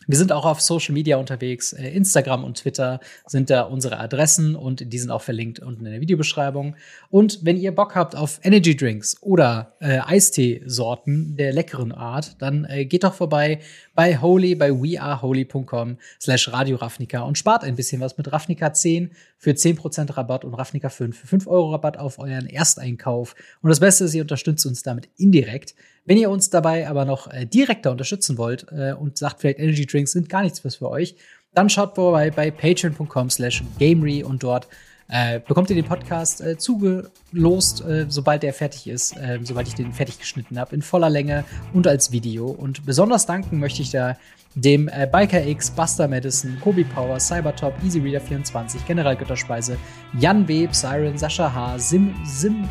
Wir 0.07 0.17
sind 0.17 0.31
auch 0.31 0.45
auf 0.45 0.61
Social 0.61 0.93
Media 0.93 1.17
unterwegs. 1.17 1.73
Äh, 1.73 1.89
Instagram 1.89 2.43
und 2.43 2.57
Twitter 2.57 2.99
sind 3.25 3.49
da 3.49 3.61
unsere 3.61 3.99
Adressen 3.99 4.55
und 4.55 4.91
die 4.91 4.97
sind 4.97 5.11
auch 5.11 5.21
verlinkt 5.21 5.59
unten 5.59 5.85
in 5.85 5.91
der 5.91 6.01
Videobeschreibung. 6.01 6.75
Und 7.09 7.39
wenn 7.43 7.57
ihr 7.57 7.73
Bock 7.73 7.95
habt 7.95 8.15
auf 8.15 8.39
Energy 8.43 8.75
Drinks 8.75 9.21
oder 9.21 9.75
äh, 9.79 9.99
Eistee-Sorten 9.99 11.35
der 11.35 11.53
leckeren 11.53 11.91
Art, 11.91 12.41
dann 12.41 12.65
äh, 12.65 12.85
geht 12.85 13.03
doch 13.03 13.13
vorbei 13.13 13.59
bei 13.95 14.19
Holy, 14.19 14.55
bei 14.55 14.71
weareholy.com 14.71 15.97
slash 16.19 16.51
Radio 16.51 16.77
Ravnica 16.77 17.21
und 17.21 17.37
spart 17.37 17.63
ein 17.63 17.75
bisschen 17.75 18.01
was 18.01 18.17
mit 18.17 18.31
Ravnica 18.31 18.73
10 18.73 19.11
für 19.37 19.51
10% 19.51 20.15
Rabatt 20.15 20.45
und 20.45 20.53
Ravnica 20.53 20.89
5 20.89 21.17
für 21.17 21.27
5 21.27 21.47
Euro 21.47 21.71
Rabatt 21.71 21.97
auf 21.97 22.19
euren 22.19 22.47
Ersteinkauf. 22.47 23.35
Und 23.61 23.69
das 23.69 23.79
Beste 23.79 24.05
ist, 24.05 24.13
ihr 24.13 24.21
unterstützt 24.21 24.65
uns 24.65 24.83
damit 24.83 25.09
indirekt. 25.17 25.75
Wenn 26.05 26.17
ihr 26.17 26.29
uns 26.29 26.49
dabei 26.49 26.87
aber 26.89 27.05
noch 27.05 27.31
äh, 27.31 27.45
direkter 27.45 27.91
unterstützen 27.91 28.37
wollt 28.37 28.65
äh, 28.71 28.93
und 28.93 29.17
sagt 29.17 29.39
vielleicht 29.39 29.59
Energy 29.59 29.85
Drinks 29.85 30.11
sind 30.11 30.29
gar 30.29 30.41
nichts 30.41 30.63
was 30.65 30.75
für 30.75 30.89
euch, 30.89 31.15
dann 31.53 31.69
schaut 31.69 31.95
vorbei 31.95 32.31
bei 32.31 32.51
patreon.com 32.51 33.29
slash 33.29 33.63
gamery 33.79 34.23
und 34.23 34.43
dort 34.43 34.67
äh, 35.09 35.39
bekommt 35.39 35.69
ihr 35.69 35.75
den 35.75 35.85
Podcast 35.85 36.41
äh, 36.41 36.57
zugelost, 36.57 37.85
äh, 37.85 38.05
sobald 38.09 38.43
der 38.43 38.53
fertig 38.53 38.87
ist, 38.87 39.15
äh, 39.17 39.39
sobald 39.43 39.67
ich 39.67 39.75
den 39.75 39.93
fertig 39.93 40.19
geschnitten 40.19 40.57
habe, 40.59 40.75
in 40.75 40.81
voller 40.81 41.09
Länge 41.09 41.45
und 41.73 41.87
als 41.87 42.11
Video. 42.11 42.47
Und 42.47 42.85
besonders 42.85 43.25
danken 43.25 43.59
möchte 43.59 43.81
ich 43.81 43.91
da 43.91 44.17
dem 44.55 44.87
äh, 44.87 45.07
Biker 45.11 45.45
X, 45.45 45.71
Buster 45.71 46.07
Madison, 46.07 46.57
Kobi 46.61 46.83
Power, 46.83 47.19
Cybertop, 47.19 47.73
EasyReader24, 47.83 48.85
General 48.87 49.15
Götterspeise, 49.15 49.77
Jan 50.19 50.47
W., 50.47 50.67
Siren, 50.71 51.17
Sascha 51.17 51.53
H., 51.53 51.79
Sim, 51.79 52.15
Sim, 52.25 52.67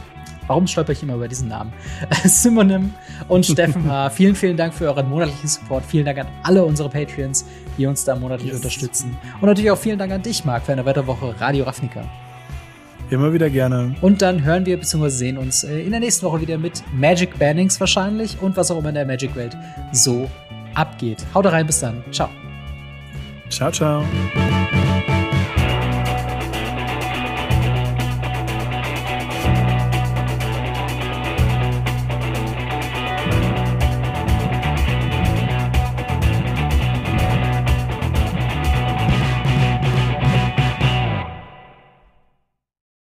Warum 0.46 0.66
stolper 0.66 0.92
ich 0.92 1.02
immer 1.02 1.14
über 1.14 1.28
diesen 1.28 1.48
Namen? 1.48 1.72
Simonim 2.24 2.92
und 3.28 3.46
Steffen 3.46 3.88
H. 3.88 4.10
Vielen, 4.22 4.34
vielen 4.34 4.56
Dank 4.56 4.74
für 4.74 4.86
euren 4.86 5.08
monatlichen 5.08 5.48
Support. 5.48 5.84
Vielen 5.84 6.04
Dank 6.04 6.18
an 6.18 6.26
alle 6.42 6.64
unsere 6.64 6.88
Patreons, 6.88 7.44
die 7.78 7.86
uns 7.86 8.04
da 8.04 8.16
monatlich 8.16 8.48
yes. 8.48 8.56
unterstützen. 8.56 9.16
Und 9.40 9.48
natürlich 9.48 9.70
auch 9.70 9.78
vielen 9.78 9.98
Dank 9.98 10.12
an 10.12 10.22
dich, 10.22 10.44
Marc, 10.44 10.64
für 10.64 10.72
eine 10.72 10.84
weitere 10.84 11.06
Woche 11.06 11.34
Radio 11.40 11.64
Ravnica. 11.64 12.04
Immer 13.10 13.32
wieder 13.32 13.50
gerne. 13.50 13.94
Und 14.00 14.22
dann 14.22 14.42
hören 14.42 14.64
wir 14.64 14.78
bzw. 14.78 15.08
sehen 15.10 15.38
uns 15.38 15.64
äh, 15.64 15.80
in 15.80 15.90
der 15.90 16.00
nächsten 16.00 16.24
Woche 16.24 16.40
wieder 16.40 16.56
mit 16.56 16.82
Magic 16.94 17.38
Bannings 17.38 17.78
wahrscheinlich 17.78 18.40
und 18.40 18.56
was 18.56 18.70
auch 18.70 18.78
immer 18.78 18.88
in 18.88 18.94
der 18.94 19.06
Magic-Welt 19.06 19.56
so 19.92 20.30
abgeht. 20.74 21.24
Haut 21.34 21.46
rein, 21.46 21.66
bis 21.66 21.80
dann. 21.80 22.02
Ciao. 22.10 22.30
Ciao, 23.50 23.70
ciao. 23.70 24.02